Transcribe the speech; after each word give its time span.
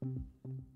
Thank 0.00 0.22
you. 0.44 0.67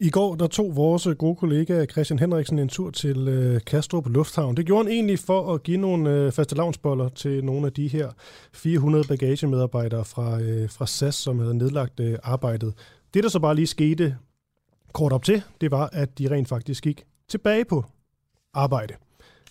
I 0.00 0.10
går 0.10 0.34
der 0.34 0.46
tog 0.46 0.76
vores 0.76 1.08
gode 1.18 1.36
kollega 1.36 1.86
Christian 1.86 2.18
Henriksen 2.18 2.58
en 2.58 2.68
tur 2.68 2.90
til 2.90 3.28
øh, 3.28 3.60
Kastrup 3.66 4.08
Lufthavn. 4.08 4.56
Det 4.56 4.66
gjorde 4.66 4.84
han 4.84 4.92
egentlig 4.92 5.18
for 5.18 5.54
at 5.54 5.62
give 5.62 5.76
nogle 5.76 6.10
øh, 6.10 6.32
faste 6.32 6.54
lavnsboller 6.54 7.08
til 7.08 7.44
nogle 7.44 7.66
af 7.66 7.72
de 7.72 7.88
her 7.88 8.10
400 8.52 9.04
bagagemedarbejdere 9.08 10.04
fra, 10.04 10.40
øh, 10.40 10.70
fra 10.70 10.86
SAS, 10.86 11.14
som 11.14 11.38
havde 11.38 11.54
nedlagt 11.54 12.00
øh, 12.00 12.18
arbejdet. 12.22 12.74
Det, 13.14 13.22
der 13.22 13.28
så 13.28 13.38
bare 13.38 13.54
lige 13.54 13.66
skete 13.66 14.16
kort 14.92 15.12
op 15.12 15.24
til, 15.24 15.42
det 15.60 15.70
var, 15.70 15.90
at 15.92 16.18
de 16.18 16.30
rent 16.30 16.48
faktisk 16.48 16.84
gik 16.84 17.04
tilbage 17.28 17.64
på 17.64 17.84
arbejde. 18.54 18.94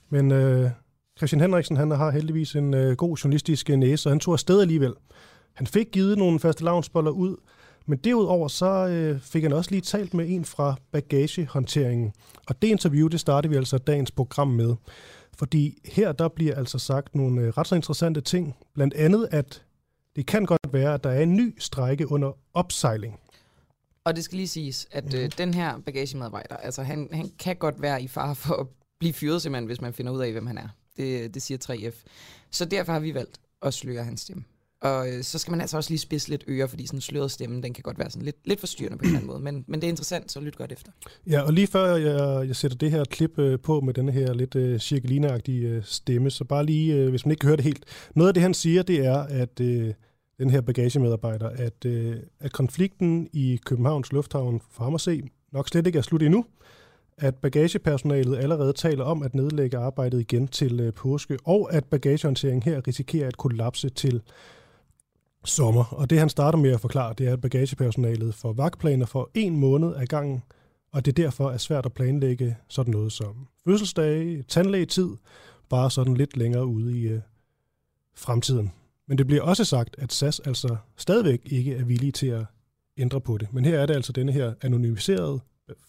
Men 0.10 0.32
øh, 0.32 0.70
Christian 1.18 1.42
Henriksen 1.42 1.78
han 1.78 1.92
har 1.92 2.12
heldigvis 2.12 2.56
en 2.56 2.74
øh, 2.74 2.96
god 2.96 3.18
journalistisk 3.18 3.70
næse, 3.70 4.10
og 4.10 4.12
han 4.12 4.20
tog 4.20 4.34
afsted 4.34 4.62
alligevel. 4.62 4.94
Han 5.54 5.68
fik 5.68 5.88
givet 5.92 6.18
nogle 6.18 6.40
faste 6.40 6.64
lavnsboller 6.64 7.12
ud, 7.12 7.36
men 7.88 7.98
derudover 7.98 8.48
så 8.48 8.88
øh, 8.88 9.22
fik 9.22 9.44
han 9.44 9.54
også 9.54 9.72
lige 9.72 9.82
talt 9.82 10.14
med 10.14 10.26
en 10.30 10.46
fra 10.46 10.76
bagagehåndteringen. 10.92 12.14
Og 12.48 12.62
det 12.62 12.68
interview, 12.68 13.08
det 13.08 13.20
startede 13.20 13.52
vi 13.52 13.58
altså 13.58 13.78
dagens 13.78 14.12
program 14.12 14.48
med. 14.48 14.76
Fordi 15.38 15.82
her 15.86 16.12
der 16.12 16.28
bliver 16.28 16.56
altså 16.56 16.80
sagt 16.80 17.16
nogle 17.16 17.42
øh, 17.42 17.48
ret 17.50 17.68
så 17.68 17.76
interessante 17.76 18.22
ting. 18.22 18.56
Blandt 18.74 18.94
andet, 18.94 19.28
at 19.32 19.64
det 20.16 20.26
kan 20.26 20.46
godt 20.46 20.74
være, 20.74 20.94
at 20.94 21.04
der 21.04 21.10
er 21.10 21.22
en 21.22 21.36
ny 21.36 21.56
strække 21.60 22.12
under 22.12 22.32
opsejling. 22.54 23.20
Og 24.04 24.16
det 24.16 24.24
skal 24.24 24.36
lige 24.36 24.48
siges, 24.48 24.88
at 24.92 25.14
øh, 25.14 25.32
den 25.38 25.54
her 25.54 25.80
bagagemedarbejder, 25.86 26.58
altså 26.58 26.84
han, 26.84 27.10
han 27.12 27.30
kan 27.40 27.56
godt 27.56 27.82
være 27.82 28.02
i 28.02 28.08
fare 28.08 28.36
for 28.36 28.54
at 28.54 28.68
blive 29.00 29.14
fyret 29.14 29.42
simpelthen, 29.42 29.66
hvis 29.66 29.82
man 29.82 29.94
finder 29.94 30.12
ud 30.12 30.22
af, 30.22 30.32
hvem 30.32 30.48
han 30.48 30.58
er. 30.58 30.68
Det, 30.98 31.34
det 31.34 31.42
siger 31.42 31.58
3F. 31.70 32.04
Så 32.52 32.66
derfor 32.66 32.92
har 32.92 33.00
vi 33.00 33.14
valgt 33.14 33.40
at 33.62 33.74
sløre 33.74 34.04
hans 34.04 34.22
stemme. 34.22 34.44
Og 34.82 35.10
øh, 35.10 35.24
så 35.24 35.40
skal 35.40 35.52
man 35.52 35.62
altså 35.62 35.78
også 35.78 35.90
lige 35.90 36.00
spidse 36.00 36.30
lidt 36.30 36.44
ører, 36.48 36.68
fordi 36.68 36.86
sådan 36.86 36.98
en 36.98 37.02
sløret 37.02 37.32
stemme, 37.32 37.62
den 37.62 37.74
kan 37.74 37.82
godt 37.82 38.00
være 38.00 38.10
sådan 38.10 38.26
lidt, 38.26 38.36
lidt 38.46 38.60
forstyrrende 38.60 38.98
på 38.98 39.02
en 39.02 39.08
eller 39.08 39.18
anden 39.18 39.28
måde. 39.28 39.40
Men, 39.40 39.66
men 39.68 39.82
det 39.82 39.88
er 39.88 39.90
interessant, 39.90 40.32
så 40.32 40.40
lyt 40.40 40.58
godt 40.58 40.72
efter. 40.72 40.92
Ja, 41.28 41.42
og 41.42 41.54
lige 41.54 41.68
før 41.68 41.96
jeg, 41.96 42.48
jeg 42.48 42.56
sætter 42.56 42.78
det 42.78 42.92
her 42.92 43.04
klip 43.04 43.40
øh, 43.40 43.60
på 43.60 43.82
med 43.82 43.94
den 43.94 44.10
her 44.10 44.34
lidt 44.34 44.56
øh, 44.56 44.80
øh, 45.50 45.84
stemme, 45.84 46.30
så 46.30 46.44
bare 46.44 46.66
lige, 46.66 46.96
øh, 46.96 47.10
hvis 47.10 47.26
man 47.26 47.32
ikke 47.32 47.40
kan 47.40 47.48
høre 47.48 47.58
det 47.58 47.66
helt. 47.66 47.86
Noget 48.16 48.28
af 48.28 48.34
det, 48.34 48.44
han 48.44 48.54
siger, 48.54 48.84
det 48.84 49.06
er, 49.06 49.18
at 49.18 49.60
øh, 49.62 49.94
den 50.40 50.50
her 50.50 50.62
bagagemedarbejder, 50.62 51.50
at, 51.50 51.86
øh, 51.86 52.16
at 52.40 52.52
konflikten 52.52 53.30
i 53.34 53.60
Københavns 53.66 54.12
Lufthavn 54.12 54.62
for 54.72 54.84
ham 54.84 54.96
at 54.96 55.02
se 55.02 55.24
nok 55.52 55.68
slet 55.68 55.88
ikke 55.88 56.00
er 56.00 56.04
slut 56.04 56.24
endnu 56.24 56.46
at 57.18 57.36
bagagepersonalet 57.36 58.38
allerede 58.38 58.74
taler 58.74 59.04
om 59.04 59.24
at 59.24 59.36
nedlægge 59.36 59.78
arbejdet 59.78 60.20
igen 60.20 60.48
til 60.48 60.80
øh, 60.80 60.94
påske, 60.94 61.38
og 61.46 61.74
at 61.74 61.86
bagagehåndteringen 61.86 62.64
her 62.64 62.88
risikerer 62.88 63.28
at 63.28 63.38
kollapse 63.38 63.90
til 63.90 64.22
sommer. 65.50 65.94
Og 65.94 66.10
det 66.10 66.20
han 66.20 66.30
starter 66.30 66.58
med 66.58 66.72
at 66.72 66.82
forklare, 66.82 67.14
det 67.18 67.28
er, 67.28 67.34
at 67.34 67.42
bagagepersonalet 67.42 68.36
får 68.36 68.54
vagtplaner 68.54 69.06
for 69.06 69.30
en 69.34 69.58
måned 69.58 69.96
ad 69.96 70.06
gangen, 70.06 70.44
og 70.92 71.06
det 71.06 71.18
derfor 71.18 71.52
er 71.52 71.58
svært 71.58 71.86
at 71.86 71.94
planlægge 71.94 72.58
sådan 72.68 72.92
noget 72.92 73.12
som 73.12 73.48
fødselsdage, 73.64 74.44
tandlægetid, 74.44 75.10
bare 75.70 75.92
sådan 75.92 76.14
lidt 76.14 76.38
længere 76.38 76.66
ude 76.66 77.00
i 77.00 77.08
øh, 77.08 77.22
fremtiden. 78.16 78.72
Men 79.08 79.18
det 79.18 79.28
bliver 79.28 79.44
også 79.44 79.66
sagt, 79.66 79.96
at 80.00 80.14
SAS 80.14 80.40
altså 80.40 80.78
stadigvæk 80.98 81.42
ikke 81.46 81.76
er 81.76 81.84
villige 81.84 82.12
til 82.12 82.28
at 82.28 82.46
ændre 82.98 83.22
på 83.22 83.38
det. 83.38 83.54
Men 83.54 83.66
her 83.66 83.80
er 83.80 83.86
det 83.86 83.94
altså 83.94 84.12
denne 84.12 84.32
her 84.32 84.54
anonymiserede 84.62 85.40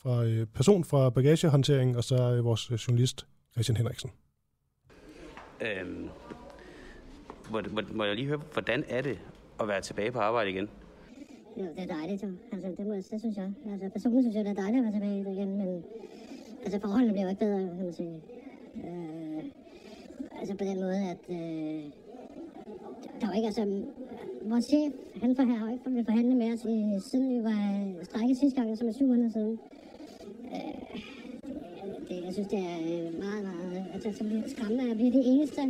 fra, 0.02 0.24
øh, 0.24 0.46
person 0.46 0.84
fra 0.84 1.10
bagagehåndtering, 1.10 1.96
og 1.96 2.04
så 2.04 2.32
øh, 2.32 2.44
vores 2.44 2.88
journalist 2.88 3.26
Christian 3.52 3.76
Henriksen. 3.76 4.10
Øhm, 5.60 6.08
må, 7.50 7.62
må, 7.70 7.80
må 7.92 8.04
jeg 8.04 8.14
lige 8.14 8.26
høre, 8.26 8.40
hvordan 8.52 8.84
er 8.88 9.02
det 9.02 9.18
at 9.60 9.68
være 9.68 9.80
tilbage 9.80 10.12
på 10.12 10.18
arbejde 10.18 10.50
igen? 10.50 10.68
Jo, 11.56 11.64
det 11.76 11.82
er 11.82 11.94
dejligt 11.94 12.22
jo. 12.22 12.28
Altså, 12.52 12.68
det, 12.78 12.86
må, 12.86 12.94
det 12.94 13.20
synes 13.20 13.36
jeg. 13.36 13.50
Altså, 13.72 13.88
personligt 13.88 14.24
synes 14.24 14.36
jeg, 14.36 14.44
det 14.44 14.50
er 14.50 14.62
dejligt 14.62 14.78
at 14.78 14.84
være 14.84 14.92
tilbage 14.92 15.32
igen, 15.32 15.56
men 15.56 15.84
altså, 16.64 16.80
forholdene 16.80 17.12
bliver 17.12 17.24
jo 17.24 17.30
ikke 17.30 17.40
bedre, 17.40 17.58
kan 17.58 17.84
man 17.84 17.92
sige. 17.92 18.22
Øh, 18.84 19.44
altså 20.40 20.54
på 20.54 20.64
den 20.64 20.80
måde, 20.80 20.96
at 20.96 21.22
øh, 21.28 21.82
der 23.20 23.26
var 23.26 23.34
ikke, 23.34 23.46
altså, 23.46 23.82
vores 24.42 24.64
chef, 24.64 24.92
han 25.22 25.36
for, 25.36 25.42
har 25.42 25.72
ikke 25.72 25.90
vil 25.90 26.04
forhandle 26.04 26.34
med 26.34 26.52
os, 26.52 26.64
i, 26.64 27.08
siden 27.10 27.38
vi 27.38 27.44
var 27.44 28.04
strækket 28.04 28.36
sidste 28.36 28.56
gang, 28.56 28.70
altså 28.70 28.80
som 28.82 28.88
er 28.88 28.92
syv 28.92 29.06
måneder 29.06 29.30
siden. 29.30 29.58
Øh, 30.54 31.00
det, 32.08 32.24
jeg 32.24 32.32
synes, 32.32 32.48
det 32.48 32.58
er 32.58 32.78
øh, 32.78 33.18
meget, 33.24 33.42
meget, 33.44 33.84
altså, 33.94 34.12
så 34.12 34.24
skræmmende, 34.46 34.90
at 34.90 34.96
blive 34.96 35.12
det 35.12 35.22
eneste 35.26 35.60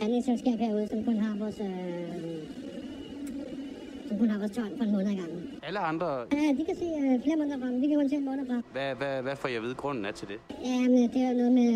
handlingsselskab 0.00 0.58
herude, 0.58 0.88
som 0.88 1.04
kun 1.04 1.16
har 1.16 1.38
vores, 1.38 1.60
øh, 1.60 2.63
som 4.08 4.18
kun 4.18 4.30
har 4.30 4.38
vores 4.38 4.50
tøj 4.50 4.68
for 4.76 4.84
en 4.84 4.92
måned 4.92 5.06
gangen. 5.20 5.40
Alle 5.62 5.78
andre? 5.78 6.06
Ja, 6.32 6.46
de 6.58 6.64
kan 6.68 6.76
se 6.82 6.84
uh, 6.84 7.22
flere 7.24 7.36
måneder 7.36 7.58
frem. 7.62 7.80
Vi 7.82 7.86
kan 7.88 7.96
kun 8.00 8.08
se 8.08 8.16
en 8.16 8.24
måned 8.24 8.46
frem. 8.46 8.62
Hvad, 8.72 8.94
hvad, 8.94 9.22
hvad 9.22 9.36
får 9.36 9.48
jeg 9.48 9.62
ved 9.62 9.74
grunden 9.74 10.04
er 10.04 10.12
til 10.12 10.28
det? 10.28 10.38
Ja, 10.68 10.80
men 10.92 11.02
det 11.14 11.20
er 11.28 11.32
noget 11.40 11.52
med, 11.52 11.68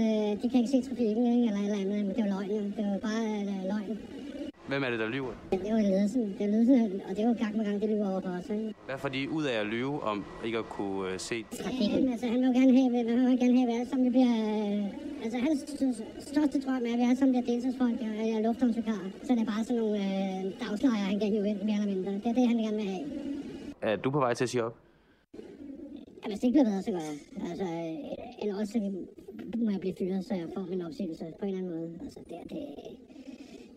de 0.43 0.50
kan 0.50 0.61
ikke 0.61 0.72
se 0.77 0.81
trafikken, 0.88 1.25
ikke? 1.34 1.47
eller 1.49 1.61
eller 1.67 1.78
andet, 1.83 2.06
men 2.06 2.15
det 2.17 2.21
er 2.21 2.27
jo 2.27 2.33
løgn. 2.38 2.65
Det 2.77 2.83
er 2.87 2.93
jo 2.94 3.00
bare 3.09 3.25
uh, 3.41 3.65
løgn. 3.72 3.99
Hvem 4.69 4.83
er 4.84 4.91
det, 4.91 4.99
der 4.99 5.09
lyver? 5.09 5.33
Ja, 5.53 5.56
det 5.56 5.67
er 5.69 5.71
jo 5.71 5.83
ledelsen. 5.91 6.23
Det 6.39 6.43
er 6.47 6.51
ledelsen, 6.55 7.01
og 7.09 7.11
det 7.17 7.21
er 7.25 7.29
jo 7.29 7.34
gang 7.45 7.56
med 7.56 7.65
gang, 7.65 7.81
det 7.81 7.89
lyver 7.91 8.11
over 8.11 8.21
for 8.21 8.31
os. 8.39 8.51
Ikke? 8.51 8.75
Hvad 8.87 8.99
får 8.99 9.09
de 9.09 9.31
ud 9.31 9.45
af 9.45 9.61
at 9.61 9.67
lyve 9.67 10.03
om 10.03 10.25
ikke 10.47 10.59
at 10.59 10.65
kunne 10.65 11.12
uh, 11.15 11.19
se? 11.19 11.45
Trafikken, 11.62 12.12
altså 12.12 12.27
han 12.27 12.41
vil 12.43 12.53
gerne 12.61 12.73
have, 12.79 13.09
han 13.09 13.31
vil 13.31 13.39
gerne 13.39 13.59
have, 13.61 13.81
at 13.81 13.89
sammen 13.89 14.05
vi 14.06 14.11
bliver... 14.11 14.34
Uh, 14.37 15.25
altså 15.25 15.39
hans 15.39 15.59
største 16.31 16.61
drøm 16.61 16.83
er, 16.89 16.93
at 16.93 16.99
vi 16.99 17.05
alle 17.09 17.17
sammen 17.17 17.33
bliver 17.34 17.47
deltidsfolk 17.53 17.99
og 18.01 18.12
er 18.34 18.41
lufthavnsvikarer. 18.47 19.09
Så 19.23 19.31
det 19.34 19.41
er 19.41 19.51
bare 19.55 19.65
sådan 19.65 19.81
nogle 19.83 19.99
uh, 19.99 20.43
dagslejre, 20.62 21.06
han 21.12 21.19
kan 21.21 21.29
hive 21.29 21.49
ind, 21.49 21.62
mere 21.62 21.79
eller 21.83 21.95
mindre. 21.95 22.12
Det 22.12 22.27
er 22.33 22.37
det, 22.39 22.49
han 22.49 22.59
gerne 22.59 22.77
vil 22.77 22.89
have. 22.95 23.05
Er 23.83 23.97
du 23.97 24.11
på 24.11 24.19
vej 24.19 24.35
til 24.35 24.45
at 24.45 24.50
sige 24.50 24.65
op? 24.65 24.77
Ja, 26.23 26.29
hvis 26.29 26.39
det 26.41 26.47
ikke 26.47 26.56
bliver 26.56 26.71
bedre, 26.71 26.83
så 26.83 26.91
gør 26.91 27.05
jeg. 27.11 27.19
Altså, 27.50 27.69
eller 28.43 28.55
også 28.61 28.73
så 28.73 28.79
må 29.65 29.71
jeg 29.71 29.81
blive 29.81 29.95
fyret, 29.99 30.25
så 30.25 30.35
jeg 30.35 30.49
får 30.55 30.67
min 30.71 30.83
opsigelse 30.83 31.25
på 31.39 31.45
en 31.47 31.55
eller 31.55 31.59
anden 31.59 31.73
måde. 31.77 31.91
Altså, 32.05 32.21
det, 32.29 32.37
det, 32.50 32.65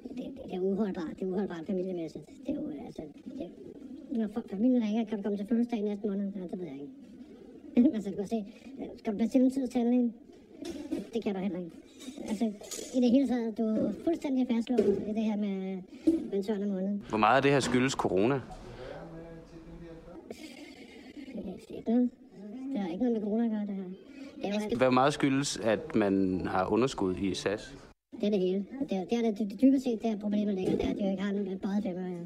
det, 0.09 0.25
det 0.45 0.53
er 0.55 0.59
uholdbart. 0.59 1.13
Det 1.19 1.21
er 1.21 1.25
uholdbart 1.25 1.65
familiemæssigt. 1.67 2.25
Det 2.27 2.49
er 2.49 2.53
jo, 2.53 2.69
altså, 2.85 3.01
det, 3.39 3.49
når 4.11 4.27
familien 4.49 4.83
ringer, 4.83 5.05
kan 5.05 5.17
du 5.17 5.23
komme 5.23 5.37
til 5.37 5.47
fødselsdag 5.47 5.81
næste 5.81 6.07
måned? 6.07 6.31
Ja, 6.35 6.41
det 6.41 6.59
ved 6.59 6.65
jeg 6.65 6.79
ikke. 6.81 6.93
altså, 7.95 8.09
du 8.09 8.15
kan 8.15 8.27
se, 8.27 8.45
skal 8.97 9.13
du 9.13 9.17
bestille 9.17 9.45
en 9.45 9.51
tid 9.51 9.67
til? 9.67 10.13
Det 11.13 11.23
kan 11.23 11.35
du 11.35 11.41
heller 11.41 11.59
ikke. 11.59 11.71
Altså, 12.27 12.45
i 12.93 13.01
det 13.01 13.11
hele 13.11 13.27
taget, 13.27 13.57
du 13.57 13.63
er 13.63 13.91
fuldstændig 14.03 14.47
fastlåst 14.47 14.83
i 14.83 15.13
det 15.13 15.23
her 15.23 15.37
med, 15.37 15.81
med 16.05 16.33
en 16.33 16.43
tørn 16.43 16.69
måned. 16.69 16.99
Hvor 17.09 17.17
meget 17.17 17.35
af 17.35 17.41
det 17.41 17.51
her 17.51 17.59
skyldes 17.59 17.93
corona? 17.93 18.41
Det 22.73 22.79
har 22.79 22.87
ikke 22.87 23.03
noget 23.03 23.13
med 23.13 23.21
corona 23.21 23.45
at 23.45 23.51
gøre, 23.51 23.61
det 23.61 23.75
her. 23.75 23.83
Det 24.65 24.73
er 24.73 24.77
Hvor 24.77 24.89
meget 24.89 25.13
skyldes, 25.13 25.57
at 25.57 25.95
man 25.95 26.41
har 26.47 26.65
underskud 26.65 27.15
i 27.15 27.33
SAS? 27.33 27.90
Det 28.21 28.27
er 28.27 28.31
det 28.31 28.39
hele. 28.39 28.65
Det 28.89 28.97
er, 28.97 29.05
det 29.09 29.17
er 29.17 29.31
det, 29.31 29.61
dybest 29.61 29.83
set, 29.83 30.01
der 30.01 30.17
problemet 30.17 30.55
ligger, 30.55 30.71
det 30.77 30.85
er, 30.85 30.89
at 30.89 30.97
de 30.97 31.03
jo 31.03 31.11
ikke 31.11 31.23
har 31.23 31.29
en 31.29 31.59
bøjet 31.63 31.83
femmer. 31.83 32.07
Ja. 32.07 32.23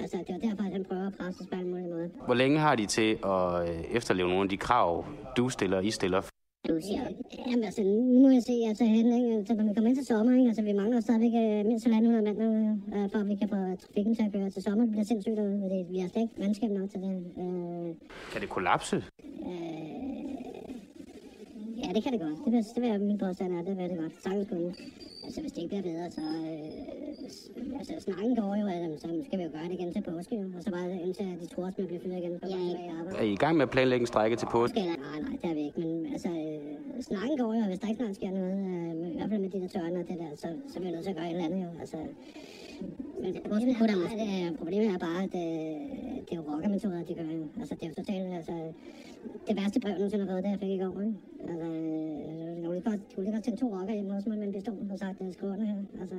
Altså, 0.00 0.16
det 0.26 0.34
er 0.36 0.38
derfor, 0.48 0.62
at 0.64 0.72
han 0.72 0.84
prøver 0.84 1.06
at 1.06 1.14
presse 1.18 1.44
på 1.52 1.58
en 1.60 1.70
mulig 1.70 1.88
måde. 1.88 2.10
Hvor 2.26 2.34
længe 2.34 2.58
har 2.58 2.74
de 2.74 2.86
til 2.86 3.10
at 3.24 3.68
øh, 3.68 3.84
efterleve 3.98 4.28
nogle 4.28 4.42
af 4.42 4.48
de 4.48 4.56
krav, 4.56 5.04
du 5.36 5.48
stiller, 5.48 5.80
I 5.80 5.90
stiller? 5.90 6.20
Du 6.68 6.78
siger, 6.82 7.02
jamen 7.46 7.64
altså, 7.64 7.82
nu 7.82 8.18
må 8.22 8.28
jeg 8.28 8.42
se, 8.42 8.52
altså, 8.68 8.84
hen, 8.84 9.06
ikke? 9.18 9.36
Altså, 9.38 9.54
når 9.54 9.64
vi 9.64 9.74
kommer 9.74 9.88
ind 9.90 9.96
til 9.96 10.06
sommer, 10.06 10.32
ikke? 10.38 10.48
altså, 10.48 10.62
vi 10.62 10.72
mangler 10.72 11.00
stadigvæk 11.00 11.34
uh, 11.34 11.66
mindst 11.66 11.86
1.500 11.86 11.90
mand, 11.92 12.38
uh, 12.38 13.10
for 13.12 13.18
at 13.18 13.28
vi 13.28 13.34
kan 13.34 13.48
få 13.48 13.56
trafikken 13.82 14.14
til 14.14 14.22
at 14.22 14.32
køre 14.32 14.50
til 14.50 14.62
sommer. 14.62 14.84
Det 14.84 14.90
bliver 14.92 15.04
sindssygt 15.04 15.36
derude, 15.36 15.60
fordi 15.64 15.78
vi 15.92 15.98
har 15.98 16.08
slet 16.08 16.22
ikke 16.22 16.34
mandskab 16.42 16.70
nok 16.70 16.90
til 16.90 17.00
det. 17.00 17.12
Uh, 17.36 17.88
kan 18.32 18.40
det 18.40 18.48
kollapse? 18.48 18.96
Uh, 19.48 19.52
ja, 21.82 21.88
det 21.94 22.02
kan 22.02 22.12
det 22.12 22.20
godt. 22.20 22.38
Det 22.44 22.52
vil, 22.52 22.64
det 22.74 22.82
vil 22.82 23.00
min 23.00 23.18
påstand 23.18 23.52
er, 23.58 23.62
det 23.68 23.76
vil 23.78 23.90
det 23.90 23.98
godt. 23.98 24.12
Sagtens 24.22 24.48
kunne. 24.48 24.74
Altså, 25.24 25.40
hvis 25.40 25.52
det 25.52 25.62
ikke 25.62 25.68
bliver 25.68 25.82
bedre, 25.82 26.10
så... 26.10 26.20
Øh, 26.20 27.78
altså, 27.78 27.94
snakken 27.98 28.36
går 28.36 28.56
jo, 28.60 28.66
at 28.66 29.00
så 29.00 29.08
skal 29.26 29.38
vi 29.38 29.44
jo 29.44 29.50
gøre 29.52 29.64
det 29.64 29.72
igen 29.72 29.92
til 29.92 30.02
påske, 30.02 30.34
jo. 30.36 30.46
Og 30.56 30.62
så 30.62 30.70
bare 30.70 31.00
indtil 31.06 31.26
de 31.40 31.46
tror, 31.54 31.66
at 31.66 31.74
vi 31.78 31.82
bliver 31.86 32.00
fyret 32.04 32.18
igen. 32.18 32.40
Ja, 32.42 33.18
er 33.18 33.22
I 33.22 33.32
i 33.32 33.36
gang 33.36 33.56
med 33.56 33.62
at 33.62 33.70
planlægge 33.70 34.02
en 34.02 34.06
strække 34.06 34.36
til 34.36 34.46
påske? 34.46 34.80
Nej, 34.80 34.96
nej, 35.20 35.36
det 35.42 35.50
er 35.50 35.54
vi 35.54 35.60
ikke. 35.60 35.80
Men 35.80 36.06
altså, 36.12 36.28
øh, 36.28 37.02
snakken 37.02 37.38
går 37.38 37.54
jo, 37.54 37.60
hvis 37.60 37.78
der 37.78 37.88
ikke 37.88 37.98
snart 38.02 38.16
sker 38.16 38.30
noget, 38.30 38.58
øh, 39.04 39.12
i 39.12 39.16
hvert 39.16 39.30
fald 39.30 39.40
med 39.40 39.50
de 39.50 39.60
der 39.60 39.68
tørne 39.68 40.00
og 40.00 40.08
det 40.08 40.18
der, 40.18 40.30
så, 40.36 40.48
så 40.72 40.74
bliver 40.78 40.90
vi 40.90 40.94
nødt 40.94 41.04
til 41.04 41.10
at 41.10 41.16
gøre 41.16 41.26
et 41.26 41.30
eller 41.30 41.44
andet, 41.44 41.62
jo. 41.64 41.70
Altså, 41.80 41.96
men 43.22 43.34
det 43.34 43.40
er, 43.44 43.48
bare, 43.48 43.60
det, 43.60 44.58
problemet 44.58 44.94
er 44.94 44.98
bare, 44.98 45.22
at 45.24 45.32
det, 45.32 45.46
det 46.26 46.32
er 46.32 46.36
jo 46.36 46.44
rockermetoder, 46.52 47.04
de 47.04 47.14
gør. 47.14 47.22
Altså, 47.60 47.74
det 47.74 47.84
er 47.84 47.88
jo 47.88 47.94
totalt, 47.94 48.34
altså, 48.34 48.52
det 49.48 49.56
værste 49.56 49.80
brev, 49.80 49.94
nogensinde 49.94 50.24
har 50.24 50.32
fået, 50.32 50.44
det 50.44 50.50
jeg 50.50 50.58
fik 50.60 50.70
i 50.70 50.78
går, 50.78 51.00
ikke? 51.00 51.14
Altså, 51.48 51.66
jeg 52.60 52.64
er 52.64 52.72
lige 52.72 52.90
godt, 52.90 53.00
kunne 53.14 53.24
lige 53.24 53.34
godt 53.34 53.44
tænke 53.44 53.60
to 53.60 53.66
rocker 53.76 53.94
hjemme 53.94 54.14
hos 54.14 54.26
mig 54.26 54.38
med 54.38 54.46
en 54.46 54.52
pistol 54.52 54.74
og 54.92 54.98
sagt, 54.98 55.20
at 55.20 55.26
jeg 55.42 55.66
her. 55.66 55.76
Altså, 56.00 56.16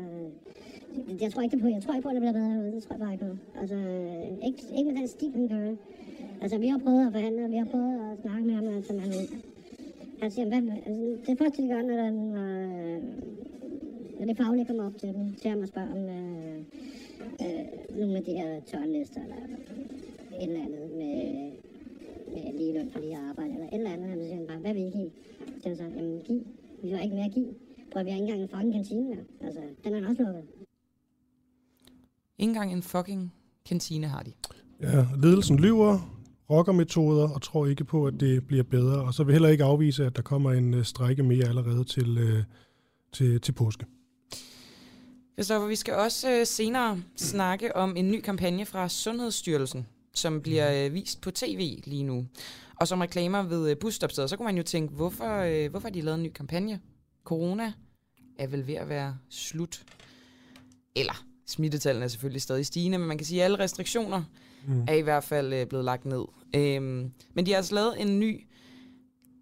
det, 0.95 1.21
jeg 1.21 1.31
tror 1.31 1.41
ikke 1.41 1.55
det 1.55 1.63
på, 1.63 1.67
jeg 1.67 1.81
tror 1.83 1.93
ikke 1.93 2.03
på, 2.03 2.09
at 2.09 2.15
det 2.15 2.21
bliver 2.21 2.33
bedre 2.33 2.51
herude. 2.53 2.71
Det 2.71 2.83
tror 2.83 2.93
jeg 2.95 2.99
bare 2.99 3.13
ikke 3.13 3.25
på. 3.25 3.33
Altså, 3.61 3.77
ikke, 4.47 4.61
ikke 4.77 4.91
med 4.91 4.99
den 4.99 5.07
stil, 5.07 5.31
han 5.31 5.47
gør. 5.47 5.75
Altså, 6.41 6.57
vi 6.57 6.67
har 6.67 6.77
prøvet 6.77 7.05
at 7.07 7.11
forhandle, 7.11 7.49
vi 7.49 7.57
har 7.57 7.65
prøvet 7.65 7.93
at 8.11 8.21
snakke 8.21 8.47
med 8.47 8.55
ham, 8.55 8.67
altså, 8.67 8.93
han, 8.99 9.11
han 10.21 10.31
siger, 10.31 10.47
hvad, 10.47 10.61
altså, 10.85 11.17
det 11.27 11.37
første, 11.37 11.63
de 11.63 11.67
gør, 11.67 11.81
når, 11.81 11.97
den, 12.05 12.37
øh, 12.37 13.01
når 14.21 14.27
det 14.27 14.37
faglige 14.37 14.65
kommer 14.65 14.85
op 14.85 14.97
til 14.99 15.09
dem, 15.13 15.35
til 15.41 15.49
ham 15.49 15.59
og 15.59 15.67
spørger 15.67 15.91
om 15.91 15.97
øh, 15.97 16.57
øh, 17.43 17.99
nogle 17.99 18.17
af 18.17 18.23
de 18.23 18.31
her 18.31 18.59
tørnlister, 18.71 19.21
eller 19.23 19.35
et 19.35 20.47
eller 20.47 20.63
andet 20.65 20.89
med, 20.99 21.15
med 22.33 22.53
lige 22.57 22.73
løn 22.73 22.91
for 22.91 22.99
lige 22.99 23.17
arbejde, 23.17 23.53
eller 23.53 23.67
et 23.67 23.73
eller 23.73 23.91
andet. 23.91 24.09
Han 24.09 24.19
siger 24.19 24.35
han 24.35 24.47
bare, 24.47 24.57
hvad 24.57 24.73
vil 24.73 24.81
I 24.81 24.89
give? 24.89 25.11
Så 25.61 25.69
jeg 25.69 25.77
så, 25.77 25.83
jamen 25.83 26.21
giv. 26.25 26.47
Vi 26.83 26.89
har 26.89 26.99
ikke 26.99 27.15
mere 27.15 27.25
at 27.25 27.31
give. 27.31 27.47
Prøv, 27.91 28.05
vi 28.05 28.09
har 28.09 28.17
ikke 28.17 28.33
engang 28.33 28.41
en 28.41 28.49
fucking 28.49 28.73
kantine 28.73 29.03
mere. 29.09 29.23
Altså, 29.41 29.61
den 29.83 29.93
er 29.93 29.99
han 29.99 30.05
også 30.05 30.23
lukket. 30.23 30.43
Ikke 32.39 32.49
engang 32.49 32.73
en 32.73 32.81
fucking 32.81 33.33
kantine 33.65 34.07
har 34.07 34.23
de. 34.23 34.31
Ja, 34.81 35.05
ledelsen 35.23 35.59
lyver, 35.59 36.19
rockermetoder 36.49 37.29
og 37.29 37.41
tror 37.41 37.65
ikke 37.65 37.83
på, 37.83 38.05
at 38.05 38.13
det 38.19 38.47
bliver 38.47 38.63
bedre. 38.63 39.01
Og 39.01 39.13
så 39.13 39.23
vil 39.23 39.33
heller 39.33 39.49
ikke 39.49 39.63
afvise, 39.63 40.05
at 40.05 40.15
der 40.15 40.21
kommer 40.21 40.51
en 40.51 40.73
uh, 40.73 40.83
strække 40.83 41.23
mere 41.23 41.47
allerede 41.47 41.83
til, 41.83 42.17
uh, 42.17 42.43
til, 43.11 43.41
til 43.41 43.51
påske. 43.51 43.85
Christoffer, 45.33 45.67
vi 45.67 45.75
skal 45.75 45.93
også 45.93 46.31
øh, 46.31 46.45
senere 46.45 47.01
snakke 47.15 47.75
om 47.75 47.97
en 47.97 48.11
ny 48.11 48.21
kampagne 48.21 48.65
fra 48.65 48.89
Sundhedsstyrelsen, 48.89 49.87
som 50.13 50.41
bliver 50.41 50.85
øh, 50.85 50.93
vist 50.93 51.21
på 51.21 51.31
tv 51.31 51.81
lige 51.83 52.03
nu. 52.03 52.27
Og 52.75 52.87
som 52.87 52.99
reklamer 52.99 53.43
ved 53.43 53.69
øh, 53.69 53.77
busstopstedet, 53.77 54.29
så 54.29 54.37
kunne 54.37 54.45
man 54.45 54.57
jo 54.57 54.63
tænke, 54.63 54.93
hvorfor, 54.93 55.37
øh, 55.37 55.69
hvorfor 55.71 55.87
har 55.87 55.93
de 55.93 56.01
lavet 56.01 56.17
en 56.17 56.23
ny 56.23 56.31
kampagne? 56.31 56.79
Corona 57.23 57.73
er 58.39 58.47
vel 58.47 58.67
ved 58.67 58.73
at 58.75 58.89
være 58.89 59.17
slut. 59.29 59.83
Eller 60.95 61.25
smittetallene 61.47 62.03
er 62.05 62.09
selvfølgelig 62.09 62.41
stadig 62.41 62.65
stigende, 62.65 62.97
men 62.97 63.07
man 63.07 63.17
kan 63.17 63.25
sige, 63.25 63.41
at 63.41 63.45
alle 63.45 63.59
restriktioner 63.59 64.23
mm. 64.67 64.83
er 64.87 64.93
i 64.93 65.01
hvert 65.01 65.23
fald 65.23 65.53
øh, 65.53 65.67
blevet 65.67 65.85
lagt 65.85 66.05
ned. 66.05 66.25
Øhm, 66.55 67.11
men 67.33 67.45
de 67.45 67.51
har 67.51 67.57
altså 67.57 67.75
lavet 67.75 68.01
en 68.01 68.19
ny 68.19 68.47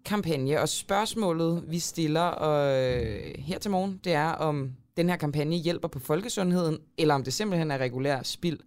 kampagne, 0.04 0.60
og 0.60 0.68
spørgsmålet, 0.68 1.64
vi 1.68 1.78
stiller 1.78 2.20
og, 2.20 2.82
øh, 2.82 3.34
her 3.38 3.58
til 3.58 3.70
morgen, 3.70 4.00
det 4.04 4.12
er, 4.12 4.28
om 4.28 4.72
den 4.96 5.08
her 5.08 5.16
kampagne 5.16 5.56
hjælper 5.56 5.88
på 5.88 5.98
folkesundheden, 5.98 6.78
eller 6.98 7.14
om 7.14 7.24
det 7.24 7.32
simpelthen 7.32 7.70
er 7.70 7.78
regulær 7.78 8.22
spild 8.22 8.58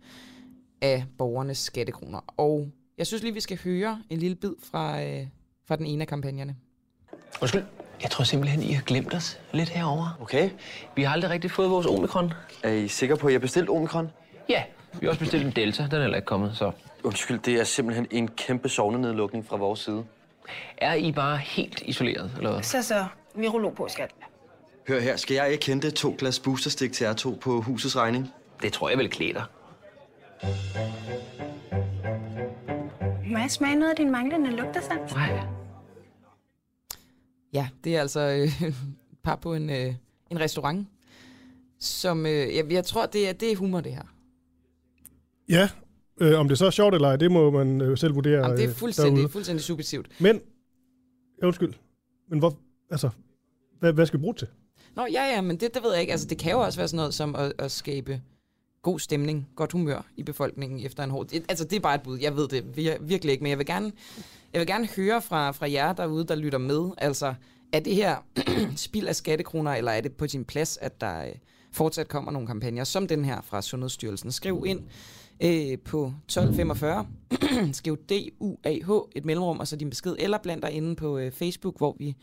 af 0.82 1.06
borgernes 1.18 1.58
skattekroner. 1.58 2.20
Og 2.38 2.72
jeg 2.98 3.08
synes 3.08 3.24
lige, 3.24 3.34
vi 3.34 3.40
skal 3.40 3.60
høre 3.64 4.02
en 4.10 4.18
lille 4.18 4.36
bid 4.36 4.54
fra, 4.72 5.04
øh, 5.04 5.28
fra 5.68 5.76
den 5.76 5.86
ene 5.86 6.02
af 6.02 6.08
kampagnerne. 6.08 6.56
Undskyld, 7.42 7.64
jeg 8.02 8.12
tror 8.12 8.24
simpelthen, 8.24 8.64
I 8.64 8.72
har 8.72 8.84
glemt 8.84 9.14
os 9.14 9.40
lidt 9.54 9.70
herover. 9.70 10.18
Okay. 10.22 10.50
Vi 10.96 11.04
har 11.04 11.14
aldrig 11.14 11.32
rigtig 11.32 11.52
fået 11.52 11.70
vores 11.70 11.86
omikron. 11.86 12.34
Er 12.64 12.72
I 12.72 12.88
sikre 12.88 13.18
på, 13.18 13.28
at 13.28 13.34
jeg 13.34 13.42
bestilt 13.42 13.70
omikron? 13.70 14.10
Ja, 14.50 14.64
vi 14.94 15.06
har 15.06 15.10
også 15.10 15.20
bestilt 15.20 15.46
en 15.46 15.52
delta. 15.52 15.84
Den 15.84 15.94
er 15.94 16.02
heller 16.02 16.16
ikke 16.16 16.26
kommet, 16.26 16.58
så... 16.58 16.72
Undskyld, 17.04 17.40
det 17.40 17.60
er 17.60 17.64
simpelthen 17.64 18.08
en 18.12 18.28
kæmpe 18.28 18.70
sovnenedlukning 18.70 19.46
fra 19.46 19.58
vores 19.58 19.80
side. 19.80 20.06
Er 20.78 20.94
I 20.94 21.12
bare 21.12 21.38
helt 21.38 21.82
isoleret, 21.86 22.32
eller 22.38 22.52
hvad? 22.52 22.64
Så 22.64 22.82
så, 22.84 23.06
virolog 23.36 23.76
på, 23.76 23.88
skat. 23.88 24.12
Hør 24.88 25.00
her, 25.00 25.16
skal 25.16 25.36
jeg 25.36 25.52
ikke 25.52 25.66
hente 25.66 25.92
to 25.92 26.16
glas 26.20 26.40
boosterstik 26.40 26.94
til 26.94 27.06
R2 27.06 27.40
på 27.40 27.62
husets 27.62 27.96
regning? 27.96 28.30
Det 28.62 28.74
tror 28.74 28.90
jeg 28.90 28.98
vel 28.98 29.10
klæder. 29.10 29.52
Må 33.32 33.38
jeg 33.38 33.52
smage 33.52 33.76
noget 33.76 33.90
af 33.92 33.96
din 33.96 34.12
manglende 34.12 34.52
lugtesans? 34.52 35.12
Nej. 35.12 35.40
Ja, 37.54 37.70
det 37.84 37.96
er 37.96 38.02
altså 38.02 38.20
øh, 38.20 38.64
et 38.64 38.76
par 39.24 39.36
på 39.36 39.54
en, 39.54 39.70
øh, 39.70 39.94
en 40.32 40.40
restaurant, 40.40 40.88
som, 41.80 42.26
øh, 42.26 42.56
jeg, 42.56 42.72
jeg 42.72 42.86
tror, 42.86 43.06
det 43.06 43.30
er, 43.30 43.34
det 43.34 43.52
er 43.52 43.56
humor, 43.56 43.82
det 43.82 43.92
her. 43.92 44.04
Ja, 45.50 45.70
øh, 46.22 46.40
om 46.40 46.48
det 46.48 46.58
så 46.58 46.66
er 46.66 46.70
sjovt 46.70 46.96
eller 46.96 47.08
ej, 47.08 47.16
det 47.16 47.32
må 47.32 47.52
man 47.52 47.82
øh, 47.82 47.98
selv 47.98 48.16
vurdere 48.16 48.42
Jamen, 48.42 48.58
det 48.58 48.64
er 48.64 48.70
øh, 48.70 48.76
fuldstændig, 48.76 49.16
derude. 49.18 49.30
fuldstændig 49.30 49.64
subjektivt. 49.64 50.22
Men, 50.22 50.42
ja, 51.42 51.46
undskyld, 51.48 51.74
men 52.30 52.40
hvor, 52.40 52.58
altså, 52.92 53.10
hvad, 53.80 53.94
hvad 53.94 54.06
skal 54.06 54.20
vi 54.20 54.22
bruge 54.22 54.34
det 54.34 54.40
til? 54.40 54.48
Nå, 54.96 55.06
ja, 55.12 55.24
ja, 55.36 55.42
men 55.42 55.58
det, 55.58 55.74
det 55.74 55.84
ved 55.84 55.92
jeg 55.92 56.02
ikke. 56.02 56.12
Altså, 56.12 56.28
det 56.28 56.38
kan 56.38 56.52
jo 56.52 56.60
også 56.60 56.80
være 56.80 56.88
sådan 56.88 56.98
noget 56.98 57.14
som 57.14 57.36
at, 57.36 57.54
at 57.58 57.72
skabe 57.72 58.22
god 58.82 59.00
stemning, 59.00 59.48
godt 59.56 59.72
humør 59.72 60.08
i 60.18 60.24
befolkningen 60.24 60.86
efter 60.86 61.04
en 61.04 61.10
hård... 61.10 61.28
Altså, 61.34 61.64
det 61.64 61.76
er 61.76 61.80
bare 61.80 61.96
et 61.96 62.02
bud. 62.02 62.20
Jeg 62.20 62.36
ved 62.36 62.48
det 62.48 62.62
vir- 62.62 63.04
virkelig 63.04 63.32
ikke, 63.32 63.44
men 63.44 63.50
jeg 63.50 63.58
vil 63.58 63.66
gerne, 63.66 63.92
jeg 64.54 64.60
vil 64.60 64.68
gerne 64.68 64.88
høre 64.96 65.22
fra, 65.22 65.52
fra 65.52 65.72
jer 65.72 65.94
derude, 65.94 66.26
der 66.28 66.36
lytter 66.36 66.58
med. 66.58 66.92
Altså, 66.98 67.34
er 67.74 67.80
det 67.80 67.96
her 67.96 68.16
spild 68.76 69.08
af 69.08 69.16
skattekroner, 69.16 69.72
eller 69.72 69.92
er 69.92 70.02
det 70.02 70.12
på 70.12 70.28
sin 70.28 70.46
plads, 70.46 70.78
at 70.78 71.02
der 71.02 71.26
øh, 71.26 71.32
fortsat 71.72 72.08
kommer 72.08 72.32
nogle 72.32 72.48
kampagner, 72.48 72.84
som 72.84 73.08
den 73.08 73.26
her 73.26 73.42
fra 73.42 73.62
Sundhedsstyrelsen? 73.62 74.32
Skriv 74.32 74.64
ind 74.68 74.80
øh, 75.44 75.80
på 75.80 76.14
1245. 76.26 77.08
Skriv 77.74 77.98
D-U-A-H, 77.98 78.90
et 79.16 79.26
mellemrum, 79.26 79.60
og 79.60 79.68
så 79.68 79.76
din 79.76 79.90
besked, 79.90 80.16
eller 80.20 80.38
bland 80.38 80.62
dig 80.62 80.72
inde 80.72 80.96
på 80.96 81.18
øh, 81.18 81.32
Facebook, 81.32 81.78
hvor 81.78 81.96
vi 82.00 82.16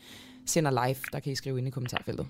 sender 0.45 0.71
live. 0.85 0.97
Der 1.11 1.19
kan 1.19 1.31
I 1.31 1.35
skrive 1.35 1.57
ind 1.57 1.67
i 1.67 1.71
kommentarfeltet. 1.71 2.27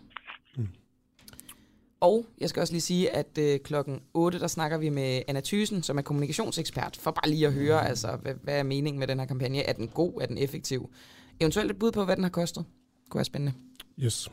Og 2.01 2.25
jeg 2.39 2.50
skal 2.50 2.62
også 2.62 2.74
lige 2.74 2.81
sige, 2.81 3.15
at 3.15 3.38
øh, 3.39 3.59
klokken 3.59 4.01
8, 4.13 4.39
der 4.39 4.48
snakker 4.48 4.77
vi 4.77 4.89
med 4.89 5.21
Anna 5.27 5.42
Thysen, 5.44 5.83
som 5.83 5.98
er 5.98 6.01
kommunikationsekspert, 6.01 6.98
for 6.98 7.12
bare 7.12 7.30
lige 7.30 7.48
at 7.48 7.53
høre, 7.53 7.88
altså, 7.88 8.18
hvad, 8.21 8.33
hvad 8.44 8.59
er 8.59 8.63
meningen 8.63 9.00
med 9.00 9.07
den 9.07 9.19
her 9.19 9.25
kampagne? 9.25 9.63
Er 9.63 9.74
den 9.74 9.88
god? 9.88 10.21
Er 10.21 10.25
den 10.25 10.38
effektiv? 10.38 10.89
Eventuelt 11.39 11.71
et 11.71 11.80
bud 11.80 11.92
på, 11.92 12.06
hvad 12.06 12.15
den 12.15 12.24
har 12.24 12.30
kostet. 12.30 12.65
Det 13.03 13.09
kunne 13.09 13.19
være 13.19 13.25
spændende. 13.25 13.53
Yes. 14.00 14.31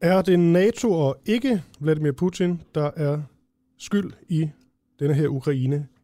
Er 0.00 0.22
det 0.22 0.38
NATO 0.38 0.92
og 0.92 1.16
ikke 1.26 1.62
Vladimir 1.80 2.12
Putin, 2.12 2.62
der 2.74 2.90
er 2.96 3.22
skyld 3.78 4.12
i 4.28 4.48
denne 4.98 5.14
her 5.14 5.28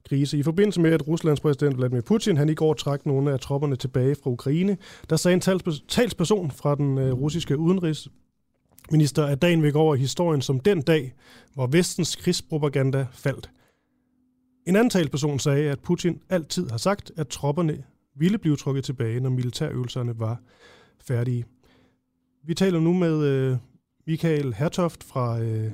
krise. 0.09 0.39
I 0.39 0.43
forbindelse 0.43 0.81
med, 0.81 0.93
at 0.93 1.09
Ruslands 1.09 1.41
præsident 1.41 1.77
Vladimir 1.77 2.01
Putin 2.01 2.37
han 2.37 2.49
i 2.49 2.55
går 2.55 2.75
trak 2.75 3.07
nogle 3.07 3.33
af 3.33 3.41
tropperne 3.41 3.77
tilbage 3.77 4.17
fra 4.23 4.31
Ukraine, 4.31 4.77
der 5.11 5.17
sagde 5.17 5.35
en 5.35 5.41
talsperson 5.89 6.51
fra 6.51 6.75
den 6.75 6.99
øh, 6.99 7.13
russiske 7.13 7.59
udenrigsminister, 7.59 9.27
at 9.27 9.43
dagen 9.43 9.63
vil 9.63 9.73
gå 9.73 9.79
over 9.79 9.95
historien 9.95 10.43
som 10.43 10.61
den 10.61 10.83
dag, 10.83 11.15
hvor 11.55 11.67
vestens 11.67 12.17
krigspropaganda 12.17 13.07
faldt. 13.13 13.51
En 14.67 14.77
anden 14.77 14.91
talsperson 14.91 15.39
sagde, 15.39 15.71
at 15.71 15.81
Putin 15.81 16.21
altid 16.29 16.71
har 16.71 16.79
sagt, 16.79 17.13
at 17.17 17.29
tropperne 17.29 17.83
ville 18.17 18.39
blive 18.39 18.57
trukket 18.57 18.85
tilbage, 18.85 19.21
når 19.21 19.31
militærøvelserne 19.31 20.19
var 20.19 20.41
færdige. 21.01 21.45
Vi 22.47 22.55
taler 22.55 22.81
nu 22.81 22.93
med 22.93 23.25
øh, 23.25 23.57
Michael 24.07 24.55
Hertoft 24.55 25.05
fra, 25.05 25.41
øh, 25.41 25.73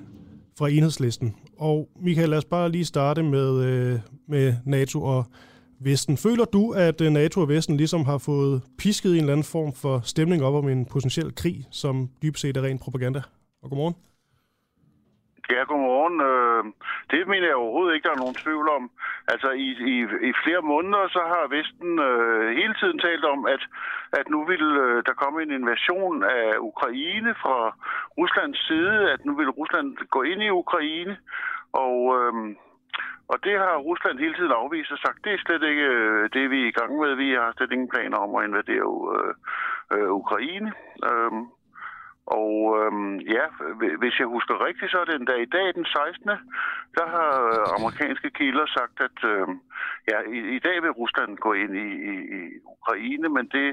fra 0.58 0.68
Enhedslisten. 0.68 1.36
Og 1.58 1.88
Michael, 2.00 2.28
lad 2.28 2.38
os 2.38 2.44
bare 2.44 2.70
lige 2.72 2.84
starte 2.84 3.22
med, 3.22 3.64
øh, 3.64 3.98
med 4.28 4.54
NATO 4.64 5.02
og 5.02 5.24
Vesten. 5.80 6.16
Føler 6.16 6.44
du, 6.44 6.70
at 6.70 7.00
øh, 7.00 7.12
NATO 7.12 7.40
og 7.40 7.48
Vesten 7.48 7.76
ligesom 7.76 8.04
har 8.04 8.18
fået 8.18 8.62
pisket 8.78 9.12
en 9.12 9.18
eller 9.18 9.32
anden 9.32 9.44
form 9.44 9.72
for 9.72 10.00
stemning 10.04 10.42
op 10.44 10.54
om 10.54 10.68
en 10.68 10.84
potentiel 10.84 11.34
krig, 11.34 11.66
som 11.70 12.10
dybest 12.22 12.42
set 12.42 12.56
er 12.56 12.62
ren 12.62 12.78
propaganda? 12.78 13.22
Og 13.62 13.70
godmorgen. 13.70 13.94
Ja, 15.50 15.62
godmorgen. 15.68 16.20
Øh, 16.30 16.64
Det 17.10 17.28
mener 17.28 17.46
jeg 17.46 17.56
overhovedet 17.56 17.94
ikke, 17.94 18.08
der 18.08 18.14
er 18.14 18.24
nogen 18.24 18.34
tvivl 18.44 18.68
om. 18.68 18.90
Altså, 19.28 19.50
i, 19.50 19.68
i, 19.94 19.96
i 20.30 20.32
flere 20.44 20.62
måneder, 20.62 21.08
så 21.08 21.22
har 21.32 21.52
Vesten 21.56 21.98
øh, 21.98 22.56
hele 22.56 22.74
tiden 22.80 22.98
talt 22.98 23.24
om, 23.24 23.46
at, 23.46 23.62
at 24.12 24.28
nu 24.28 24.44
vil 24.44 24.64
øh, 24.84 25.02
der 25.06 25.12
komme 25.12 25.42
en 25.42 25.50
invasion 25.50 26.22
af 26.24 26.50
Ukraine 26.58 27.34
fra 27.42 27.76
Ruslands 28.18 28.66
side, 28.66 29.10
at 29.12 29.24
nu 29.24 29.34
vil 29.36 29.50
Rusland 29.50 29.96
gå 30.10 30.22
ind 30.22 30.42
i 30.42 30.50
Ukraine, 30.50 31.16
og... 31.72 31.96
Øh, 32.18 32.56
og 33.28 33.44
det 33.44 33.58
har 33.58 33.76
Rusland 33.76 34.18
hele 34.18 34.34
tiden 34.34 34.52
afvist 34.52 34.92
og 34.92 34.98
sagt, 34.98 35.24
det 35.24 35.32
er 35.32 35.38
slet 35.46 35.62
ikke 35.62 35.82
øh, 35.82 36.30
det, 36.32 36.50
vi 36.50 36.62
er 36.62 36.68
i 36.68 36.76
gang 36.78 36.98
med. 37.00 37.14
Vi 37.14 37.30
har 37.32 37.52
slet 37.56 37.72
ingen 37.72 37.88
planer 37.88 38.16
om 38.16 38.34
at 38.36 38.44
invadere 38.44 38.88
øh, 39.16 39.34
øh, 39.94 40.10
Ukraine. 40.12 40.72
Øhm, 41.08 41.42
og 42.26 42.52
øhm, 42.80 43.16
ja, 43.36 43.44
hvis 43.98 44.18
jeg 44.18 44.26
husker 44.26 44.64
rigtigt, 44.66 44.90
så 44.90 44.98
er 45.00 45.04
det 45.04 45.14
endda 45.14 45.34
i 45.34 45.52
dag, 45.56 45.66
den 45.74 45.84
16. 45.84 46.28
Der 46.98 47.06
har 47.14 47.30
øh, 47.52 47.66
amerikanske 47.78 48.30
kilder 48.30 48.66
sagt, 48.66 48.96
at 49.08 49.18
øhm, 49.32 49.60
ja, 50.10 50.18
i, 50.36 50.38
i 50.56 50.58
dag 50.58 50.82
vil 50.82 50.90
Rusland 51.02 51.36
gå 51.46 51.52
ind 51.52 51.74
i, 51.86 51.88
i, 52.12 52.14
i 52.38 52.40
Ukraine, 52.76 53.28
men 53.28 53.44
det 53.56 53.68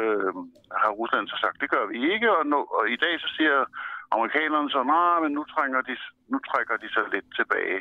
øh, 0.00 0.32
har 0.82 0.90
Rusland 1.00 1.28
så 1.28 1.36
sagt, 1.44 1.60
det 1.60 1.70
gør 1.70 1.86
vi 1.86 2.12
ikke. 2.12 2.28
Og, 2.36 2.46
nu, 2.46 2.58
og 2.76 2.82
i 2.94 2.96
dag 3.04 3.14
så 3.20 3.28
siger 3.36 3.56
amerikanerne 4.16 4.70
så, 4.70 4.82
nej, 4.82 5.20
men 5.20 5.32
nu, 5.32 5.44
trænger 5.44 5.80
de, 5.88 5.96
nu 6.32 6.38
trækker 6.50 6.76
de 6.76 6.88
sig 6.94 7.04
lidt 7.14 7.28
tilbage. 7.38 7.80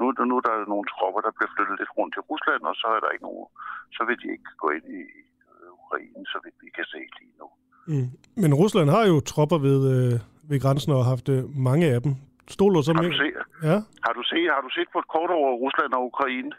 Nu, 0.00 0.04
nu 0.30 0.36
der- 0.44 0.52
er 0.54 0.58
der 0.62 0.72
nogle 0.74 0.88
tropper, 0.92 1.20
der 1.20 1.32
bliver 1.36 1.52
flyttet 1.54 1.78
lidt 1.78 1.96
rundt 1.98 2.12
til 2.14 2.22
Rusland, 2.30 2.62
og 2.70 2.74
så 2.82 2.86
er 2.96 3.00
der 3.00 3.10
ikke 3.14 3.28
nogen, 3.30 3.48
så 3.96 4.04
vil 4.08 4.18
de 4.22 4.28
ikke 4.34 4.50
gå 4.62 4.68
ind 4.76 4.86
i 5.00 5.02
øh, 5.50 5.68
Ukraine, 5.80 6.24
så 6.32 6.38
vidt 6.44 6.58
vi 6.64 6.70
kan 6.76 6.84
se 6.94 7.00
lige 7.18 7.34
nu. 7.40 7.48
Mm. 7.86 8.08
Men 8.42 8.54
Rusland 8.54 8.88
har 8.90 9.04
jo 9.12 9.20
tropper 9.20 9.58
ved, 9.58 9.80
øh, 9.94 10.20
ved 10.50 10.60
grænsen 10.60 10.92
og 10.92 10.98
har 11.04 11.10
haft 11.14 11.28
øh, 11.28 11.42
mange 11.68 11.86
af 11.94 12.02
dem. 12.02 12.12
Stoler 12.48 12.80
så 12.82 12.92
Har 12.96 13.02
du, 13.02 13.12
set, 13.12 13.34
Ja, 13.62 13.76
har, 14.06 14.12
du 14.18 14.22
set, 14.30 14.46
har 14.56 14.62
du 14.66 14.70
set 14.76 14.88
på 14.92 14.98
et 14.98 15.08
kort 15.14 15.30
over 15.30 15.50
Rusland 15.64 15.92
og 15.98 16.02
Ukraine? 16.12 16.52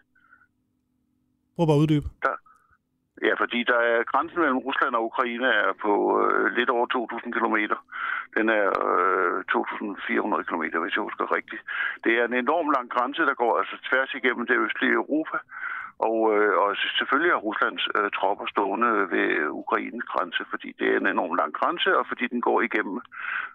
prøv 1.56 1.68
bare 1.68 1.80
at 1.80 1.84
uddybe. 1.86 2.08
Ja, 3.28 3.34
fordi 3.44 3.60
der 3.72 3.80
er 3.92 4.00
grænsen 4.12 4.40
mellem 4.44 4.58
Rusland 4.68 4.94
og 4.98 5.04
Ukraine 5.12 5.48
er 5.64 5.72
på 5.86 5.94
øh, 6.22 6.46
lidt 6.58 6.70
over 6.76 6.86
2.000 6.94 7.32
kilometer. 7.38 7.78
Den 8.38 8.46
er 8.60 8.68
øh, 8.90 9.38
2.400 9.52 10.44
kilometer, 10.48 10.78
hvis 10.82 10.96
jeg 10.96 11.04
husker 11.08 11.36
rigtigt. 11.38 11.62
Det 12.04 12.14
er 12.20 12.26
en 12.26 12.38
enorm 12.44 12.70
lang 12.76 12.88
grænse, 12.96 13.22
der 13.30 13.36
går 13.42 13.52
altså 13.60 13.76
tværs 13.90 14.12
igennem 14.20 14.44
det 14.50 14.58
østlige 14.66 14.98
Europa. 15.02 15.38
Og, 16.00 16.18
øh, 16.36 16.54
og 16.64 16.70
selvfølgelig 17.00 17.32
er 17.32 17.44
Ruslands 17.48 17.84
øh, 17.98 18.10
tropper 18.18 18.48
stående 18.54 18.92
ved 19.14 19.30
Ukraines 19.64 20.06
grænse, 20.12 20.42
fordi 20.52 20.70
det 20.80 20.88
er 20.94 20.98
en 21.00 21.12
enorm 21.16 21.34
lang 21.42 21.52
grænse, 21.60 21.90
og 22.00 22.06
fordi 22.12 22.26
den 22.34 22.42
går 22.48 22.60
igennem 22.68 22.98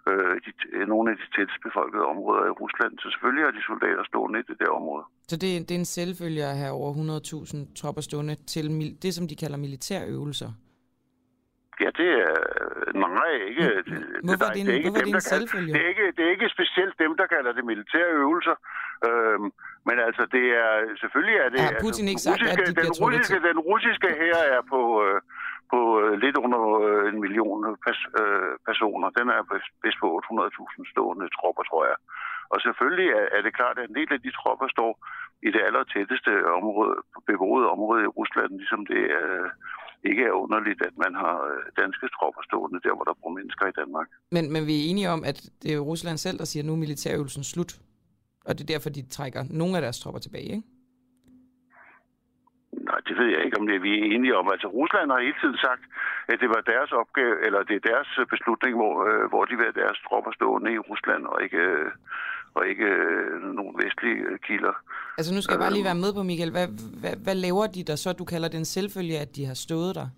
øh, 0.08 0.34
de, 0.44 0.50
øh, 0.76 0.84
nogle 0.92 1.06
af 1.11 1.16
de 1.20 1.26
tættest 1.37 1.61
befolkede 1.66 2.04
områder 2.12 2.44
i 2.50 2.56
Rusland. 2.62 2.92
Så 3.02 3.06
selvfølgelig 3.11 3.44
har 3.46 3.54
de 3.58 3.68
soldater 3.70 4.04
stående 4.11 4.38
i 4.42 4.46
det 4.50 4.56
der 4.62 4.70
område. 4.80 5.04
Så 5.30 5.37
det, 5.42 5.50
det 5.66 5.75
er 5.75 5.82
en 5.84 5.94
selvfølge 5.99 6.44
at 6.52 6.56
have 6.62 6.75
over 6.80 6.90
100.000 6.94 7.75
tropper 7.80 8.02
stående 8.08 8.34
til 8.54 8.66
det, 9.02 9.14
som 9.14 9.25
de 9.28 9.37
kalder 9.42 9.58
militærøvelser? 9.66 10.50
Ja, 11.80 11.90
det 12.00 12.10
er... 12.24 12.34
Nej, 12.94 13.32
ikke... 13.48 13.66
Det, 13.76 13.98
hvorfor 14.26 14.44
er 14.44 14.54
det 14.54 14.66
det 14.66 14.72
er 14.74 14.78
ikke 14.80 14.94
dem, 15.00 15.08
det 15.08 15.14
en 15.14 15.20
selvfølge? 15.20 15.72
det, 15.72 15.80
er 15.84 15.88
ikke, 15.88 16.06
det 16.16 16.22
er 16.26 16.30
ikke 16.36 16.48
specielt 16.56 16.94
dem, 16.98 17.16
der 17.20 17.26
kalder 17.34 17.52
det 17.52 17.64
militære 17.64 18.10
øvelser. 18.22 18.56
Øhm, 19.06 19.46
men 19.88 19.96
altså, 20.06 20.22
det 20.36 20.46
er... 20.64 20.72
Selvfølgelig 21.02 21.36
er 21.44 21.48
det... 21.48 21.60
Har 21.60 21.72
Putin 21.84 21.88
altså, 21.88 22.12
ikke 22.12 22.24
sagt, 22.28 22.42
russiske, 22.42 22.62
at 22.62 22.76
de 22.76 22.82
den, 22.82 22.92
russiske, 23.04 23.38
den 23.50 23.58
russiske 23.70 24.08
her 24.22 24.38
er 24.56 24.62
på... 24.72 24.80
Øh, 25.04 25.20
på 25.72 25.80
øh, 26.02 26.12
lidt 26.24 26.36
under 26.44 26.62
øh, 26.86 27.04
en 27.10 27.18
million 27.24 27.58
pers, 27.84 28.00
øh, 28.20 28.52
personer. 28.68 29.08
Den 29.18 29.26
er 29.36 29.42
bedst 29.82 29.98
på 30.02 30.08
800.000 30.24 30.92
stående 30.92 31.26
tropper, 31.36 31.64
tror 31.70 31.82
jeg. 31.90 31.96
Og 32.52 32.58
selvfølgelig 32.66 33.08
er, 33.20 33.26
er 33.36 33.40
det 33.42 33.56
klart, 33.58 33.76
at 33.78 33.88
en 33.88 33.98
del 33.98 34.10
af 34.16 34.20
de 34.24 34.30
tropper 34.38 34.68
står 34.76 34.92
i 35.46 35.48
det 35.54 35.62
aller 35.66 35.84
tætteste 35.84 36.32
område, 36.58 36.94
beboede 37.30 37.66
område 37.76 38.02
i 38.04 38.12
Rusland, 38.18 38.50
ligesom 38.60 38.82
det 38.92 39.02
øh, 39.20 39.48
ikke 40.04 40.23
er 40.25 40.35
underligt, 40.44 40.80
at 40.88 40.94
man 41.04 41.14
har 41.14 41.37
øh, 41.50 41.62
danske 41.82 42.06
tropper 42.16 42.42
stående 42.49 42.80
der, 42.85 42.94
hvor 42.94 43.04
der 43.04 43.14
bor 43.21 43.30
mennesker 43.38 43.66
i 43.66 43.76
Danmark. 43.80 44.09
Men, 44.30 44.52
men 44.52 44.66
vi 44.66 44.75
er 44.80 44.85
enige 44.90 45.11
om, 45.11 45.25
at 45.30 45.38
det 45.62 45.75
er 45.75 45.78
Rusland 45.78 46.18
selv, 46.18 46.38
der 46.38 46.44
siger, 46.44 46.62
at 46.62 46.66
nu 46.66 46.73
er 46.73 46.85
militærøvelsen 46.85 47.44
slut. 47.44 47.73
Og 48.47 48.52
det 48.54 48.62
er 48.62 48.73
derfor, 48.75 48.90
de 48.90 49.02
trækker 49.16 49.42
nogle 49.50 49.76
af 49.76 49.82
deres 49.82 50.00
tropper 50.00 50.21
tilbage, 50.21 50.50
ikke? 50.56 50.68
Nej, 52.88 53.00
det 53.09 53.14
ved 53.18 53.28
jeg 53.35 53.44
ikke, 53.44 53.59
om 53.61 53.66
det 53.66 53.82
vi 53.82 53.92
er 53.99 54.04
enige 54.14 54.37
om. 54.40 54.47
Altså, 54.54 54.68
Rusland 54.68 55.11
har 55.11 55.21
hele 55.26 55.40
tiden 55.42 55.59
sagt, 55.66 55.82
at 56.32 56.40
det 56.42 56.49
var 56.54 56.71
deres 56.73 56.92
opgave, 56.92 57.35
eller 57.47 57.61
det 57.68 57.76
er 57.76 57.88
deres 57.92 58.11
beslutning, 58.35 58.73
hvor, 58.80 58.94
øh, 59.09 59.25
hvor 59.30 59.44
de 59.44 59.56
vil 59.56 59.68
have 59.68 59.80
deres 59.82 59.99
tropper 60.06 60.32
stående 60.38 60.73
i 60.73 60.85
Rusland, 60.90 61.23
og 61.26 61.42
ikke, 61.42 61.62
øh, 61.73 61.90
og 62.54 62.68
ikke 62.68 62.85
øh, 62.85 63.54
nogen 63.59 63.75
vestlige 63.85 64.21
øh, 64.30 64.38
kilder. 64.38 64.75
Altså, 65.18 65.35
nu 65.35 65.40
skal 65.42 65.52
jeg 65.54 65.61
bare 65.61 65.73
lige 65.73 65.85
være 65.85 66.02
med 66.04 66.12
på, 66.14 66.23
Michael. 66.23 66.50
Hvad, 66.50 66.68
hvad, 67.00 67.16
hvad 67.25 67.35
laver 67.35 67.66
de 67.66 67.85
der 67.85 67.97
så? 67.97 68.12
Du 68.12 68.25
kalder 68.25 68.49
det 68.49 68.59
en 68.59 68.64
selvfølge, 68.64 69.18
at 69.18 69.37
de 69.37 69.44
har 69.47 69.54
stået 69.54 69.94
der? 69.94 70.09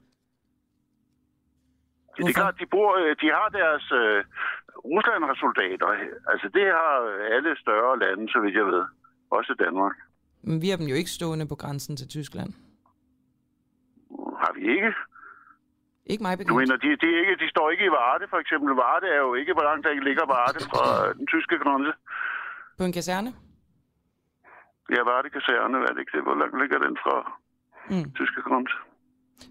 Ja, 2.19 2.23
det 2.23 2.31
er 2.31 2.41
klart, 2.43 2.57
de, 2.61 2.67
bor, 2.67 2.91
øh, 2.99 3.17
de 3.23 3.27
har 3.37 3.49
deres... 3.61 3.93
Øh, 3.93 4.25
Rusland 4.85 5.25
har 5.25 5.37
soldater. 5.45 5.89
Altså, 6.33 6.47
det 6.57 6.67
har 6.79 6.95
alle 7.35 7.57
større 7.65 7.99
lande, 7.99 8.33
så 8.33 8.41
vidt 8.41 8.55
jeg 8.55 8.67
ved. 8.67 8.85
Også 9.31 9.55
Danmark. 9.65 9.97
Men 10.43 10.63
vi 10.63 10.69
har 10.71 10.77
dem 10.77 10.87
jo 10.87 10.95
ikke 10.95 11.11
stående 11.11 11.47
på 11.49 11.55
grænsen 11.55 11.97
til 11.97 12.09
Tyskland. 12.09 12.51
Har 14.43 14.53
vi 14.57 14.63
ikke? 14.77 14.93
Ikke 16.13 16.23
mig 16.27 16.33
bekendt. 16.39 16.53
Du 16.53 16.61
mener, 16.63 16.77
de, 16.85 16.89
de, 17.05 17.09
ikke, 17.21 17.35
de 17.43 17.49
står 17.55 17.67
ikke 17.71 17.85
i 17.91 17.95
Varde, 18.01 18.25
for 18.33 18.39
eksempel. 18.45 18.69
Varde 18.85 19.07
er 19.17 19.21
jo 19.27 19.35
ikke, 19.41 19.53
hvor 19.57 19.67
langt 19.69 19.83
der 19.87 19.93
ligger 20.09 20.25
Varde 20.37 20.61
fra 20.71 20.85
den 21.19 21.27
tyske 21.35 21.57
grænse. 21.65 21.93
På 22.79 22.85
en 22.89 22.93
kaserne? 22.99 23.31
Ja, 24.95 25.01
Varde 25.11 25.29
kaserne, 25.37 25.77
hvad 25.79 25.89
er 25.89 25.95
det 25.95 26.03
ikke 26.05 26.17
det? 26.17 26.23
Hvor 26.29 26.37
langt 26.43 26.57
ligger 26.63 26.79
den 26.87 26.97
fra 27.05 27.17
mm. 27.91 28.07
tyske 28.19 28.43
grænse? 28.49 28.77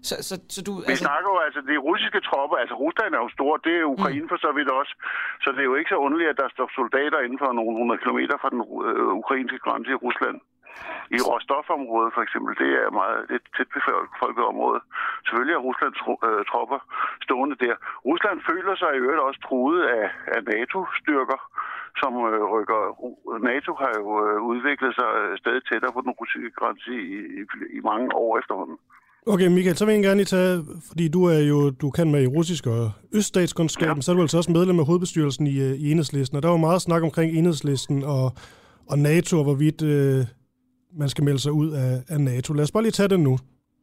Så, 0.08 0.14
så, 0.28 0.34
så 0.54 0.60
du, 0.68 0.72
Vi 0.74 0.84
altså... 0.88 1.04
snakker 1.04 1.28
jo 1.34 1.38
altså, 1.46 1.60
de 1.70 1.76
russiske 1.88 2.20
tropper, 2.28 2.56
altså 2.62 2.74
Rusland 2.84 3.10
er 3.14 3.22
jo 3.24 3.30
stor, 3.36 3.52
det 3.66 3.74
er 3.80 3.92
Ukraine 3.96 4.26
mm. 4.26 4.30
for 4.32 4.38
så 4.46 4.50
vidt 4.56 4.70
også, 4.80 4.94
så 5.42 5.48
det 5.54 5.60
er 5.62 5.70
jo 5.72 5.76
ikke 5.80 5.92
så 5.94 5.98
underligt, 6.06 6.30
at 6.30 6.40
der 6.42 6.48
står 6.54 6.68
soldater 6.80 7.18
inden 7.20 7.38
for 7.42 7.52
nogle 7.58 7.74
hundrede 7.80 8.00
kilometer 8.02 8.36
fra 8.42 8.50
den 8.54 8.60
øh, 8.88 9.12
ukrainske 9.22 9.58
grænse 9.64 9.90
i 9.90 10.00
Rusland. 10.06 10.36
I 11.16 11.18
Rostov-området 11.28 12.10
for 12.16 12.22
eksempel, 12.26 12.52
det 12.62 12.70
er 12.82 12.90
meget 13.00 13.18
det 13.28 13.36
er 13.40 13.44
tæt 13.56 13.70
befolket 13.76 14.44
område. 14.52 14.80
Selvfølgelig 15.26 15.54
er 15.54 15.66
Ruslands 15.68 16.00
øh, 16.28 16.42
tropper 16.50 16.80
stående 17.24 17.56
der. 17.64 17.74
Rusland 18.08 18.38
føler 18.50 18.74
sig 18.82 18.90
i 18.92 19.02
øvrigt 19.04 19.26
også 19.28 19.40
truet 19.48 19.82
af, 19.98 20.06
af 20.34 20.40
NATO-styrker, 20.52 21.40
som 22.00 22.12
øh, 22.30 22.42
rykker. 22.54 22.80
NATO 23.50 23.70
har 23.82 23.92
jo 24.00 24.06
øh, 24.26 24.38
udviklet 24.52 24.92
sig 24.98 25.10
stadig 25.42 25.62
tættere 25.68 25.92
på 25.96 26.00
den 26.04 26.12
russiske 26.20 26.50
grænse 26.58 26.90
i, 27.08 27.16
i, 27.40 27.42
i 27.78 27.80
mange 27.90 28.08
år 28.24 28.32
efterhånden. 28.40 28.78
Okay, 29.26 29.48
Michael, 29.48 29.76
så 29.76 29.84
vil 29.84 29.94
jeg 29.94 30.02
gerne 30.02 30.20
lige 30.22 30.32
tage, 30.36 30.64
fordi 30.88 31.08
du 31.08 31.24
er 31.24 31.40
jo, 31.52 31.70
du 31.70 31.90
kan 31.90 32.10
med 32.10 32.22
i 32.22 32.26
russisk 32.26 32.66
og 32.66 32.92
øststatskundskab, 33.14 33.96
ja. 33.96 34.00
så 34.00 34.10
er 34.10 34.16
du 34.16 34.20
altså 34.20 34.36
også 34.36 34.52
medlem 34.52 34.78
af 34.80 34.86
hovedbestyrelsen 34.86 35.46
i, 35.46 35.56
i 35.84 35.90
enhedslisten, 35.90 36.36
og 36.36 36.42
der 36.42 36.48
var 36.48 36.56
meget 36.56 36.82
snak 36.82 37.02
omkring 37.02 37.32
enhedslisten 37.38 38.02
og, 38.02 38.32
og 38.90 38.98
NATO, 38.98 39.38
og 39.38 39.44
hvorvidt 39.44 39.82
øh, 39.82 40.24
man 41.00 41.08
skal 41.08 41.24
melde 41.24 41.42
sig 41.46 41.52
ud 41.52 41.70
af, 41.84 41.92
af 42.14 42.20
NATO. 42.20 42.54
Lad 42.54 42.64
os 42.64 42.72
bare 42.72 42.82
lige 42.82 42.98
tage 42.98 43.08
det 43.08 43.20
nu. 43.20 43.34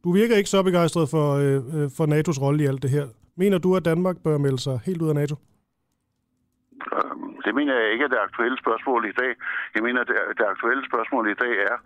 Du 0.04 0.12
virker 0.12 0.36
ikke 0.36 0.50
så 0.54 0.62
begejstret 0.62 1.06
for, 1.14 1.26
øh, 1.44 1.60
øh, 1.74 1.86
for 1.96 2.04
NATO's 2.12 2.42
rolle 2.44 2.62
i 2.64 2.66
alt 2.66 2.82
det 2.82 2.90
her. 2.90 3.06
Mener 3.36 3.58
du, 3.58 3.76
at 3.76 3.84
Danmark 3.84 4.16
bør 4.24 4.38
melde 4.38 4.60
sig 4.66 4.76
helt 4.86 5.02
ud 5.02 5.08
af 5.08 5.14
NATO? 5.14 5.36
Øhm, 6.96 7.30
det 7.44 7.54
mener 7.54 7.74
jeg 7.80 7.92
ikke 7.92 8.04
er 8.04 8.12
det 8.14 8.26
aktuelle 8.28 8.58
spørgsmål 8.64 9.02
i 9.12 9.14
dag. 9.22 9.32
Jeg 9.74 9.82
mener, 9.86 10.00
at 10.00 10.10
det 10.38 10.46
aktuelle 10.54 10.84
spørgsmål 10.90 11.24
i 11.30 11.40
dag 11.44 11.54
er, 11.70 11.76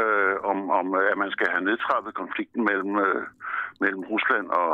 øh, 0.00 0.36
om, 0.50 0.58
om 0.70 0.86
at 1.10 1.18
man 1.22 1.30
skal 1.30 1.48
have 1.54 1.64
nedtrappet 1.68 2.14
konflikten 2.14 2.62
mellem, 2.70 2.92
øh, 3.06 3.22
mellem 3.80 4.02
Rusland 4.12 4.46
og 4.60 4.70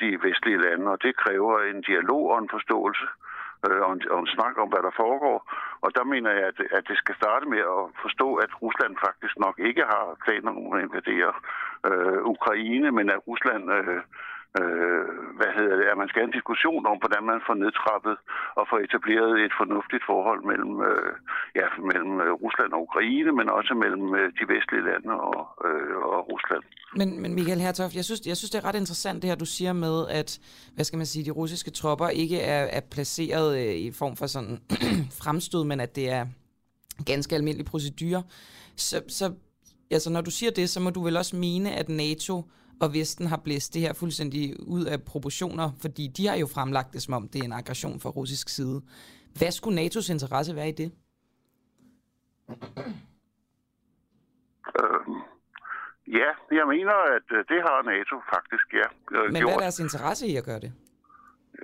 de 0.00 0.08
vestlige 0.26 0.62
lande, 0.66 0.86
og 0.92 0.98
det 1.04 1.16
kræver 1.22 1.54
en 1.70 1.80
dialog 1.90 2.22
og 2.32 2.38
en 2.38 2.48
forståelse 2.56 3.06
øh, 3.06 3.31
Øh, 3.66 3.80
og, 3.86 3.92
en, 3.92 4.00
og 4.14 4.18
en 4.20 4.34
snak 4.36 4.54
om, 4.62 4.68
hvad 4.68 4.82
der 4.86 4.98
foregår. 5.02 5.38
Og 5.84 5.90
der 5.96 6.04
mener 6.04 6.30
jeg, 6.30 6.44
at, 6.52 6.58
at 6.78 6.84
det 6.88 6.96
skal 6.98 7.14
starte 7.20 7.46
med 7.54 7.62
at 7.76 7.82
forstå, 8.04 8.28
at 8.44 8.62
Rusland 8.62 8.94
faktisk 9.06 9.34
nok 9.38 9.56
ikke 9.68 9.84
har 9.92 10.04
planer 10.24 10.50
om 10.50 10.72
at 10.74 10.82
invadere 10.86 11.32
øh, 11.88 12.20
Ukraine, 12.34 12.90
men 12.98 13.06
at 13.14 13.24
Rusland 13.28 13.64
øh, 13.78 14.00
øh, 14.60 15.04
hvad 15.38 15.50
hedder 15.56 15.76
det, 15.80 15.86
at 15.92 15.98
man 16.00 16.08
skal 16.08 16.20
have 16.20 16.30
en 16.30 16.38
diskussion 16.38 16.82
om, 16.90 16.96
hvordan 17.02 17.22
man 17.30 17.40
får 17.46 17.56
nedtrappet 17.62 18.16
og 18.58 18.64
får 18.70 18.78
etableret 18.86 19.32
et 19.46 19.54
fornuftigt 19.60 20.04
forhold 20.10 20.40
mellem, 20.50 20.74
øh, 20.88 21.12
ja, 21.60 21.66
mellem 21.90 22.14
øh, 22.24 22.32
Rusland 22.44 22.70
og 22.76 22.80
Ukraine, 22.88 23.30
men 23.38 23.46
også 23.58 23.72
mellem 23.84 24.06
øh, 24.20 24.26
de 24.38 24.44
vestlige 24.52 24.84
lande 24.90 25.12
og, 25.30 25.40
øh, 25.66 25.96
og 26.14 26.20
Rusland. 26.32 26.64
Men, 27.00 27.08
men 27.22 27.30
Michael 27.38 27.64
Hertoft, 27.66 27.94
jeg 28.00 28.04
synes, 28.08 28.20
jeg 28.32 28.36
synes, 28.36 28.50
det 28.50 28.58
er 28.60 28.68
ret 28.68 28.80
interessant 28.82 29.22
det 29.22 29.30
her, 29.30 29.42
du 29.44 29.50
siger 29.56 29.72
med, 29.86 29.96
at 30.20 30.30
hvad 30.74 30.84
skal 30.84 30.96
man 30.96 31.08
sige, 31.12 31.24
de 31.28 31.38
russiske 31.40 31.70
tropper 31.70 32.08
ikke 32.22 32.38
er, 32.40 32.62
er 32.78 32.82
placeret 32.94 33.50
øh, 33.62 33.74
i 33.86 33.90
form 34.00 34.14
for 34.20 34.26
sådan 34.26 34.56
fremstød, 35.22 35.64
men 35.64 35.78
at 35.80 35.96
det 35.96 36.06
er 36.18 36.24
ganske 37.12 37.34
almindelig 37.38 37.66
procedure. 37.66 38.22
Så, 38.76 38.96
så 39.08 39.24
altså, 39.90 40.10
når 40.10 40.20
du 40.20 40.30
siger 40.30 40.52
det, 40.52 40.70
så 40.70 40.80
må 40.80 40.90
du 40.90 41.02
vel 41.04 41.16
også 41.16 41.36
mene, 41.36 41.70
at 41.72 41.88
NATO 41.88 42.42
og 42.82 42.94
Vesten 42.94 43.26
har 43.26 43.36
blæst 43.36 43.74
det 43.74 43.82
her 43.82 43.92
fuldstændig 43.92 44.56
ud 44.76 44.84
af 44.84 45.02
proportioner, 45.02 45.70
fordi 45.82 46.04
de 46.16 46.26
har 46.28 46.36
jo 46.36 46.46
fremlagt 46.46 46.92
det, 46.92 47.02
som 47.02 47.14
om 47.14 47.28
det 47.28 47.40
er 47.40 47.44
en 47.44 47.52
aggression 47.52 48.00
fra 48.00 48.10
russisk 48.10 48.48
side. 48.48 48.82
Hvad 49.38 49.50
skulle 49.50 49.82
NATO's 49.82 50.12
interesse 50.12 50.56
være 50.56 50.68
i 50.68 50.72
det? 50.72 50.92
Øhm, 54.80 55.14
ja, 56.18 56.30
jeg 56.58 56.66
mener, 56.74 56.94
at 57.16 57.28
øh, 57.36 57.38
det 57.48 57.60
har 57.66 57.82
NATO 57.92 58.16
faktisk, 58.34 58.66
ja. 58.72 58.88
Men 59.10 59.34
gjort. 59.34 59.42
hvad 59.42 59.54
er 59.54 59.58
deres 59.58 59.78
interesse 59.78 60.26
i 60.26 60.36
at 60.36 60.44
gøre 60.44 60.60
det? 60.60 60.72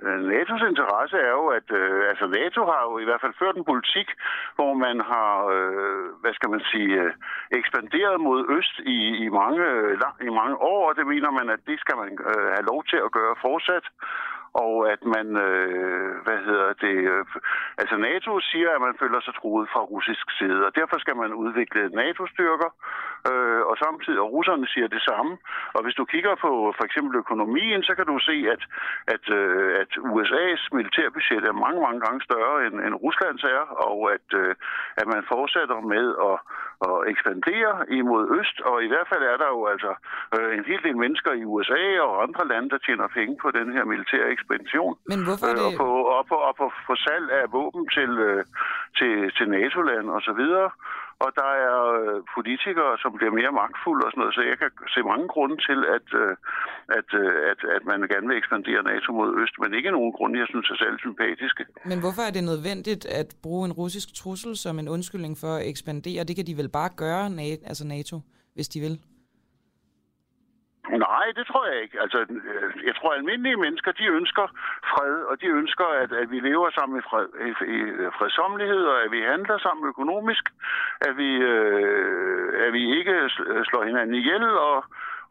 Øh, 0.03 0.19
NATO's 0.29 0.63
interesse 0.71 1.17
er 1.17 1.33
jo, 1.39 1.45
at 1.59 1.67
øh, 1.81 2.09
altså 2.11 2.25
NATO 2.27 2.61
har 2.71 2.81
jo 2.89 2.93
i 2.99 3.05
hvert 3.07 3.21
fald 3.21 3.39
ført 3.39 3.55
en 3.57 3.69
politik, 3.71 4.07
hvor 4.55 4.73
man 4.85 4.97
har, 5.11 5.33
øh, 5.55 6.05
hvad 6.21 6.33
skal 6.33 6.49
man 6.49 6.63
sige, 6.71 6.93
øh, 7.03 7.13
ekspanderet 7.59 8.17
mod 8.27 8.39
øst 8.57 8.75
i, 8.95 8.99
i, 9.25 9.29
mange, 9.29 9.63
lang, 10.03 10.15
i 10.29 10.31
mange 10.41 10.55
år, 10.73 10.89
og 10.89 10.95
det 10.97 11.07
mener 11.07 11.31
man, 11.31 11.49
at 11.55 11.61
det 11.69 11.77
skal 11.79 11.95
man 12.01 12.09
øh, 12.31 12.47
have 12.55 12.65
lov 12.71 12.79
til 12.91 12.99
at 13.05 13.11
gøre 13.11 13.35
fortsat 13.45 13.85
og 14.53 14.91
at 14.93 15.01
man, 15.15 15.27
øh, 15.47 16.09
hvad 16.25 16.39
hedder 16.47 16.73
det, 16.85 16.97
øh, 17.13 17.25
altså 17.77 17.95
NATO 17.97 18.39
siger, 18.39 18.69
at 18.75 18.81
man 18.81 18.95
føler 19.01 19.19
sig 19.21 19.33
truet 19.35 19.69
fra 19.73 19.81
russisk 19.93 20.25
side, 20.39 20.65
og 20.67 20.75
derfor 20.75 20.97
skal 20.99 21.15
man 21.15 21.33
udvikle 21.33 21.89
NATO-styrker, 21.89 22.69
øh, 23.29 23.61
og 23.69 23.75
samtidig, 23.85 24.19
og 24.19 24.31
russerne 24.33 24.67
siger 24.67 24.87
det 24.87 25.01
samme. 25.09 25.37
Og 25.75 25.83
hvis 25.83 25.95
du 25.99 26.05
kigger 26.05 26.35
på 26.45 26.51
for 26.77 26.83
eksempel 26.85 27.15
økonomien, 27.23 27.83
så 27.83 27.93
kan 27.95 28.05
du 28.05 28.19
se, 28.19 28.35
at, 28.53 28.61
at, 29.13 29.25
øh, 29.39 29.69
at 29.81 29.91
USA's 30.13 30.63
militærbudget 30.77 31.43
er 31.47 31.61
mange, 31.65 31.81
mange 31.81 32.01
gange 32.05 32.21
større 32.21 32.65
end, 32.65 32.75
end 32.85 32.95
Ruslands 33.03 33.43
er, 33.43 33.63
og 33.89 33.99
at, 34.15 34.27
øh, 34.41 34.55
at 35.01 35.07
man 35.13 35.23
fortsætter 35.33 35.79
med 35.93 36.05
at, 36.29 36.37
at 36.87 36.97
ekspandere 37.11 37.73
imod 37.99 38.23
øst, 38.39 38.57
og 38.69 38.83
i 38.85 38.87
hvert 38.91 39.07
fald 39.11 39.23
er 39.33 39.37
der 39.43 39.49
jo 39.55 39.61
altså 39.73 39.91
øh, 40.35 40.49
en 40.57 40.65
hel 40.69 40.81
del 40.83 40.97
mennesker 41.03 41.31
i 41.41 41.43
USA 41.53 41.83
og 42.07 42.23
andre 42.25 42.43
lande, 42.51 42.69
der 42.69 42.79
tjener 42.85 43.07
penge 43.17 43.37
på 43.43 43.51
den 43.51 43.67
her 43.75 43.83
militære 43.93 44.27
ekspedition. 44.35 44.95
Men 45.11 45.19
hvorfor 45.27 45.47
Øh, 45.49 45.65
og 45.65 45.71
det... 45.71 45.77
på, 45.81 45.89
og 46.15 46.23
på, 46.31 46.35
og 46.47 46.53
på, 46.59 46.65
på 46.87 46.93
salg 47.05 47.27
af 47.41 47.45
våben 47.57 47.83
til, 47.97 48.11
øh, 48.27 48.43
til, 48.97 49.13
til 49.37 49.47
NATO-land 49.49 50.07
og 50.15 50.21
så 50.27 50.33
videre. 50.41 50.69
Og 51.25 51.29
der 51.39 51.51
er 51.67 51.77
øh, 51.99 52.17
politikere, 52.35 52.93
som 53.03 53.11
bliver 53.17 53.33
mere 53.39 53.53
magtfulde 53.61 54.05
og 54.05 54.11
sådan 54.11 54.21
noget, 54.21 54.35
så 54.35 54.41
jeg 54.51 54.57
kan 54.61 54.71
se 54.95 55.01
mange 55.11 55.27
grunde 55.33 55.57
til, 55.67 55.79
at, 55.97 56.07
øh, 56.21 56.33
at, 56.99 57.09
øh, 57.21 57.33
at, 57.51 57.59
at 57.75 57.83
man 57.91 57.99
gerne 58.13 58.27
vil 58.27 58.37
ekspandere 58.41 58.81
NATO 58.91 59.09
mod 59.19 59.29
øst, 59.41 59.55
men 59.61 59.73
ikke 59.73 59.91
nogen 59.97 60.13
grunde, 60.17 60.39
jeg 60.39 60.47
synes 60.49 60.69
er 60.69 60.77
særlig 60.83 60.99
sympatiske. 60.99 61.63
Men 61.91 61.99
hvorfor 62.03 62.23
er 62.27 62.33
det 62.37 62.43
nødvendigt 62.51 63.03
at 63.21 63.29
bruge 63.43 63.63
en 63.65 63.73
russisk 63.81 64.07
trussel 64.21 64.53
som 64.63 64.79
en 64.79 64.89
undskyldning 64.95 65.35
for 65.43 65.51
at 65.59 65.67
ekspandere? 65.71 66.23
Det 66.27 66.35
kan 66.35 66.47
de 66.49 66.57
vel 66.61 66.69
bare 66.79 66.91
gøre, 67.03 67.25
altså 67.69 67.83
NATO, 67.95 68.15
hvis 68.55 68.69
de 68.73 68.79
vil? 68.85 68.95
Nej, 71.07 71.25
det 71.37 71.45
tror 71.47 71.63
jeg 71.71 71.77
ikke. 71.83 72.01
Altså, 72.01 72.19
jeg 72.87 72.95
tror, 72.95 73.11
at 73.11 73.17
almindelige 73.17 73.61
mennesker, 73.65 73.91
de 73.91 74.05
ønsker 74.19 74.45
fred, 74.91 75.15
og 75.29 75.41
de 75.41 75.47
ønsker, 75.47 75.85
at, 75.85 76.11
at 76.11 76.31
vi 76.31 76.39
lever 76.39 76.69
sammen 76.69 76.99
i, 76.99 77.01
fred, 77.09 77.27
i, 77.47 77.51
i 77.75 77.77
fredsommelighed, 78.17 78.83
og 78.93 79.03
at 79.03 79.11
vi 79.11 79.21
handler 79.21 79.57
sammen 79.57 79.87
økonomisk, 79.87 80.43
at 81.01 81.17
vi, 81.17 81.29
øh, 81.53 82.65
at 82.65 82.73
vi 82.73 82.97
ikke 82.99 83.15
øh, 83.47 83.65
slår 83.69 83.83
hinanden 83.83 84.15
ihjel, 84.15 84.43
og, 84.43 84.77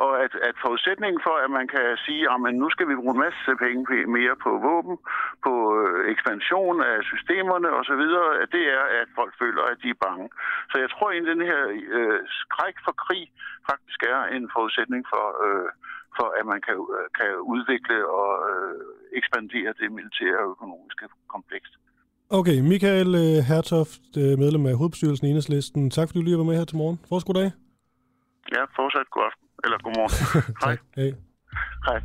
og 0.05 0.13
at, 0.25 0.35
at 0.49 0.57
forudsætningen 0.65 1.21
for, 1.27 1.35
at 1.45 1.51
man 1.51 1.69
kan 1.69 1.97
sige, 2.07 2.23
at 2.31 2.55
nu 2.55 2.71
skal 2.71 2.89
vi 2.89 2.95
bruge 2.95 3.15
en 3.15 3.25
masse 3.27 3.57
penge 3.65 4.07
mere 4.19 4.37
på 4.45 4.51
våben, 4.69 4.97
på 5.47 5.53
øh, 5.81 6.11
ekspansion 6.13 6.77
af 6.83 6.99
systemerne 7.03 7.69
osv., 7.79 8.05
at 8.43 8.49
det 8.57 8.65
er, 8.79 8.85
at 9.01 9.09
folk 9.15 9.33
føler, 9.39 9.63
at 9.63 9.79
de 9.83 9.89
er 9.91 10.03
bange. 10.07 10.29
Så 10.71 10.77
jeg 10.79 10.91
tror 10.91 11.11
egentlig, 11.11 11.33
at 11.33 11.37
den 11.39 11.47
her 11.53 11.63
øh, 11.97 12.21
skræk 12.41 12.77
for 12.85 12.93
krig 13.05 13.25
faktisk 13.71 14.01
er 14.15 14.21
en 14.37 14.51
forudsætning 14.55 15.03
for, 15.13 15.25
øh, 15.47 15.71
for 16.19 16.29
at 16.39 16.45
man 16.53 16.61
kan, 16.67 16.77
øh, 16.97 17.07
kan 17.19 17.31
udvikle 17.55 17.99
og 18.19 18.31
øh, 18.51 18.75
ekspandere 19.19 19.71
det 19.81 19.89
militære 19.99 20.39
og 20.45 20.51
økonomiske 20.55 21.05
kompleks. 21.35 21.69
Okay, 22.39 22.59
Michael 22.73 23.11
øh, 23.25 23.37
Hertoft, 23.51 24.11
øh, 24.23 24.33
medlem 24.43 24.67
af 24.67 24.75
hovedbestyrelsen 24.77 25.27
i 25.27 25.31
Enhedslisten. 25.31 25.91
Tak 25.91 26.09
fordi 26.09 26.19
du 26.19 26.25
lige 26.25 26.39
var 26.39 26.49
med 26.51 26.57
her 26.59 26.65
til 26.65 26.77
morgen. 26.77 26.99
Fortsat 27.09 27.27
god 27.27 27.35
dag. 27.35 27.51
Ja, 28.55 28.63
fortsat 28.79 29.11
god 29.11 29.23
aften. 29.29 29.47
Eller 29.65 29.79
godmorgen. 29.85 30.15
Hej. 30.65 30.77
Tak. 30.77 30.79
Hej. 30.97 31.11
Hej. 31.87 31.99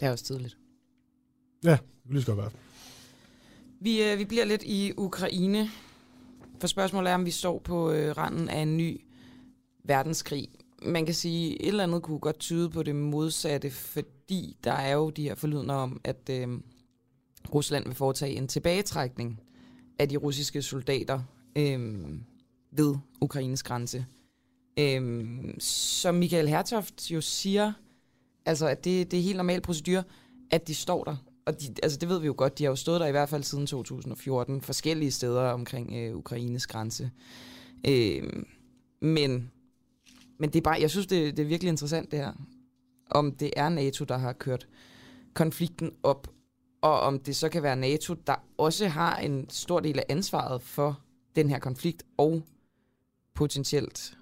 Det 0.00 0.06
er 0.08 0.12
også 0.12 0.24
tidligt. 0.24 0.56
Ja, 1.64 1.70
det 1.70 2.02
kan 2.06 2.12
lige 2.12 2.22
så 2.22 2.32
godt 2.32 2.38
være. 2.42 2.50
Vi, 3.80 3.92
øh, 4.12 4.18
vi 4.18 4.24
bliver 4.24 4.44
lidt 4.44 4.62
i 4.62 4.92
Ukraine, 4.98 5.62
for 6.60 6.66
spørgsmålet 6.66 7.10
er, 7.10 7.14
om 7.14 7.26
vi 7.26 7.30
står 7.30 7.58
på 7.58 7.92
øh, 7.92 8.16
randen 8.18 8.48
af 8.48 8.58
en 8.58 8.76
ny 8.76 9.00
verdenskrig. 9.84 10.48
Man 10.84 11.06
kan 11.06 11.14
sige, 11.14 11.54
at 11.54 11.60
et 11.60 11.68
eller 11.68 11.84
andet 11.84 12.02
kunne 12.02 12.18
godt 12.18 12.38
tyde 12.38 12.70
på 12.70 12.82
det 12.82 12.96
modsatte, 12.96 13.70
fordi 13.70 14.56
der 14.64 14.72
er 14.72 14.92
jo 14.92 15.10
de 15.10 15.22
her 15.22 15.34
forlydende 15.34 15.74
om, 15.74 16.00
at 16.04 16.30
øh, 16.30 16.48
Rusland 17.54 17.84
vil 17.84 17.94
foretage 17.94 18.34
en 18.34 18.48
tilbagetrækning 18.48 19.40
af 19.98 20.08
de 20.08 20.16
russiske 20.16 20.62
soldater 20.62 21.20
øh, 21.56 22.08
ved 22.70 22.94
Ukraines 23.20 23.62
grænse. 23.62 24.06
Øh, 24.78 25.00
som 25.58 26.14
Michael 26.14 26.48
Hertoft 26.48 27.10
jo 27.10 27.20
siger, 27.20 27.72
altså 28.46 28.66
at 28.66 28.84
det, 28.84 29.10
det 29.10 29.18
er 29.18 29.22
helt 29.22 29.36
normal 29.36 29.60
procedure, 29.60 30.02
at 30.50 30.68
de 30.68 30.74
står 30.74 31.04
der. 31.04 31.16
Og 31.46 31.60
de, 31.60 31.74
altså 31.82 31.98
det 31.98 32.08
ved 32.08 32.20
vi 32.20 32.26
jo 32.26 32.34
godt, 32.36 32.58
de 32.58 32.64
har 32.64 32.70
jo 32.70 32.76
stået 32.76 33.00
der 33.00 33.06
i 33.06 33.10
hvert 33.10 33.28
fald 33.28 33.42
siden 33.42 33.66
2014, 33.66 34.60
forskellige 34.60 35.10
steder 35.10 35.42
omkring 35.42 35.94
øh, 35.96 36.16
Ukraines 36.16 36.66
grænse. 36.66 37.10
Øh, 37.86 38.22
men, 39.00 39.50
men 40.42 40.50
det 40.50 40.56
er 40.58 40.62
bare, 40.62 40.80
jeg 40.80 40.90
synes, 40.90 41.06
det, 41.06 41.36
det 41.36 41.42
er 41.42 41.46
virkelig 41.46 41.68
interessant 41.68 42.10
det 42.10 42.18
her. 42.18 42.32
Om 43.10 43.32
det 43.32 43.50
er 43.56 43.68
NATO, 43.68 44.04
der 44.04 44.16
har 44.16 44.32
kørt 44.32 44.68
konflikten 45.34 45.92
op, 46.02 46.28
og 46.80 47.00
om 47.00 47.18
det 47.18 47.36
så 47.36 47.48
kan 47.48 47.62
være 47.62 47.76
NATO, 47.76 48.14
der 48.26 48.34
også 48.58 48.88
har 48.88 49.16
en 49.16 49.50
stor 49.50 49.80
del 49.80 49.98
af 49.98 50.04
ansvaret 50.08 50.62
for 50.62 51.00
den 51.36 51.50
her 51.50 51.58
konflikt, 51.58 52.02
og 52.16 52.42
potentielt 53.34 54.14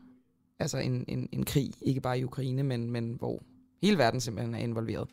altså 0.59 0.79
en, 0.79 1.05
en, 1.09 1.29
en 1.33 1.45
krig, 1.45 1.73
ikke 1.83 2.01
bare 2.01 2.19
i 2.19 2.25
Ukraine, 2.25 2.63
men, 2.63 2.91
men 2.91 3.15
hvor 3.19 3.43
hele 3.83 3.99
verden 3.99 4.21
simpelthen 4.21 4.55
er 4.55 4.59
involveret. 4.59 5.09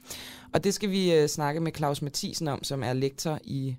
Og 0.54 0.64
det 0.64 0.74
skal 0.74 0.90
vi 0.90 1.14
øh, 1.14 1.28
snakke 1.28 1.60
med 1.60 1.72
Claus 1.76 2.02
Mathisen 2.02 2.48
om, 2.48 2.64
som 2.64 2.84
er 2.84 2.94
lektor 2.94 3.40
i 3.44 3.76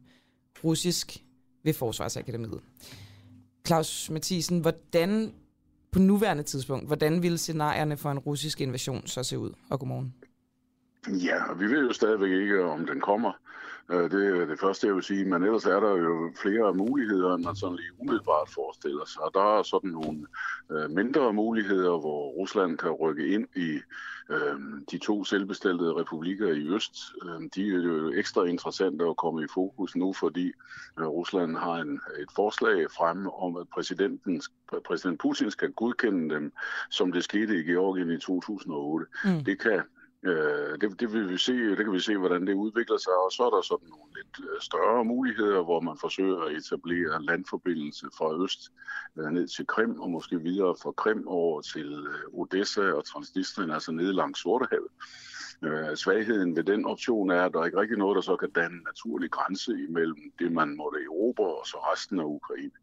russisk 0.64 1.24
ved 1.64 1.72
Forsvarsakademiet. 1.72 2.60
Claus 3.66 4.10
Mathisen, 4.10 4.60
hvordan 4.60 5.32
på 5.92 5.98
nuværende 5.98 6.42
tidspunkt, 6.42 6.86
hvordan 6.86 7.22
ville 7.22 7.38
scenarierne 7.38 7.96
for 7.96 8.10
en 8.10 8.18
russisk 8.18 8.60
invasion 8.60 9.06
så 9.06 9.22
se 9.22 9.38
ud? 9.38 9.50
Og 9.70 9.80
godmorgen. 9.80 10.14
Ja, 11.08 11.50
og 11.50 11.60
vi 11.60 11.64
ved 11.64 11.86
jo 11.86 11.92
stadigvæk 11.92 12.30
ikke, 12.30 12.64
om 12.64 12.86
den 12.86 13.00
kommer. 13.00 13.32
Øh, 13.90 14.10
Det 14.10 14.40
er 14.40 14.46
det 14.46 14.60
første, 14.60 14.86
jeg 14.86 14.94
vil 14.94 15.02
sige. 15.02 15.24
Men 15.24 15.42
ellers 15.42 15.64
er 15.64 15.80
der 15.80 15.96
jo 15.96 16.32
flere 16.42 16.74
muligheder, 16.74 17.34
end 17.34 17.44
man 17.44 17.56
sådan 17.56 17.76
lige 17.76 18.00
umiddelbart 18.00 18.48
forestiller 18.54 19.04
sig. 19.06 19.22
Og 19.22 19.30
der 19.34 19.58
er 19.58 19.62
sådan 19.62 19.90
nogle 19.90 20.26
øh, 20.70 20.90
mindre 20.90 21.32
muligheder, 21.32 21.98
hvor 21.98 22.30
Rusland 22.30 22.78
kan 22.78 22.90
rykke 22.90 23.26
ind 23.26 23.46
i 23.56 23.80
øh, 24.30 24.60
de 24.90 24.98
to 24.98 25.24
selvbestaltede 25.24 25.94
republikker 25.94 26.48
i 26.48 26.68
øst. 26.68 26.94
De 27.54 27.74
er 27.74 27.82
jo 27.82 28.12
ekstra 28.12 28.44
interessante 28.44 29.04
at 29.04 29.16
komme 29.16 29.44
i 29.44 29.46
fokus 29.54 29.96
nu, 29.96 30.12
fordi 30.12 30.52
Rusland 30.98 31.56
har 31.56 31.76
en, 31.76 32.00
et 32.18 32.28
forslag 32.36 32.90
fremme 32.90 33.34
om, 33.34 33.56
at 33.56 33.68
præsidenten, 33.74 34.42
præsident 34.86 35.20
Putin 35.20 35.50
skal 35.50 35.72
godkende 35.72 36.34
dem, 36.34 36.52
som 36.90 37.12
det 37.12 37.24
skete 37.24 37.60
i 37.60 37.62
Georgien 37.62 38.10
i 38.10 38.18
2008. 38.18 39.06
Mm. 39.24 39.44
Det 39.44 39.60
kan 39.60 39.82
Øh, 40.22 40.80
det, 40.80 41.00
det, 41.00 41.12
vil 41.12 41.28
vi 41.28 41.38
se, 41.38 41.52
det 41.52 41.84
kan 41.84 41.92
vi 41.92 42.00
se, 42.00 42.16
hvordan 42.16 42.46
det 42.46 42.54
udvikler 42.54 42.98
sig, 42.98 43.12
og 43.12 43.32
så 43.32 43.42
er 43.42 43.50
der 43.50 43.62
sådan 43.62 43.88
nogle 43.88 44.10
lidt 44.16 44.50
øh, 44.50 44.60
større 44.60 45.04
muligheder, 45.04 45.62
hvor 45.62 45.80
man 45.80 45.96
forsøger 46.00 46.40
at 46.40 46.52
etablere 46.52 47.16
en 47.16 47.24
landforbindelse 47.24 48.06
fra 48.18 48.44
øst 48.44 48.72
øh, 49.18 49.30
ned 49.30 49.48
til 49.48 49.66
Krim, 49.66 50.00
og 50.00 50.10
måske 50.10 50.40
videre 50.40 50.74
fra 50.82 50.92
Krim 50.92 51.28
over 51.28 51.60
til 51.60 51.92
øh, 51.92 52.40
Odessa 52.40 52.92
og 52.92 53.04
Transnistrien, 53.04 53.70
altså 53.70 53.92
nede 53.92 54.12
langs 54.12 54.40
Sortehavet. 54.40 54.92
Øh, 55.62 55.96
svagheden 55.96 56.56
ved 56.56 56.64
den 56.64 56.84
option 56.84 57.30
er, 57.30 57.42
at 57.42 57.52
der 57.52 57.60
er 57.60 57.64
ikke 57.64 57.80
rigtig 57.80 57.98
noget, 57.98 58.16
der 58.16 58.20
så 58.20 58.36
kan 58.36 58.50
danne 58.50 58.76
en 58.76 58.82
naturlig 58.86 59.30
grænse 59.30 59.72
imellem 59.88 60.32
det, 60.38 60.52
man 60.52 60.76
måtte 60.76 60.98
erobre, 61.04 61.54
og 61.54 61.66
så 61.66 61.76
resten 61.92 62.20
af 62.20 62.24
Ukraine. 62.24 62.78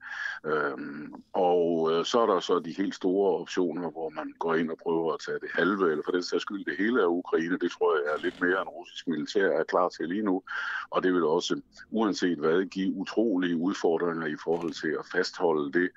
Øhm, 0.46 1.14
og 1.34 1.92
øh, 1.92 2.06
så 2.06 2.20
er 2.20 2.26
der 2.26 2.40
så 2.40 2.60
de 2.60 2.74
helt 2.78 2.96
store 2.96 3.40
optioner, 3.40 3.92
hvor 3.92 4.10
man 4.10 4.34
går 4.40 4.56
ind 4.56 4.70
og 4.72 4.78
prøver 4.84 5.14
at 5.14 5.20
tage 5.26 5.40
det 5.40 5.50
halve, 5.54 5.92
eller 5.92 6.04
for 6.06 6.12
den 6.12 6.24
sags 6.24 6.42
skyld 6.42 6.66
det 6.66 6.78
hele 6.78 7.02
af 7.02 7.08
Ukraine. 7.08 7.58
Det 7.58 7.72
tror 7.72 7.96
jeg 7.96 8.14
er 8.14 8.22
lidt 8.22 8.42
mere 8.42 8.62
end 8.62 8.70
russisk 8.70 9.08
militær 9.08 9.48
er 9.48 9.64
klar 9.64 9.90
til 9.90 10.10
lige 10.10 10.22
nu. 10.30 10.44
Og 10.90 11.04
det 11.04 11.14
vil 11.14 11.24
også, 11.24 11.62
uanset 11.92 12.38
hvad, 12.38 12.66
give 12.66 12.94
utrolige 12.94 13.58
udfordringer 13.58 14.28
i 14.28 14.36
forhold 14.44 14.74
til 14.74 14.96
at 15.00 15.06
fastholde 15.12 15.72
det, 15.80 15.90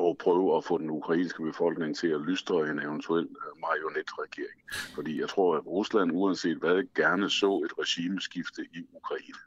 og 0.00 0.16
prøve 0.18 0.56
at 0.56 0.64
få 0.64 0.78
den 0.78 0.90
ukrainske 0.90 1.42
befolkning 1.42 1.96
til 1.96 2.06
at 2.06 2.20
lystre 2.20 2.70
en 2.70 2.78
eventuel 2.78 3.24
øh, 3.24 3.60
marionetregering. 3.60 4.60
Fordi 4.94 5.20
jeg 5.20 5.28
tror, 5.28 5.56
at 5.56 5.66
Rusland, 5.66 6.10
uanset 6.14 6.56
hvad, 6.56 6.82
gerne 6.94 7.30
så 7.30 7.58
et 7.64 7.72
regimeskifte 7.78 8.62
i 8.74 8.78
Ukraine. 8.92 9.38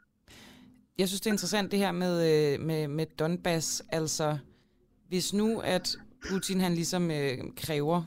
Jeg 0.98 1.08
synes, 1.08 1.20
det 1.20 1.26
er 1.26 1.34
interessant 1.34 1.70
det 1.70 1.78
her 1.78 1.92
med, 1.92 2.14
øh, 2.54 2.60
med, 2.60 2.88
med 2.88 3.06
Donbass. 3.06 3.82
Altså, 3.92 4.38
hvis 5.08 5.34
nu 5.34 5.60
at 5.60 5.96
Putin 6.30 6.60
han 6.60 6.74
ligesom 6.74 7.10
øh, 7.10 7.38
kræver 7.56 8.02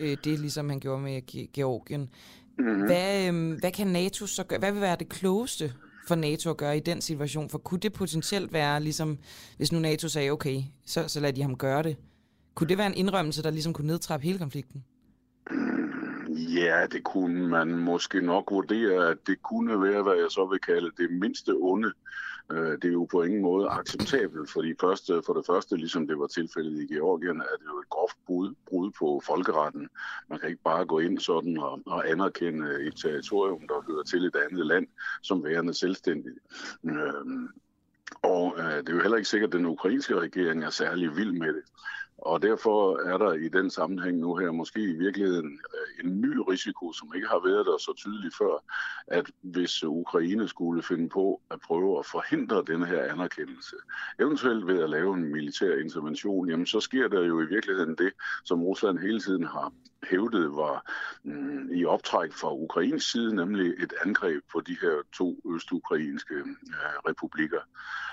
øh, 0.00 0.16
det, 0.24 0.38
ligesom 0.40 0.68
han 0.68 0.80
gjorde 0.80 1.02
med 1.02 1.22
Ge- 1.34 1.50
Georgien, 1.52 2.10
Mm-hmm. 2.58 2.84
hvad, 2.86 3.28
øh, 3.28 3.58
hvad 3.60 3.72
kan 3.72 3.86
NATO 3.86 4.26
så 4.26 4.44
gøre? 4.44 4.58
Hvad 4.58 4.72
vil 4.72 4.80
være 4.80 4.96
det 4.96 5.08
klogeste 5.08 5.72
for 6.06 6.14
NATO 6.14 6.50
at 6.50 6.56
gøre 6.56 6.76
i 6.76 6.80
den 6.80 7.00
situation? 7.00 7.50
For 7.50 7.58
kunne 7.58 7.80
det 7.80 7.92
potentielt 7.92 8.52
være 8.52 8.80
ligesom, 8.80 9.18
hvis 9.56 9.72
nu 9.72 9.78
NATO 9.78 10.08
sagde, 10.08 10.30
okay, 10.30 10.62
så, 10.86 11.08
så 11.08 11.20
lader 11.20 11.34
de 11.34 11.42
ham 11.42 11.56
gøre 11.56 11.82
det. 11.82 11.96
Kunne 12.54 12.68
det 12.68 12.78
være 12.78 12.86
en 12.86 12.94
indrømmelse, 12.94 13.42
der 13.42 13.50
ligesom 13.50 13.72
kunne 13.72 13.86
nedtrappe 13.86 14.24
hele 14.26 14.38
konflikten? 14.38 14.84
Ja, 16.54 16.86
det 16.92 17.04
kunne 17.04 17.48
man 17.48 17.68
måske 17.68 18.20
nok 18.20 18.50
vurdere, 18.50 19.10
at 19.10 19.16
det 19.26 19.42
kunne 19.42 19.82
være, 19.82 20.02
hvad 20.02 20.14
jeg 20.14 20.30
så 20.30 20.46
vil 20.50 20.58
kalde 20.58 20.90
det 20.96 21.10
mindste 21.10 21.50
onde. 21.50 21.88
Øh, 21.88 21.92
Øh, 22.50 22.72
Det 22.72 22.84
er 22.84 22.92
jo 22.92 23.04
på 23.04 23.22
ingen 23.22 23.42
måde 23.42 23.68
acceptabelt, 23.68 24.50
fordi 24.50 24.74
første, 24.80 25.22
for 25.26 25.32
det 25.34 25.46
første, 25.46 25.76
ligesom 25.76 26.06
det 26.06 26.18
var 26.18 26.26
tilfældet 26.26 26.82
i 26.82 26.94
Georgien, 26.94 27.40
er 27.40 27.56
det 27.58 27.66
jo 27.66 27.78
et 27.78 27.88
groft 27.88 28.16
brud, 28.26 28.54
brud 28.68 28.90
på 28.98 29.22
folkeretten. 29.24 29.88
Man 30.28 30.38
kan 30.38 30.48
ikke 30.48 30.62
bare 30.62 30.86
gå 30.86 30.98
ind 30.98 31.18
sådan 31.18 31.58
og, 31.58 31.80
og 31.86 32.10
anerkende 32.10 32.82
et 32.86 32.94
territorium, 32.96 33.68
der 33.68 33.84
hører 33.88 34.02
til 34.02 34.24
et 34.24 34.36
andet 34.50 34.66
land, 34.66 34.86
som 35.22 35.44
værende 35.44 35.74
selvstændigt. 35.74 36.38
Øhm, 36.84 37.48
Og 38.22 38.54
øh, 38.58 38.64
det 38.64 38.88
er 38.88 38.94
jo 38.94 39.00
heller 39.00 39.16
ikke 39.16 39.28
sikkert, 39.28 39.48
at 39.48 39.58
den 39.58 39.66
ukrainske 39.66 40.20
regering 40.20 40.64
er 40.64 40.70
særlig 40.70 41.16
vild 41.16 41.32
med 41.32 41.48
det. 41.48 41.62
Og 42.18 42.42
derfor 42.42 42.98
er 42.98 43.18
der 43.18 43.32
i 43.32 43.48
den 43.48 43.70
sammenhæng 43.70 44.18
nu 44.18 44.34
her 44.34 44.50
måske 44.50 44.80
i 44.80 44.96
virkeligheden 44.96 45.60
øh, 45.74 46.04
en 46.04 46.20
ny 46.20 46.38
risiko, 46.50 46.92
som 46.92 47.12
ikke 47.14 47.26
har 47.28 47.48
været 47.48 47.66
der 47.66 47.78
så 47.78 47.94
tydeligt 47.96 48.36
før, 48.36 48.64
at 49.06 49.30
hvis 49.42 49.84
Ukraine 49.84 50.48
skulle 50.48 50.82
finde 50.82 51.08
på 51.08 51.42
at 51.50 51.60
prøve 51.60 51.98
at 51.98 52.06
forhindre 52.06 52.64
den 52.66 52.86
her 52.86 53.12
anerkendelse, 53.12 53.76
eventuelt 54.20 54.66
ved 54.66 54.82
at 54.82 54.90
lave 54.90 55.14
en 55.14 55.32
militær 55.32 55.76
intervention, 55.76 56.48
jamen 56.48 56.66
så 56.66 56.80
sker 56.80 57.08
der 57.08 57.24
jo 57.24 57.40
i 57.40 57.46
virkeligheden 57.46 57.94
det, 57.94 58.12
som 58.44 58.62
Rusland 58.62 58.98
hele 58.98 59.20
tiden 59.20 59.44
har 59.44 59.72
hævdede 60.10 60.50
var 60.50 60.92
mm, 61.24 61.70
i 61.74 61.84
optræk 61.84 62.32
fra 62.32 62.54
Ukrains 62.54 63.04
side, 63.04 63.34
nemlig 63.34 63.66
et 63.66 63.92
angreb 64.04 64.42
på 64.52 64.60
de 64.60 64.76
her 64.80 65.02
to 65.12 65.40
østukrainske 65.54 66.34
øh, 66.34 66.96
republikker. 67.08 67.60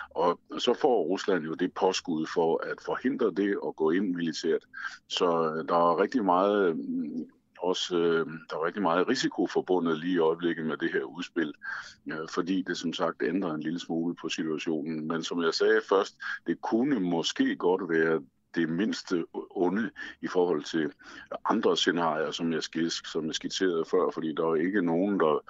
Og 0.09 0.39
så 0.57 0.73
får 0.81 1.03
Rusland 1.03 1.43
jo 1.43 1.53
det 1.53 1.73
påskud 1.73 2.25
for 2.33 2.63
at 2.63 2.81
forhindre 2.85 3.31
det 3.31 3.57
og 3.57 3.75
gå 3.75 3.91
ind 3.91 4.15
militært. 4.15 4.65
Så 5.09 5.25
øh, 5.25 5.67
der 5.67 5.75
er 5.75 6.01
rigtig 6.01 6.25
meget 6.25 6.77
mm, 6.77 7.29
også 7.63 7.97
øh, 7.97 8.25
der 8.49 8.55
er 8.55 8.65
rigtig 8.65 8.81
meget 8.81 9.07
risiko 9.07 9.47
forbundet 9.47 9.99
lige 9.99 10.13
i 10.13 10.17
øjeblikket 10.17 10.65
med 10.65 10.77
det 10.77 10.91
her 10.91 11.03
udspil, 11.03 11.53
øh, 12.11 12.27
fordi 12.29 12.61
det 12.61 12.77
som 12.77 12.93
sagt 12.93 13.21
ændrer 13.23 13.53
en 13.53 13.63
lille 13.63 13.79
smule 13.79 14.15
på 14.21 14.29
situationen. 14.29 15.07
Men 15.07 15.23
som 15.23 15.43
jeg 15.43 15.53
sagde 15.53 15.81
først, 15.89 16.17
det 16.47 16.61
kunne 16.61 16.99
måske 16.99 17.55
godt 17.55 17.89
være 17.89 18.21
det 18.55 18.69
mindste 18.69 19.25
onde 19.55 19.89
i 20.21 20.27
forhold 20.27 20.63
til 20.63 20.91
andre 21.49 21.77
scenarier, 21.77 22.31
som 22.31 22.53
jeg, 22.53 22.63
skits, 22.63 23.11
som 23.11 23.27
jeg 23.27 23.35
skitserede 23.35 23.85
før, 23.91 24.11
fordi 24.13 24.33
der 24.35 24.43
er 24.43 24.55
ikke 24.55 24.81
nogen, 24.81 25.19
der 25.19 25.43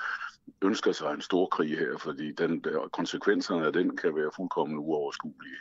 ønsker 0.62 0.92
sig 0.92 1.14
en 1.14 1.22
stor 1.22 1.46
krig 1.46 1.78
her, 1.78 1.98
fordi 1.98 2.32
den 2.32 2.60
der, 2.64 2.90
konsekvenserne 2.94 3.66
af 3.66 3.74
den 3.74 3.98
kan 3.98 4.16
være 4.16 4.32
fuldkommen 4.36 4.78
uoverskuelige. 4.78 5.58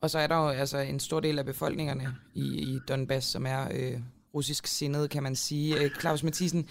Og 0.00 0.10
så 0.10 0.18
er 0.18 0.26
der 0.26 0.36
jo 0.36 0.48
altså 0.48 0.78
en 0.78 1.00
stor 1.00 1.20
del 1.20 1.38
af 1.38 1.44
befolkningerne 1.44 2.14
i, 2.34 2.42
i 2.42 2.80
Donbass, 2.88 3.26
som 3.26 3.46
er 3.46 3.68
øh, 3.74 4.00
russisk 4.34 4.66
sindet, 4.66 5.10
kan 5.10 5.22
man 5.22 5.36
sige. 5.36 5.84
Øh, 5.84 5.90
Claus 6.00 6.22
Mathisen, 6.22 6.68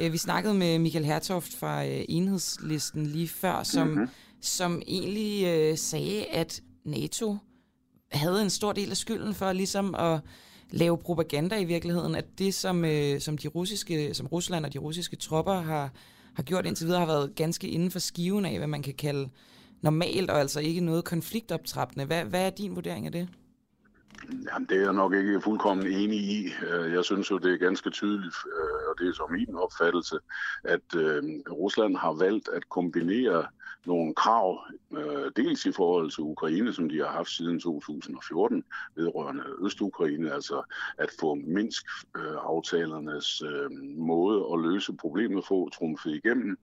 øh, 0.00 0.12
vi 0.12 0.18
snakkede 0.18 0.54
med 0.54 0.78
Michael 0.78 1.04
Hertoft 1.04 1.56
fra 1.56 1.84
øh, 1.86 2.04
enhedslisten 2.08 3.06
lige 3.06 3.28
før, 3.28 3.62
som, 3.62 3.88
mm-hmm. 3.88 4.08
som 4.40 4.82
egentlig 4.86 5.46
øh, 5.46 5.78
sagde, 5.78 6.24
at 6.24 6.62
NATO 6.84 7.36
havde 8.12 8.42
en 8.42 8.50
stor 8.50 8.72
del 8.72 8.90
af 8.90 8.96
skylden 8.96 9.34
for 9.34 9.52
ligesom 9.52 9.94
at 9.94 10.20
lave 10.70 10.98
propaganda 10.98 11.58
i 11.58 11.64
virkeligheden, 11.64 12.14
at 12.14 12.24
det, 12.38 12.54
som, 12.54 12.84
øh, 12.84 13.20
som, 13.20 13.38
de 13.38 13.48
russiske, 13.48 14.14
som 14.14 14.26
Rusland 14.26 14.66
og 14.66 14.72
de 14.72 14.78
russiske 14.78 15.16
tropper 15.16 15.54
har, 15.54 15.90
har 16.34 16.42
gjort 16.42 16.66
indtil 16.66 16.86
videre, 16.86 17.00
har 17.00 17.06
været 17.06 17.34
ganske 17.36 17.68
inden 17.68 17.90
for 17.90 17.98
skiven 17.98 18.44
af, 18.44 18.58
hvad 18.58 18.68
man 18.68 18.82
kan 18.82 18.94
kalde 18.94 19.28
normalt, 19.80 20.30
og 20.30 20.40
altså 20.40 20.60
ikke 20.60 20.80
noget 20.80 21.04
konfliktoptrappende. 21.04 22.04
Hvad, 22.04 22.24
hvad 22.24 22.46
er 22.46 22.50
din 22.50 22.76
vurdering 22.76 23.06
af 23.06 23.12
det? 23.12 23.28
Jamen, 24.52 24.68
det 24.68 24.76
er 24.76 24.82
jeg 24.82 24.92
nok 24.92 25.14
ikke 25.14 25.40
fuldkommen 25.40 25.86
enig 25.86 26.18
i. 26.18 26.46
Øh, 26.68 26.92
jeg 26.92 27.04
synes 27.04 27.30
jo, 27.30 27.38
det 27.38 27.52
er 27.52 27.56
ganske 27.56 27.90
tydeligt, 27.90 28.36
øh, 28.46 28.88
og 28.90 28.94
det 28.98 29.08
er 29.08 29.12
så 29.12 29.26
min 29.30 29.54
opfattelse, 29.54 30.18
at 30.64 30.94
øh, 30.96 31.22
Rusland 31.50 31.96
har 31.96 32.12
valgt 32.12 32.48
at 32.48 32.68
kombinere 32.68 33.46
nogle 33.86 34.14
krav, 34.14 34.64
øh, 34.96 35.30
dels 35.36 35.66
i 35.66 35.72
forhold 35.72 36.10
til 36.10 36.22
Ukraine, 36.22 36.72
som 36.72 36.88
de 36.88 36.98
har 36.98 37.08
haft 37.08 37.30
siden 37.30 37.60
2014, 37.60 38.64
vedrørende 38.94 39.44
Øst-Ukraine, 39.64 40.32
altså 40.32 40.62
at 40.98 41.10
få 41.20 41.34
Minsk-aftalernes 41.34 43.42
øh, 43.42 43.64
øh, 43.64 43.70
måde 43.96 44.46
at 44.52 44.60
løse 44.60 44.92
problemet 44.92 45.46
få 45.46 45.70
trumfet 45.70 46.10
igennem, 46.10 46.58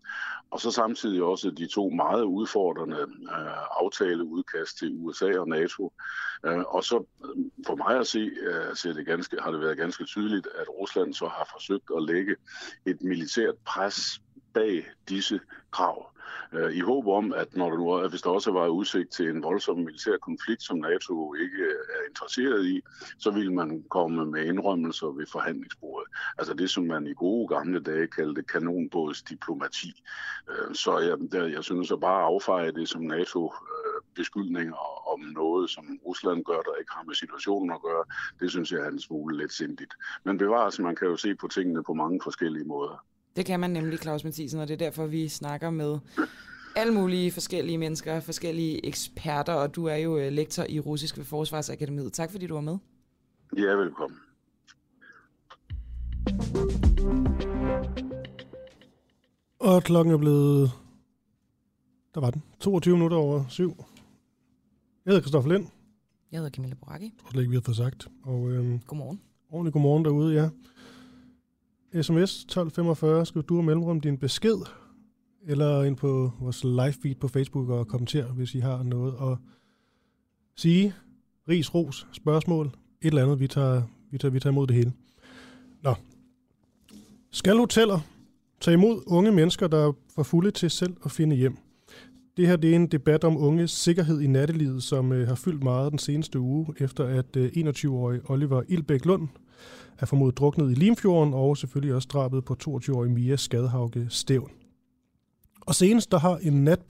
og 0.52 0.62
så 0.62 0.72
samtidig 0.72 1.24
også 1.24 1.52
de 1.52 1.68
to 1.68 1.90
meget 1.90 2.24
udfordrende 2.24 2.98
øh, 3.22 3.82
aftaleudkast 3.82 4.78
til 4.78 4.96
USA 4.98 5.40
og 5.40 5.48
NATO. 5.48 5.94
Øh, 6.46 6.64
og 6.68 6.84
så 6.84 7.06
øh, 7.26 7.46
for 7.68 7.76
mig 7.76 8.00
at 8.00 8.08
se, 8.08 8.20
øh, 8.20 8.76
ser 8.76 8.94
det 8.94 9.06
ganske, 9.06 9.42
har 9.42 9.52
det 9.52 9.62
været 9.62 9.78
ganske 9.78 10.06
tydeligt, 10.06 10.48
at 10.56 10.70
Rusland 10.70 11.14
så 11.14 11.28
har 11.28 11.50
forsøgt 11.54 11.92
at 11.98 12.04
lægge 12.04 12.36
et 12.86 13.02
militært 13.02 13.56
pres 13.66 14.22
bag 14.54 14.86
disse 15.10 15.40
krav. 15.72 16.15
Øh, 16.54 16.76
I 16.76 16.80
håb 16.80 17.08
om, 17.08 17.34
at 17.34 17.56
når 17.56 17.70
der 17.70 17.78
nu, 17.78 18.10
hvis 18.10 18.22
der 18.22 18.30
også 18.30 18.52
var 18.52 18.68
udsigt 18.68 19.12
til 19.12 19.30
en 19.30 19.44
voldsom 19.44 19.78
militær 19.78 20.18
konflikt, 20.18 20.64
som 20.64 20.78
NATO 20.78 21.34
ikke 21.34 21.58
øh, 21.58 21.96
er 21.96 22.10
interesseret 22.10 22.66
i, 22.66 22.82
så 23.18 23.32
vil 23.32 23.54
man 23.54 23.84
komme 23.90 24.26
med 24.26 24.46
indrømmelser 24.46 25.08
ved 25.08 25.26
forhandlingsbordet. 25.32 26.08
Altså 26.38 26.54
det, 26.54 26.70
som 26.70 26.84
man 26.84 27.08
i 27.08 27.14
gode 27.14 27.48
gamle 27.48 27.80
dage 27.80 28.08
kaldte 28.08 28.44
kanonbådsdiplomati. 28.44 30.04
Øh, 30.50 30.76
så 30.76 31.00
jeg, 31.00 31.18
der, 31.32 31.48
jeg 31.48 31.64
synes 31.64 31.92
at 31.92 32.00
bare 32.00 32.24
affeje 32.24 32.72
det 32.72 32.90
som 32.90 33.02
NATO 33.02 33.46
øh, 33.46 34.02
beskyldninger 34.16 35.10
om 35.14 35.20
noget, 35.20 35.70
som 35.70 36.00
Rusland 36.06 36.46
gør, 36.46 36.62
der 36.62 36.76
ikke 36.80 36.92
har 36.92 37.04
med 37.04 37.16
situationen 37.16 37.72
at 37.72 37.82
gøre, 37.82 38.04
det 38.40 38.52
synes 38.52 38.72
jeg 38.72 38.80
er 38.80 38.90
en 38.90 39.00
smule 39.00 39.38
let 39.38 39.52
sindigt. 39.52 39.94
Men 40.24 40.38
bevares, 40.38 40.80
man 40.80 40.96
kan 40.96 41.08
jo 41.08 41.18
se 41.18 41.36
på 41.36 41.48
tingene 41.48 41.84
på 41.84 41.94
mange 41.94 42.20
forskellige 42.24 42.66
måder. 42.66 43.06
Det 43.36 43.46
kan 43.46 43.60
man 43.60 43.70
nemlig, 43.70 44.00
Claus 44.00 44.24
Mathisen, 44.24 44.60
og 44.60 44.68
det 44.68 44.74
er 44.74 44.78
derfor, 44.78 45.06
vi 45.06 45.28
snakker 45.28 45.70
med 45.70 46.00
alle 46.76 46.94
mulige 46.94 47.32
forskellige 47.32 47.78
mennesker, 47.78 48.20
forskellige 48.20 48.86
eksperter, 48.86 49.54
og 49.54 49.76
du 49.76 49.86
er 49.86 49.96
jo 49.96 50.18
øh, 50.18 50.32
lektor 50.32 50.64
i 50.70 50.80
russisk 50.80 51.18
ved 51.18 51.26
Forsvarsakademiet. 51.26 52.14
Tak 52.14 52.32
fordi 52.32 52.48
du 52.48 52.54
var 52.54 52.62
med. 52.62 52.78
Ja, 53.58 53.72
velkommen. 53.72 54.20
Og 59.60 59.84
klokken 59.84 60.14
er 60.14 60.18
blevet... 60.18 60.72
Der 62.14 62.22
var 62.22 62.32
den. 62.32 62.44
22 62.60 62.96
minutter 62.96 63.18
over 63.18 63.44
syv. 63.50 63.76
Jeg 65.06 65.12
hedder 65.12 65.22
Christoffer 65.22 65.50
Lind. 65.52 65.68
Jeg 66.32 66.38
hedder 66.38 66.50
Camilla 66.52 66.76
Boracchi. 66.76 67.14
Og 67.26 67.34
det 67.34 67.40
ikke, 67.40 67.50
vi 67.50 67.56
har 67.56 67.62
fået 67.62 67.78
sagt. 67.78 68.08
Og, 68.24 68.52
øhm, 68.52 68.80
godmorgen. 68.80 69.22
Ordentlig 69.50 69.74
godmorgen 69.74 70.06
derude, 70.06 70.34
ja. 70.34 70.50
SMS 72.02 72.44
1245, 72.44 73.26
skriv 73.26 73.44
du 73.44 73.58
og 73.58 73.64
mellemrum 73.66 74.02
din 74.02 74.18
besked, 74.18 74.58
eller 75.48 75.84
ind 75.84 75.96
på 75.96 76.32
vores 76.40 76.64
live 76.64 76.94
feed 77.02 77.16
på 77.16 77.28
Facebook 77.28 77.70
og 77.70 77.88
kommenter, 77.88 78.26
hvis 78.26 78.56
I 78.56 78.60
har 78.60 78.84
noget 78.84 79.14
at 79.22 79.38
sige. 80.56 80.94
Ris, 81.50 81.76
ros, 81.76 82.08
spørgsmål, 82.12 82.66
et 82.66 83.08
eller 83.08 83.24
andet. 83.24 83.40
Vi 83.40 83.48
tager, 83.48 83.82
vi 84.12 84.18
tager, 84.18 84.32
vi 84.32 84.40
tager 84.40 84.52
imod 84.52 84.68
det 84.68 84.76
hele. 84.76 84.94
Nå. 85.84 85.96
Skal 87.32 87.58
hoteller 87.58 88.00
tage 88.62 88.74
imod 88.74 89.02
unge 89.08 89.32
mennesker, 89.32 89.68
der 89.68 89.88
er 89.88 89.92
for 90.16 90.24
fulde 90.24 90.52
til 90.52 90.70
selv 90.70 90.96
at 91.06 91.12
finde 91.12 91.36
hjem? 91.36 91.58
Det 92.38 92.48
her 92.48 92.56
det 92.56 92.72
er 92.72 92.76
en 92.76 92.88
debat 92.88 93.24
om 93.24 93.38
unges 93.38 93.72
sikkerhed 93.72 94.22
i 94.22 94.28
nattelivet, 94.28 94.84
som 94.84 95.12
øh, 95.12 95.28
har 95.28 95.36
fyldt 95.36 95.64
meget 95.64 95.92
den 95.92 96.00
seneste 96.00 96.40
uge, 96.40 96.68
efter 96.78 97.06
at 97.06 97.36
øh, 97.36 97.52
21-årige 97.56 98.22
Oliver 98.26 98.64
Ilbæk 98.68 99.06
Lund 99.06 99.28
er 100.00 100.06
formodet 100.06 100.38
druknet 100.38 100.72
i 100.72 100.74
Limfjorden, 100.74 101.34
og 101.34 101.58
selvfølgelig 101.58 101.96
også 101.96 102.08
drabet 102.12 102.46
på 102.46 102.56
22-årig 102.64 103.12
Mia 103.12 103.36
Skadhauke 103.36 104.08
Stævn. 104.10 104.52
Og 105.62 105.76
senest 105.76 106.12
der 106.12 106.20
har 106.20 106.38
en 106.38 106.64
nat 106.64 106.82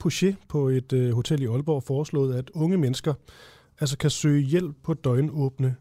på 0.48 0.68
et 0.68 0.92
øh, 0.92 1.12
hotel 1.12 1.42
i 1.42 1.46
Aalborg 1.46 1.82
foreslået, 1.82 2.34
at 2.34 2.50
unge 2.54 2.76
mennesker 2.76 3.14
altså 3.80 3.98
kan 3.98 4.10
søge 4.10 4.42
hjælp 4.42 4.76
på 4.82 4.94
døgnåbne 4.94 5.76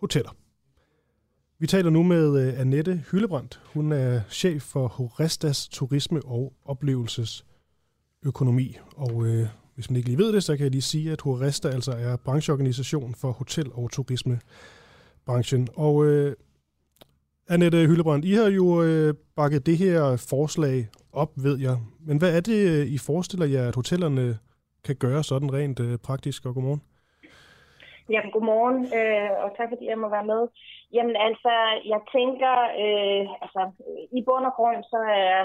hoteller. 0.00 0.30
Vi 1.58 1.66
taler 1.66 1.90
nu 1.90 2.02
med 2.02 2.46
øh, 2.46 2.60
Annette 2.60 3.04
Hyllebrandt. 3.10 3.60
Hun 3.74 3.92
er 3.92 4.20
chef 4.30 4.62
for 4.62 4.88
Horestas 4.88 5.68
Turisme 5.68 6.20
og 6.24 6.52
Oplevelsesøkonomi. 6.64 8.76
Og 8.96 9.26
øh, 9.26 9.46
hvis 9.74 9.90
man 9.90 9.96
ikke 9.96 10.08
lige 10.08 10.18
ved 10.18 10.32
det, 10.32 10.44
så 10.44 10.56
kan 10.56 10.64
jeg 10.64 10.70
lige 10.70 10.82
sige, 10.82 11.12
at 11.12 11.20
Horesta 11.20 11.68
altså 11.68 11.92
er 11.92 12.16
brancheorganisation 12.16 13.14
for 13.14 13.32
hotel- 13.32 13.72
og 13.72 13.90
turisme 13.90 14.40
branchen. 15.26 15.68
Og 15.76 16.04
øh, 16.06 16.36
Annette 17.48 17.86
Hyllebrand, 17.86 18.24
I 18.24 18.32
har 18.32 18.50
jo 18.50 18.82
øh, 18.82 19.14
bakket 19.36 19.66
det 19.66 19.78
her 19.78 20.26
forslag 20.30 20.88
op, 21.12 21.30
ved 21.36 21.58
jeg. 21.58 21.76
Men 22.06 22.18
hvad 22.18 22.36
er 22.36 22.40
det, 22.40 22.60
øh, 22.70 22.86
I 22.86 22.98
forestiller 22.98 23.46
jer, 23.46 23.68
at 23.68 23.74
hotellerne 23.74 24.38
kan 24.84 24.96
gøre 24.96 25.22
sådan 25.24 25.52
rent 25.52 25.80
øh, 25.80 25.98
praktisk? 25.98 26.46
Og 26.46 26.54
godmorgen. 26.54 26.82
Jamen, 28.10 28.30
godmorgen, 28.32 28.78
øh, 28.98 29.30
og 29.44 29.50
tak 29.56 29.68
fordi 29.72 29.84
jeg 29.86 29.98
må 29.98 30.08
være 30.08 30.26
med. 30.32 30.42
Jamen 30.96 31.16
altså, 31.28 31.52
jeg 31.92 32.00
tænker, 32.16 32.54
øh, 32.84 33.24
altså 33.44 33.62
i 34.18 34.20
bund 34.26 34.46
og 34.50 34.54
grund, 34.58 34.80
så 34.92 35.00
er, 35.28 35.40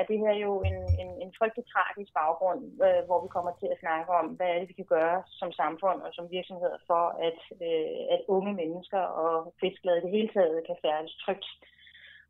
er 0.00 0.04
det 0.10 0.18
her 0.24 0.34
jo 0.44 0.52
en, 0.68 0.78
en, 1.02 1.10
en 1.24 1.30
frygtelig 1.38 1.66
tragisk 1.74 2.10
baggrund, 2.20 2.60
øh, 2.86 3.02
hvor 3.06 3.18
vi 3.24 3.28
kommer 3.36 3.52
til 3.60 3.68
at 3.70 3.80
snakke 3.82 4.10
om, 4.20 4.26
hvad 4.36 4.48
er 4.50 4.58
det, 4.58 4.68
vi 4.68 4.80
kan 4.80 4.92
gøre 4.96 5.18
som 5.40 5.50
samfund 5.52 5.98
og 6.06 6.10
som 6.16 6.30
virksomheder 6.36 6.78
for, 6.90 7.04
at, 7.28 7.40
øh, 7.66 8.00
at 8.14 8.20
unge 8.36 8.52
mennesker 8.62 9.02
og 9.22 9.34
fisklade 9.60 9.98
i 9.98 10.04
det 10.04 10.14
hele 10.16 10.30
taget 10.36 10.66
kan 10.66 10.76
færdes 10.84 11.14
trygt 11.24 11.48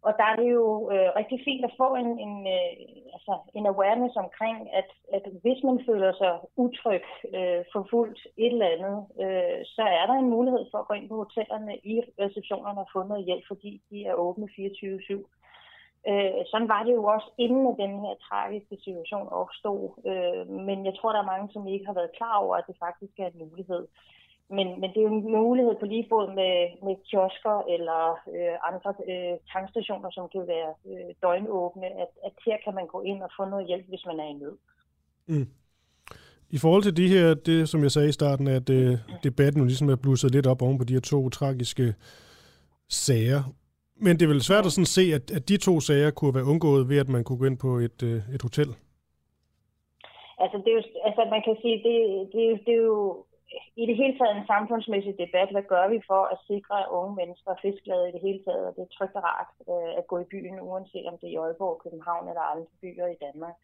og 0.06 0.12
der 0.18 0.26
er 0.32 0.36
det 0.36 0.48
jo 0.58 0.66
øh, 0.94 1.08
rigtig 1.20 1.38
fint 1.46 1.64
at 1.64 1.76
få 1.82 1.88
en, 2.02 2.10
en, 2.26 2.34
øh, 2.56 2.72
altså 3.16 3.34
en 3.58 3.66
awareness 3.72 4.14
omkring, 4.24 4.58
at, 4.80 4.88
at 5.16 5.24
hvis 5.42 5.60
man 5.68 5.78
føler 5.88 6.12
sig 6.20 6.32
utryg, 6.56 7.04
øh, 7.36 7.62
forfulgt 7.74 8.20
et 8.44 8.52
eller 8.52 8.74
andet, 8.74 8.98
øh, 9.24 9.60
så 9.74 9.82
er 10.00 10.06
der 10.06 10.16
en 10.18 10.30
mulighed 10.36 10.64
for 10.70 10.78
at 10.78 10.88
gå 10.88 10.94
ind 10.94 11.08
på 11.08 11.16
hotellerne 11.22 11.74
i 11.92 11.94
receptionerne 12.24 12.80
og 12.80 12.88
få 12.92 13.00
noget 13.02 13.24
hjælp, 13.24 13.44
fordi 13.48 13.82
de 13.90 13.98
er 14.10 14.14
åbne 14.14 14.48
24-7. 14.58 15.24
Øh, 16.10 16.42
sådan 16.50 16.68
var 16.74 16.82
det 16.82 16.94
jo 16.98 17.04
også 17.04 17.28
inden 17.38 17.78
den 17.84 17.94
her 18.04 18.14
tragiske 18.28 18.76
situation 18.84 19.28
opstod, 19.42 19.82
øh, 20.10 20.44
men 20.68 20.78
jeg 20.86 20.94
tror, 20.94 21.12
der 21.12 21.20
er 21.22 21.32
mange, 21.32 21.48
som 21.52 21.66
ikke 21.66 21.86
har 21.86 21.94
været 22.00 22.16
klar 22.18 22.36
over, 22.44 22.56
at 22.56 22.66
det 22.68 22.76
faktisk 22.86 23.14
er 23.18 23.26
en 23.26 23.38
mulighed 23.44 23.86
men, 24.56 24.66
men 24.80 24.88
det 24.90 24.98
er 24.98 25.08
jo 25.08 25.14
en 25.14 25.32
mulighed 25.32 25.74
på 25.80 25.86
lige 25.86 26.06
fod 26.10 26.26
med, 26.40 26.54
med 26.86 26.94
kiosker 27.08 27.56
eller 27.74 28.00
øh, 28.34 28.56
andre 28.68 28.90
øh, 29.10 29.34
tankstationer, 29.52 30.10
som 30.10 30.28
kan 30.32 30.44
være 30.54 30.72
øh, 30.90 31.10
døgnåbne, 31.22 31.86
at, 32.02 32.12
at 32.26 32.34
her 32.46 32.56
kan 32.64 32.74
man 32.74 32.86
gå 32.86 33.00
ind 33.10 33.22
og 33.22 33.30
få 33.36 33.44
noget 33.44 33.66
hjælp, 33.66 33.86
hvis 33.88 34.06
man 34.06 34.20
er 34.20 34.28
i 34.32 34.32
nød. 34.32 34.56
Mm. 35.26 35.48
I 36.56 36.58
forhold 36.58 36.82
til 36.82 36.96
de 36.96 37.08
her, 37.08 37.34
det 37.34 37.68
som 37.68 37.82
jeg 37.82 37.90
sagde 37.90 38.08
i 38.08 38.18
starten, 38.20 38.46
at 38.48 38.70
øh, 38.70 38.98
debatten 39.24 39.60
jo 39.60 39.66
ligesom 39.66 39.88
er 39.88 40.02
blusset 40.02 40.30
lidt 40.32 40.46
op 40.46 40.62
oven 40.62 40.78
på 40.78 40.84
de 40.84 40.92
her 40.92 41.00
to 41.00 41.28
tragiske 41.28 41.94
sager. 42.88 43.42
Men 44.04 44.12
det 44.16 44.22
er 44.22 44.32
vel 44.34 44.42
svært 44.42 44.66
at 44.66 44.72
sådan 44.72 44.94
se, 44.98 45.04
at, 45.18 45.30
at 45.36 45.48
de 45.48 45.56
to 45.56 45.80
sager 45.80 46.10
kunne 46.10 46.34
være 46.34 46.50
undgået 46.52 46.88
ved, 46.88 46.98
at 46.98 47.08
man 47.08 47.24
kunne 47.24 47.38
gå 47.38 47.44
ind 47.44 47.58
på 47.58 47.70
et, 47.86 48.02
øh, 48.02 48.20
et 48.34 48.42
hotel? 48.42 48.68
Altså, 50.42 50.56
det 50.64 50.70
er 50.72 50.76
jo, 50.78 50.82
altså 51.08 51.22
man 51.34 51.42
kan 51.46 51.56
sige, 51.62 51.76
det, 51.86 51.96
det, 52.32 52.42
det 52.66 52.74
er 52.74 52.84
jo 52.94 53.24
i 53.82 53.84
det 53.88 53.96
hele 54.00 54.14
taget 54.18 54.34
en 54.36 54.50
samfundsmæssig 54.52 55.14
debat. 55.24 55.48
Hvad 55.52 55.66
gør 55.72 55.86
vi 55.94 55.98
for 56.10 56.22
at 56.34 56.38
sikre, 56.50 56.76
at 56.82 56.92
unge 56.98 57.14
mennesker 57.20 57.50
er 57.50 58.08
i 58.08 58.14
det 58.14 58.22
hele 58.26 58.40
taget? 58.46 58.64
Og 58.68 58.72
det 58.76 58.82
er 58.82 58.94
trygt 58.96 59.16
og 59.18 59.24
rart 59.30 59.50
øh, 59.70 59.92
at 60.00 60.06
gå 60.10 60.16
i 60.20 60.30
byen, 60.32 60.60
uanset 60.68 61.06
om 61.10 61.16
det 61.20 61.26
er 61.28 61.34
i 61.34 61.40
Aalborg, 61.42 61.82
København 61.84 62.28
eller 62.28 62.50
andre 62.52 62.72
byer 62.82 63.06
i 63.06 63.22
Danmark. 63.26 63.56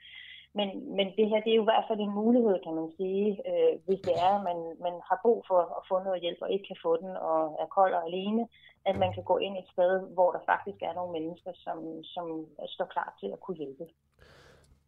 Men, 0.58 0.68
men 0.96 1.06
det 1.18 1.26
her 1.30 1.40
det 1.44 1.50
er 1.52 1.60
jo 1.60 1.66
i 1.66 1.72
hvert 1.72 1.88
fald 1.88 2.00
en 2.00 2.18
mulighed, 2.22 2.56
kan 2.66 2.74
man 2.80 2.88
sige, 2.98 3.26
øh, 3.50 3.72
hvis 3.86 4.00
det 4.08 4.14
er, 4.26 4.32
at 4.38 4.44
man, 4.48 4.58
man 4.86 4.94
har 5.08 5.18
brug 5.24 5.38
for 5.50 5.60
at 5.78 5.82
få 5.90 5.96
noget 6.06 6.22
hjælp 6.24 6.40
og 6.44 6.50
ikke 6.52 6.66
kan 6.70 6.80
få 6.86 6.92
den 7.02 7.12
og 7.30 7.40
er 7.62 7.68
kold 7.76 7.92
og 7.98 8.06
alene, 8.08 8.42
at 8.88 8.96
man 9.02 9.10
kan 9.16 9.24
gå 9.30 9.36
ind 9.38 9.54
et 9.56 9.68
sted, 9.74 9.92
hvor 10.16 10.30
der 10.32 10.42
faktisk 10.52 10.78
er 10.88 10.94
nogle 10.94 11.12
mennesker, 11.18 11.52
som, 11.64 11.78
som 12.14 12.26
står 12.74 12.88
klar 12.94 13.10
til 13.20 13.28
at 13.34 13.40
kunne 13.40 13.56
hjælpe. 13.56 13.84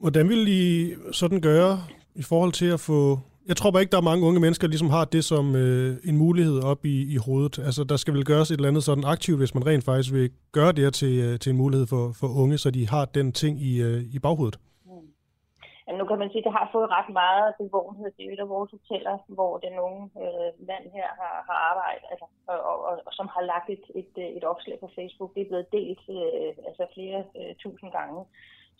Hvordan 0.03 0.29
vil 0.29 0.43
I 0.49 0.65
sådan 1.13 1.41
gøre 1.41 1.73
i 2.15 2.25
forhold 2.31 2.53
til 2.53 2.71
at 2.77 2.81
få... 2.81 3.01
Jeg 3.49 3.57
tror 3.57 3.71
bare 3.71 3.83
ikke, 3.83 3.91
der 3.91 3.99
er 3.99 4.11
mange 4.11 4.27
unge 4.27 4.41
mennesker, 4.41 4.67
der 4.67 4.71
ligesom 4.71 4.91
har 4.91 5.05
det 5.05 5.25
som 5.25 5.57
øh, 5.57 5.97
en 6.05 6.17
mulighed 6.19 6.63
op 6.63 6.85
i, 6.85 6.97
i 7.15 7.17
hovedet. 7.27 7.59
Altså, 7.59 7.85
der 7.85 7.97
skal 7.97 8.15
vel 8.15 8.25
gøres 8.25 8.51
et 8.51 8.57
eller 8.57 8.69
andet 8.69 8.85
sådan 8.85 9.05
aktivt, 9.05 9.39
hvis 9.39 9.55
man 9.55 9.67
rent 9.67 9.85
faktisk 9.85 10.13
vil 10.15 10.31
gøre 10.53 10.73
det 10.73 10.85
her 10.85 10.91
til, 10.91 11.15
øh, 11.25 11.39
til 11.39 11.51
en 11.51 11.57
mulighed 11.57 11.87
for, 11.87 12.13
for 12.21 12.29
unge, 12.43 12.59
så 12.59 12.71
de 12.71 12.89
har 12.89 13.05
den 13.05 13.33
ting 13.33 13.55
i, 13.71 13.83
øh, 13.83 14.01
i 14.15 14.19
baghovedet. 14.19 14.59
Jamen, 15.91 16.01
nu 16.03 16.07
kan 16.09 16.19
man 16.23 16.31
sige, 16.31 16.43
at 16.43 16.47
det 16.49 16.59
har 16.59 16.69
fået 16.77 16.89
ret 16.97 17.11
meget 17.23 17.49
bevågenhed. 17.61 18.09
Det 18.17 18.23
er 18.25 18.33
et 18.33 18.45
af 18.45 18.53
vores 18.57 18.71
hoteller, 18.77 19.17
hvor 19.37 19.53
den 19.67 19.75
unge 19.87 20.05
øh, 20.25 20.51
mand 20.71 20.85
her 20.97 21.09
har, 21.21 21.35
har 21.49 21.59
arbejdet, 21.71 22.07
altså, 22.13 22.27
og, 22.53 22.59
og, 22.71 22.77
og, 22.89 22.95
og 23.07 23.13
som 23.19 23.27
har 23.35 23.43
lagt 23.53 23.69
et, 23.77 23.85
et, 24.01 24.15
øh, 24.25 24.31
et 24.39 24.45
opslag 24.53 24.77
på 24.81 24.89
Facebook. 24.99 25.31
Det 25.35 25.43
er 25.43 25.51
blevet 25.51 25.73
delt 25.79 26.03
øh, 26.17 26.51
altså 26.69 26.85
flere 26.95 27.21
øh, 27.39 27.53
tusind 27.65 27.91
gange. 27.99 28.19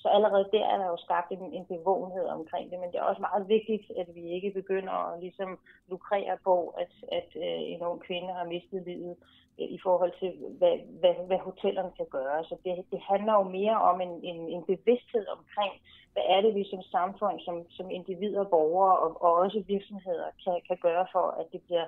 Så 0.03 0.09
allerede 0.09 0.49
der 0.53 0.65
er 0.73 0.77
der 0.79 0.87
jo 0.87 0.97
skabt 0.97 1.31
en, 1.33 1.53
en 1.59 1.67
bevågenhed 1.67 2.27
omkring 2.39 2.71
det, 2.71 2.79
men 2.81 2.89
det 2.91 2.99
er 2.99 3.11
også 3.11 3.21
meget 3.29 3.49
vigtigt, 3.49 3.85
at 4.01 4.09
vi 4.15 4.23
ikke 4.37 4.51
begynder 4.51 4.93
at 4.93 5.21
ligesom 5.21 5.59
lukrere 5.89 6.37
på, 6.45 6.57
at, 6.83 6.93
at 7.19 7.31
øh, 7.37 7.61
en 7.73 7.83
ung 7.83 8.01
kvinde 8.01 8.33
har 8.33 8.45
mistet 8.45 8.83
livet 8.87 9.17
øh, 9.61 9.69
i 9.77 9.79
forhold 9.83 10.13
til, 10.21 10.31
hvad, 10.59 10.77
hvad, 11.01 11.15
hvad 11.27 11.39
hotellerne 11.39 11.93
kan 11.97 12.07
gøre. 12.11 12.45
Så 12.45 12.55
det, 12.65 12.85
det 12.93 13.01
handler 13.11 13.33
jo 13.33 13.43
mere 13.43 13.77
om 13.91 14.01
en, 14.01 14.15
en, 14.31 14.41
en 14.55 14.63
bevidsthed 14.73 15.27
omkring, 15.37 15.73
hvad 16.13 16.23
er 16.35 16.41
det, 16.41 16.55
vi 16.55 16.65
som 16.71 16.83
samfund, 16.83 17.41
som, 17.41 17.57
som 17.71 17.91
individer, 17.91 18.45
borgere 18.45 18.97
og, 18.99 19.23
og 19.25 19.33
også 19.35 19.63
virksomheder 19.67 20.29
kan, 20.45 20.61
kan 20.69 20.79
gøre 20.87 21.07
for, 21.13 21.27
at 21.41 21.47
det 21.53 21.61
bliver 21.67 21.87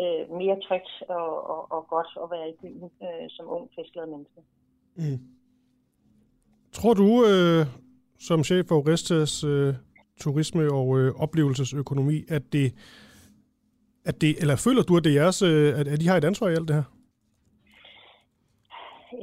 øh, 0.00 0.22
mere 0.40 0.60
trygt 0.66 0.92
og, 1.08 1.30
og, 1.52 1.72
og 1.72 1.86
godt 1.88 2.10
at 2.22 2.30
være 2.30 2.48
i 2.50 2.56
byen 2.62 2.90
øh, 3.06 3.26
som 3.28 3.44
ung, 3.48 3.70
fiskede 3.76 4.06
menneske. 4.06 4.40
Mm. 4.96 5.20
Tror 6.78 6.94
du, 6.94 7.08
øh, 7.30 7.66
som 8.28 8.44
chef 8.44 8.64
for 8.68 8.76
Orestas 8.80 9.44
øh, 9.44 9.74
turisme- 10.22 10.72
og 10.78 10.88
øh, 10.98 11.14
oplevelsesøkonomi, 11.24 12.18
at 12.36 12.42
det, 12.52 12.66
at 14.08 14.20
det, 14.20 14.30
eller 14.42 14.56
føler 14.66 14.82
du, 14.82 14.96
at 14.96 15.04
det 15.04 15.10
er 15.12 15.20
jeres, 15.22 15.42
øh, 15.42 15.80
at, 15.80 15.86
at 15.94 16.02
I 16.02 16.06
har 16.06 16.16
et 16.16 16.28
ansvar 16.30 16.48
i 16.48 16.56
alt 16.58 16.68
det 16.68 16.76
her? 16.80 16.88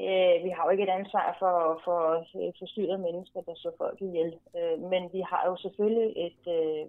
Øh, 0.09 0.35
vi 0.45 0.49
har 0.55 0.63
jo 0.65 0.69
ikke 0.73 0.87
et 0.89 0.97
ansvar 0.99 1.27
for, 1.41 1.55
for 1.85 2.01
øh, 2.39 2.51
forstyrrede 2.59 3.01
mennesker, 3.07 3.39
der 3.47 3.55
så 3.55 3.69
folk 3.81 3.97
ihjel. 4.07 4.31
Øh, 4.57 4.77
men 4.91 5.01
vi 5.15 5.21
har 5.31 5.43
jo 5.49 5.55
selvfølgelig 5.63 6.09
et, 6.27 6.43
øh, 6.57 6.83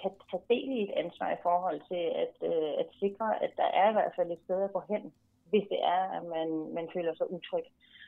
kan 0.00 0.10
tage 0.30 0.48
del 0.52 0.68
i 0.78 0.82
et 0.86 0.92
ansvar 1.02 1.28
i 1.32 1.42
forhold 1.46 1.78
til 1.90 2.04
at, 2.24 2.34
øh, 2.50 2.72
at 2.82 2.88
sikre, 3.02 3.28
at 3.44 3.52
der 3.60 3.68
er 3.80 3.86
i 3.90 3.96
hvert 3.96 4.14
fald 4.16 4.30
et 4.30 4.44
sted 4.44 4.58
at 4.62 4.72
gå 4.76 4.82
hen, 4.92 5.02
hvis 5.50 5.66
det 5.72 5.80
er, 5.96 6.02
at 6.16 6.24
man, 6.34 6.48
man 6.76 6.86
føler 6.94 7.12
sig 7.14 7.26
utryg. 7.36 7.66
Øh, 7.66 7.99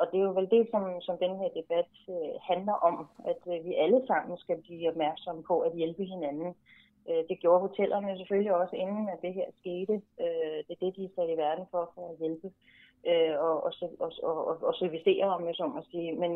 og 0.00 0.04
det 0.10 0.18
er 0.18 0.24
jo 0.24 0.32
vel 0.38 0.50
det, 0.50 0.68
som, 0.70 1.00
som 1.00 1.18
den 1.18 1.36
her 1.40 1.48
debat 1.60 1.90
øh, 2.08 2.34
handler 2.50 2.72
om, 2.72 2.96
at 3.30 3.42
øh, 3.52 3.64
vi 3.64 3.74
alle 3.74 4.06
sammen 4.06 4.38
skal 4.38 4.62
blive 4.62 4.88
opmærksomme 4.90 5.42
på 5.42 5.60
at 5.60 5.76
hjælpe 5.76 6.04
hinanden. 6.04 6.54
Øh, 7.08 7.22
det 7.28 7.40
gjorde 7.40 7.60
hotellerne 7.60 8.16
selvfølgelig 8.16 8.54
også, 8.54 8.76
inden 8.76 9.08
at 9.08 9.22
det 9.22 9.34
her 9.34 9.48
skete. 9.60 9.94
Øh, 10.20 10.58
det 10.66 10.72
er 10.74 10.82
det, 10.84 10.96
de 10.96 11.04
er 11.04 11.14
sat 11.16 11.30
i 11.30 11.36
verden 11.36 11.66
for, 11.70 11.92
for 11.94 12.10
at 12.10 12.18
hjælpe 12.18 12.50
øh, 13.10 13.34
og, 13.38 13.64
og, 13.64 13.72
og, 14.00 14.12
og, 14.22 14.62
og 14.62 14.74
servicere, 14.74 15.24
om 15.24 15.46
jeg 15.46 15.54
så 15.54 15.66
må 15.66 15.82
sige. 15.90 16.12
Men, 16.12 16.32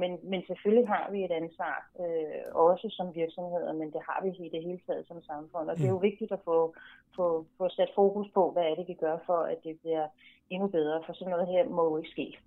men, 0.00 0.18
men 0.22 0.40
selvfølgelig 0.46 0.88
har 0.88 1.10
vi 1.10 1.24
et 1.24 1.30
ansvar, 1.30 1.76
øh, 2.00 2.54
også 2.54 2.86
som 2.90 3.14
virksomheder, 3.14 3.72
men 3.72 3.92
det 3.92 4.00
har 4.08 4.20
vi 4.24 4.46
i 4.46 4.48
det 4.48 4.62
hele 4.62 4.80
taget 4.86 5.06
som 5.06 5.22
samfund. 5.22 5.70
Og 5.70 5.76
det 5.76 5.84
er 5.84 5.96
jo 5.96 6.06
vigtigt 6.10 6.32
at 6.32 6.40
få, 6.44 6.74
få, 7.16 7.46
få 7.58 7.68
sat 7.68 7.90
fokus 7.94 8.28
på, 8.34 8.50
hvad 8.50 8.62
er 8.62 8.74
det, 8.74 8.88
vi 8.88 8.94
gør 8.94 9.18
for, 9.26 9.40
at 9.52 9.58
det 9.64 9.80
bliver 9.80 10.06
endnu 10.50 10.68
bedre, 10.68 11.02
for 11.06 11.12
sådan 11.12 11.30
noget 11.30 11.48
her 11.48 11.68
må 11.68 11.84
jo 11.84 11.96
ikke 11.96 12.10
ske. 12.10 12.38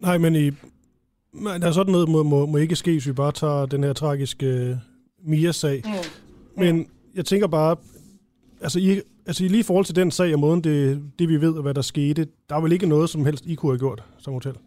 Nej, 0.00 0.18
men 0.18 0.36
i, 0.36 0.50
der 1.60 1.66
er 1.66 1.72
sådan 1.72 1.92
noget, 1.92 2.08
må, 2.08 2.22
må, 2.22 2.46
må 2.46 2.56
ikke 2.56 2.76
ske, 2.76 2.90
hvis 2.90 3.06
vi 3.06 3.12
bare 3.12 3.32
tager 3.32 3.66
den 3.66 3.84
her 3.84 3.92
tragiske 3.92 4.70
uh, 4.70 5.30
Mia-sag. 5.30 5.82
Mm. 5.84 6.62
Men 6.62 6.86
jeg 7.14 7.24
tænker 7.24 7.46
bare, 7.46 7.76
altså, 8.60 8.78
I, 8.78 9.00
altså 9.26 9.42
lige 9.42 9.60
i 9.60 9.62
forhold 9.62 9.84
til 9.84 9.96
den 9.96 10.10
sag 10.10 10.34
og 10.34 10.40
måden, 10.40 10.64
det, 10.64 11.02
det 11.18 11.28
vi 11.28 11.40
ved, 11.40 11.52
og 11.52 11.62
hvad 11.62 11.74
der 11.74 11.82
skete, 11.82 12.26
der 12.48 12.56
er 12.56 12.60
vel 12.60 12.72
ikke 12.72 12.86
noget, 12.86 13.10
som 13.10 13.24
helst 13.24 13.46
I 13.46 13.54
kunne 13.54 13.72
have 13.72 13.78
gjort 13.78 14.04
som 14.18 14.32
hotel? 14.32 14.52
Nej, 14.52 14.58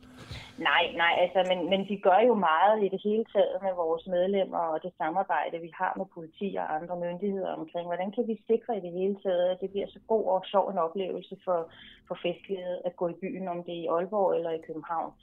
nej, 0.60 0.84
nej, 1.04 1.14
altså, 1.24 1.40
men, 1.50 1.70
men 1.70 1.82
vi 1.90 1.96
gør 2.08 2.20
jo 2.30 2.34
meget 2.34 2.84
i 2.84 2.90
det 2.94 3.02
hele 3.04 3.26
taget 3.34 3.58
med 3.66 3.74
vores 3.84 4.08
medlemmer 4.08 4.64
og 4.74 4.84
det 4.84 4.94
samarbejde, 4.98 5.60
vi 5.60 5.72
har 5.80 5.94
med 5.98 6.06
politi 6.14 6.56
og 6.62 6.76
andre 6.76 6.96
myndigheder 7.06 7.54
omkring, 7.62 7.86
hvordan 7.88 8.12
kan 8.12 8.28
vi 8.28 8.44
sikre 8.48 8.78
i 8.78 8.82
det 8.86 8.92
hele 8.92 9.16
taget, 9.24 9.46
at 9.50 9.62
det 9.62 9.70
bliver 9.70 9.88
så 9.88 10.00
god 10.08 10.26
og 10.26 10.46
sjov 10.46 10.70
en 10.70 10.78
oplevelse 10.78 11.38
for, 11.46 11.60
for 12.08 12.18
festlighed 12.26 12.78
at 12.86 12.96
gå 12.96 13.08
i 13.08 13.20
byen, 13.22 13.48
om 13.48 13.64
det 13.64 13.74
er 13.74 13.84
i 13.84 13.92
Aalborg 13.96 14.36
eller 14.36 14.52
i 14.52 14.66
København. 14.68 15.14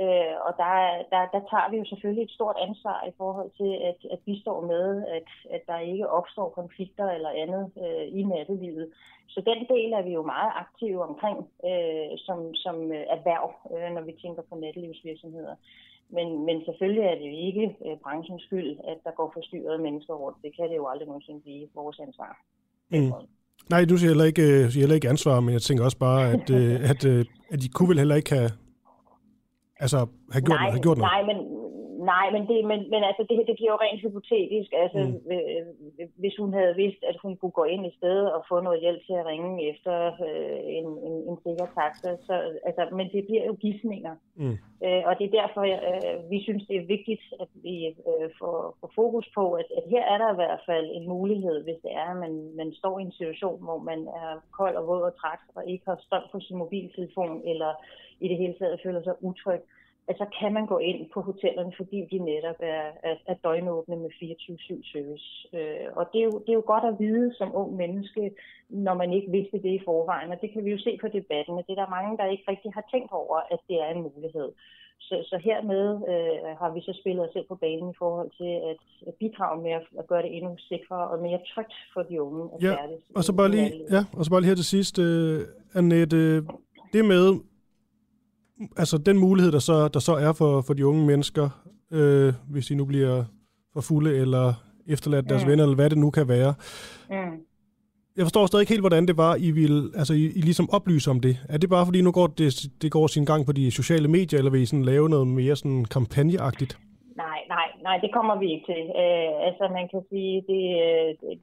Øh, 0.00 0.34
og 0.46 0.52
der, 0.62 0.74
der, 1.12 1.22
der 1.34 1.42
tager 1.50 1.70
vi 1.70 1.76
jo 1.76 1.84
selvfølgelig 1.84 2.24
et 2.24 2.36
stort 2.38 2.56
ansvar 2.66 2.98
i 3.10 3.12
forhold 3.20 3.50
til, 3.60 3.72
at, 3.90 3.98
at 4.14 4.20
vi 4.26 4.40
står 4.40 4.60
med, 4.72 5.06
at, 5.16 5.28
at 5.56 5.62
der 5.66 5.78
ikke 5.78 6.08
opstår 6.08 6.48
konflikter 6.60 7.06
eller 7.10 7.30
andet 7.42 7.64
øh, 7.84 8.06
i 8.18 8.22
nattelivet. 8.22 8.86
Så 9.28 9.40
den 9.50 9.60
del 9.74 9.92
er 9.92 10.02
vi 10.02 10.12
jo 10.18 10.22
meget 10.22 10.52
aktive 10.64 11.02
omkring 11.10 11.38
øh, 11.68 12.10
som, 12.26 12.54
som 12.54 12.76
erhverv, 13.16 13.48
øh, 13.74 13.94
når 13.94 14.02
vi 14.08 14.12
tænker 14.22 14.42
på 14.50 14.54
nattelivsvirksomheder. 14.54 15.54
Men, 16.16 16.46
men 16.46 16.64
selvfølgelig 16.64 17.04
er 17.04 17.14
det 17.14 17.26
jo 17.32 17.36
ikke 17.48 17.66
øh, 17.86 17.96
branchens 18.04 18.42
skyld, 18.42 18.70
at 18.90 18.98
der 19.04 19.12
går 19.18 19.30
forstyrrede 19.34 19.78
mennesker 19.78 20.14
rundt. 20.14 20.38
Det 20.44 20.56
kan 20.56 20.68
det 20.70 20.76
jo 20.76 20.86
aldrig 20.88 21.08
nogensinde 21.08 21.40
blive 21.40 21.68
vores 21.74 21.98
ansvar. 22.06 22.32
Mm. 22.90 23.12
Nej, 23.70 23.84
du 23.84 23.96
siger 23.96 24.10
heller 24.10 24.24
ikke, 24.24 24.42
øh, 24.42 24.70
siger 24.70 24.82
heller 24.82 24.94
ikke 24.94 25.08
ansvar, 25.08 25.40
men 25.40 25.52
jeg 25.52 25.62
tænker 25.62 25.84
også 25.84 25.98
bare, 25.98 26.22
at, 26.34 26.50
øh, 26.58 26.90
at, 26.90 27.04
øh, 27.12 27.24
at 27.52 27.58
de 27.62 27.68
kunne 27.68 27.88
vel 27.88 27.98
heller 27.98 28.14
ikke 28.14 28.32
have, 28.38 28.50
altså, 29.84 29.98
have 30.34 30.44
gjort, 30.46 30.60
nej, 30.60 30.70
have 30.74 30.84
gjort 30.86 30.98
noget. 30.98 31.12
Nej, 31.12 31.22
men, 31.30 31.38
Nej, 32.12 32.26
men, 32.34 32.42
det, 32.50 32.58
men, 32.70 32.80
men 32.92 33.02
altså, 33.08 33.22
det, 33.28 33.36
det 33.48 33.56
bliver 33.58 33.72
jo 33.74 33.82
rent 33.84 34.02
hypotetisk. 34.06 34.70
Altså, 34.82 35.00
mm. 35.08 35.32
øh, 35.34 35.62
hvis 36.22 36.36
hun 36.40 36.52
havde 36.58 36.74
vidst, 36.82 37.02
at 37.10 37.16
hun 37.22 37.36
kunne 37.36 37.56
gå 37.60 37.64
ind 37.64 37.86
i 37.86 37.96
stedet 37.98 38.32
og 38.32 38.40
få 38.48 38.60
noget 38.60 38.80
hjælp 38.80 39.00
til 39.06 39.16
at 39.20 39.26
ringe 39.26 39.52
efter 39.70 39.94
øh, 40.26 40.58
en, 40.78 40.88
en, 41.08 41.16
en 41.28 41.36
sikker 41.44 41.66
taxa, 41.78 42.10
så, 42.26 42.34
altså, 42.68 42.82
men 42.98 43.06
det 43.14 43.22
bliver 43.28 43.44
jo 43.50 43.54
gidsninger. 43.64 44.14
Mm. 44.34 44.56
Øh, 44.86 45.02
og 45.08 45.12
det 45.18 45.24
er 45.26 45.38
derfor, 45.40 45.62
øh, 45.78 46.30
vi 46.30 46.38
synes, 46.46 46.62
det 46.68 46.76
er 46.76 46.92
vigtigt, 46.94 47.24
at 47.42 47.50
vi 47.66 47.74
øh, 48.10 48.28
får, 48.38 48.56
får 48.80 48.90
fokus 49.00 49.26
på, 49.38 49.44
at, 49.60 49.68
at 49.78 49.84
her 49.92 50.04
er 50.12 50.18
der 50.18 50.32
i 50.32 50.40
hvert 50.42 50.62
fald 50.68 50.86
en 50.98 51.08
mulighed, 51.08 51.56
hvis 51.64 51.80
det 51.84 51.92
er, 52.02 52.08
at 52.14 52.20
man, 52.24 52.34
man 52.60 52.72
står 52.80 52.98
i 52.98 53.02
en 53.02 53.16
situation, 53.18 53.58
hvor 53.66 53.78
man 53.90 54.00
er 54.20 54.30
kold 54.58 54.76
og 54.76 54.86
våd 54.86 55.02
og 55.10 55.14
træt, 55.20 55.42
og 55.56 55.62
ikke 55.70 55.84
har 55.90 55.98
strøm 56.06 56.24
på 56.32 56.40
sin 56.40 56.56
mobiltelefon, 56.56 57.42
eller 57.52 57.72
i 58.24 58.28
det 58.28 58.38
hele 58.42 58.54
taget 58.58 58.80
føler 58.84 59.02
sig 59.02 59.14
utryg 59.20 59.60
at 60.08 60.16
så 60.18 60.26
kan 60.38 60.52
man 60.52 60.66
gå 60.66 60.78
ind 60.78 61.00
på 61.14 61.20
hotellerne, 61.20 61.72
fordi 61.76 61.98
de 62.10 62.18
netop 62.18 62.60
er, 62.60 62.84
er, 63.08 63.14
er 63.26 63.36
døgnåbne 63.44 63.96
med 63.96 64.10
24-7 64.10 64.92
service. 64.92 65.28
Øh, 65.58 65.88
og 65.98 66.04
det 66.12 66.18
er, 66.20 66.26
jo, 66.30 66.36
det 66.44 66.50
er 66.52 66.60
jo 66.60 66.70
godt 66.72 66.84
at 66.90 66.98
vide 67.04 67.34
som 67.38 67.56
ung 67.60 67.76
menneske, 67.76 68.22
når 68.68 68.94
man 68.94 69.12
ikke 69.12 69.30
vidste 69.30 69.58
det 69.64 69.72
i 69.78 69.84
forvejen. 69.84 70.32
Og 70.32 70.38
det 70.42 70.50
kan 70.52 70.64
vi 70.64 70.70
jo 70.70 70.78
se 70.78 70.98
på 71.00 71.08
debatten, 71.18 71.58
at 71.58 71.64
det 71.66 71.72
er 71.72 71.82
der 71.82 71.96
mange, 71.96 72.16
der 72.18 72.32
ikke 72.34 72.44
rigtig 72.48 72.70
har 72.76 72.84
tænkt 72.92 73.12
over, 73.12 73.36
at 73.54 73.60
det 73.68 73.76
er 73.84 73.90
en 73.90 74.02
mulighed. 74.02 74.48
Så, 75.06 75.14
så 75.30 75.36
hermed 75.48 75.86
øh, 76.12 76.56
har 76.60 76.70
vi 76.74 76.80
så 76.80 76.92
spillet 77.00 77.24
os 77.26 77.32
selv 77.32 77.46
på 77.48 77.54
banen 77.54 77.90
i 77.90 77.98
forhold 77.98 78.30
til 78.40 78.52
at, 78.70 78.80
at 79.08 79.14
bidrage 79.20 79.62
med 79.62 79.72
at, 79.80 79.86
at 79.98 80.06
gøre 80.06 80.22
det 80.22 80.36
endnu 80.36 80.56
sikrere 80.58 81.08
og 81.12 81.18
mere 81.26 81.40
trygt 81.54 81.74
for 81.94 82.02
de 82.02 82.22
unge 82.22 82.42
at 82.54 82.62
ja, 82.62 82.74
Og 83.16 83.22
så 83.24 83.32
bare 83.36 83.50
lige, 83.50 83.70
ja, 83.90 84.02
og 84.18 84.24
så 84.24 84.30
bare 84.30 84.40
lige 84.40 84.52
her 84.52 84.60
til 84.62 84.72
sidst, 84.76 84.98
øh, 84.98 85.40
Annette, 85.74 86.20
det 86.94 87.04
med, 87.12 87.26
altså 88.76 88.98
den 88.98 89.18
mulighed, 89.18 89.52
der 89.52 89.58
så, 89.58 89.88
der 89.88 90.00
så 90.00 90.12
er 90.12 90.32
for, 90.32 90.60
for 90.60 90.74
de 90.74 90.86
unge 90.86 91.06
mennesker, 91.06 91.48
øh, 91.92 92.32
hvis 92.50 92.66
de 92.66 92.74
nu 92.74 92.84
bliver 92.84 93.24
for 93.72 93.80
fulde 93.80 94.16
eller 94.16 94.54
efterladt 94.86 95.28
deres 95.28 95.44
mm. 95.44 95.50
venner, 95.50 95.64
eller 95.64 95.74
hvad 95.74 95.90
det 95.90 95.98
nu 95.98 96.10
kan 96.10 96.28
være. 96.28 96.54
Mm. 97.10 97.36
jeg 98.16 98.24
forstår 98.24 98.46
stadig 98.46 98.62
ikke 98.62 98.72
helt, 98.72 98.82
hvordan 98.82 99.06
det 99.06 99.16
var, 99.16 99.36
I 99.36 99.50
ville 99.50 99.90
altså, 99.96 100.14
I, 100.14 100.24
I 100.24 100.40
ligesom 100.40 100.70
oplyse 100.70 101.10
om 101.10 101.20
det. 101.20 101.36
Er 101.48 101.58
det 101.58 101.70
bare, 101.70 101.86
fordi 101.86 102.00
nu 102.02 102.12
går 102.12 102.26
det, 102.26 102.62
det 102.82 102.92
går 102.92 103.06
sin 103.06 103.24
gang 103.24 103.46
på 103.46 103.52
de 103.52 103.70
sociale 103.70 104.08
medier, 104.08 104.38
eller 104.38 104.50
vil 104.50 104.62
I 104.62 104.66
sådan 104.66 104.84
lave 104.84 105.08
noget 105.08 105.26
mere 105.26 105.56
sådan 105.56 105.84
kampagneagtigt? 105.84 106.78
Nej, 107.16 107.40
nej, 107.48 107.66
nej, 107.82 107.96
det 108.04 108.10
kommer 108.12 108.38
vi 108.38 108.52
ikke 108.52 108.66
til. 108.72 108.82
Øh, 109.02 109.46
altså, 109.48 109.64
man 109.78 109.88
kan 109.92 110.02
sige, 110.10 110.34
det, 110.50 110.64
øh, 110.86 111.08
det, 111.20 111.38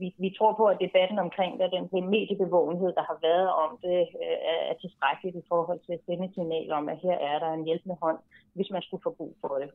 vi, 0.00 0.14
vi 0.24 0.30
tror 0.38 0.52
på, 0.60 0.64
at 0.72 0.82
debatten 0.86 1.18
omkring 1.26 1.52
det, 1.60 1.72
den, 1.76 1.84
den 1.96 2.06
mediebevågenhed, 2.14 2.90
der 2.98 3.04
har 3.10 3.18
været 3.28 3.48
om 3.64 3.70
det, 3.86 4.00
øh, 4.24 4.38
er 4.72 4.76
tilstrækkeligt 4.82 5.36
i 5.36 5.48
forhold 5.52 5.80
til 5.86 5.92
at 5.96 6.04
sende 6.06 6.28
signal 6.34 6.72
om, 6.78 6.88
at 6.88 6.98
her 7.06 7.16
er 7.30 7.38
der 7.38 7.50
en 7.52 7.64
hjælpende 7.64 7.96
hånd, 8.02 8.18
hvis 8.56 8.70
man 8.70 8.82
skulle 8.82 9.02
få 9.06 9.12
brug 9.18 9.34
for 9.40 9.54
det. 9.62 9.70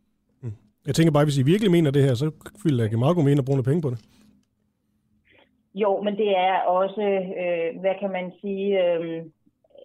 Jeg 0.88 0.96
tænker 0.96 1.14
bare, 1.14 1.26
hvis 1.26 1.38
I 1.38 1.50
virkelig 1.52 1.72
mener 1.72 1.92
det 1.92 2.04
her, 2.04 2.14
så 2.14 2.32
ville 2.64 2.84
det 2.84 2.92
give 2.92 3.00
meget 3.00 3.16
god 3.16 3.24
mening 3.24 3.40
at 3.40 3.46
bruge 3.46 3.58
noget 3.58 3.70
penge 3.70 3.86
på 3.86 3.90
det. 3.90 4.00
Jo, 5.74 6.02
men 6.02 6.18
det 6.18 6.30
er 6.38 6.56
også, 6.62 7.02
øh, 7.42 7.80
hvad 7.82 7.96
kan 8.00 8.12
man 8.12 8.32
sige, 8.42 8.68
øh, 8.84 9.26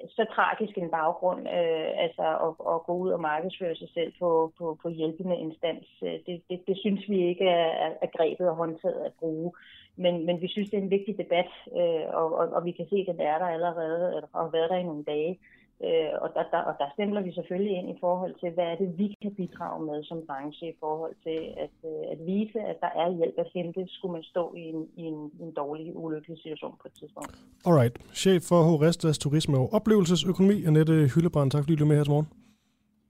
så 0.09 0.27
tragisk 0.35 0.79
en 0.79 0.91
baggrund, 0.91 1.41
øh, 1.41 1.91
altså 2.05 2.25
at, 2.47 2.53
at 2.73 2.83
gå 2.87 2.93
ud 3.05 3.11
og 3.11 3.21
markedsføre 3.21 3.77
sig 3.77 3.89
selv 3.95 4.13
på, 4.21 4.53
på, 4.59 4.79
på 4.83 4.89
hjælpende 4.89 5.37
instans. 5.37 5.89
Øh, 6.03 6.19
det, 6.27 6.43
det, 6.51 6.59
det 6.69 6.77
synes 6.79 7.09
vi 7.09 7.29
ikke 7.29 7.49
er, 7.49 7.91
er 8.03 8.11
grebet 8.17 8.49
og 8.49 8.57
håndtaget 8.57 9.05
at 9.05 9.13
bruge. 9.21 9.53
Men, 9.97 10.27
men 10.27 10.41
vi 10.41 10.49
synes, 10.49 10.71
det 10.71 10.79
er 10.79 10.83
en 10.83 10.91
vigtig 10.91 11.19
debat, 11.19 11.51
øh, 11.81 12.07
og, 12.21 12.35
og, 12.41 12.47
og 12.57 12.65
vi 12.65 12.73
kan 12.73 12.87
se, 12.91 12.97
at 12.97 13.07
den 13.13 13.21
er 13.21 13.39
der 13.39 13.47
allerede, 13.47 14.23
og 14.33 14.41
har 14.41 14.51
været 14.51 14.71
der 14.71 14.77
i 14.77 14.83
nogle 14.91 15.05
dage. 15.05 15.39
Øh, 15.87 16.13
og, 16.25 16.29
der, 16.35 16.45
der, 16.53 16.59
og 16.59 16.75
der 16.81 16.89
stempler 16.95 17.21
vi 17.21 17.33
selvfølgelig 17.33 17.77
ind 17.79 17.89
i 17.91 17.99
forhold 18.01 18.35
til, 18.41 18.51
hvad 18.51 18.65
er 18.65 18.77
det, 18.83 18.99
vi 18.99 19.17
kan 19.23 19.35
bidrage 19.35 19.87
med 19.87 20.05
som 20.05 20.27
branche 20.27 20.69
i 20.69 20.77
forhold 20.81 21.15
til 21.27 21.41
at, 21.65 21.77
øh, 21.91 22.13
at 22.13 22.19
vise, 22.27 22.61
at 22.61 22.77
der 22.81 22.93
er 23.03 23.17
hjælp 23.17 23.35
at 23.39 23.49
hente, 23.55 23.81
skulle 23.89 24.13
man 24.13 24.23
stå 24.23 24.55
i 24.55 24.61
en, 24.61 24.89
i 24.97 25.03
en, 25.03 25.31
en 25.41 25.53
dårlig, 25.53 25.97
ulykkelig 25.97 26.39
situation 26.39 26.75
på 26.83 26.89
et 26.89 26.95
tidspunkt. 27.01 27.35
Alright. 27.67 27.95
Chef 28.15 28.43
for 28.43 28.63
Horestas 28.63 29.19
Turisme 29.19 29.59
og 29.59 29.73
Oplevelsesøkonomi, 29.73 30.65
Annette 30.65 30.95
Hyllebrand. 31.15 31.51
Tak 31.51 31.63
fordi 31.63 31.77
du 31.77 31.87
med 31.87 31.97
her 31.97 32.05
til 32.05 32.13
morgen. 32.13 32.29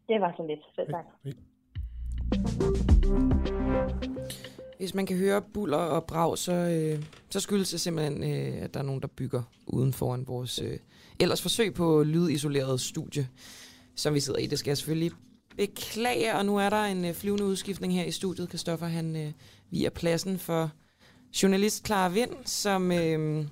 Det 0.09 0.21
var 0.21 0.35
så 0.37 0.43
lidt. 0.47 0.61
Selv 0.75 0.89
tak. 0.91 1.05
Hej. 1.25 1.33
Hvis 4.85 4.95
man 4.95 5.07
kan 5.07 5.17
høre 5.17 5.43
buller 5.43 5.77
og 5.77 6.05
brag, 6.05 6.39
så, 6.39 6.53
øh, 6.53 7.05
så 7.31 7.41
skyldes 7.41 7.71
det 7.71 7.81
simpelthen, 7.81 8.25
øh, 8.25 8.63
at 8.63 8.75
der 8.75 8.81
er 8.81 8.85
nogen, 8.85 9.01
der 9.03 9.09
bygger 9.09 9.43
uden 9.67 9.93
foran 9.93 10.25
vores 10.27 10.59
øh, 10.59 10.79
ellers 11.21 11.43
forsøg 11.43 11.75
på 11.75 12.03
lydisoleret 12.03 12.81
studie, 12.81 13.29
som 13.97 14.15
vi 14.15 14.21
sidder 14.21 14.39
i. 14.39 14.47
Det 14.47 14.59
skal 14.59 14.71
jeg 14.71 14.77
selvfølgelig 14.77 15.11
beklage, 15.57 16.35
og 16.35 16.47
nu 16.47 16.57
er 16.57 16.71
der 16.71 16.85
en 16.85 17.05
øh, 17.05 17.15
flyvende 17.15 17.45
udskiftning 17.45 17.95
her 17.95 18.05
i 18.05 18.11
studiet. 18.11 18.49
Kristoffer, 18.49 18.87
han 18.87 19.17
øh, 19.17 19.33
via 19.71 19.89
pladsen 19.89 20.39
for 20.39 20.71
journalist 21.43 21.87
Clara 21.87 22.09
Vind, 22.09 22.33
som 22.45 22.93
øh, 22.93 23.47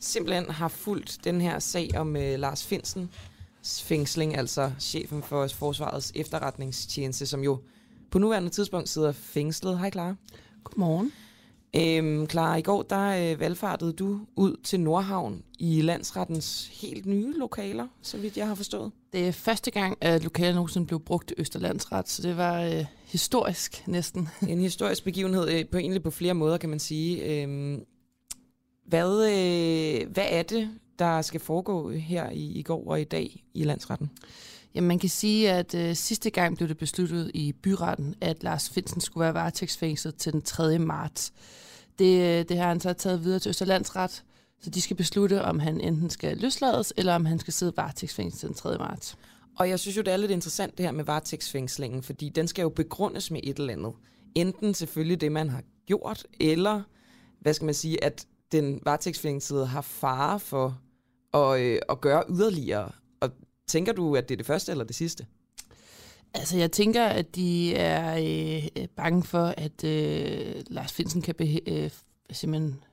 simpelthen 0.00 0.50
har 0.50 0.68
fulgt 0.68 1.18
den 1.24 1.40
her 1.40 1.58
sag 1.58 1.90
om 1.96 2.16
øh, 2.16 2.38
Lars 2.38 2.66
Finsen 2.66 3.10
fængsling, 3.82 4.36
altså 4.36 4.72
chefen 4.80 5.22
for 5.22 5.46
Forsvarets 5.46 6.12
efterretningstjeneste, 6.14 7.26
som 7.26 7.40
jo 7.40 7.58
på 8.10 8.18
nuværende 8.18 8.50
tidspunkt 8.50 8.88
sidder 8.88 9.12
fængslet. 9.12 9.78
Hej 9.78 9.90
Clara. 9.90 10.14
Godmorgen. 10.70 11.12
Øhm, 11.76 12.28
Clara, 12.30 12.56
i 12.56 12.62
går 12.62 12.82
der 12.82 13.32
øh, 13.32 13.40
valgfartede 13.40 13.92
du 13.92 14.20
ud 14.36 14.56
til 14.64 14.80
Nordhavn 14.80 15.42
i 15.58 15.80
landsrettens 15.80 16.70
helt 16.80 17.06
nye 17.06 17.34
lokaler, 17.38 17.86
så 18.02 18.18
vidt 18.18 18.36
jeg 18.36 18.46
har 18.46 18.54
forstået. 18.54 18.92
Det 19.12 19.28
er 19.28 19.32
første 19.32 19.70
gang, 19.70 19.98
at 20.00 20.22
lokalet 20.22 20.54
nogensinde 20.54 20.86
blev 20.86 21.00
brugt 21.00 21.30
i 21.30 21.34
Østerlandsret, 21.38 22.08
så 22.08 22.22
det 22.22 22.36
var 22.36 22.62
øh, 22.62 22.84
historisk 23.06 23.88
næsten. 23.88 24.28
En 24.48 24.60
historisk 24.60 25.04
begivenhed, 25.04 25.48
øh, 25.48 25.68
på 25.68 25.78
egentlig 25.78 26.02
på 26.02 26.10
flere 26.10 26.34
måder, 26.34 26.58
kan 26.58 26.70
man 26.70 26.78
sige. 26.78 27.42
Øhm, 27.42 27.84
hvad, 28.86 29.24
øh, 29.24 30.12
hvad 30.12 30.26
er 30.30 30.42
det, 30.42 30.70
der 30.98 31.22
skal 31.22 31.40
foregå 31.40 31.90
her 31.90 32.30
i, 32.30 32.52
i 32.52 32.62
går 32.62 32.90
og 32.90 33.00
i 33.00 33.04
dag 33.04 33.44
i 33.54 33.64
landsretten? 33.64 34.10
Jamen, 34.76 34.88
man 34.88 34.98
kan 34.98 35.08
sige, 35.08 35.52
at 35.52 35.74
øh, 35.74 35.94
sidste 35.94 36.30
gang 36.30 36.56
blev 36.56 36.68
det 36.68 36.78
besluttet 36.78 37.30
i 37.34 37.52
byretten, 37.52 38.14
at 38.20 38.42
Lars 38.42 38.70
Finsen 38.70 39.00
skulle 39.00 39.24
være 39.24 39.34
varetægtsfængslet 39.34 40.16
til 40.16 40.32
den 40.32 40.42
3. 40.42 40.78
marts. 40.78 41.32
Det, 41.98 42.20
øh, 42.20 42.48
det 42.48 42.58
har 42.58 42.68
han 42.68 42.80
så 42.80 42.92
taget 42.92 43.24
videre 43.24 43.38
til 43.38 43.48
Østerlandsret, 43.48 44.24
så 44.60 44.70
de 44.70 44.80
skal 44.80 44.96
beslutte, 44.96 45.42
om 45.42 45.58
han 45.58 45.80
enten 45.80 46.10
skal 46.10 46.36
løslades, 46.36 46.92
eller 46.96 47.14
om 47.14 47.24
han 47.24 47.38
skal 47.38 47.52
sidde 47.52 47.72
varetægtsfængslet 47.76 48.40
til 48.40 48.48
den 48.48 48.56
3. 48.56 48.78
marts. 48.78 49.16
Og 49.58 49.68
jeg 49.68 49.78
synes 49.78 49.96
jo, 49.96 50.02
det 50.02 50.12
er 50.12 50.16
lidt 50.16 50.30
interessant 50.30 50.78
det 50.78 50.86
her 50.86 50.92
med 50.92 51.04
varetægtsfængslingen, 51.04 52.02
fordi 52.02 52.28
den 52.28 52.48
skal 52.48 52.62
jo 52.62 52.68
begrundes 52.68 53.30
med 53.30 53.40
et 53.44 53.58
eller 53.58 53.72
andet. 53.72 53.92
Enten 54.34 54.74
selvfølgelig 54.74 55.20
det, 55.20 55.32
man 55.32 55.48
har 55.50 55.62
gjort, 55.86 56.26
eller, 56.40 56.82
hvad 57.40 57.54
skal 57.54 57.64
man 57.64 57.74
sige, 57.74 58.04
at 58.04 58.26
den 58.52 58.80
varetægtsfængslede 58.84 59.66
har 59.66 59.80
fare 59.80 60.40
for 60.40 60.80
at, 61.34 61.60
øh, 61.60 61.78
at 61.88 62.00
gøre 62.00 62.24
yderligere. 62.30 62.90
Tænker 63.66 63.92
du, 63.92 64.16
at 64.16 64.28
det 64.28 64.34
er 64.34 64.36
det 64.36 64.46
første 64.46 64.72
eller 64.72 64.84
det 64.84 64.96
sidste? 64.96 65.26
Altså, 66.34 66.58
jeg 66.58 66.72
tænker, 66.72 67.04
at 67.04 67.34
de 67.34 67.74
er 67.74 68.18
øh, 68.76 68.88
bange 68.96 69.22
for, 69.22 69.54
at 69.56 69.84
øh, 69.84 70.54
Lars 70.66 70.92
Finsen 70.92 71.22
kan 71.22 71.34
be- 71.34 71.60
øh, 71.66 71.90
simpelthen 72.30 72.84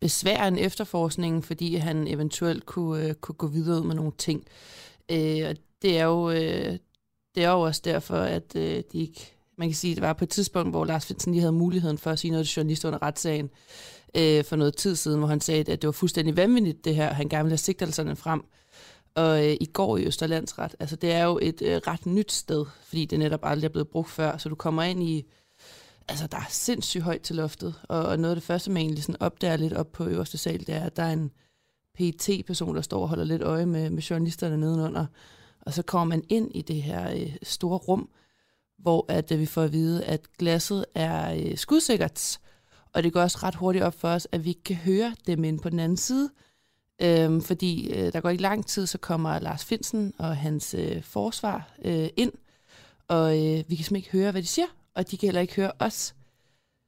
besvære 0.00 0.48
en 0.48 0.58
efterforskning, 0.58 1.44
fordi 1.44 1.74
han 1.74 2.08
eventuelt 2.08 2.66
kunne, 2.66 3.08
øh, 3.08 3.14
kunne 3.14 3.34
gå 3.34 3.46
videre 3.46 3.80
ud 3.80 3.86
med 3.86 3.94
nogle 3.94 4.12
ting. 4.18 4.44
Øh, 5.10 5.48
og 5.48 5.56
det 5.82 5.98
er 5.98 6.04
jo 6.04 6.30
øh, 6.30 6.78
det 7.34 7.44
er 7.44 7.50
jo 7.50 7.60
også 7.60 7.80
derfor, 7.84 8.16
at 8.16 8.56
øh, 8.56 8.82
de 8.92 8.98
ikke... 8.98 9.36
Man 9.58 9.68
kan 9.68 9.74
sige, 9.74 9.90
at 9.90 9.96
det 9.96 10.02
var 10.02 10.12
på 10.12 10.24
et 10.24 10.30
tidspunkt, 10.30 10.70
hvor 10.70 10.84
Lars 10.84 11.06
Finsen 11.06 11.32
lige 11.32 11.40
havde 11.40 11.52
muligheden 11.52 11.98
for 11.98 12.10
at 12.10 12.18
sige 12.18 12.30
noget 12.30 12.46
til 12.46 12.56
journalister 12.56 12.88
under 12.88 13.02
retssagen 13.02 13.50
øh, 14.16 14.44
for 14.44 14.56
noget 14.56 14.76
tid 14.76 14.96
siden, 14.96 15.18
hvor 15.18 15.28
han 15.28 15.40
sagde, 15.40 15.60
at 15.60 15.82
det 15.82 15.88
var 15.88 15.92
fuldstændig 15.92 16.36
vanvittigt, 16.36 16.84
det 16.84 16.94
her. 16.94 17.12
Han 17.12 17.28
gerne 17.28 17.44
ville 17.44 17.52
have 17.52 17.58
sigtelserne 17.58 18.16
frem. 18.16 18.42
Og 19.14 19.46
øh, 19.46 19.56
i 19.60 19.66
går 19.72 19.96
i 19.96 20.04
Østerlandsret, 20.04 20.76
altså 20.80 20.96
det 20.96 21.12
er 21.12 21.24
jo 21.24 21.38
et 21.42 21.62
øh, 21.62 21.76
ret 21.86 22.06
nyt 22.06 22.32
sted, 22.32 22.66
fordi 22.82 23.04
det 23.04 23.18
netop 23.18 23.40
aldrig 23.42 23.68
er 23.68 23.72
blevet 23.72 23.88
brugt 23.88 24.10
før, 24.10 24.36
så 24.36 24.48
du 24.48 24.54
kommer 24.54 24.82
ind 24.82 25.02
i, 25.02 25.26
altså 26.08 26.26
der 26.26 26.36
er 26.36 26.46
sindssygt 26.48 27.04
højt 27.04 27.20
til 27.20 27.36
loftet, 27.36 27.74
og, 27.88 28.02
og 28.02 28.18
noget 28.18 28.34
af 28.34 28.36
det 28.36 28.44
første, 28.44 28.70
man 28.70 28.82
egentlig 28.82 29.04
sådan 29.04 29.22
opdager 29.22 29.56
lidt 29.56 29.72
op 29.72 29.92
på 29.92 30.04
øverste 30.04 30.38
sal, 30.38 30.66
det 30.66 30.74
er, 30.74 30.84
at 30.84 30.96
der 30.96 31.02
er 31.02 31.12
en 31.12 31.30
pet 31.94 32.44
person 32.46 32.76
der 32.76 32.82
står 32.82 33.02
og 33.02 33.08
holder 33.08 33.24
lidt 33.24 33.42
øje 33.42 33.66
med, 33.66 33.90
med 33.90 34.02
journalisterne 34.02 34.56
nedenunder, 34.56 35.06
og 35.60 35.74
så 35.74 35.82
kommer 35.82 36.16
man 36.16 36.24
ind 36.28 36.50
i 36.54 36.62
det 36.62 36.82
her 36.82 37.12
øh, 37.12 37.36
store 37.42 37.78
rum, 37.78 38.08
hvor 38.78 39.04
at, 39.08 39.32
øh, 39.32 39.38
vi 39.38 39.46
får 39.46 39.62
at 39.62 39.72
vide, 39.72 40.04
at 40.04 40.20
glasset 40.38 40.84
er 40.94 41.34
øh, 41.34 41.56
skudsikkert, 41.56 42.38
og 42.92 43.02
det 43.02 43.12
går 43.12 43.20
også 43.20 43.38
ret 43.42 43.54
hurtigt 43.54 43.84
op 43.84 43.94
for 44.00 44.08
os, 44.08 44.28
at 44.32 44.44
vi 44.44 44.48
ikke 44.48 44.64
kan 44.64 44.76
høre 44.76 45.14
dem 45.26 45.44
ind 45.44 45.60
på 45.60 45.68
den 45.68 45.78
anden 45.78 45.96
side, 45.96 46.30
Øhm, 47.02 47.40
fordi 47.42 47.92
øh, 47.92 48.12
der 48.12 48.20
går 48.20 48.28
ikke 48.28 48.42
lang 48.42 48.66
tid, 48.66 48.86
så 48.86 48.98
kommer 48.98 49.38
Lars 49.38 49.64
Finsen 49.64 50.12
og 50.18 50.36
hans 50.36 50.74
øh, 50.74 51.02
forsvar 51.02 51.68
øh, 51.84 52.08
ind, 52.16 52.32
og 53.08 53.38
øh, 53.38 53.64
vi 53.68 53.76
kan 53.76 53.84
simpelthen 53.84 53.96
ikke 53.96 54.10
høre, 54.10 54.30
hvad 54.30 54.42
de 54.42 54.46
siger, 54.46 54.66
og 54.94 55.10
de 55.10 55.16
kan 55.16 55.26
heller 55.26 55.40
ikke 55.40 55.56
høre 55.56 55.72
os. 55.78 56.14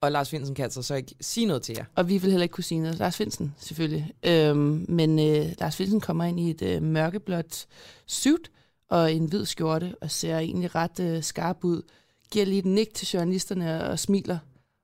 Og 0.03 0.13
Lars 0.13 0.31
Finsen 0.31 0.55
kan 0.55 0.63
altså 0.63 0.83
så 0.83 0.95
ikke 0.95 1.15
sige 1.21 1.47
noget 1.47 1.63
til 1.63 1.75
jer? 1.79 1.85
Og 1.95 2.09
vi 2.09 2.19
vil 2.19 2.31
heller 2.31 2.43
ikke 2.43 2.53
kunne 2.53 2.65
sige 2.65 2.81
noget. 2.81 2.99
Lars 2.99 3.17
Finsen, 3.17 3.55
selvfølgelig. 3.59 4.13
Øhm, 4.23 4.87
men 4.89 5.19
øh, 5.19 5.53
Lars 5.59 5.77
Finsen 5.77 6.01
kommer 6.01 6.25
ind 6.25 6.41
i 6.41 6.51
et 6.51 6.63
øh, 6.63 6.83
mørkeblåt 6.83 7.67
suit 8.07 8.51
og 8.89 9.13
en 9.13 9.25
hvid 9.25 9.45
skjorte, 9.45 9.95
og 10.01 10.11
ser 10.11 10.39
egentlig 10.39 10.75
ret 10.75 11.01
øh, 11.01 11.23
skarp 11.23 11.65
ud. 11.65 11.83
Giver 12.31 12.45
lige 12.45 12.59
et 12.59 12.65
nik 12.65 12.95
til 12.95 13.09
journalisterne 13.09 13.85
og 13.85 13.99
smiler, 13.99 14.39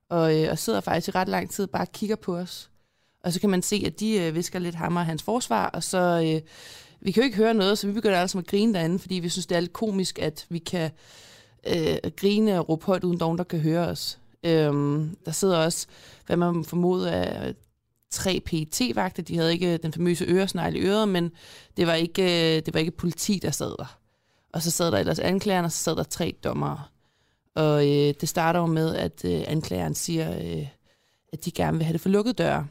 og, 0.09 0.41
øh, 0.41 0.51
og 0.51 0.59
sidder 0.59 0.81
faktisk 0.81 1.07
i 1.07 1.11
ret 1.11 1.29
lang 1.29 1.49
tid 1.49 1.63
og 1.65 1.69
bare 1.69 1.85
kigger 1.93 2.15
på 2.15 2.37
os. 2.37 2.69
Og 3.23 3.33
så 3.33 3.39
kan 3.39 3.49
man 3.49 3.61
se, 3.61 3.83
at 3.85 3.99
de 3.99 4.21
øh, 4.21 4.35
visker 4.35 4.59
lidt 4.59 4.75
ham 4.75 4.95
og 4.95 5.05
hans 5.05 5.23
forsvar, 5.23 5.69
og 5.69 5.83
så... 5.83 6.21
Øh, 6.25 6.41
vi 7.01 7.11
kan 7.11 7.23
jo 7.23 7.25
ikke 7.25 7.37
høre 7.37 7.53
noget, 7.53 7.77
så 7.77 7.87
vi 7.87 7.93
begynder 7.93 8.17
altså 8.17 8.37
at 8.37 8.47
grine 8.47 8.73
derinde, 8.73 8.99
fordi 8.99 9.15
vi 9.15 9.29
synes, 9.29 9.45
det 9.45 9.55
er 9.55 9.59
lidt 9.59 9.73
komisk, 9.73 10.19
at 10.19 10.45
vi 10.49 10.59
kan 10.59 10.91
øh, 11.67 11.97
grine 12.15 12.59
og 12.59 12.69
råbe 12.69 12.85
højt, 12.85 13.03
uden 13.03 13.17
nogen, 13.17 13.37
der 13.37 13.43
kan 13.43 13.59
høre 13.59 13.87
os. 13.87 14.19
Øhm, 14.43 15.17
der 15.25 15.31
sidder 15.31 15.57
også, 15.57 15.87
hvad 16.25 16.37
man 16.37 16.63
formoder 16.63 17.11
er 17.11 17.53
tre 18.11 18.41
pt 18.45 18.81
vagter 18.95 19.23
De 19.23 19.37
havde 19.37 19.53
ikke 19.53 19.77
den 19.77 19.93
famøse 19.93 20.25
øresnegl 20.25 20.75
i 20.75 20.79
øret, 20.79 21.09
men 21.09 21.31
det 21.77 21.87
var 21.87 21.93
ikke, 21.93 22.23
øh, 22.23 22.65
det 22.65 22.73
var 22.73 22.79
ikke 22.79 22.91
politi, 22.91 23.39
der 23.41 23.51
sad 23.51 23.75
der. 23.77 23.97
Og 24.53 24.61
så 24.61 24.71
sad 24.71 24.91
der 24.91 24.97
ellers 24.97 25.19
anklageren, 25.19 25.65
og 25.65 25.71
så 25.71 25.77
sad 25.77 25.95
der 25.95 26.03
tre 26.03 26.35
dommere. 26.43 26.81
Og 27.55 27.87
øh, 27.87 28.13
det 28.21 28.29
starter 28.29 28.59
jo 28.59 28.65
med, 28.65 28.95
at 28.95 29.25
øh, 29.25 29.43
anklageren 29.47 29.95
siger, 29.95 30.37
øh, 30.37 30.67
at 31.33 31.45
de 31.45 31.51
gerne 31.51 31.77
vil 31.77 31.85
have 31.85 31.93
det 31.93 32.01
for 32.01 32.09
lukket 32.09 32.37
døre. 32.37 32.67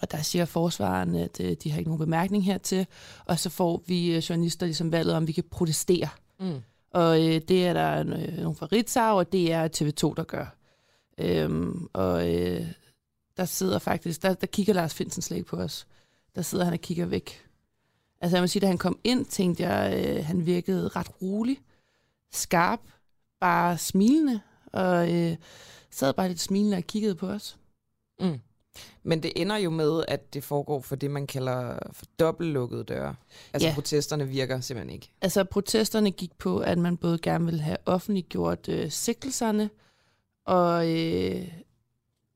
Og 0.00 0.10
der 0.10 0.22
siger 0.22 0.44
forsvaren, 0.44 1.14
at 1.14 1.40
øh, 1.40 1.56
de 1.62 1.70
har 1.70 1.78
ikke 1.78 1.90
nogen 1.90 2.04
bemærkning 2.04 2.44
hertil, 2.44 2.86
og 3.24 3.38
så 3.38 3.50
får 3.50 3.82
vi 3.86 4.16
øh, 4.16 4.18
journalister 4.18 4.66
ligesom 4.66 4.92
valget, 4.92 5.14
om 5.14 5.26
vi 5.26 5.32
kan 5.32 5.44
protestere. 5.50 6.08
Mm. 6.40 6.62
Og 6.90 7.26
øh, 7.26 7.40
det 7.48 7.66
er 7.66 7.72
der 7.72 8.00
øh, 8.00 8.36
nogle 8.36 8.54
fra 8.54 8.68
Ritzau, 8.72 9.18
og 9.18 9.32
det 9.32 9.52
er 9.52 9.68
TV2, 9.68 10.14
der 10.16 10.24
gør. 10.24 10.56
Øhm, 11.18 11.88
og 11.92 12.34
øh, 12.34 12.66
der 13.36 13.44
sidder 13.44 13.78
faktisk, 13.78 14.22
der, 14.22 14.34
der 14.34 14.46
kigger 14.46 14.74
Lars 14.74 14.94
Finsen 14.94 15.22
slet 15.22 15.36
ikke 15.36 15.48
på 15.48 15.56
os. 15.56 15.86
Der 16.34 16.42
sidder 16.42 16.64
han 16.64 16.72
og 16.72 16.80
kigger 16.80 17.06
væk. 17.06 17.46
Altså 18.20 18.36
jeg 18.36 18.42
må 18.42 18.46
sige, 18.46 18.60
da 18.60 18.66
han 18.66 18.78
kom 18.78 18.98
ind, 19.04 19.26
tænkte 19.26 19.62
jeg, 19.68 20.06
øh, 20.06 20.24
han 20.24 20.46
virkede 20.46 20.88
ret 20.88 21.22
rolig, 21.22 21.58
skarp, 22.32 22.80
bare 23.40 23.78
smilende, 23.78 24.40
og 24.72 25.14
øh, 25.14 25.36
sad 25.90 26.12
bare 26.12 26.28
lidt 26.28 26.40
smilende 26.40 26.76
og 26.76 26.84
kiggede 26.84 27.14
på 27.14 27.28
os. 27.28 27.58
Mm. 28.20 28.40
Men 29.02 29.22
det 29.22 29.32
ender 29.36 29.56
jo 29.56 29.70
med, 29.70 30.04
at 30.08 30.34
det 30.34 30.44
foregår 30.44 30.80
for 30.80 30.96
det, 30.96 31.10
man 31.10 31.26
kalder 31.26 31.78
for 31.92 32.04
dobbeltlukkede 32.20 32.84
døre. 32.84 33.14
Altså 33.52 33.68
Ja. 33.68 33.74
protesterne 33.74 34.28
virker 34.28 34.60
simpelthen 34.60 34.94
ikke. 34.94 35.10
Altså 35.22 35.44
protesterne 35.44 36.10
gik 36.10 36.38
på, 36.38 36.58
at 36.58 36.78
man 36.78 36.96
både 36.96 37.18
gerne 37.18 37.44
ville 37.44 37.60
have 37.60 37.76
offentliggjort 37.86 38.68
øh, 38.68 38.90
sigtelserne, 38.90 39.70
og, 40.46 40.88
øh, 40.90 41.48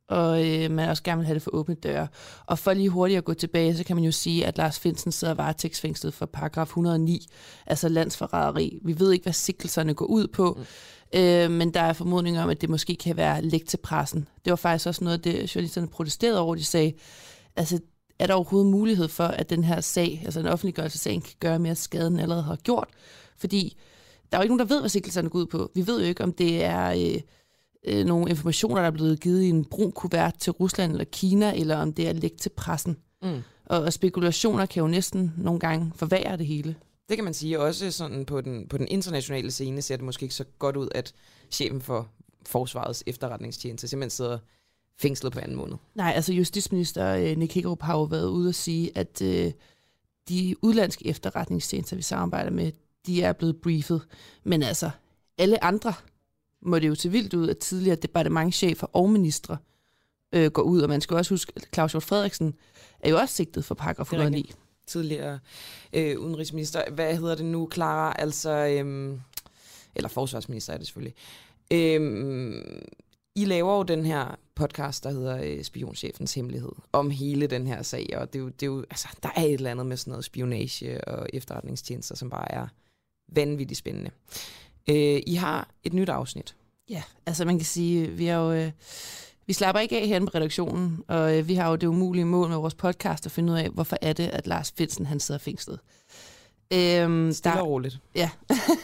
og 0.08 0.46
øh, 0.48 0.70
man 0.70 0.88
også 0.88 1.02
gerne 1.02 1.18
vil 1.18 1.26
have 1.26 1.34
det 1.34 1.42
for 1.42 1.54
åbne 1.54 1.74
døre. 1.74 2.08
Og 2.46 2.58
for 2.58 2.72
lige 2.72 2.88
hurtigt 2.88 3.18
at 3.18 3.24
gå 3.24 3.34
tilbage, 3.34 3.76
så 3.76 3.84
kan 3.84 3.96
man 3.96 4.04
jo 4.04 4.12
sige, 4.12 4.46
at 4.46 4.56
Lars 4.58 4.78
Finsen 4.78 5.12
sidder 5.12 5.34
varetægtsfængslet 5.34 6.14
for 6.14 6.26
paragraf 6.26 6.66
109, 6.66 7.26
altså 7.66 7.88
landsforræderi. 7.88 8.78
Vi 8.82 8.98
ved 8.98 9.12
ikke, 9.12 9.22
hvad 9.22 9.32
sigtelserne 9.32 9.94
går 9.94 10.06
ud 10.06 10.26
på, 10.26 10.54
mm. 10.58 10.64
Øh, 11.14 11.50
men 11.50 11.74
der 11.74 11.80
er 11.80 11.92
formodninger 11.92 12.42
om, 12.42 12.50
at 12.50 12.60
det 12.60 12.70
måske 12.70 12.96
kan 12.96 13.16
være 13.16 13.42
lægt 13.42 13.68
til 13.68 13.76
pressen. 13.76 14.28
Det 14.44 14.50
var 14.50 14.56
faktisk 14.56 14.86
også 14.86 15.04
noget 15.04 15.16
af 15.16 15.22
det, 15.22 15.54
journalisterne 15.54 15.88
protesterede 15.88 16.40
over. 16.40 16.54
De 16.54 16.64
sagde, 16.64 16.92
altså 17.56 17.78
er 18.18 18.26
der 18.26 18.34
overhovedet 18.34 18.70
mulighed 18.70 19.08
for, 19.08 19.24
at 19.24 19.50
den 19.50 19.64
her 19.64 19.80
sag, 19.80 20.22
altså 20.24 20.40
en 20.40 20.46
offentliggørelsessag, 20.46 21.22
kan 21.22 21.34
gøre 21.40 21.58
mere 21.58 21.74
skade, 21.74 22.06
end 22.06 22.20
allerede 22.20 22.42
har 22.42 22.56
gjort? 22.56 22.88
Fordi 23.36 23.76
der 24.32 24.38
er 24.38 24.40
jo 24.40 24.42
ikke 24.42 24.56
nogen, 24.56 24.68
der 24.68 24.74
ved, 24.74 24.80
hvad 24.80 24.90
sigtelserne 24.90 25.28
går 25.28 25.38
ud 25.38 25.46
på. 25.46 25.70
Vi 25.74 25.86
ved 25.86 26.00
jo 26.00 26.06
ikke, 26.06 26.24
om 26.24 26.32
det 26.32 26.64
er 26.64 26.90
øh, 26.90 27.20
øh, 27.84 28.04
nogle 28.04 28.30
informationer, 28.30 28.80
der 28.80 28.86
er 28.86 28.90
blevet 28.90 29.20
givet 29.20 29.42
i 29.42 29.48
en 29.48 29.64
brun 29.64 29.92
kuvert 29.92 30.34
til 30.38 30.52
Rusland 30.52 30.92
eller 30.92 31.04
Kina, 31.04 31.52
eller 31.56 31.76
om 31.76 31.92
det 31.92 32.08
er 32.08 32.12
lægt 32.12 32.40
til 32.40 32.50
pressen. 32.50 32.96
Mm. 33.22 33.42
Og, 33.66 33.80
og 33.80 33.92
spekulationer 33.92 34.66
kan 34.66 34.80
jo 34.80 34.86
næsten 34.86 35.32
nogle 35.36 35.60
gange 35.60 35.92
forværre 35.94 36.36
det 36.36 36.46
hele. 36.46 36.74
Det 37.10 37.16
kan 37.16 37.24
man 37.24 37.34
sige. 37.34 37.60
Også 37.60 37.90
sådan 37.90 38.24
på 38.24 38.40
den, 38.40 38.68
på 38.68 38.78
den 38.78 38.88
internationale 38.88 39.50
scene 39.50 39.82
ser 39.82 39.96
det 39.96 40.04
måske 40.04 40.22
ikke 40.22 40.34
så 40.34 40.44
godt 40.58 40.76
ud, 40.76 40.88
at 40.94 41.14
chefen 41.50 41.80
for 41.80 42.08
Forsvarets 42.46 43.04
efterretningstjeneste 43.06 43.88
simpelthen 43.88 44.10
sidder 44.10 44.38
fængslet 44.98 45.32
på 45.32 45.38
anden 45.38 45.56
måned. 45.56 45.76
Nej, 45.94 46.12
altså 46.16 46.32
justitsminister 46.32 47.14
øh, 47.14 47.36
Nick 47.36 47.54
Hækkerup 47.54 47.82
har 47.82 47.94
jo 47.94 48.02
været 48.02 48.28
ude 48.28 48.48
at 48.48 48.54
sige, 48.54 48.90
at 48.94 49.22
øh, 49.22 49.52
de 50.28 50.54
udlandske 50.62 51.06
efterretningstjenester, 51.06 51.96
vi 51.96 52.02
samarbejder 52.02 52.50
med, 52.50 52.72
de 53.06 53.22
er 53.22 53.32
blevet 53.32 53.56
briefet. 53.56 54.02
Men 54.44 54.62
altså, 54.62 54.90
alle 55.38 55.64
andre 55.64 55.92
må 56.62 56.78
det 56.78 56.88
jo 56.88 56.94
til 56.94 57.12
vildt 57.12 57.34
ud, 57.34 57.48
at 57.48 57.58
tidligere 57.58 57.96
departementchefer 57.96 58.86
og 58.86 59.10
ministre 59.10 59.56
øh, 60.32 60.50
går 60.50 60.62
ud. 60.62 60.80
Og 60.80 60.88
man 60.88 61.00
skal 61.00 61.16
også 61.16 61.34
huske, 61.34 61.52
at 61.56 61.68
Claus 61.74 61.92
Hjort 61.92 62.02
Frederiksen 62.02 62.54
er 63.00 63.10
jo 63.10 63.18
også 63.18 63.34
sigtet 63.34 63.64
for 63.64 63.74
paragraf 63.74 64.06
Det 64.06 64.12
er 64.12 64.16
109. 64.16 64.52
Tidligere 64.90 65.38
øh, 65.92 66.18
udenrigsminister. 66.18 66.90
Hvad 66.90 67.16
hedder 67.16 67.34
det 67.34 67.44
nu, 67.44 67.68
Clara? 67.72 68.14
Altså, 68.18 68.50
øhm, 68.50 69.20
eller 69.94 70.08
forsvarsminister 70.08 70.72
er 70.72 70.78
det 70.78 70.86
selvfølgelig. 70.86 71.14
Øhm, 71.72 72.82
I 73.36 73.44
laver 73.44 73.76
jo 73.76 73.82
den 73.82 74.06
her 74.06 74.38
podcast, 74.54 75.04
der 75.04 75.10
hedder 75.10 75.40
øh, 75.42 75.64
Spionchefens 75.64 76.34
Hemmelighed, 76.34 76.72
om 76.92 77.10
hele 77.10 77.46
den 77.46 77.66
her 77.66 77.82
sag, 77.82 78.08
og 78.16 78.32
det 78.32 78.38
er 78.38 78.42
jo, 78.42 78.48
det 78.48 78.62
er 78.62 78.66
jo, 78.66 78.84
altså, 78.90 79.08
der 79.22 79.28
er 79.36 79.42
et 79.42 79.54
eller 79.54 79.70
andet 79.70 79.86
med 79.86 79.96
sådan 79.96 80.10
noget 80.10 80.24
spionage 80.24 81.04
og 81.04 81.28
efterretningstjenester, 81.32 82.16
som 82.16 82.30
bare 82.30 82.52
er 82.52 82.66
vanvittigt 83.32 83.78
spændende. 83.78 84.10
Øh, 84.90 85.22
I 85.26 85.34
har 85.34 85.68
et 85.84 85.92
nyt 85.92 86.08
afsnit. 86.08 86.56
Ja, 86.88 87.02
altså 87.26 87.44
man 87.44 87.58
kan 87.58 87.66
sige, 87.66 88.08
vi 88.08 88.26
er 88.26 88.36
jo... 88.36 88.52
Øh, 88.52 88.72
vi 89.50 89.54
slapper 89.54 89.80
ikke 89.80 90.00
af 90.00 90.06
herinde 90.06 90.26
på 90.26 90.30
redaktionen, 90.34 91.02
og 91.08 91.38
øh, 91.38 91.48
vi 91.48 91.54
har 91.54 91.70
jo 91.70 91.76
det 91.76 91.86
umulige 91.86 92.24
mål 92.24 92.48
med 92.48 92.56
vores 92.56 92.74
podcast 92.74 93.26
at 93.26 93.32
finde 93.32 93.52
ud 93.52 93.58
af, 93.58 93.68
hvorfor 93.70 93.96
er 94.02 94.12
det, 94.12 94.28
at 94.28 94.46
Lars 94.46 94.72
Finsen 94.76 95.06
han 95.06 95.20
sidder 95.20 95.38
fængslet. 95.38 95.78
Øhm, 96.72 97.32
Stille 97.32 97.60
og 97.60 97.68
roligt. 97.68 97.98
Ja, 98.14 98.30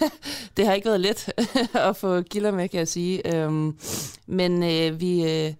det 0.57 0.67
har 0.67 0.73
ikke 0.73 0.89
været 0.89 1.01
let 1.01 1.33
at 1.89 1.97
få 1.97 2.23
kilder 2.23 2.51
med, 2.51 2.69
kan 2.69 2.79
jeg 2.79 2.89
sige. 2.89 3.37
Øhm, 3.37 3.79
men 4.27 4.63
øh, 4.63 5.01
vi, 5.01 5.31
øh, 5.31 5.55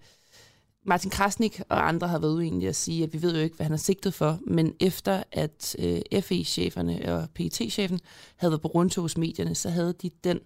Martin 0.87 1.11
Krasnik 1.11 1.61
og 1.69 1.89
andre 1.89 2.09
har 2.09 2.19
været 2.19 2.35
uenige 2.35 2.69
at 2.69 2.77
sige, 2.77 3.05
at 3.05 3.13
vi 3.13 3.23
ved 3.23 3.37
jo 3.37 3.43
ikke, 3.43 3.57
hvad 3.57 3.67
han 3.67 3.73
er 3.73 3.77
sigtet 3.77 4.15
for, 4.15 4.39
men 4.47 4.75
efter 4.81 5.23
at 5.33 5.77
øh, 5.79 6.23
FE-cheferne 6.23 7.15
og 7.15 7.29
PET-chefen 7.35 8.01
havde 8.37 8.53
været 8.53 8.63
på 8.63 8.69
rundtog 8.69 9.03
hos 9.03 9.17
medierne, 9.17 9.55
så 9.55 9.71
havde 9.71 9.95
de 10.03 10.11
den 10.25 10.41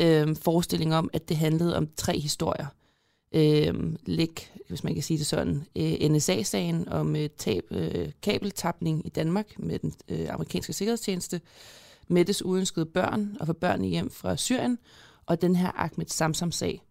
øh, 0.00 0.36
forestilling 0.36 0.94
om, 0.94 1.10
at 1.12 1.28
det 1.28 1.36
handlede 1.36 1.76
om 1.76 1.88
tre 1.96 2.20
historier. 2.20 2.66
Øh, 3.32 3.94
lægge, 4.06 4.42
hvis 4.68 4.84
man 4.84 4.94
kan 4.94 5.02
sige 5.02 5.18
det 5.18 5.26
sådan, 5.26 5.66
øh, 5.76 6.10
NSA-sagen 6.10 6.88
om 6.88 7.16
øh, 7.16 7.28
tab, 7.38 7.64
øh, 7.70 8.12
kabeltapning 8.22 9.06
i 9.06 9.08
Danmark 9.08 9.58
med 9.58 9.78
den 9.78 9.94
øh, 10.08 10.26
amerikanske 10.30 10.72
sikkerhedstjeneste, 10.72 11.40
Mettes 12.08 12.44
uønskede 12.44 12.86
børn 12.86 13.36
og 13.40 13.46
få 13.46 13.52
børn 13.52 13.84
hjem 13.84 14.10
fra 14.10 14.36
Syrien, 14.36 14.78
og 15.26 15.42
den 15.42 15.56
her 15.56 15.70
Ahmed 15.74 16.06
Samsam-sag. 16.06 16.82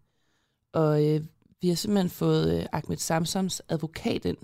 Og 0.72 1.06
øh, 1.06 1.20
vi 1.60 1.68
har 1.68 1.76
simpelthen 1.76 2.10
fået 2.10 2.60
øh, 2.60 2.66
Ahmed 2.72 2.96
Samsams 2.96 3.62
advokat 3.68 4.24
ind, 4.24 4.36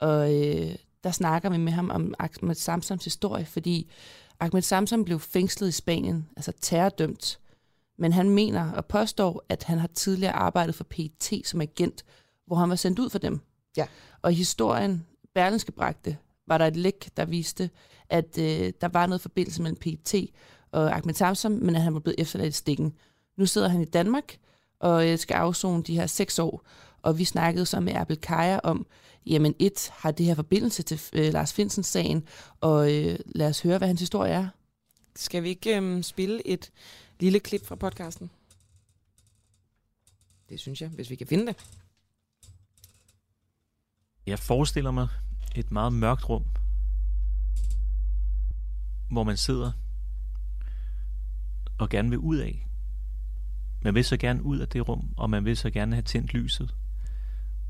og 0.00 0.34
øh, 0.34 0.74
der 1.04 1.10
snakker 1.10 1.50
vi 1.50 1.56
med 1.56 1.72
ham 1.72 1.90
om 1.90 2.14
Ahmed 2.18 2.54
Samsams 2.54 3.04
historie, 3.04 3.44
fordi 3.44 3.90
Ahmed 4.40 4.62
Samsam 4.62 5.04
blev 5.04 5.20
fængslet 5.20 5.68
i 5.68 5.72
Spanien, 5.72 6.28
altså 6.36 6.52
terrordømt, 6.60 7.38
men 7.98 8.12
han 8.12 8.30
mener 8.30 8.72
og 8.72 8.86
påstår, 8.86 9.44
at 9.48 9.64
han 9.64 9.78
har 9.78 9.86
tidligere 9.86 10.32
arbejdet 10.32 10.74
for 10.74 10.84
PET 10.84 11.42
som 11.44 11.60
agent, 11.60 12.04
hvor 12.46 12.56
han 12.56 12.70
var 12.70 12.76
sendt 12.76 12.98
ud 12.98 13.10
for 13.10 13.18
dem. 13.18 13.40
Ja. 13.76 13.86
Og 14.22 14.32
i 14.32 14.34
historien, 14.34 15.06
Berlinske 15.34 15.72
bragte, 15.72 16.16
var 16.46 16.58
der 16.58 16.66
et 16.66 16.76
læk, 16.76 17.10
der 17.16 17.24
viste, 17.24 17.70
at 18.08 18.38
øh, 18.38 18.72
der 18.80 18.88
var 18.88 19.06
noget 19.06 19.20
forbindelse 19.20 19.62
mellem 19.62 19.76
PET 19.76 20.30
og 20.72 20.96
Ahmed 20.96 21.14
Samsam, 21.14 21.52
men 21.52 21.76
at 21.76 21.82
han 21.82 21.94
var 21.94 22.00
blevet 22.00 22.20
efterladt 22.20 22.48
i 22.48 22.52
stikken. 22.52 22.92
Nu 23.36 23.46
sidder 23.46 23.68
han 23.68 23.80
i 23.80 23.84
Danmark 23.84 24.36
og 24.80 25.08
øh, 25.08 25.18
skal 25.18 25.34
afzone 25.34 25.82
de 25.82 25.94
her 25.94 26.06
seks 26.06 26.38
år, 26.38 26.66
og 27.02 27.18
vi 27.18 27.24
snakkede 27.24 27.66
så 27.66 27.80
med 27.80 27.94
Abel 27.94 28.16
Kaja 28.16 28.58
om, 28.62 28.86
jamen 29.26 29.54
et, 29.58 29.90
har 29.92 30.10
det 30.10 30.26
her 30.26 30.34
forbindelse 30.34 30.82
til 30.82 31.00
øh, 31.12 31.32
Lars 31.32 31.52
Finsens 31.52 31.86
sagen, 31.86 32.24
og 32.60 32.94
øh, 32.94 33.18
lad 33.26 33.48
os 33.48 33.60
høre, 33.60 33.78
hvad 33.78 33.88
hans 33.88 34.00
historie 34.00 34.32
er. 34.32 34.48
Skal 35.16 35.42
vi 35.42 35.48
ikke 35.48 35.76
øhm, 35.76 36.02
spille 36.02 36.46
et 36.46 36.70
lille 37.20 37.40
klip 37.40 37.66
fra 37.66 37.74
podcasten? 37.74 38.30
Det 40.48 40.60
synes 40.60 40.82
jeg, 40.82 40.88
hvis 40.88 41.10
vi 41.10 41.16
kan 41.16 41.26
finde 41.26 41.46
det. 41.46 41.56
Jeg 44.26 44.38
forestiller 44.38 44.90
mig 44.90 45.08
et 45.54 45.70
meget 45.70 45.92
mørkt 45.92 46.28
rum, 46.28 46.44
hvor 49.10 49.22
man 49.22 49.36
sidder 49.36 49.72
og 51.78 51.88
gerne 51.88 52.10
vil 52.10 52.18
ud 52.18 52.36
af. 52.36 52.66
Man 53.82 53.94
vil 53.94 54.04
så 54.04 54.16
gerne 54.16 54.42
ud 54.42 54.58
af 54.58 54.68
det 54.68 54.88
rum, 54.88 55.14
og 55.16 55.30
man 55.30 55.44
vil 55.44 55.56
så 55.56 55.70
gerne 55.70 55.94
have 55.94 56.02
tændt 56.02 56.34
lyset. 56.34 56.74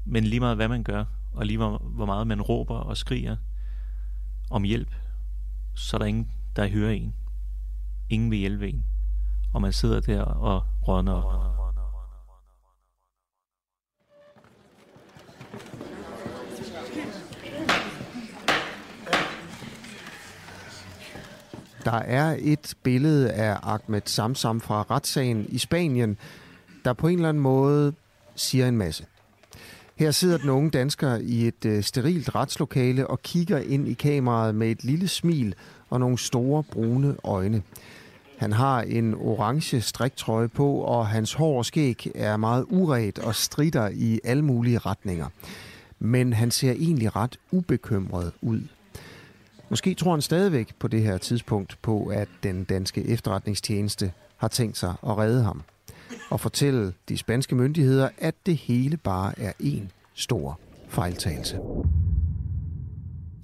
Men 0.05 0.25
lige 0.25 0.41
meget 0.41 0.57
hvad 0.57 0.69
man 0.69 0.85
gør, 0.85 1.05
og 1.33 1.47
lige 1.47 1.59
meget 1.59 1.81
hvor 1.81 2.07
meget 2.07 2.27
man 2.27 2.43
råber 2.43 2.75
og 2.75 2.97
skriger 2.97 3.37
om 4.51 4.63
hjælp, 4.63 4.95
så 5.75 5.97
er 5.97 5.99
der 5.99 6.07
ingen, 6.07 6.33
der 6.57 6.69
hører 6.69 6.93
en. 6.93 7.15
Ingen 8.09 8.31
vil 8.31 8.39
hjælpe 8.39 8.69
en. 8.69 8.85
Og 9.57 9.63
man 9.63 9.73
sidder 9.73 10.01
der 10.01 10.23
og 10.23 10.63
rådner 10.89 11.13
op. 11.13 11.47
Der 21.85 21.93
er 21.93 22.37
et 22.41 22.75
billede 22.83 23.33
af 23.33 23.57
Ahmed 23.63 24.01
Samsam 24.05 24.61
fra 24.61 24.83
retssagen 24.91 25.47
i 25.49 25.59
Spanien, 25.59 26.19
der 26.85 26.93
på 26.93 27.09
en 27.09 27.15
eller 27.15 27.29
anden 27.29 27.43
måde 27.43 27.93
siger 28.35 28.69
en 28.69 28.77
masse. 28.77 29.07
Her 29.95 30.11
sidder 30.11 30.39
den 30.39 30.51
unge 30.51 30.71
dansker 30.71 31.17
i 31.17 31.49
et 31.49 31.65
øh, 31.67 31.83
sterilt 31.83 32.35
retslokale 32.35 33.07
og 33.07 33.23
kigger 33.23 33.59
ind 33.59 33.89
i 33.89 33.95
kameraet 33.95 34.55
med 34.55 34.71
et 34.71 34.85
lille 34.85 35.09
smil 35.09 35.55
og 35.91 36.01
nogle 36.01 36.19
store 36.19 36.63
brune 36.63 37.17
øjne. 37.25 37.63
Han 38.39 38.53
har 38.53 38.83
en 38.83 39.15
orange 39.15 39.81
striktrøje 39.81 40.49
på, 40.49 40.75
og 40.75 41.07
hans 41.07 41.33
hår 41.33 41.59
og 41.59 41.65
skæg 41.65 42.11
er 42.15 42.37
meget 42.37 42.65
uret 42.69 43.19
og 43.19 43.35
strider 43.35 43.89
i 43.89 44.21
alle 44.25 44.45
mulige 44.45 44.79
retninger. 44.79 45.27
Men 45.99 46.33
han 46.33 46.51
ser 46.51 46.73
egentlig 46.73 47.17
ret 47.17 47.39
ubekymret 47.51 48.33
ud. 48.43 48.61
Måske 49.69 49.95
tror 49.95 50.11
han 50.11 50.23
stadigvæk 50.23 50.75
på 50.79 50.89
det 50.89 51.03
her 51.03 51.19
tidspunkt 51.19 51.79
på, 51.83 52.07
at 52.07 52.29
den 52.43 52.65
danske 52.65 53.07
efterretningstjeneste 53.09 54.13
har 54.37 54.49
tænkt 54.49 54.79
sig 54.79 54.95
at 55.07 55.19
redde 55.19 55.43
ham. 55.43 55.63
Og 56.31 56.41
fortælle 56.41 56.93
de 57.09 57.19
spanske 57.19 57.55
myndigheder, 57.55 58.09
at 58.19 58.35
det 58.47 58.57
hele 58.57 58.97
bare 58.97 59.41
er 59.41 59.53
en 59.61 59.91
stor 60.15 60.59
fejltagelse. 60.89 61.59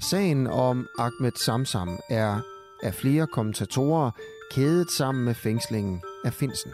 Sagen 0.01 0.47
om 0.47 0.87
Ahmed 0.99 1.33
Samsam 1.45 1.99
er 2.11 2.41
af 2.83 2.95
flere 2.95 3.27
kommentatorer 3.27 4.11
kædet 4.55 4.91
sammen 4.91 5.25
med 5.25 5.35
fængslingen 5.35 6.01
af 6.25 6.33
Finsen. 6.33 6.71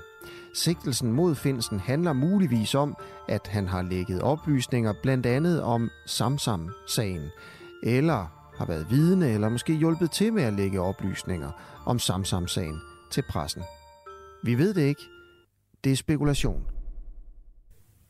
Sigtelsen 0.54 1.12
mod 1.12 1.34
Finsen 1.34 1.80
handler 1.80 2.12
muligvis 2.12 2.74
om, 2.74 2.96
at 3.28 3.46
han 3.46 3.68
har 3.68 3.82
lægget 3.82 4.22
oplysninger 4.22 4.94
blandt 5.02 5.26
andet 5.26 5.62
om 5.62 5.90
Samsam-sagen, 6.06 7.28
eller 7.82 8.52
har 8.56 8.66
været 8.66 8.86
vidne 8.90 9.30
eller 9.30 9.48
måske 9.48 9.74
hjulpet 9.74 10.10
til 10.10 10.32
med 10.32 10.42
at 10.42 10.52
lægge 10.52 10.80
oplysninger 10.80 11.50
om 11.86 11.98
Samsam-sagen 11.98 12.80
til 13.10 13.24
pressen. 13.30 13.62
Vi 14.44 14.58
ved 14.58 14.74
det 14.74 14.82
ikke. 14.82 15.02
Det 15.84 15.92
er 15.92 15.96
spekulation. 15.96 16.62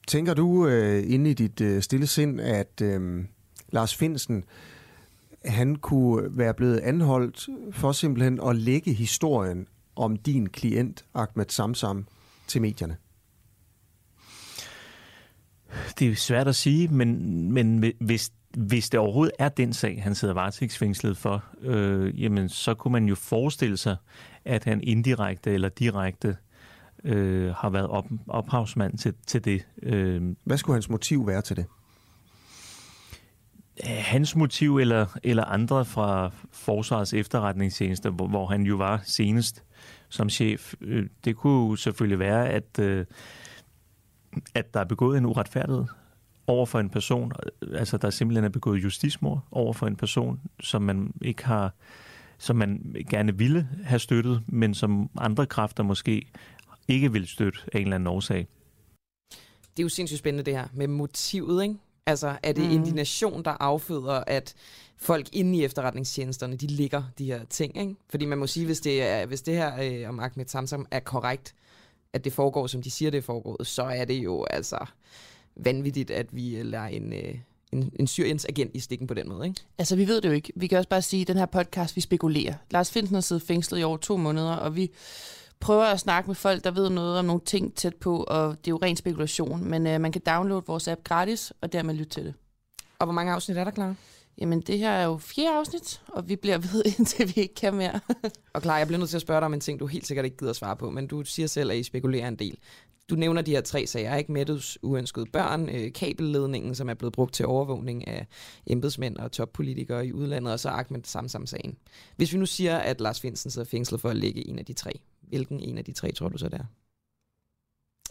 Tænker 0.07 0.35
du 0.35 0.67
øh, 0.67 1.05
inde 1.07 1.31
i 1.31 1.35
dit 1.35 1.61
øh, 1.61 1.83
stille 1.83 2.07
sind, 2.07 2.41
at 2.41 2.81
øh, 2.83 3.25
Lars 3.73 3.97
Finsen 3.97 4.45
han 5.45 5.77
kunne 5.77 6.39
være 6.39 6.55
blevet 6.55 6.79
anholdt 6.79 7.49
for 7.73 7.93
simpelthen 7.93 8.41
at 8.49 8.57
lægge 8.57 8.93
historien 8.93 9.67
om 9.97 10.17
din 10.17 10.49
klient 10.49 11.05
Ahmed 11.15 11.47
Samsam 11.49 12.07
til 12.47 12.63
medierne? 12.63 12.97
Det 15.99 16.11
er 16.11 16.15
svært 16.15 16.49
at 16.49 16.57
sige, 16.57 16.89
men, 16.89 17.53
men 17.53 17.93
hvis, 18.01 18.33
hvis 18.57 18.91
det 18.91 19.01
overhovedet 19.01 19.35
er 19.39 19.49
den 19.49 19.73
sag, 19.73 20.03
han 20.03 20.15
sidder 20.15 20.35
varetægtsfængslet 20.35 21.17
for, 21.17 21.45
øh, 21.61 22.23
jamen 22.23 22.49
så 22.49 22.75
kunne 22.75 22.93
man 22.93 23.05
jo 23.05 23.15
forestille 23.15 23.77
sig, 23.77 23.97
at 24.45 24.65
han 24.65 24.81
indirekte 24.83 25.51
eller 25.55 25.69
direkte 25.69 26.37
øh, 27.05 27.55
har 27.55 27.71
været 27.71 27.87
op, 27.87 28.07
ophavsmand 28.29 28.99
til, 28.99 29.15
til 29.27 29.45
det. 29.45 29.67
Øh, 29.83 30.23
Hvad 30.45 30.59
skulle 30.59 30.75
hans 30.75 30.89
motiv 30.89 31.27
være 31.27 31.43
til 31.43 31.57
det? 31.57 31.67
Hans 33.85 34.37
motiv 34.37 34.77
eller, 34.77 35.07
eller 35.23 35.45
andre 35.45 35.85
fra 35.85 36.31
Forsvarets 36.53 37.15
efterretningstjeneste, 37.15 38.11
hvor, 38.11 38.27
hvor 38.27 38.47
han 38.47 38.63
jo 38.63 38.77
var 38.77 39.01
senest 39.05 39.65
som 40.09 40.31
chef, 40.31 40.75
øh, 40.81 41.07
det 41.25 41.37
kunne 41.37 41.79
selvfølgelig 41.79 42.19
være, 42.19 42.49
at, 42.49 42.79
øh, 42.81 43.07
at 44.55 44.75
der 44.75 44.81
er 44.81 44.85
begået 44.85 45.19
en 45.19 45.27
uretfærdighed 45.27 45.85
over 46.47 46.67
for 46.67 46.81
en 46.81 46.91
person, 46.91 47.33
altså 47.75 47.97
der 47.97 48.11
simpelthen 48.11 48.45
er 48.45 48.49
begået 48.49 48.85
justismord 48.85 49.47
over 49.51 49.73
for 49.73 49.87
en 49.87 49.97
person, 49.97 50.41
som 50.61 50.83
man 50.83 51.13
ikke 51.23 51.45
har, 51.45 51.75
som 52.39 52.57
man 52.57 52.97
gerne 53.11 53.39
ville 53.39 53.69
have 53.85 53.99
støttet, 53.99 54.43
men 54.47 54.75
som 54.75 55.11
andre 55.19 55.47
kræfter 55.47 55.83
måske 55.83 56.33
ikke 56.89 57.13
vil 57.13 57.27
støtte 57.27 57.61
af 57.73 57.79
en 57.79 57.83
eller 57.83 57.95
anden 57.95 58.07
årsag. 58.07 58.49
Det 59.77 59.83
er 59.83 59.83
jo 59.83 59.89
sindssygt 59.89 60.19
spændende 60.19 60.45
det 60.45 60.55
her 60.55 60.69
med 60.73 60.87
motivet, 60.87 61.63
ikke? 61.63 61.75
Altså, 62.09 62.37
er 62.43 62.53
det 62.53 62.65
mm. 62.65 62.71
indignation, 62.71 63.45
der 63.45 63.51
afføder, 63.51 64.25
at 64.27 64.55
folk 64.97 65.29
inde 65.33 65.59
i 65.59 65.65
efterretningstjenesterne, 65.65 66.57
de 66.57 66.67
ligger 66.67 67.03
de 67.19 67.25
her 67.25 67.45
ting, 67.45 67.81
ikke? 67.81 67.95
Fordi 68.11 68.25
man 68.25 68.39
må 68.39 68.47
sige, 68.47 68.67
hvis 68.67 68.81
det, 68.81 69.03
er, 69.03 69.27
hvis 69.27 69.43
det 69.43 69.55
her 69.55 69.73
øh, 69.83 70.09
om 70.09 70.21
Ahmed 70.21 70.47
Samsam 70.47 70.87
er 70.91 71.01
korrekt, 71.01 71.55
at 72.13 72.25
det 72.25 72.33
foregår, 72.33 72.67
som 72.67 72.83
de 72.83 72.91
siger, 72.91 73.11
det 73.11 73.19
er 73.19 73.23
foregået, 73.23 73.67
så 73.67 73.83
er 73.83 74.05
det 74.05 74.15
jo 74.15 74.47
altså 74.51 74.79
vanvittigt, 75.57 76.11
at 76.11 76.27
vi 76.37 76.63
lader 76.63 76.85
en, 76.85 77.13
øh, 77.13 77.35
en, 77.73 77.93
en 77.99 78.07
syriens 78.07 78.45
agent 78.45 78.71
i 78.75 78.81
stikken 78.81 79.07
på 79.07 79.15
den 79.15 79.29
måde, 79.29 79.49
ikke? 79.49 79.61
Altså, 79.79 79.97
vi 79.97 80.09
ved 80.09 80.21
det 80.21 80.29
jo 80.29 80.35
ikke. 80.35 80.53
Vi 80.57 80.67
kan 80.67 80.79
også 80.79 80.89
bare 80.89 81.03
sige, 81.03 81.21
at 81.21 81.29
den 81.29 81.37
her 81.37 81.47
podcast, 81.47 81.97
vi 81.97 82.01
spekulerer. 82.01 82.55
Lars 82.71 82.91
Finsen 82.91 83.15
har 83.15 83.21
siddet 83.21 83.43
fængslet 83.43 83.81
i 83.81 83.83
over 83.83 83.97
to 83.97 84.17
måneder, 84.17 84.53
og 84.53 84.77
vi 84.77 84.91
prøver 85.61 85.85
at 85.85 86.01
snakke 86.01 86.27
med 86.27 86.35
folk, 86.35 86.65
der 86.65 86.71
ved 86.71 86.91
noget 86.91 87.19
om 87.19 87.25
nogle 87.25 87.41
ting 87.45 87.75
tæt 87.75 87.95
på, 87.95 88.25
og 88.29 88.51
det 88.51 88.67
er 88.67 88.71
jo 88.71 88.79
ren 88.83 88.97
spekulation. 88.97 89.65
Men 89.65 89.87
øh, 89.87 90.01
man 90.01 90.13
kan 90.13 90.23
downloade 90.27 90.63
vores 90.67 90.89
app 90.89 91.05
gratis, 91.05 91.53
og 91.61 91.73
dermed 91.73 91.95
lytte 91.95 92.11
til 92.11 92.25
det. 92.25 92.35
Og 92.99 93.07
hvor 93.07 93.13
mange 93.13 93.33
afsnit 93.33 93.59
er 93.59 93.65
der 93.65 93.71
klar? 93.71 93.95
Jamen, 94.41 94.61
det 94.61 94.79
her 94.79 94.91
er 94.91 95.05
jo 95.05 95.17
fire 95.17 95.59
afsnit, 95.59 96.03
og 96.09 96.29
vi 96.29 96.37
bliver 96.37 96.59
ved, 96.59 96.85
indtil 96.99 97.37
vi 97.37 97.41
ikke 97.41 97.55
kan 97.55 97.75
mere. 97.75 98.01
og 98.55 98.63
klar, 98.63 98.79
jeg 98.79 98.87
bliver 98.87 98.99
nødt 98.99 99.11
til 99.11 99.17
at 99.17 99.23
spørge 99.23 99.41
dig 99.41 99.47
om 99.47 99.55
en 99.55 99.61
ting, 99.61 99.81
du 99.81 99.87
helt 99.87 100.07
sikkert 100.07 100.25
ikke 100.25 100.37
gider 100.37 100.51
at 100.51 100.57
svare 100.57 100.77
på, 100.77 100.91
men 100.91 101.07
du 101.07 101.25
siger 101.25 101.47
selv, 101.47 101.71
at 101.71 101.77
I 101.77 101.83
spekulerer 101.83 102.29
en 102.29 102.37
del. 102.37 102.59
Du 103.11 103.15
nævner 103.15 103.43
de 103.43 103.51
her 103.51 103.61
tre 103.61 103.87
sager, 103.87 104.17
ikke? 104.17 104.33
Mettes 104.33 104.79
uønskede 104.83 105.27
børn, 105.33 105.69
øh, 105.69 105.93
kabelledningen, 105.93 106.75
som 106.75 106.89
er 106.89 106.95
blevet 106.95 107.13
brugt 107.13 107.35
til 107.35 107.47
overvågning 107.47 108.09
af 108.09 108.27
embedsmænd 108.67 109.17
og 109.17 109.33
toppolitikere 109.33 110.07
i 110.07 110.13
udlandet, 110.13 110.53
og 110.53 110.61
så 110.61 110.69
Ahmed 110.69 111.01
Samsam-sagen. 111.05 111.77
Hvis 112.17 112.33
vi 112.33 112.39
nu 112.39 112.47
siger, 112.47 112.79
at 112.79 113.01
Lars 113.01 113.21
Finsen 113.21 113.51
sidder 113.51 113.69
fængslet 113.69 114.01
for 114.01 114.09
at 114.09 114.17
ligge 114.17 114.49
en 114.49 114.59
af 114.59 114.65
de 114.65 114.73
tre, 114.73 115.01
hvilken 115.29 115.61
en 115.61 115.79
af 115.79 115.85
de 115.85 115.93
tre 115.93 116.13
tror 116.13 116.29
du 116.29 116.39
så 116.39 116.49
der? 116.49 116.65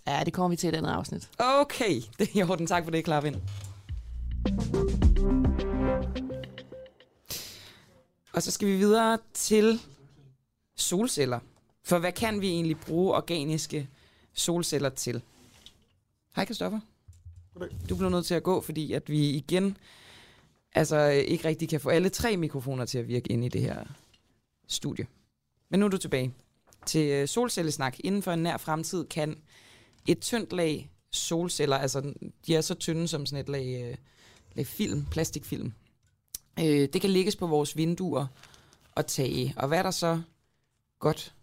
Ja, 0.08 0.24
det 0.24 0.34
kommer 0.34 0.50
vi 0.50 0.56
til 0.56 0.68
i 0.68 0.70
et 0.70 0.76
andet 0.76 0.90
afsnit. 0.90 1.30
Okay, 1.40 2.02
det 2.20 2.30
er 2.36 2.40
i 2.40 2.44
orden. 2.44 2.68
Tak 2.68 2.84
for 2.84 2.92
det, 2.92 3.06
Klarvind. 3.06 3.36
Og 8.34 8.44
så 8.44 8.52
skal 8.52 8.68
vi 8.68 8.78
videre 8.78 9.18
til 9.34 9.80
solceller. 10.76 11.40
For 11.84 12.00
hvad 12.00 12.12
kan 12.12 12.42
vi 12.42 12.48
egentlig 12.48 12.80
bruge 12.80 13.16
organiske 13.16 13.90
solceller 14.34 14.90
til? 14.90 15.22
Hej, 16.36 16.46
Kristoffer. 16.46 16.80
Du 17.90 17.96
blev 17.96 18.10
nødt 18.10 18.26
til 18.26 18.36
at 18.36 18.44
gå, 18.44 18.62
fordi 18.62 18.94
at 18.94 19.10
vi 19.10 19.30
igen 19.30 19.78
altså 20.76 21.00
ikke 21.08 21.48
rigtig 21.48 21.70
kan 21.70 21.82
få 21.82 21.90
alle 21.90 22.10
tre 22.10 22.38
mikrofoner 22.38 22.86
til 22.86 22.98
at 22.98 23.08
virke 23.08 23.32
ind 23.32 23.46
i 23.46 23.50
det 23.50 23.62
her 23.62 23.84
studie. 24.68 25.08
Men 25.70 25.80
nu 25.80 25.86
er 25.86 25.90
du 25.90 25.98
tilbage 25.98 26.34
til 26.86 27.10
øh, 27.10 27.28
solcellesnak. 27.28 27.96
Inden 28.00 28.24
for 28.24 28.32
en 28.32 28.44
nær 28.44 28.58
fremtid 28.58 29.06
kan 29.06 29.38
et 30.08 30.20
tyndt 30.20 30.54
lag 30.54 30.92
solceller, 31.12 31.78
altså 31.78 32.14
de 32.48 32.56
er 32.56 32.62
så 32.62 32.74
tynde 32.74 33.08
som 33.08 33.26
sådan 33.26 33.44
et 33.44 33.50
lag, 33.50 33.84
øh, 33.84 33.98
lag 34.56 34.68
film, 34.68 35.06
plastikfilm, 35.12 35.74
øh, 36.60 36.90
det 36.94 37.02
kan 37.02 37.10
lægges 37.10 37.36
på 37.36 37.48
vores 37.48 37.78
vinduer 37.78 38.26
og 38.96 39.08
tage. 39.08 39.54
Og 39.58 39.68
hvad 39.68 39.78
er 39.78 39.84
der 39.84 39.92
så 39.92 40.22
godt 41.00 41.36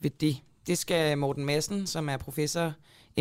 ved 0.00 0.10
det? 0.10 0.36
Det 0.66 0.78
skal 0.78 1.18
Morten 1.18 1.44
Madsen, 1.44 1.86
som 1.86 2.08
er 2.08 2.16
professor, 2.16 2.72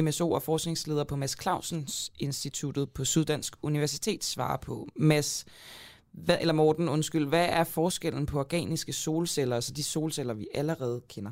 MSO 0.01 0.32
og 0.32 0.43
forskningsleder 0.43 1.03
på 1.03 1.15
Mads 1.15 1.41
Clausens 1.41 2.11
Instituttet 2.20 2.89
på 2.89 3.05
Syddansk 3.05 3.55
Universitet, 3.61 4.24
svare 4.24 4.57
på. 4.57 4.88
Mads, 4.95 5.45
hvad, 6.11 6.38
eller 6.41 6.53
Morten, 6.53 6.89
undskyld, 6.89 7.28
hvad 7.28 7.45
er 7.45 7.63
forskellen 7.63 8.26
på 8.26 8.39
organiske 8.39 8.93
solceller, 8.93 9.55
altså 9.55 9.74
de 9.74 9.84
solceller, 9.84 10.34
vi 10.34 10.47
allerede 10.53 11.01
kender? 11.09 11.32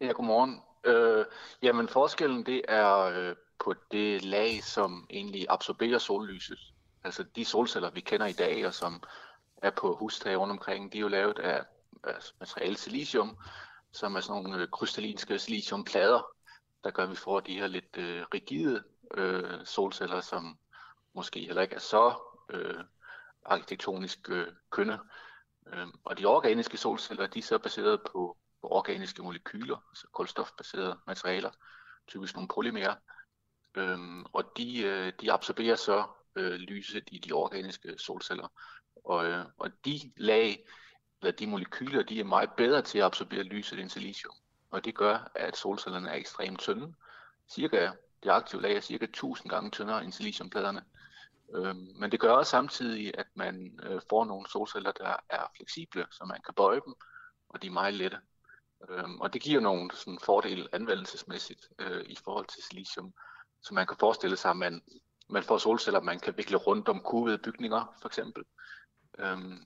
Ja, 0.00 0.12
godmorgen. 0.12 0.62
Øh, 0.84 1.24
jamen 1.62 1.88
forskellen 1.88 2.46
det 2.46 2.62
er 2.68 2.96
øh, 2.96 3.36
på 3.64 3.74
det 3.90 4.24
lag, 4.24 4.64
som 4.64 5.06
egentlig 5.10 5.46
absorberer 5.48 5.98
sollyset. 5.98 6.58
Altså 7.04 7.22
de 7.22 7.44
solceller, 7.44 7.90
vi 7.90 8.00
kender 8.00 8.26
i 8.26 8.32
dag, 8.32 8.66
og 8.66 8.74
som 8.74 9.02
er 9.56 9.70
på 9.70 9.94
hustage 9.94 10.36
rundt 10.36 10.50
omkring, 10.50 10.92
de 10.92 10.98
er 10.98 11.00
jo 11.02 11.08
lavet 11.08 11.38
af, 11.38 11.62
altså, 12.04 12.32
materiale 12.40 12.76
silicium, 12.76 13.36
som 13.92 14.16
er 14.16 14.20
sådan 14.20 14.42
nogle 14.42 14.62
øh, 14.62 14.68
krystallinske 14.68 15.38
siliciumplader, 15.38 16.26
der 16.84 16.90
gør, 16.90 17.02
at 17.02 17.10
vi 17.10 17.16
får 17.16 17.40
de 17.40 17.54
her 17.54 17.66
lidt 17.66 17.96
øh, 17.96 18.22
rigide 18.34 18.82
øh, 19.14 19.64
solceller, 19.64 20.20
som 20.20 20.58
måske 21.14 21.40
heller 21.40 21.62
ikke 21.62 21.74
er 21.74 21.80
så 21.80 22.14
øh, 22.50 22.84
arkitektonisk 23.44 24.30
øh, 24.30 24.46
kønne. 24.70 24.98
Øh, 25.66 25.86
og 26.04 26.18
de 26.18 26.26
organiske 26.26 26.76
solceller, 26.76 27.26
de 27.26 27.38
er 27.38 27.42
så 27.42 27.58
baseret 27.58 28.00
på 28.12 28.36
organiske 28.62 29.22
molekyler, 29.22 29.76
altså 29.90 30.06
kulstofbaserede 30.12 30.98
materialer, 31.06 31.50
typisk 32.08 32.34
nogle 32.34 32.48
polymerer. 32.48 32.94
Øhm, 33.76 34.24
og 34.32 34.44
de, 34.56 34.82
øh, 34.82 35.12
de 35.20 35.32
absorberer 35.32 35.76
så 35.76 36.06
øh, 36.36 36.52
lyset 36.52 37.04
i 37.12 37.18
de 37.18 37.32
organiske 37.32 37.98
solceller. 37.98 38.48
Og, 39.04 39.26
øh, 39.26 39.44
og 39.58 39.70
de 39.84 40.12
lag, 40.16 40.66
eller 41.22 41.32
de 41.32 41.46
molekyler, 41.46 42.02
de 42.02 42.20
er 42.20 42.24
meget 42.24 42.50
bedre 42.56 42.82
til 42.82 42.98
at 42.98 43.04
absorbere 43.04 43.42
lyset 43.42 43.78
end 43.78 43.90
silicium. 43.90 44.34
Og 44.70 44.84
det 44.84 44.94
gør, 44.94 45.30
at 45.34 45.56
solcellerne 45.56 46.10
er 46.10 46.14
ekstremt 46.14 46.60
tynde. 46.60 46.94
Cirka, 47.48 47.90
det 48.22 48.30
aktive 48.30 48.62
lag 48.62 48.76
er 48.76 48.80
cirka 48.80 49.04
1000 49.04 49.50
gange 49.50 49.70
tyndere 49.70 50.04
end 50.04 50.12
siliciumpladerne. 50.12 50.84
Øhm, 51.54 51.92
men 51.96 52.12
det 52.12 52.20
gør 52.20 52.32
også 52.32 52.50
samtidig, 52.50 53.18
at 53.18 53.26
man 53.34 53.80
øh, 53.82 54.00
får 54.10 54.24
nogle 54.24 54.48
solceller, 54.50 54.92
der 54.92 55.16
er 55.30 55.46
fleksible, 55.56 56.06
så 56.10 56.24
man 56.24 56.40
kan 56.44 56.54
bøje 56.54 56.80
dem, 56.86 56.94
og 57.48 57.62
de 57.62 57.66
er 57.66 57.70
meget 57.70 57.94
lette. 57.94 58.18
Øhm, 58.88 59.20
og 59.20 59.32
det 59.32 59.42
giver 59.42 59.60
nogle 59.60 59.90
sådan, 59.94 60.18
fordele 60.18 60.68
anvendelsesmæssigt 60.72 61.68
øh, 61.78 62.04
i 62.06 62.16
forhold 62.24 62.46
til 62.46 62.62
silicium. 62.62 63.14
Så 63.62 63.74
man 63.74 63.86
kan 63.86 63.96
forestille 64.00 64.36
sig, 64.36 64.50
at 64.50 64.56
man, 64.56 64.82
man 65.28 65.42
får 65.42 65.58
solceller, 65.58 66.00
man 66.00 66.20
kan 66.20 66.36
vikle 66.36 66.56
rundt 66.56 66.88
om 66.88 67.00
kurvede 67.00 67.38
bygninger, 67.38 67.96
for 68.00 68.08
eksempel. 68.08 68.44
Øhm, 69.18 69.64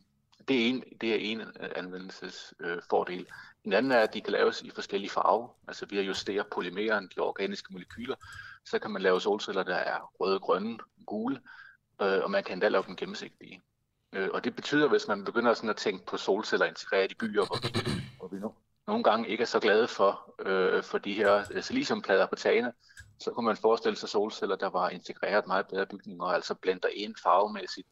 det, 0.48 0.62
er 0.62 0.68
en, 0.68 0.84
det 1.00 1.10
er 1.14 1.16
en 1.16 1.40
øh, 1.40 1.70
anvendelsesfordel. 1.76 3.20
Øh, 3.20 3.26
en 3.64 3.72
anden 3.72 3.92
er, 3.92 4.00
at 4.00 4.14
de 4.14 4.20
kan 4.20 4.32
laves 4.32 4.62
i 4.62 4.70
forskellige 4.70 5.10
farver. 5.10 5.48
Altså 5.68 5.86
ved 5.90 5.98
at 5.98 6.06
justere 6.06 6.44
polymeren, 6.44 7.10
de 7.16 7.20
organiske 7.20 7.72
molekyler, 7.72 8.16
så 8.64 8.78
kan 8.78 8.90
man 8.90 9.02
lave 9.02 9.20
solceller, 9.20 9.62
der 9.62 9.76
er 9.76 10.12
røde, 10.20 10.38
grønne, 10.38 10.78
gule, 11.06 11.40
øh, 12.02 12.22
og 12.22 12.30
man 12.30 12.44
kan 12.44 12.52
endda 12.52 12.68
lave 12.68 12.84
dem 12.86 12.96
gennemsigtige. 12.96 13.62
Øh, 14.12 14.28
og 14.32 14.44
det 14.44 14.56
betyder, 14.56 14.88
hvis 14.88 15.08
man 15.08 15.24
begynder 15.24 15.54
sådan 15.54 15.70
at 15.70 15.76
tænke 15.76 16.06
på 16.06 16.16
solceller 16.16 16.66
integreret 16.66 17.12
i 17.12 17.14
byer, 17.14 17.44
hvor 17.46 17.56
vi, 17.62 18.02
hvor 18.18 18.28
vi 18.28 18.38
nu 18.38 18.54
nogle 18.86 19.04
gange 19.04 19.28
ikke 19.28 19.42
er 19.42 19.46
så 19.46 19.60
glade 19.60 19.88
for, 19.88 20.34
øh, 20.46 20.82
for 20.82 20.98
de 20.98 21.12
her 21.12 21.44
øh, 21.50 21.62
siliciumplader 21.62 22.26
på 22.26 22.34
tagene, 22.34 22.72
så 23.18 23.30
kunne 23.30 23.46
man 23.46 23.56
forestille 23.56 23.96
sig 23.96 24.08
solceller, 24.08 24.56
der 24.56 24.70
var 24.70 24.88
integreret 24.88 25.46
meget 25.46 25.66
bedre 25.66 25.86
bygninger, 25.86 26.24
altså 26.24 26.54
blender 26.54 26.88
ind 26.94 27.14
farvemæssigt, 27.22 27.88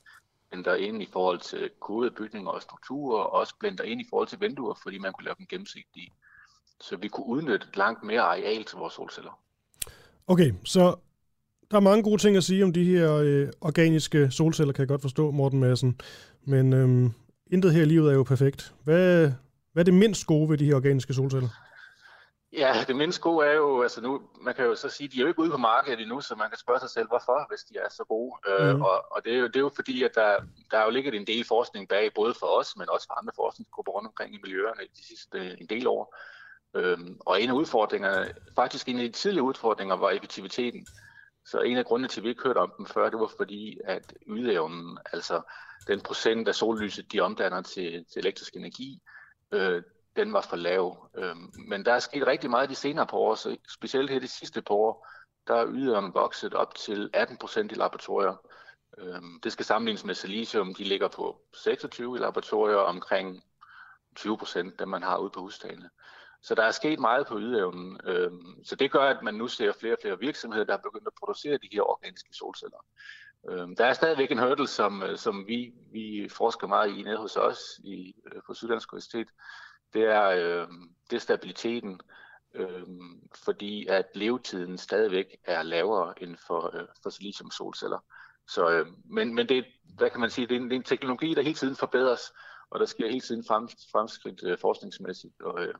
blender 0.50 0.74
ind 0.74 1.02
i 1.02 1.08
forhold 1.12 1.38
til 1.38 1.70
kodede 1.80 2.14
bygninger 2.14 2.50
og 2.50 2.62
strukturer, 2.62 3.22
og 3.22 3.32
også 3.32 3.54
blender 3.60 3.84
ind 3.84 4.00
i 4.00 4.06
forhold 4.10 4.28
til 4.28 4.40
vinduer, 4.40 4.74
fordi 4.82 4.98
man 4.98 5.12
kunne 5.12 5.24
lave 5.24 5.34
dem 5.38 5.46
gennemsigtige. 5.46 6.12
Så 6.80 6.96
vi 6.96 7.08
kunne 7.08 7.26
udnytte 7.26 7.66
langt 7.74 8.04
mere 8.04 8.20
areal 8.20 8.64
til 8.64 8.78
vores 8.78 8.94
solceller. 8.94 9.38
Okay, 10.26 10.52
så 10.64 10.94
der 11.70 11.76
er 11.76 11.80
mange 11.80 12.02
gode 12.02 12.22
ting 12.22 12.36
at 12.36 12.44
sige 12.44 12.64
om 12.64 12.72
de 12.72 12.84
her 12.84 13.12
øh, 13.14 13.48
organiske 13.60 14.30
solceller, 14.30 14.72
kan 14.72 14.80
jeg 14.80 14.88
godt 14.88 15.02
forstå, 15.02 15.30
Morten 15.30 15.60
Madsen. 15.60 16.00
Men 16.44 16.72
øh, 16.72 17.10
intet 17.52 17.74
her 17.74 17.82
i 17.82 17.84
livet 17.84 18.10
er 18.10 18.14
jo 18.14 18.22
perfekt. 18.22 18.74
Hvad, 18.84 19.32
hvad 19.72 19.82
er 19.82 19.84
det 19.84 19.94
mindst 19.94 20.26
gode 20.26 20.50
ved 20.50 20.58
de 20.58 20.64
her 20.64 20.74
organiske 20.74 21.14
solceller? 21.14 21.48
Ja, 22.52 22.84
det 22.88 22.96
mindst 22.96 23.20
gode 23.20 23.46
er 23.46 23.52
jo, 23.52 23.82
altså 23.82 24.00
nu, 24.00 24.22
man 24.40 24.54
kan 24.54 24.64
jo 24.64 24.74
så 24.74 24.88
sige, 24.88 25.08
de 25.08 25.16
er 25.16 25.20
jo 25.20 25.28
ikke 25.28 25.40
ude 25.40 25.50
på 25.50 25.56
markedet 25.56 26.00
endnu, 26.00 26.20
så 26.20 26.34
man 26.34 26.48
kan 26.48 26.58
spørge 26.58 26.80
sig 26.80 26.90
selv, 26.90 27.08
hvorfor, 27.08 27.46
hvis 27.50 27.60
de 27.60 27.74
er 27.78 27.88
så 27.90 28.04
gode. 28.04 28.34
Mm. 28.46 28.52
Øh, 28.52 28.80
og 28.80 29.12
og 29.12 29.24
det, 29.24 29.34
er 29.34 29.38
jo, 29.38 29.46
det 29.46 29.56
er 29.56 29.60
jo 29.60 29.70
fordi, 29.74 30.02
at 30.02 30.14
der, 30.14 30.36
der 30.70 30.78
er 30.78 30.84
jo 30.84 30.90
ligget 30.90 31.14
en 31.14 31.26
del 31.26 31.44
forskning 31.44 31.88
bag, 31.88 32.14
både 32.14 32.34
for 32.34 32.46
os, 32.46 32.76
men 32.76 32.90
også 32.90 33.06
for 33.06 33.14
andre 33.14 33.32
forskningsgrupper 33.36 33.92
rundt 33.92 34.08
omkring 34.08 34.34
i 34.34 34.38
miljøerne 34.42 34.80
de 34.96 35.06
sidste 35.06 35.38
øh, 35.38 35.54
en 35.60 35.66
del 35.66 35.86
år. 35.86 36.16
Øhm, 36.76 37.16
og 37.20 37.42
en 37.42 37.48
af 37.48 37.54
udfordringerne, 37.54 38.34
faktisk 38.54 38.88
en 38.88 38.98
af 38.98 39.04
de 39.04 39.12
tidlige 39.12 39.42
udfordringer, 39.42 39.96
var 39.96 40.10
effektiviteten. 40.10 40.86
Så 41.44 41.60
en 41.60 41.76
af 41.76 41.84
grundene 41.84 42.08
til, 42.08 42.20
at 42.20 42.24
vi 42.24 42.28
ikke 42.28 42.42
hørte 42.42 42.58
om 42.58 42.72
dem 42.78 42.86
før, 42.86 43.10
det 43.10 43.20
var 43.20 43.30
fordi, 43.36 43.78
at 43.84 44.12
ydeevnen, 44.26 44.98
altså 45.12 45.40
den 45.86 46.00
procent 46.00 46.48
af 46.48 46.54
sollyset, 46.54 47.12
de 47.12 47.20
omdanner 47.20 47.62
til, 47.62 48.04
til 48.12 48.18
elektrisk 48.18 48.56
energi, 48.56 49.02
øh, 49.52 49.82
den 50.16 50.32
var 50.32 50.40
for 50.40 50.56
lav. 50.56 51.10
Øh, 51.16 51.36
men 51.68 51.84
der 51.84 51.92
er 51.92 51.98
sket 51.98 52.26
rigtig 52.26 52.50
meget 52.50 52.70
de 52.70 52.74
senere 52.74 53.06
par 53.06 53.16
år, 53.16 53.34
så 53.34 53.56
specielt 53.68 54.10
her 54.10 54.20
de 54.20 54.28
sidste 54.28 54.62
par 54.62 54.74
år, 54.74 55.08
der 55.46 55.54
er 55.54 55.66
yderen 55.68 56.14
vokset 56.14 56.54
op 56.54 56.74
til 56.74 57.10
18 57.12 57.36
procent 57.36 57.72
i 57.72 57.74
laboratorier. 57.74 58.36
Øh, 58.98 59.22
det 59.42 59.52
skal 59.52 59.64
sammenlignes 59.64 60.04
med 60.04 60.14
silicium, 60.14 60.74
de 60.74 60.84
ligger 60.84 61.08
på 61.08 61.40
26 61.52 62.16
i 62.16 62.20
laboratorier, 62.20 62.76
omkring 62.76 63.44
20 64.16 64.38
procent, 64.38 64.78
dem 64.78 64.88
man 64.88 65.02
har 65.02 65.18
ude 65.18 65.30
på 65.30 65.40
husstagene. 65.40 65.90
Så 66.42 66.54
der 66.54 66.62
er 66.62 66.70
sket 66.70 66.98
meget 66.98 67.26
på 67.26 67.38
ydeevnen. 67.38 68.00
Øh, 68.04 68.30
så 68.64 68.76
det 68.76 68.90
gør, 68.90 69.04
at 69.04 69.22
man 69.22 69.34
nu 69.34 69.48
ser 69.48 69.72
flere 69.80 69.94
og 69.94 69.98
flere 70.02 70.18
virksomheder, 70.18 70.64
der 70.64 70.72
er 70.72 70.82
begyndt 70.82 71.06
at 71.06 71.18
producere 71.18 71.58
de 71.58 71.68
her 71.72 71.82
organiske 71.82 72.28
solceller. 72.32 72.78
Øh, 73.50 73.68
der 73.78 73.84
er 73.84 73.92
stadigvæk 73.92 74.30
en 74.32 74.38
hurdle, 74.38 74.66
som, 74.66 75.02
øh, 75.02 75.18
som 75.18 75.46
vi, 75.46 75.72
vi 75.92 76.28
forsker 76.30 76.66
meget 76.66 76.98
i 76.98 77.02
nede 77.02 77.16
hos 77.16 77.36
os 77.36 77.58
i, 77.84 78.14
øh, 78.26 78.42
på 78.46 78.54
Syddansk 78.54 78.92
Universitet. 78.92 79.28
Det 79.94 80.02
er, 80.02 80.28
øh, 80.28 80.68
det 81.10 81.16
er 81.16 81.20
stabiliteten, 81.20 82.00
øh, 82.54 82.86
fordi 83.44 83.86
at 83.86 84.06
levetiden 84.14 84.78
stadigvæk 84.78 85.26
er 85.44 85.62
lavere 85.62 86.22
end 86.22 86.36
for, 86.46 86.76
øh, 86.76 86.88
for 87.02 87.10
silicium 87.10 87.50
solceller. 87.50 87.98
Så, 88.48 88.70
øh, 88.70 88.86
men, 89.04 89.34
men 89.34 89.48
det, 89.48 89.64
hvad 89.96 90.10
kan 90.10 90.20
man 90.20 90.30
sige, 90.30 90.46
det 90.46 90.56
er, 90.56 90.60
en, 90.60 90.64
det 90.64 90.72
er 90.72 90.80
en 90.80 90.82
teknologi, 90.82 91.34
der 91.34 91.42
hele 91.42 91.54
tiden 91.54 91.76
forbedres, 91.76 92.32
og 92.70 92.80
der 92.80 92.86
sker 92.86 93.08
hele 93.08 93.20
tiden 93.20 93.44
frem, 93.48 93.68
fremskridt 93.92 94.40
øh, 94.44 94.58
forskningsmæssigt. 94.58 95.40
Og, 95.40 95.64
øh, 95.64 95.74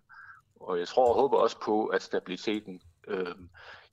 og 0.57 0.79
jeg 0.79 0.89
tror 0.89 1.09
og 1.09 1.15
håber 1.15 1.39
også 1.39 1.61
på, 1.61 1.87
at 1.87 2.03
stabiliteten 2.03 2.81
øh, 3.09 3.35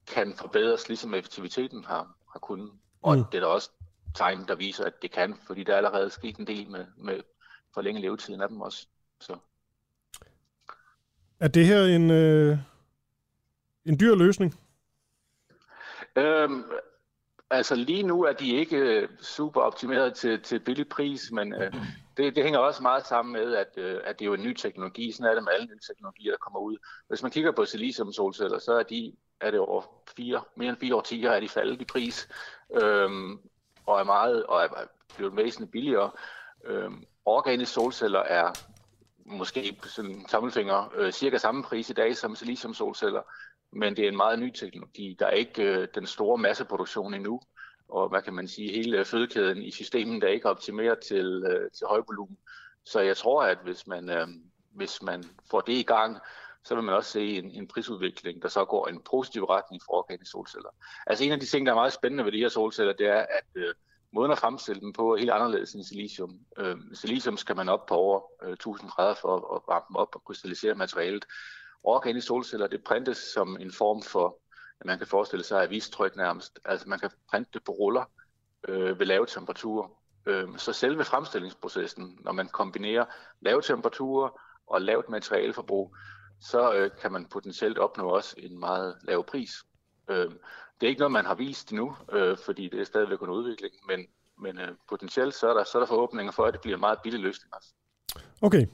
kan 0.07 0.36
forbedres, 0.36 0.88
ligesom 0.88 1.13
effektiviteten 1.13 1.84
har, 1.84 2.15
har 2.32 2.39
kunnet. 2.39 2.72
Og 3.02 3.18
mm. 3.18 3.24
det 3.32 3.38
er 3.38 3.39
der 3.39 3.47
også 3.47 3.70
tegn, 4.16 4.47
der 4.47 4.56
viser, 4.56 4.86
at 4.86 5.02
det 5.02 5.12
kan, 5.12 5.36
fordi 5.47 5.64
der 5.64 5.74
er 5.74 5.78
allerede 5.78 6.10
sket 6.10 6.38
en 6.38 6.47
del 6.47 6.70
med, 6.70 6.86
med 6.97 7.22
forlænge 7.74 8.02
levetiden 8.02 8.41
af 8.41 8.50
dem 8.50 8.62
også. 8.62 8.88
Så. 9.20 9.38
Er 11.39 11.47
det 11.47 11.66
her 11.66 11.84
en, 11.84 12.12
øh, 12.12 12.58
en 13.86 14.00
dyr 14.00 14.16
løsning? 14.16 14.60
Øhm, 16.16 16.64
altså 17.52 17.76
lige 17.76 18.04
nu 18.04 18.24
er 18.24 18.34
de 18.34 18.56
ikke 18.56 18.78
øh, 18.78 19.10
super 19.22 19.62
optimeret 19.62 20.14
til, 20.14 20.41
til 20.41 20.60
billig 20.60 20.89
pris, 20.89 21.32
men 21.32 21.54
øh, 21.54 21.74
det, 22.18 22.36
det 22.36 22.43
hænger 22.43 22.60
også 22.60 22.82
meget 22.82 23.06
sammen 23.06 23.34
med, 23.34 23.56
at, 23.56 23.68
øh, 23.78 24.02
at 24.06 24.20
det 24.20 24.26
er 24.26 24.30
jo 24.30 24.34
en 24.34 24.43
ny 24.43 24.54
teknologi. 24.54 25.12
Sådan 25.12 25.32
er 25.32 25.36
det 25.36 25.43
med 25.43 25.54
alle 25.54 25.68
nye 25.68 25.80
teknologier, 25.88 26.32
der 26.32 26.38
kommer 26.38 26.60
ud. 26.60 26.78
Hvis 27.08 27.22
man 27.22 27.32
kigger 27.32 27.52
på 27.52 27.66
silicium 27.66 28.14
solceller, 28.14 28.60
så 28.60 28.74
er 28.74 28.84
de 28.84 29.14
er 29.41 29.52
det 29.52 29.60
over 29.60 29.84
fire, 30.18 30.41
mere 30.56 30.70
end 30.70 30.78
fire 30.78 30.95
årtier, 30.95 31.32
er 31.32 31.39
de 31.39 31.50
faldet 31.50 31.82
i 31.82 31.86
pris, 31.86 32.30
øh, 32.74 33.10
og 33.86 34.00
er 34.00 34.04
meget, 34.04 34.45
og 34.45 34.64
er 34.64 34.68
blevet 35.18 35.36
væsentligt 35.36 35.72
billigere. 35.72 36.12
Øh, 36.66 36.91
organiske 37.26 37.74
solceller 37.74 38.20
er 38.20 38.54
måske 39.26 39.80
sådan 39.84 40.26
sammelfinger 40.30 40.93
øh, 40.95 41.12
cirka 41.12 41.38
samme 41.38 41.64
pris 41.64 41.89
i 41.89 41.93
dag 41.93 42.18
som 42.18 42.36
silicium 42.36 42.74
solceller, 42.74 43.22
men 43.72 43.95
det 43.95 44.03
er 44.03 44.09
en 44.09 44.17
meget 44.17 44.39
ny 44.39 44.51
teknologi. 44.51 45.15
Der 45.20 45.26
er 45.26 45.32
ikke 45.32 45.63
øh, 45.63 45.88
den 45.95 46.05
store 46.05 46.38
masseproduktion 46.38 47.13
endnu, 47.13 47.41
og 47.89 48.09
hvad 48.09 48.22
kan 48.22 48.34
man 48.34 48.47
sige, 48.47 48.72
hele 48.72 49.05
fødekæden 49.05 49.61
i 49.61 49.72
systemet 49.72 50.24
er 50.24 50.28
ikke 50.28 50.49
optimeret 50.49 50.99
til, 50.99 51.43
øh, 51.47 51.72
til 51.72 51.88
høj 51.88 52.01
volumen. 52.07 52.38
Så 52.86 52.99
jeg 52.99 53.17
tror, 53.17 53.43
at 53.43 53.57
hvis 53.63 53.88
man, 53.88 54.09
øh, 54.09 54.28
hvis 54.76 55.01
man 55.01 55.24
får 55.51 55.61
det 55.61 55.74
i 55.74 55.84
gang, 55.84 56.17
så 56.63 56.76
vil 56.76 56.84
man 56.84 56.95
også 56.95 57.11
se 57.11 57.38
en, 57.38 57.51
en 57.51 57.67
prisudvikling, 57.67 58.41
der 58.41 58.47
så 58.47 58.65
går 58.65 58.88
en 58.88 59.01
positiv 59.11 59.43
retning 59.43 59.82
for 59.86 59.93
organiske 59.93 60.30
solceller. 60.30 60.70
Altså 61.07 61.24
en 61.24 61.32
af 61.32 61.39
de 61.39 61.45
ting, 61.45 61.65
der 61.65 61.72
er 61.72 61.76
meget 61.76 61.93
spændende 61.93 62.26
ved 62.26 62.32
de 62.32 62.38
her 62.38 62.49
solceller, 62.49 62.93
det 62.93 63.07
er, 63.07 63.20
at 63.20 63.45
øh, 63.55 63.74
måden 64.11 64.32
at 64.32 64.38
fremstille 64.38 64.82
dem 64.82 64.93
på 64.93 65.13
er 65.13 65.17
helt 65.17 65.32
anderledes 65.32 65.74
end 65.74 65.84
silicium. 65.84 66.39
Øh, 66.57 66.78
silicium 66.93 67.38
skal 67.38 67.55
man 67.55 67.70
op 67.70 67.86
på 67.86 67.95
over 67.95 68.22
øh, 68.43 68.53
1000 68.53 68.89
grader 68.89 69.15
for 69.22 69.55
at 69.55 69.61
varme 69.67 69.86
dem 69.89 69.95
op 69.95 70.15
og 70.15 70.24
krystallisere 70.24 70.76
materialet. 70.76 71.26
Organiske 71.84 72.27
solceller, 72.27 72.67
det 72.67 72.84
printes 72.84 73.17
som 73.17 73.57
en 73.59 73.71
form 73.71 74.01
for, 74.01 74.39
at 74.80 74.86
man 74.86 74.97
kan 74.97 75.07
forestille 75.07 75.43
sig 75.43 75.63
avistryk 75.63 76.15
nærmest. 76.15 76.59
Altså 76.65 76.89
man 76.89 76.99
kan 76.99 77.09
printe 77.30 77.49
det 77.53 77.63
på 77.63 77.71
ruller 77.71 78.03
øh, 78.67 78.99
ved 78.99 79.05
lave 79.05 79.25
temperaturer. 79.25 79.88
Øh, 80.25 80.57
så 80.57 80.73
selve 80.73 81.03
fremstillingsprocessen, 81.03 82.19
når 82.21 82.32
man 82.32 82.47
kombinerer 82.47 83.05
lave 83.41 83.61
temperaturer 83.61 84.41
og 84.67 84.82
lavt 84.82 85.09
materialeforbrug, 85.09 85.95
så 86.41 86.73
øh, 86.73 86.91
kan 87.01 87.11
man 87.11 87.25
potentielt 87.25 87.77
opnå 87.77 88.09
også 88.09 88.36
en 88.38 88.59
meget 88.59 88.95
lav 89.03 89.25
pris. 89.25 89.51
Øh, 90.09 90.32
det 90.82 90.88
er 90.88 90.88
ikke 90.88 90.99
noget, 90.99 91.11
man 91.11 91.25
har 91.25 91.36
vist 91.36 91.71
nu, 91.71 91.95
øh, 92.11 92.38
fordi 92.38 92.69
det 92.69 92.80
er 92.80 92.84
stadigvæk 92.84 93.19
en 93.21 93.30
udvikling, 93.30 93.73
men, 93.88 94.07
men 94.38 94.59
øh, 94.59 94.75
potentielt 94.89 95.36
så 95.36 95.49
er, 95.49 95.53
der, 95.53 95.63
så 95.63 95.77
er 95.77 95.80
der 95.80 95.88
forhåbninger 95.88 96.32
for, 96.32 96.45
at 96.45 96.53
det 96.53 96.61
bliver 96.61 96.75
en 96.75 96.82
meget 96.82 96.99
billig 97.03 97.19
løsning 97.19 97.53
også. 97.55 97.73
Okay. 98.41 98.67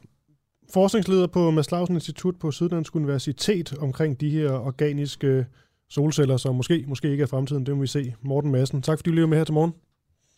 Forskningsleder 0.73 1.27
på 1.27 1.51
Mads 1.51 1.71
Lausen 1.71 1.95
Institut 1.95 2.35
på 2.35 2.51
Syddansk 2.51 2.95
Universitet 2.95 3.77
omkring 3.77 4.21
de 4.21 4.29
her 4.29 4.51
organiske 4.51 5.45
solceller, 5.89 6.37
som 6.37 6.55
måske, 6.55 6.85
måske 6.87 7.11
ikke 7.11 7.21
er 7.21 7.27
fremtiden. 7.27 7.65
Det 7.65 7.75
må 7.75 7.81
vi 7.81 7.87
se. 7.87 8.15
Morten 8.21 8.51
Madsen, 8.51 8.81
tak 8.81 8.97
fordi 8.97 9.09
du 9.09 9.15
lever 9.15 9.27
med 9.27 9.37
her 9.37 9.45
til 9.45 9.53
morgen. 9.53 9.73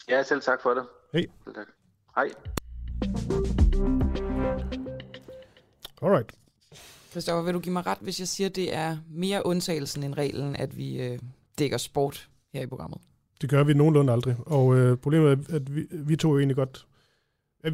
Ja, 0.09 0.23
selv 0.23 0.41
tak 0.41 0.61
for 0.61 0.69
det. 0.69 0.83
Hej. 1.13 1.25
Tak. 1.55 1.67
Hej. 2.15 2.29
Alright. 6.01 6.31
Christoffer, 7.11 7.43
vil 7.43 7.53
du 7.53 7.59
give 7.59 7.73
mig 7.73 7.87
ret, 7.87 7.97
hvis 8.01 8.19
jeg 8.19 8.27
siger, 8.27 8.49
at 8.49 8.55
det 8.55 8.75
er 8.75 8.97
mere 9.09 9.45
undtagelsen 9.45 10.03
end 10.03 10.13
reglen, 10.17 10.55
at 10.55 10.77
vi 10.77 11.01
øh, 11.01 11.19
dækker 11.59 11.77
sport 11.77 12.29
her 12.53 12.61
i 12.61 12.67
programmet? 12.67 13.01
Det 13.41 13.49
gør 13.49 13.63
vi 13.63 13.73
nogenlunde 13.73 14.13
aldrig. 14.13 14.35
Og 14.45 14.75
øh, 14.75 14.97
problemet 14.97 15.31
er, 15.31 15.55
at 15.55 15.75
vi, 15.75 15.87
vi 15.91 16.15
to 16.15 16.37
egentlig 16.37 16.55
godt... 16.55 16.86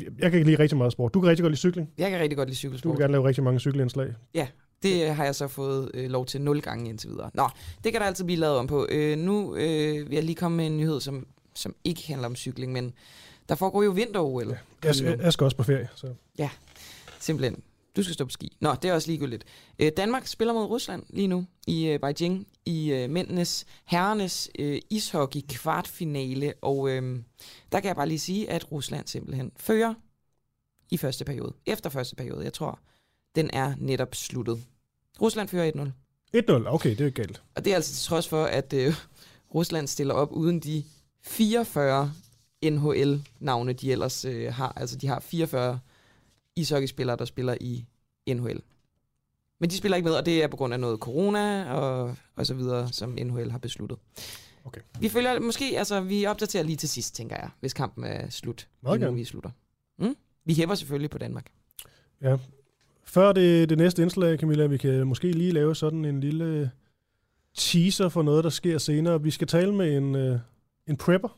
Jeg 0.01 0.31
kan 0.31 0.33
ikke 0.33 0.43
lide 0.43 0.59
rigtig 0.59 0.77
meget 0.77 0.91
sport. 0.91 1.13
Du 1.13 1.21
kan 1.21 1.29
rigtig 1.29 1.43
godt 1.43 1.51
lide 1.51 1.59
cykling. 1.59 1.89
Jeg 1.97 2.11
kan 2.11 2.19
rigtig 2.19 2.37
godt 2.37 2.49
lide 2.49 2.57
cykelsport. 2.57 2.83
Du 2.83 2.97
vil 2.97 3.03
gerne 3.03 3.11
lave 3.11 3.27
rigtig 3.27 3.43
mange 3.43 3.59
cykelindslag. 3.59 4.13
Ja, 4.33 4.47
det 4.83 5.15
har 5.15 5.25
jeg 5.25 5.35
så 5.35 5.47
fået 5.47 5.91
øh, 5.93 6.09
lov 6.09 6.25
til 6.25 6.41
nul 6.41 6.61
gange 6.61 6.89
indtil 6.89 7.09
videre. 7.09 7.29
Nå, 7.33 7.49
det 7.83 7.91
kan 7.91 8.01
der 8.01 8.07
altid 8.07 8.25
blive 8.25 8.39
lavet 8.39 8.57
om 8.57 8.67
på. 8.67 8.87
Øh, 8.89 9.17
nu 9.17 9.55
øh, 9.55 10.09
vil 10.09 10.15
jeg 10.15 10.23
lige 10.23 10.35
komme 10.35 10.57
med 10.57 10.65
en 10.65 10.77
nyhed, 10.77 11.01
som, 11.01 11.27
som 11.55 11.75
ikke 11.83 12.07
handler 12.07 12.27
om 12.27 12.35
cykling, 12.35 12.71
men 12.71 12.93
der 13.49 13.55
foregår 13.55 13.83
jo 13.83 13.91
vinter-OL. 13.91 14.57
Ja, 14.83 14.91
jeg, 15.03 15.19
jeg 15.21 15.33
skal 15.33 15.45
også 15.45 15.57
på 15.57 15.63
ferie. 15.63 15.89
Så. 15.95 16.07
Ja, 16.37 16.49
simpelthen. 17.19 17.63
Du 17.95 18.03
skal 18.03 18.13
stå 18.13 18.25
på 18.25 18.29
ski. 18.29 18.57
Nå, 18.59 18.75
det 18.81 18.89
er 18.89 18.93
også 18.93 19.07
ligegyldigt. 19.07 19.45
Øh, 19.79 19.91
Danmark 19.97 20.27
spiller 20.27 20.53
mod 20.53 20.65
Rusland 20.65 21.03
lige 21.09 21.27
nu 21.27 21.45
i 21.67 21.87
øh, 21.87 21.99
Beijing 21.99 22.47
i 22.65 22.91
øh, 22.91 23.09
mændenes, 23.09 23.65
herrenes 23.85 24.49
øh, 24.59 24.81
ishockey 24.89 25.41
kvartfinale. 25.49 26.53
Og 26.61 26.89
øh, 26.89 27.19
der 27.71 27.79
kan 27.79 27.87
jeg 27.87 27.95
bare 27.95 28.07
lige 28.07 28.19
sige, 28.19 28.49
at 28.49 28.71
Rusland 28.71 29.07
simpelthen 29.07 29.51
fører 29.55 29.93
i 30.91 30.97
første 30.97 31.25
periode. 31.25 31.53
Efter 31.65 31.89
første 31.89 32.15
periode, 32.15 32.43
jeg 32.43 32.53
tror, 32.53 32.79
den 33.35 33.49
er 33.53 33.73
netop 33.77 34.15
sluttet. 34.15 34.63
Rusland 35.21 35.49
fører 35.49 35.71
1-0. 35.71 35.89
1-0, 36.37 36.67
okay, 36.67 36.89
det 36.97 37.07
er 37.07 37.09
galt. 37.09 37.43
Og 37.55 37.65
det 37.65 37.71
er 37.71 37.75
altså 37.75 37.93
til 37.93 38.05
trods 38.05 38.27
for, 38.27 38.45
at 38.45 38.73
øh, 38.73 38.93
Rusland 39.55 39.87
stiller 39.87 40.13
op 40.13 40.31
uden 40.31 40.59
de 40.59 40.83
44 41.21 42.13
NHL-navne, 42.63 43.73
de 43.73 43.91
ellers 43.91 44.25
øh, 44.25 44.53
har. 44.53 44.73
Altså, 44.75 44.97
de 44.97 45.07
har 45.07 45.19
44 45.19 45.79
ishockeyspillere, 46.55 47.17
der 47.17 47.25
spiller 47.25 47.57
i 47.61 47.85
NHL. 48.27 48.59
Men 49.63 49.69
de 49.69 49.77
spiller 49.77 49.95
ikke 49.95 50.05
med, 50.05 50.15
og 50.15 50.25
det 50.25 50.43
er 50.43 50.47
på 50.47 50.57
grund 50.57 50.73
af 50.73 50.79
noget 50.79 50.99
corona 50.99 51.71
og, 51.73 52.15
og 52.35 52.45
så 52.45 52.53
videre, 52.53 52.91
som 52.91 53.09
NHL 53.09 53.51
har 53.51 53.57
besluttet. 53.57 53.97
Okay. 54.65 54.81
Vi 54.99 55.09
følger 55.09 55.39
måske, 55.39 55.65
altså 55.77 56.01
vi 56.01 56.25
opdaterer 56.25 56.63
lige 56.63 56.75
til 56.75 56.89
sidst, 56.89 57.15
tænker 57.15 57.35
jeg, 57.35 57.49
hvis 57.59 57.73
kampen 57.73 58.03
er 58.03 58.29
slut. 58.29 58.67
Meget 58.81 58.99
gerne. 58.99 59.15
vi 59.15 59.23
slutter. 59.23 59.49
Mm? 59.99 60.15
Vi 60.45 60.53
hæpper 60.53 60.75
selvfølgelig 60.75 61.09
på 61.09 61.17
Danmark. 61.17 61.51
Ja. 62.21 62.37
Før 63.03 63.31
det, 63.31 63.69
det 63.69 63.77
næste 63.77 64.01
indslag, 64.01 64.39
Camilla, 64.39 64.65
vi 64.65 64.77
kan 64.77 65.07
måske 65.07 65.31
lige 65.31 65.51
lave 65.51 65.75
sådan 65.75 66.05
en 66.05 66.19
lille 66.19 66.71
teaser 67.57 68.09
for 68.09 68.21
noget, 68.21 68.43
der 68.43 68.49
sker 68.49 68.77
senere. 68.77 69.21
Vi 69.21 69.31
skal 69.31 69.47
tale 69.47 69.75
med 69.75 69.97
en, 69.97 70.15
øh, 70.15 70.39
en 70.87 70.97
prepper. 70.97 71.29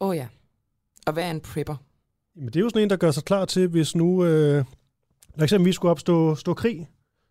Åh 0.00 0.08
oh, 0.08 0.16
ja. 0.16 0.28
Og 1.06 1.12
hvad 1.12 1.24
er 1.24 1.30
en 1.30 1.40
prepper? 1.40 1.76
Jamen, 2.36 2.48
det 2.48 2.56
er 2.56 2.60
jo 2.60 2.68
sådan 2.68 2.82
en, 2.82 2.90
der 2.90 2.96
gør 2.96 3.10
sig 3.10 3.24
klar 3.24 3.44
til, 3.44 3.68
hvis 3.68 3.94
nu, 3.94 4.24
øh, 4.24 4.64
for 5.36 5.42
eksempel 5.42 5.68
vi 5.68 5.72
skulle 5.72 5.90
opstå 5.90 6.34
stå 6.34 6.54
krig, 6.54 6.88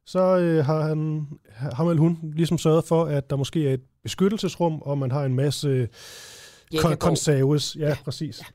så 0.09 0.37
øh, 0.37 0.65
har 0.65 0.87
han, 0.87 1.27
ham 1.53 1.87
eller 1.87 2.01
hun 2.01 2.33
ligesom 2.35 2.57
sørget 2.57 2.85
for, 2.85 3.05
at 3.05 3.29
der 3.29 3.35
måske 3.35 3.69
er 3.69 3.73
et 3.73 3.81
beskyttelsesrum, 4.03 4.81
og 4.81 4.97
man 4.97 5.11
har 5.11 5.25
en 5.25 5.35
masse 5.35 5.87
kon- 6.75 6.95
konserves, 6.95 7.75
ja, 7.75 7.87
ja, 7.87 7.97
præcis, 8.03 8.39
ja. 8.39 8.45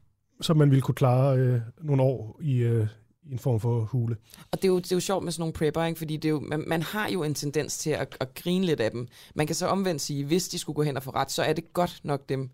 som 0.40 0.56
man 0.56 0.70
ville 0.70 0.82
kunne 0.82 0.94
klare 0.94 1.38
øh, 1.38 1.60
nogle 1.82 2.02
år 2.02 2.38
i, 2.42 2.56
øh, 2.56 2.86
i 3.24 3.32
en 3.32 3.38
form 3.38 3.60
for 3.60 3.80
hule. 3.80 4.16
Og 4.52 4.62
det 4.62 4.64
er 4.64 4.68
jo, 4.68 4.78
det 4.78 4.92
er 4.92 4.96
jo 4.96 5.00
sjovt 5.00 5.24
med 5.24 5.32
sådan 5.32 5.42
nogle 5.42 5.52
prepper, 5.52 5.84
ikke? 5.84 5.98
fordi 5.98 6.16
det 6.16 6.24
er 6.24 6.30
jo, 6.30 6.40
man, 6.40 6.64
man 6.66 6.82
har 6.82 7.08
jo 7.08 7.22
en 7.22 7.34
tendens 7.34 7.78
til 7.78 7.90
at, 7.90 8.16
at 8.20 8.34
grine 8.34 8.66
lidt 8.66 8.80
af 8.80 8.90
dem. 8.90 9.08
Man 9.34 9.46
kan 9.46 9.56
så 9.56 9.66
omvendt 9.66 10.02
sige, 10.02 10.24
hvis 10.24 10.48
de 10.48 10.58
skulle 10.58 10.76
gå 10.76 10.82
hen 10.82 10.96
og 10.96 11.02
få 11.02 11.10
ret, 11.10 11.30
så 11.30 11.42
er 11.42 11.52
det 11.52 11.72
godt 11.72 12.00
nok 12.04 12.28
dem, 12.28 12.50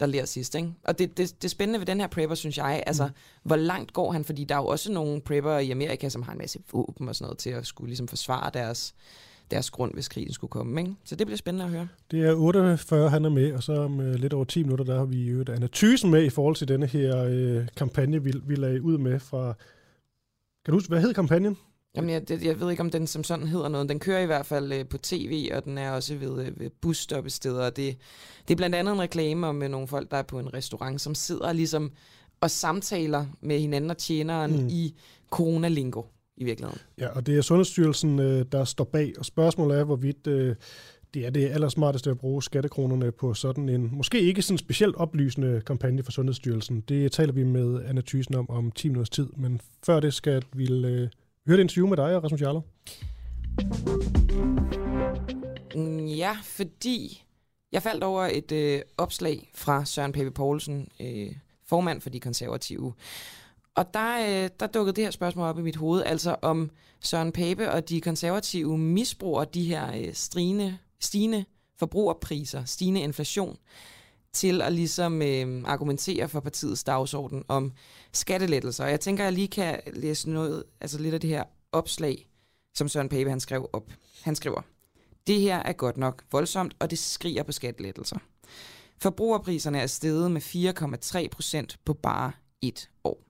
der 0.00 0.06
lærer 0.06 0.24
sidst. 0.24 0.54
Ikke? 0.54 0.72
Og 0.84 0.98
det, 0.98 1.16
det, 1.16 1.42
det 1.42 1.50
spændende 1.50 1.78
ved 1.78 1.86
den 1.86 2.00
her 2.00 2.06
prepper, 2.06 2.34
synes 2.34 2.58
jeg, 2.58 2.82
altså, 2.86 3.06
mm. 3.06 3.12
hvor 3.42 3.56
langt 3.56 3.92
går 3.92 4.12
han? 4.12 4.24
Fordi 4.24 4.44
der 4.44 4.54
er 4.54 4.58
jo 4.58 4.66
også 4.66 4.92
nogle 4.92 5.20
prepper 5.20 5.58
i 5.58 5.70
Amerika, 5.70 6.08
som 6.08 6.22
har 6.22 6.32
en 6.32 6.38
masse 6.38 6.58
våben 6.72 7.08
og 7.08 7.16
sådan 7.16 7.24
noget 7.24 7.38
til 7.38 7.50
at 7.50 7.66
skulle 7.66 7.88
ligesom 7.88 8.08
forsvare 8.08 8.50
deres, 8.54 8.94
deres 9.50 9.70
grund, 9.70 9.94
hvis 9.94 10.08
krigen 10.08 10.32
skulle 10.32 10.50
komme. 10.50 10.80
Ikke? 10.80 10.94
Så 11.04 11.16
det 11.16 11.26
bliver 11.26 11.36
spændende 11.36 11.64
at 11.64 11.70
høre. 11.70 11.88
Det 12.10 12.24
er 12.24 12.34
48, 12.34 13.10
han 13.10 13.24
er 13.24 13.28
med, 13.28 13.52
og 13.52 13.62
så 13.62 13.72
om 13.72 14.00
øh, 14.00 14.14
lidt 14.14 14.32
over 14.32 14.44
10 14.44 14.62
minutter, 14.62 14.84
der 14.84 14.98
har 14.98 15.04
vi 15.04 15.30
jo 15.30 15.44
Anna 15.48 15.68
Thysen 15.72 16.10
med 16.10 16.24
i 16.24 16.30
forhold 16.30 16.56
til 16.56 16.68
denne 16.68 16.86
her 16.86 17.24
øh, 17.24 17.66
kampagne, 17.76 18.22
vi, 18.22 18.32
vi 18.46 18.54
lagde 18.54 18.82
ud 18.82 18.98
med 18.98 19.20
fra... 19.20 19.54
Kan 20.64 20.72
du 20.72 20.76
huske, 20.76 20.88
hvad 20.88 21.00
hed 21.00 21.14
kampagnen? 21.14 21.56
Jamen, 21.96 22.10
jeg, 22.10 22.28
det, 22.28 22.44
jeg 22.44 22.60
ved 22.60 22.70
ikke, 22.70 22.80
om 22.80 22.90
den 22.90 23.06
som 23.06 23.24
sådan 23.24 23.46
hedder 23.46 23.68
noget. 23.68 23.88
Den 23.88 23.98
kører 23.98 24.20
i 24.20 24.26
hvert 24.26 24.46
fald 24.46 24.72
øh, 24.72 24.88
på 24.88 24.98
tv, 24.98 25.50
og 25.54 25.64
den 25.64 25.78
er 25.78 25.90
også 25.90 26.14
ved, 26.14 26.46
øh, 26.46 26.60
ved 26.60 26.70
busstoppesteder. 26.80 27.70
Det, 27.70 27.96
det 28.48 28.54
er 28.54 28.56
blandt 28.56 28.76
andet 28.76 28.92
en 28.94 29.00
reklame 29.00 29.46
om 29.46 29.62
øh, 29.62 29.68
nogle 29.68 29.88
folk, 29.88 30.10
der 30.10 30.16
er 30.16 30.22
på 30.22 30.38
en 30.38 30.54
restaurant, 30.54 31.00
som 31.00 31.14
sidder 31.14 31.52
ligesom 31.52 31.92
og 32.40 32.50
samtaler 32.50 33.26
med 33.40 33.60
hinanden 33.60 33.90
og 33.90 33.98
tjeneren 33.98 34.62
mm. 34.62 34.68
i 34.68 34.94
coronalingo 35.30 36.02
i 36.36 36.44
virkeligheden. 36.44 36.80
Ja, 36.98 37.08
og 37.08 37.26
det 37.26 37.38
er 37.38 37.42
Sundhedsstyrelsen, 37.42 38.18
øh, 38.18 38.44
der 38.52 38.64
står 38.64 38.84
bag, 38.84 39.12
og 39.18 39.24
spørgsmålet 39.24 39.78
er, 39.78 39.84
hvorvidt 39.84 40.26
øh, 40.26 40.56
det 41.14 41.26
er 41.26 41.30
det 41.30 41.48
allersmarteste 41.48 42.10
at 42.10 42.18
bruge 42.18 42.42
skattekronerne 42.42 43.12
på 43.12 43.34
sådan 43.34 43.68
en, 43.68 43.90
måske 43.92 44.20
ikke 44.20 44.42
sådan 44.42 44.58
specielt 44.58 44.96
oplysende 44.96 45.62
kampagne 45.66 46.02
for 46.02 46.12
Sundhedsstyrelsen. 46.12 46.80
Det 46.80 47.12
taler 47.12 47.32
vi 47.32 47.44
med 47.44 47.80
Anna 47.84 48.02
Thysen 48.06 48.34
om 48.34 48.50
om 48.50 48.72
10 48.72 48.88
minutters 48.88 49.10
tid, 49.10 49.26
men 49.36 49.60
før 49.86 50.00
det 50.00 50.14
skal 50.14 50.42
vi 50.52 50.66
øh, 51.54 51.58
et 51.58 51.60
interview 51.60 51.86
med 51.86 51.96
dig, 51.96 52.22
Rasmus 52.22 52.40
Jarlov. 52.40 52.64
Mm, 55.74 56.06
ja, 56.06 56.36
fordi 56.42 57.22
jeg 57.72 57.82
faldt 57.82 58.04
over 58.04 58.28
et 58.32 58.52
øh, 58.52 58.82
opslag 58.98 59.50
fra 59.54 59.84
Søren 59.84 60.12
Pape 60.12 60.30
Poulsen, 60.30 60.88
øh, 61.00 61.32
formand 61.66 62.00
for 62.00 62.10
de 62.10 62.20
konservative. 62.20 62.94
Og 63.74 63.94
der, 63.94 64.42
øh, 64.44 64.50
der 64.60 64.66
dukkede 64.66 64.96
det 64.96 65.04
her 65.04 65.10
spørgsmål 65.10 65.48
op 65.48 65.58
i 65.58 65.62
mit 65.62 65.76
hoved, 65.76 66.02
altså 66.06 66.36
om 66.42 66.70
Søren 67.00 67.32
Pape 67.32 67.70
og 67.70 67.88
de 67.88 68.00
konservative 68.00 68.78
misbruger 68.78 69.44
de 69.44 69.64
her 69.64 69.92
øh, 69.96 70.14
strine, 70.14 70.78
stigende 71.00 71.44
forbrugerpriser, 71.78 72.64
stigende 72.64 73.00
inflation, 73.00 73.56
til 74.32 74.62
at 74.62 74.72
ligesom 74.72 75.22
øh, 75.22 75.62
argumentere 75.64 76.28
for 76.28 76.40
partiets 76.40 76.84
dagsorden 76.84 77.44
om 77.48 77.72
skattelettelser. 78.12 78.84
Og 78.84 78.90
jeg 78.90 79.00
tænker, 79.00 79.24
at 79.24 79.26
jeg 79.26 79.32
lige 79.32 79.48
kan 79.48 79.80
læse 79.92 80.30
noget, 80.30 80.64
altså 80.80 80.98
lidt 80.98 81.14
af 81.14 81.20
det 81.20 81.30
her 81.30 81.44
opslag, 81.72 82.26
som 82.74 82.88
Søren 82.88 83.08
Pape 83.08 83.30
han 83.30 83.40
skrev 83.40 83.70
op. 83.72 83.90
Han 84.22 84.36
skriver, 84.36 84.62
det 85.26 85.40
her 85.40 85.56
er 85.56 85.72
godt 85.72 85.96
nok 85.96 86.24
voldsomt, 86.32 86.76
og 86.78 86.90
det 86.90 86.98
skriger 86.98 87.42
på 87.42 87.52
skattelettelser. 87.52 88.18
Forbrugerpriserne 88.98 89.80
er 89.80 89.86
steget 89.86 90.30
med 90.30 90.40
4,3 91.22 91.28
procent 91.28 91.78
på 91.84 91.94
bare 91.94 92.32
et 92.62 92.90
år. 93.04 93.22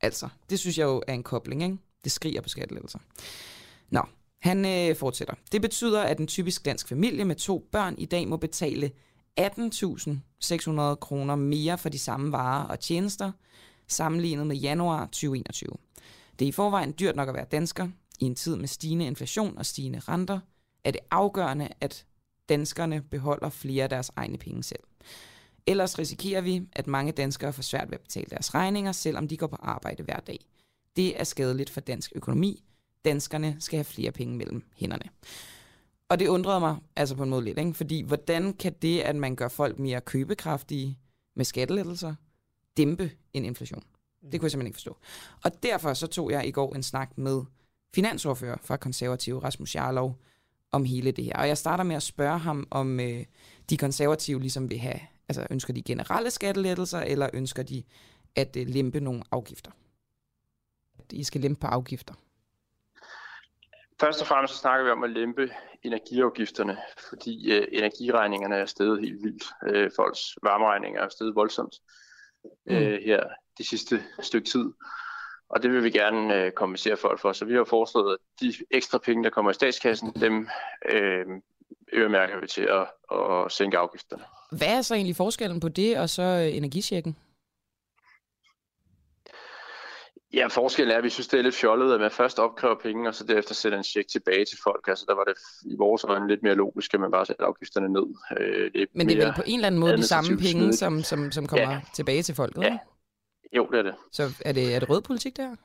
Altså, 0.00 0.28
det 0.50 0.58
synes 0.58 0.78
jeg 0.78 0.84
jo 0.84 1.02
er 1.06 1.14
en 1.14 1.22
kobling, 1.22 1.62
ikke? 1.62 1.76
Det 2.04 2.12
skriger 2.12 2.40
på 2.40 2.48
skattelettelser. 2.48 2.98
Nå, 3.90 4.02
han 4.40 4.64
øh, 4.64 4.96
fortsætter. 4.96 5.34
Det 5.52 5.62
betyder, 5.62 6.02
at 6.02 6.18
en 6.18 6.26
typisk 6.26 6.64
dansk 6.64 6.88
familie 6.88 7.24
med 7.24 7.36
to 7.36 7.68
børn 7.72 7.94
i 7.98 8.04
dag 8.04 8.28
må 8.28 8.36
betale 8.36 8.90
18.600 9.40 10.94
kroner 10.94 11.34
mere 11.34 11.78
for 11.78 11.88
de 11.88 11.98
samme 11.98 12.32
varer 12.32 12.64
og 12.64 12.80
tjenester, 12.80 13.32
sammenlignet 13.88 14.46
med 14.46 14.56
januar 14.56 15.04
2021. 15.04 15.70
Det 16.38 16.44
er 16.44 16.48
i 16.48 16.52
forvejen 16.52 16.94
dyrt 16.98 17.16
nok 17.16 17.28
at 17.28 17.34
være 17.34 17.44
dansker. 17.44 17.88
I 18.20 18.24
en 18.24 18.34
tid 18.34 18.56
med 18.56 18.68
stigende 18.68 19.06
inflation 19.06 19.58
og 19.58 19.66
stigende 19.66 19.98
renter, 19.98 20.40
er 20.84 20.90
det 20.90 21.00
afgørende, 21.10 21.68
at 21.80 22.04
danskerne 22.48 23.02
beholder 23.02 23.48
flere 23.48 23.82
af 23.82 23.88
deres 23.88 24.10
egne 24.16 24.38
penge 24.38 24.62
selv. 24.62 24.82
Ellers 25.66 25.98
risikerer 25.98 26.40
vi, 26.40 26.62
at 26.72 26.86
mange 26.86 27.12
danskere 27.12 27.52
får 27.52 27.62
svært 27.62 27.90
ved 27.90 27.94
at 27.98 28.00
betale 28.00 28.26
deres 28.30 28.54
regninger, 28.54 28.92
selvom 28.92 29.28
de 29.28 29.36
går 29.36 29.46
på 29.46 29.56
arbejde 29.60 30.02
hver 30.02 30.20
dag. 30.20 30.38
Det 30.96 31.20
er 31.20 31.24
skadeligt 31.24 31.70
for 31.70 31.80
dansk 31.80 32.12
økonomi. 32.14 32.64
Danskerne 33.04 33.56
skal 33.58 33.76
have 33.76 33.84
flere 33.84 34.12
penge 34.12 34.36
mellem 34.36 34.64
hænderne. 34.76 35.08
Og 36.08 36.18
det 36.18 36.28
undrede 36.28 36.60
mig 36.60 36.76
altså 36.96 37.14
på 37.14 37.22
en 37.22 37.30
måde 37.30 37.44
lidt, 37.44 37.58
ikke? 37.58 37.74
fordi 37.74 38.02
hvordan 38.02 38.52
kan 38.52 38.74
det, 38.82 39.00
at 39.00 39.16
man 39.16 39.36
gør 39.36 39.48
folk 39.48 39.78
mere 39.78 40.00
købekraftige 40.00 40.98
med 41.34 41.44
skattelettelser, 41.44 42.14
dæmpe 42.76 43.10
en 43.32 43.44
inflation? 43.44 43.82
Det 44.32 44.40
kunne 44.40 44.44
jeg 44.44 44.50
simpelthen 44.50 44.66
ikke 44.66 44.76
forstå. 44.76 44.96
Og 45.44 45.62
derfor 45.62 45.94
så 45.94 46.06
tog 46.06 46.30
jeg 46.30 46.46
i 46.46 46.50
går 46.50 46.74
en 46.74 46.82
snak 46.82 47.18
med 47.18 47.42
finansordfører 47.94 48.56
fra 48.62 48.76
konservative 48.76 49.42
Rasmus 49.42 49.74
Jarlov 49.74 50.18
om 50.72 50.84
hele 50.84 51.10
det 51.10 51.24
her. 51.24 51.36
Og 51.36 51.48
jeg 51.48 51.58
starter 51.58 51.84
med 51.84 51.96
at 51.96 52.02
spørge 52.02 52.38
ham, 52.38 52.66
om 52.70 53.00
øh, 53.00 53.24
de 53.70 53.76
konservative 53.76 54.40
ligesom 54.40 54.70
vil 54.70 54.78
have, 54.78 55.00
altså 55.28 55.46
ønsker 55.50 55.72
de 55.72 55.82
generelle 55.82 56.30
skattelettelser, 56.30 57.00
eller 57.00 57.30
ønsker 57.32 57.62
de 57.62 57.82
at 58.34 58.56
øh, 58.56 58.66
lempe 58.66 59.00
nogle 59.00 59.22
afgifter? 59.30 59.70
At 60.98 61.12
I 61.12 61.24
skal 61.24 61.40
lempe 61.40 61.60
på 61.60 61.66
afgifter. 61.66 62.14
Først 64.00 64.20
og 64.20 64.26
fremmest 64.26 64.54
så 64.54 64.60
snakker 64.60 64.84
vi 64.84 64.90
om 64.90 65.04
at 65.04 65.10
lempe 65.10 65.50
energiafgifterne, 65.82 66.76
fordi 67.08 67.52
øh, 67.52 67.68
energiregningerne 67.72 68.56
er 68.56 68.66
steget 68.66 69.00
helt 69.00 69.22
vildt. 69.22 69.44
Øh, 69.68 69.90
folks 69.96 70.20
varmeregninger 70.42 71.00
er 71.00 71.08
steget 71.08 71.34
voldsomt 71.34 71.74
øh, 72.66 72.98
her 73.04 73.22
de 73.58 73.64
sidste 73.64 74.02
stykke 74.20 74.48
tid. 74.48 74.72
Og 75.48 75.62
det 75.62 75.72
vil 75.72 75.84
vi 75.84 75.90
gerne 75.90 76.34
øh, 76.34 76.52
kompensere 76.52 76.96
folk 76.96 77.20
for. 77.20 77.32
Så 77.32 77.44
vi 77.44 77.54
har 77.54 77.64
foreslået, 77.64 78.12
at 78.12 78.18
de 78.40 78.54
ekstra 78.70 78.98
penge, 78.98 79.24
der 79.24 79.30
kommer 79.30 79.50
i 79.50 79.54
statskassen, 79.54 80.12
dem 80.20 80.48
øh, 80.88 81.26
øremærker 81.94 82.40
vi 82.40 82.46
til 82.46 82.62
at, 82.62 82.86
at 83.18 83.52
sænke 83.52 83.78
afgifterne. 83.78 84.22
Hvad 84.52 84.76
er 84.78 84.82
så 84.82 84.94
egentlig 84.94 85.16
forskellen 85.16 85.60
på 85.60 85.68
det 85.68 85.98
og 85.98 86.10
så 86.10 86.22
øh, 86.22 86.56
energichecken? 86.56 87.16
Ja, 90.36 90.46
forskellen 90.46 90.92
er, 90.92 90.98
at 90.98 91.04
vi 91.04 91.10
synes, 91.10 91.28
det 91.28 91.38
er 91.38 91.42
lidt 91.42 91.54
fjollet, 91.54 91.94
at 91.94 92.00
man 92.00 92.10
først 92.10 92.38
opkræver 92.38 92.74
penge, 92.74 93.08
og 93.08 93.14
så 93.14 93.24
derefter 93.24 93.54
sætter 93.54 93.78
en 93.78 93.84
check 93.84 94.08
tilbage 94.08 94.44
til 94.44 94.58
folk. 94.62 94.88
Altså, 94.88 95.04
der 95.08 95.14
var 95.14 95.24
det 95.24 95.34
i 95.62 95.76
vores 95.78 96.04
øjne 96.04 96.28
lidt 96.28 96.42
mere 96.42 96.54
logisk, 96.54 96.94
at 96.94 97.00
man 97.00 97.10
bare 97.10 97.26
sætter 97.26 97.44
afgifterne 97.44 97.88
ned. 97.88 98.06
Øh, 98.40 98.72
det 98.72 98.88
Men 98.92 99.08
det 99.08 99.18
er 99.18 99.24
vel 99.24 99.34
på 99.34 99.42
en 99.46 99.54
eller 99.54 99.66
anden 99.66 99.80
måde 99.80 99.96
de 99.96 100.06
samme 100.06 100.28
penge, 100.28 100.50
smidigt. 100.50 100.78
som, 100.78 101.02
som, 101.02 101.32
som 101.32 101.46
kommer 101.46 101.70
ja. 101.70 101.80
tilbage 101.94 102.22
til 102.22 102.34
folket? 102.34 102.62
Ja. 102.62 102.78
Jo, 103.52 103.68
det 103.72 103.78
er 103.78 103.82
det. 103.82 103.94
Så 104.12 104.22
er 104.44 104.52
det, 104.52 104.74
er 104.74 104.80
det 104.80 104.90
rød 104.90 105.02
politik 105.02 105.36
der? 105.36 105.56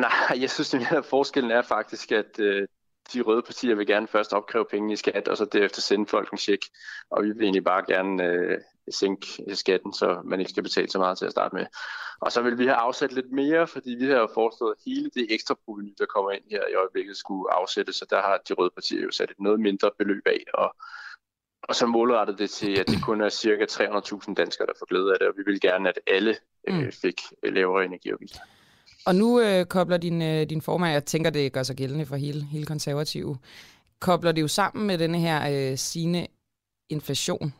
Nej, 0.00 0.40
jeg 0.40 0.50
synes, 0.50 0.74
at 0.74 1.04
forskellen 1.04 1.50
er 1.50 1.62
faktisk, 1.62 2.12
at 2.12 2.38
øh, 2.38 2.68
de 3.12 3.20
røde 3.20 3.42
partier 3.42 3.74
vil 3.74 3.86
gerne 3.86 4.08
først 4.08 4.32
opkræve 4.32 4.64
penge 4.70 4.92
i 4.92 4.96
skat, 4.96 5.28
og 5.28 5.36
så 5.36 5.44
derefter 5.44 5.80
sende 5.80 6.06
folk 6.06 6.32
en 6.32 6.38
check. 6.38 6.62
Og 7.10 7.24
vi 7.24 7.28
vil 7.28 7.42
egentlig 7.42 7.64
bare 7.64 7.84
gerne 7.88 8.24
øh, 8.24 8.58
sænke 8.90 9.26
skatten, 9.54 9.92
så 9.92 10.20
man 10.24 10.40
ikke 10.40 10.50
skal 10.50 10.62
betale 10.62 10.90
så 10.90 10.98
meget 10.98 11.18
til 11.18 11.26
at 11.26 11.32
starte 11.32 11.56
med. 11.56 11.66
Og 12.20 12.32
så 12.32 12.42
vil 12.42 12.58
vi 12.58 12.64
have 12.64 12.76
afsat 12.76 13.12
lidt 13.12 13.32
mere, 13.32 13.66
fordi 13.66 13.90
vi 13.90 14.04
har 14.04 14.18
jo 14.18 14.28
foreslået, 14.34 14.74
at 14.76 14.82
hele 14.86 15.10
det 15.14 15.26
ekstra 15.30 15.54
proveny, 15.64 15.94
der 15.98 16.06
kommer 16.06 16.30
ind 16.30 16.42
her 16.50 16.62
i 16.72 16.74
øjeblikket, 16.74 17.16
skulle 17.16 17.54
afsættes, 17.54 17.96
så 17.96 18.06
der 18.10 18.20
har 18.22 18.40
de 18.48 18.54
røde 18.54 18.70
partier 18.70 19.02
jo 19.02 19.10
sat 19.10 19.30
et 19.30 19.40
noget 19.40 19.60
mindre 19.60 19.90
beløb 19.98 20.22
af, 20.26 20.44
og 20.54 20.76
og 21.68 21.74
så 21.74 21.86
målrettet 21.86 22.38
det 22.38 22.50
til, 22.50 22.78
at 22.80 22.88
det 22.88 23.02
kun 23.02 23.20
er 23.20 23.28
cirka 23.28 23.64
300.000 23.70 24.34
danskere, 24.34 24.66
der 24.66 24.72
får 24.78 24.86
glæde 24.86 25.12
af 25.12 25.18
det, 25.20 25.28
og 25.28 25.34
vi 25.36 25.42
vil 25.46 25.60
gerne, 25.60 25.88
at 25.88 26.00
alle 26.06 26.36
øh, 26.68 26.92
fik 26.92 27.20
lavere 27.42 27.84
energiafgifter. 27.84 28.40
Og 29.06 29.14
nu 29.14 29.40
øh, 29.40 29.64
kobler 29.64 29.96
din, 29.96 30.22
øh, 30.22 30.50
din 30.50 30.62
formand, 30.62 30.92
jeg 30.92 31.04
tænker, 31.04 31.30
det 31.30 31.52
gør 31.52 31.62
sig 31.62 31.76
gældende 31.76 32.06
for 32.06 32.16
hele, 32.16 32.44
hele 32.44 32.66
konservative, 32.66 33.38
kobler 34.00 34.32
det 34.32 34.42
jo 34.42 34.48
sammen 34.48 34.86
med 34.86 34.98
denne 34.98 35.18
her 35.18 35.70
øh, 35.70 35.78
sine 35.78 36.26
inflation. 36.88 37.54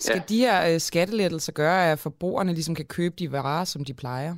Skal 0.00 0.16
ja. 0.16 0.22
de 0.28 0.38
her 0.38 0.74
øh, 0.74 0.80
skattelettelser 0.80 1.52
gøre, 1.52 1.92
at 1.92 1.98
forbrugerne 1.98 2.52
ligesom 2.52 2.74
kan 2.74 2.84
købe 2.84 3.14
de 3.18 3.32
varer, 3.32 3.64
som 3.64 3.84
de 3.84 3.94
plejer? 3.94 4.36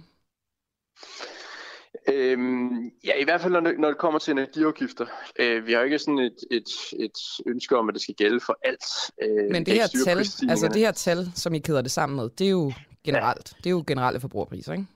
Øhm, 2.08 2.90
ja, 3.04 3.12
i 3.20 3.24
hvert 3.24 3.40
fald 3.40 3.52
når 3.52 3.60
det, 3.60 3.78
når 3.78 3.88
det 3.88 3.98
kommer 3.98 4.18
til 4.18 4.30
energiafgifter. 4.30 5.06
Øh, 5.38 5.66
vi 5.66 5.72
har 5.72 5.78
jo 5.78 5.84
ikke 5.84 5.98
sådan 5.98 6.18
et, 6.18 6.36
et, 6.50 6.68
et 6.98 7.18
ønske 7.46 7.76
om, 7.76 7.88
at 7.88 7.94
det 7.94 8.02
skal 8.02 8.14
gælde 8.14 8.40
for 8.40 8.58
alt. 8.64 8.84
Øh, 9.22 9.50
Men 9.50 9.66
det 9.66 9.74
her, 9.74 9.86
tal, 10.04 10.18
altså 10.50 10.70
det 10.72 10.80
her 10.80 10.92
tal, 10.92 11.32
som 11.34 11.54
I 11.54 11.58
kæder 11.58 11.82
det 11.82 11.90
sammen 11.90 12.16
med, 12.16 12.30
det 12.38 12.46
er 12.46 12.50
jo 12.50 12.72
generelt. 13.04 13.52
Ja. 13.52 13.56
Det 13.56 13.66
er 13.66 13.70
jo 13.70 13.84
generelle 13.86 14.20
forbrugerpriser, 14.20 14.72
ikke? 14.72 14.86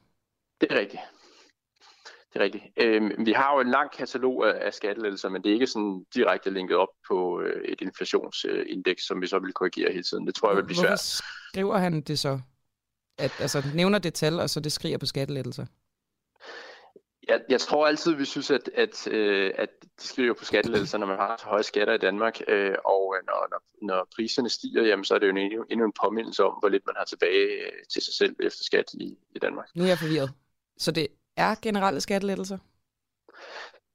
Det 0.61 0.73
er 0.73 0.79
rigtigt. 0.79 1.03
Det 2.37 2.43
er 2.43 2.45
rigtigt. 2.45 2.65
Øhm, 2.77 3.27
vi 3.27 3.33
har 3.33 3.55
jo 3.55 3.61
en 3.61 3.71
lang 3.71 3.91
katalog 3.93 4.49
af, 4.49 4.67
af 4.67 4.75
skattelettelser, 4.75 5.29
men 5.29 5.43
det 5.43 5.49
er 5.49 5.55
ikke 5.55 5.67
sådan 5.67 6.07
direkte 6.15 6.51
linket 6.51 6.77
op 6.77 6.89
på 7.09 7.41
øh, 7.41 7.65
et 7.65 7.81
inflationsindeks, 7.81 9.07
som 9.07 9.23
vi 9.23 9.27
så 9.27 9.39
vil 9.39 9.53
korrigere 9.53 9.93
hele 9.93 10.03
tiden. 10.03 10.27
Det 10.27 10.35
tror 10.35 10.49
jeg 10.49 10.57
vil 10.57 10.65
blive 10.65 10.77
Hvorfor 10.77 10.97
svært. 10.97 11.23
skriver 11.51 11.79
han 11.79 12.01
det 12.01 12.19
så? 12.19 12.41
At, 13.19 13.33
altså 13.41 13.63
nævner 13.75 13.99
det 13.99 14.15
tal, 14.15 14.41
og 14.41 14.51
så 14.51 14.61
det 14.61 14.73
skriger 14.73 14.99
på 14.99 15.07
skattelettelser? 15.07 15.67
Jeg, 17.29 17.41
jeg 17.49 17.61
tror 17.61 17.87
altid, 17.87 18.15
vi 18.15 18.25
synes, 18.25 18.51
at, 18.51 18.71
at, 18.75 19.09
øh, 19.09 19.53
at 19.55 19.69
de 20.01 20.07
skriver 20.07 20.35
på 20.35 20.45
skattelettelser, 20.45 20.99
når 20.99 21.07
man 21.07 21.17
har 21.17 21.37
så 21.39 21.47
høje 21.47 21.63
skatter 21.63 21.95
i 21.95 21.99
Danmark, 21.99 22.41
øh, 22.49 22.75
og 22.85 23.15
øh, 23.17 23.27
når, 23.27 23.49
når, 23.51 23.87
når 23.87 24.09
priserne 24.17 24.49
stiger, 24.49 24.83
jamen, 24.83 25.05
så 25.05 25.15
er 25.15 25.19
det 25.19 25.27
jo 25.27 25.37
en, 25.37 25.65
endnu 25.71 25.87
en 25.87 25.93
påmindelse 26.03 26.45
om, 26.45 26.53
hvor 26.61 26.69
lidt 26.69 26.87
man 26.87 26.95
har 26.99 27.05
tilbage 27.05 27.47
øh, 27.67 27.73
til 27.93 28.03
sig 28.03 28.15
selv 28.15 28.37
efter 28.41 28.65
skat 28.65 28.95
i, 28.95 29.19
i 29.37 29.39
Danmark. 29.39 29.67
Nu 29.75 29.85
er 29.85 29.89
jeg 29.89 29.99
forvirret. 29.99 30.31
Så 30.79 30.91
det 30.91 31.09
er 31.37 31.55
generelle 31.63 32.01
skattelettelser? 32.01 32.59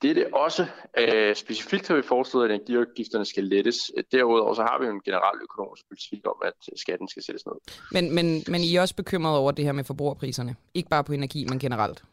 Det 0.01 0.09
er 0.09 0.13
det 0.13 0.27
også. 0.33 0.65
Øh, 0.97 1.35
specifikt 1.35 1.87
har 1.87 1.95
vi 1.95 2.01
foreslået, 2.01 2.51
at 2.51 2.55
energiafgifterne 2.55 3.25
skal 3.25 3.43
lettes. 3.43 3.91
Derudover 4.11 4.53
så 4.53 4.61
har 4.61 4.79
vi 4.79 4.85
jo 4.85 4.91
en 4.91 5.01
generel 5.01 5.41
økonomisk 5.41 5.83
politik 5.89 6.27
om, 6.27 6.35
at 6.45 6.53
skatten 6.75 7.07
skal 7.07 7.23
sættes 7.23 7.45
ned. 7.45 7.55
Men, 7.91 8.15
men, 8.15 8.43
men 8.47 8.61
I 8.61 8.75
er 8.75 8.81
også 8.81 8.95
bekymrede 8.95 9.39
over 9.39 9.51
det 9.51 9.65
her 9.65 9.71
med 9.71 9.83
forbrugerpriserne? 9.83 10.55
Ikke 10.73 10.89
bare 10.89 11.03
på 11.03 11.13
energi, 11.13 11.45
men 11.49 11.59
generelt? 11.59 12.03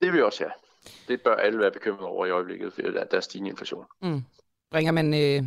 Det 0.00 0.08
er 0.08 0.12
vi 0.12 0.22
også, 0.22 0.44
ja. 0.44 0.50
Det 1.08 1.22
bør 1.22 1.34
alle 1.34 1.58
være 1.58 1.70
bekymret 1.70 2.02
over 2.02 2.26
i 2.26 2.30
øjeblikket, 2.30 2.72
for 2.72 2.82
der 2.82 3.04
er 3.12 3.20
stigende 3.20 3.50
inflation. 3.50 3.84
Mm. 4.02 4.22
Bringer, 4.70 4.92
man, 4.92 5.14
øh, 5.14 5.42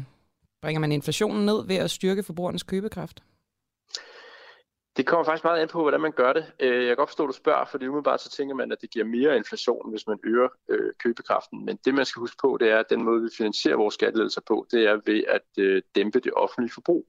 bringer 0.62 0.80
man 0.80 0.92
inflationen 0.92 1.46
ned 1.46 1.68
ved 1.68 1.76
at 1.76 1.92
styrke 1.92 2.24
forbrugernes 2.24 2.64
købekraft? 2.64 3.24
Det 4.98 5.06
kommer 5.06 5.26
faktisk 5.26 5.44
meget 5.44 5.62
an 5.62 5.68
på, 5.68 5.82
hvordan 5.82 6.02
man 6.02 6.12
gør 6.12 6.34
det. 6.34 6.46
Øh, 6.60 6.80
jeg 6.80 6.88
kan 6.88 6.96
godt 6.96 7.10
forstå, 7.10 7.24
at 7.24 7.28
du 7.28 7.34
spørger, 7.34 7.66
fordi 7.66 7.88
umiddelbart 7.88 8.22
så 8.22 8.30
tænker 8.30 8.56
man, 8.56 8.72
at 8.72 8.78
det 8.82 8.90
giver 8.90 9.06
mere 9.06 9.38
inflation, 9.38 9.92
hvis 9.92 10.08
man 10.08 10.20
øger 10.24 10.50
øh, 10.70 10.94
købekraften. 11.00 11.66
Men 11.66 11.80
det, 11.86 11.94
man 11.94 12.06
skal 12.06 12.20
huske 12.20 12.38
på, 12.42 12.58
det 12.60 12.70
er, 12.70 12.80
at 12.80 12.90
den 12.90 13.04
måde, 13.04 13.22
vi 13.22 13.30
finansierer 13.38 13.76
vores 13.78 13.94
skattelettelser 13.94 14.42
på, 14.48 14.68
det 14.72 14.88
er 14.88 15.00
ved 15.06 15.24
at 15.28 15.64
øh, 15.64 15.82
dæmpe 15.96 16.20
det 16.20 16.34
offentlige 16.34 16.74
forbrug. 16.74 17.06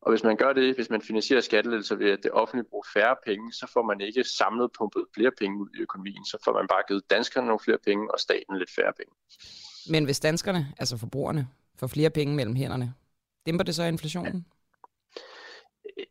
Og 0.00 0.12
hvis 0.12 0.22
man 0.22 0.36
gør 0.36 0.52
det, 0.52 0.74
hvis 0.74 0.90
man 0.90 1.02
finansierer 1.02 1.40
skattelettelser 1.40 1.96
ved, 1.96 2.10
at 2.10 2.18
det 2.22 2.30
offentlige 2.30 2.66
bruger 2.70 2.86
færre 2.94 3.16
penge, 3.26 3.52
så 3.52 3.70
får 3.72 3.82
man 3.82 4.00
ikke 4.00 4.24
samlet 4.24 4.70
pumpet 4.78 5.04
flere 5.14 5.30
penge 5.38 5.60
ud 5.62 5.68
i 5.78 5.80
økonomien. 5.80 6.24
Så 6.24 6.38
får 6.44 6.52
man 6.52 6.66
bare 6.68 6.82
givet 6.88 7.10
danskerne 7.10 7.46
nogle 7.46 7.60
flere 7.60 7.78
penge, 7.86 8.12
og 8.12 8.20
staten 8.20 8.58
lidt 8.58 8.70
færre 8.76 8.92
penge. 8.96 9.12
Men 9.90 10.04
hvis 10.04 10.20
danskerne, 10.20 10.66
altså 10.78 10.96
forbrugerne, 10.96 11.48
får 11.76 11.86
flere 11.86 12.10
penge 12.10 12.34
mellem 12.34 12.54
hænderne, 12.54 12.94
dæmper 13.46 13.64
det 13.64 13.74
så 13.74 13.82
inflationen? 13.82 14.46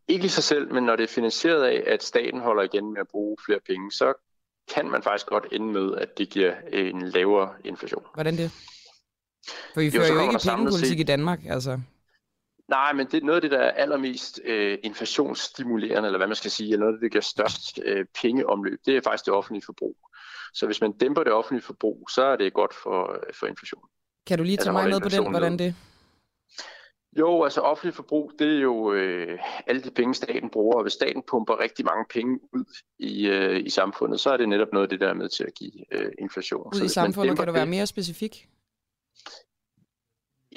Ikke 0.08 0.26
i 0.26 0.28
sig 0.28 0.44
selv, 0.44 0.74
men 0.74 0.84
når 0.84 0.96
det 0.96 1.04
er 1.04 1.08
finansieret 1.08 1.64
af, 1.64 1.84
at 1.88 2.04
staten 2.04 2.40
holder 2.40 2.64
igen 2.64 2.94
med 2.94 3.02
at 3.02 3.08
bruge 3.08 3.38
flere 3.46 3.60
penge, 3.60 3.92
så 3.92 4.14
kan 4.74 4.90
man 4.90 5.04
faktisk 5.04 5.28
godt 5.28 5.48
ende 5.52 5.68
med, 5.68 5.96
at 5.96 6.18
det 6.18 6.30
giver 6.30 6.54
en 6.74 7.02
lavere 7.02 7.54
inflation. 7.66 8.04
Hvordan 8.14 8.38
det? 8.38 8.52
For 9.74 9.82
vi 9.82 9.92
fører 9.92 10.08
jo, 10.08 10.14
jo 10.14 10.22
ikke 10.22 10.40
pengepolitik 10.44 10.88
set... 10.88 11.00
i 11.00 11.04
Danmark, 11.04 11.40
altså. 11.50 11.80
Nej, 12.68 12.94
men 12.94 13.08
det 13.08 13.22
er 13.22 13.26
noget 13.26 13.36
af 13.36 13.42
det, 13.42 13.52
der 13.52 13.60
er 13.60 13.72
allermest 13.72 14.40
øh, 14.46 14.78
inflationsstimulerende, 14.84 16.08
eller 16.08 16.18
hvad 16.18 16.28
man 16.28 16.36
skal 16.36 16.52
sige, 16.52 16.74
eller 16.74 16.80
noget 16.80 16.94
af 16.94 17.00
det, 17.00 17.02
der 17.02 17.10
giver 17.10 17.22
størst 17.22 17.80
øh, 17.86 18.06
pengeomløb, 18.22 18.80
det 18.86 18.98
er 18.98 19.02
faktisk 19.04 19.26
det 19.26 19.34
offentlige 19.34 19.66
forbrug. 19.66 19.96
Så 20.54 20.66
hvis 20.66 20.82
man 20.82 20.92
dæmper 20.92 21.24
det 21.24 21.34
offentlige 21.34 21.64
forbrug, 21.64 22.08
så 22.14 22.24
er 22.24 22.36
det 22.36 22.54
godt 22.54 22.74
for, 22.74 23.20
for 23.40 23.48
inflationen. 23.48 23.90
Kan 24.28 24.38
du 24.38 24.44
lige 24.44 24.58
tage 24.58 24.62
altså, 24.62 24.72
mig 24.72 24.90
med 24.90 25.02
på 25.02 25.10
den, 25.10 25.30
hvordan 25.30 25.60
det? 25.60 25.76
Jo, 27.20 27.44
altså 27.44 27.62
offentlig 27.62 27.94
forbrug, 27.94 28.32
det 28.40 28.58
er 28.58 28.62
jo 28.62 28.94
øh, 28.94 29.40
alle 29.68 29.82
de 29.82 29.92
penge, 29.92 30.14
staten 30.14 30.50
bruger, 30.50 30.76
og 30.76 30.82
hvis 30.82 30.94
staten 30.94 31.24
pumper 31.28 31.60
rigtig 31.60 31.86
mange 31.86 32.06
penge 32.10 32.40
ud 32.54 32.66
i, 33.00 33.28
øh, 33.28 33.66
i 33.66 33.70
samfundet, 33.70 34.20
så 34.20 34.30
er 34.30 34.38
det 34.38 34.50
netop 34.50 34.74
noget 34.74 34.86
af 34.86 34.90
det, 34.90 35.00
der 35.00 35.08
er 35.08 35.14
med 35.14 35.30
til 35.30 35.44
at 35.44 35.54
give 35.54 35.94
øh, 35.94 36.12
inflation. 36.20 36.68
Ud 36.68 36.80
så 36.80 36.84
i 36.84 36.88
samfundet, 36.88 37.38
kan 37.38 37.48
du 37.48 37.54
være 37.54 37.66
mere 37.66 37.88
specifik? 37.88 38.48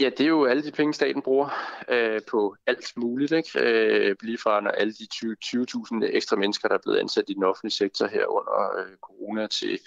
Ja, 0.00 0.10
det 0.10 0.20
er 0.20 0.28
jo 0.28 0.44
alle 0.44 0.62
de 0.62 0.70
penge, 0.70 0.94
staten 0.94 1.22
bruger 1.22 1.48
øh, 1.88 2.20
på 2.30 2.56
alt 2.66 2.92
muligt. 2.96 3.32
Ikke? 3.32 3.50
Øh, 3.60 4.16
lige 4.22 4.38
fra 4.38 4.60
når 4.60 4.70
alle 4.70 4.92
de 4.92 5.06
20.000 5.14 6.16
ekstra 6.16 6.36
mennesker, 6.36 6.68
der 6.68 6.74
er 6.74 6.80
blevet 6.82 6.98
ansat 6.98 7.24
i 7.28 7.34
den 7.34 7.44
offentlige 7.44 7.72
sektor 7.72 8.06
her 8.06 8.26
under 8.26 8.78
øh, 8.78 8.96
corona, 8.96 9.46
til 9.46 9.78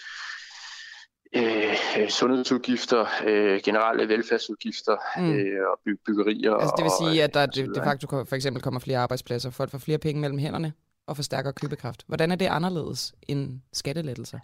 øh, 1.36 2.10
sundhedsudgifter, 2.10 3.06
øh, 3.26 3.62
generelle 3.64 4.08
velfærdsudgifter 4.08 4.98
mm. 5.18 5.34
øh, 5.34 5.70
og 5.72 5.80
by- 5.86 6.00
byggerier. 6.06 6.54
Altså 6.54 6.74
det 6.78 6.84
vil 6.84 6.92
sige, 7.00 7.22
og, 7.22 7.24
at 7.24 7.34
der 7.34 7.46
de, 7.46 7.74
de 7.74 7.82
facto 7.84 8.08
for 8.26 8.36
eksempel 8.36 8.62
kommer 8.64 8.80
flere 8.80 9.00
arbejdspladser, 9.00 9.50
folk 9.50 9.72
får 9.72 9.78
flere 9.78 9.98
penge 9.98 10.22
mellem 10.22 10.40
hænderne 10.40 10.74
og 11.08 11.16
forstærker 11.16 11.52
købekraft. 11.52 12.04
Hvordan 12.08 12.32
er 12.32 12.36
det 12.36 12.46
anderledes 12.46 13.14
end 13.28 13.60
skattelettelser? 13.74 14.40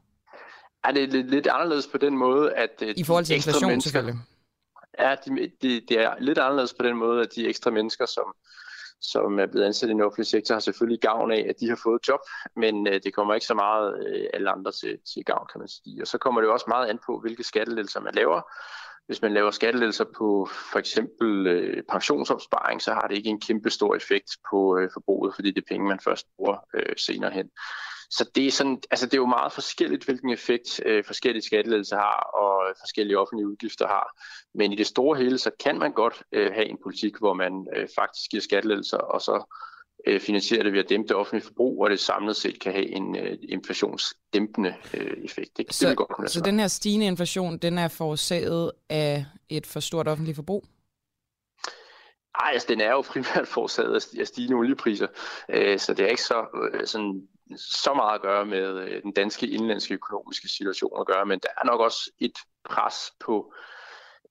Er 0.84 0.92
det 0.92 1.14
lidt, 1.14 1.30
lidt 1.30 1.48
anderledes 1.48 1.88
på 1.88 1.98
den 1.98 2.18
måde, 2.18 2.54
at 2.54 2.70
øh, 2.82 2.94
I 2.98 3.04
forhold 3.04 3.26
til 3.26 3.36
inflation 3.36 3.82
selvfølgelig? 3.82 4.16
Ja, 5.00 5.16
det 5.26 5.52
de, 5.62 5.82
de 5.90 5.98
er 5.98 6.14
lidt 6.20 6.38
anderledes 6.38 6.74
på 6.74 6.84
den 6.84 6.96
måde, 6.98 7.22
at 7.22 7.36
de 7.36 7.48
ekstra 7.48 7.72
mennesker, 7.72 8.06
som, 8.06 8.36
som 9.02 9.40
er 9.40 9.46
blevet 9.46 9.66
ansat 9.66 9.90
i 9.90 9.92
den 9.92 10.02
offentlige 10.02 10.26
sektor, 10.26 10.56
har 10.56 10.60
selvfølgelig 10.60 11.02
gavn 11.02 11.32
af, 11.32 11.46
at 11.50 11.56
de 11.60 11.70
har 11.70 11.80
fået 11.84 12.08
job, 12.08 12.20
men 12.56 12.88
øh, 12.88 13.00
det 13.04 13.14
kommer 13.14 13.34
ikke 13.34 13.46
så 13.46 13.54
meget 13.54 14.08
øh, 14.08 14.26
alle 14.34 14.50
andre 14.50 14.72
til, 14.72 14.98
til 15.14 15.24
gavn, 15.26 15.48
kan 15.52 15.60
man 15.60 15.68
sige. 15.68 16.04
Og 16.04 16.08
så 16.08 16.18
kommer 16.18 16.42
det 16.42 16.48
jo 16.48 16.54
også 16.54 16.66
meget 16.68 16.88
an 16.88 17.00
på, 17.06 17.20
hvilke 17.20 17.44
skattelettelser 17.44 18.02
man 18.02 18.16
laver. 18.16 18.42
Hvis 19.06 19.22
man 19.22 19.34
laver 19.34 19.52
skattelettelser 19.52 20.06
på 20.18 20.50
for 20.72 20.80
eksempel 20.80 21.48
øh, 21.48 21.84
pensionsopsparing, 21.92 22.82
så 22.82 22.94
har 22.94 23.08
det 23.08 23.18
ikke 23.18 23.30
en 23.30 23.42
kæmpe 23.42 23.70
stor 23.70 23.96
effekt 23.96 24.32
på 24.52 24.78
øh, 24.78 24.90
forbruget, 24.94 25.36
fordi 25.36 25.52
det 25.52 25.62
er 25.62 25.74
penge, 25.74 25.88
man 25.88 26.00
først 26.00 26.28
bruger 26.36 26.58
øh, 26.74 26.96
senere 26.98 27.32
hen. 27.32 27.50
Så 28.10 28.30
det 28.36 28.48
er, 28.48 28.52
sådan, 28.52 28.82
altså 28.92 29.06
det 29.06 29.14
er 29.14 29.18
jo 29.18 29.26
meget 29.26 29.54
forskelligt, 29.54 30.06
hvilken 30.06 30.30
effekt 30.30 30.82
øh, 30.86 31.04
forskellige 31.04 31.44
skattelettelser 31.44 31.96
har 31.96 32.30
og 32.44 32.76
forskellige 32.80 33.20
offentlige 33.20 33.48
udgifter 33.48 33.88
har. 33.88 34.22
Men 34.54 34.74
i 34.74 34.76
det 34.76 34.88
store 34.88 35.18
hele, 35.18 35.38
så 35.38 35.52
kan 35.60 35.80
man 35.80 35.92
godt 35.92 36.24
øh, 36.32 36.52
have 36.54 36.70
en 36.70 36.78
politik, 36.84 37.18
hvor 37.18 37.34
man 37.34 37.68
øh, 37.76 37.88
faktisk 37.96 38.32
giver 38.32 38.42
skattelettelser, 38.42 38.98
og 38.98 39.22
så 39.22 39.56
øh, 40.08 40.20
finansierer 40.20 40.64
det 40.64 40.74
ved 40.74 40.80
at 40.80 40.90
dæmpe 40.90 41.08
det 41.08 41.16
offentlige 41.16 41.46
forbrug, 41.46 41.84
og 41.84 41.90
det 41.90 42.00
samlet 42.00 42.36
set 42.36 42.60
kan 42.60 42.72
have 42.72 42.90
en 42.90 43.16
øh, 43.16 43.38
inflationsdæmpende 43.50 44.76
øh, 44.94 45.18
effekt. 45.24 45.58
Det, 45.58 45.74
så, 45.74 45.90
det 45.90 45.98
godt 45.98 46.10
kunne 46.10 46.28
så 46.28 46.42
den 46.42 46.60
her 46.60 46.68
stigende 46.68 47.06
inflation, 47.06 47.58
den 47.58 47.78
er 47.78 47.88
forårsaget 47.88 48.72
af 48.90 49.26
et 49.50 49.66
for 49.68 49.80
stort 49.80 50.08
offentligt 50.08 50.36
forbrug? 50.36 50.66
Nej, 52.42 52.52
altså 52.54 52.68
den 52.70 52.82
er 52.82 52.92
jo 52.92 53.02
primært 53.12 53.48
forårsaget 53.48 54.20
af 54.20 54.28
stigende 54.28 54.56
oliepriser, 54.56 55.08
øh, 55.50 55.80
så 55.80 55.94
det 55.94 56.06
er 56.06 56.10
ikke 56.10 56.24
så 56.24 56.70
øh, 56.74 56.88
sådan 56.88 57.28
så 57.58 57.94
meget 57.94 58.16
at 58.16 58.22
gøre 58.22 58.46
med 58.46 58.80
øh, 58.80 59.04
den 59.04 59.12
danske 59.12 59.48
indlandske 59.48 59.94
økonomiske 59.94 60.48
situation 60.48 61.00
at 61.00 61.08
gøre, 61.08 61.26
men 61.26 61.40
der 61.40 61.50
er 61.62 61.66
nok 61.66 61.80
også 61.80 62.12
et 62.20 62.38
pres 62.70 62.96
på 63.20 63.54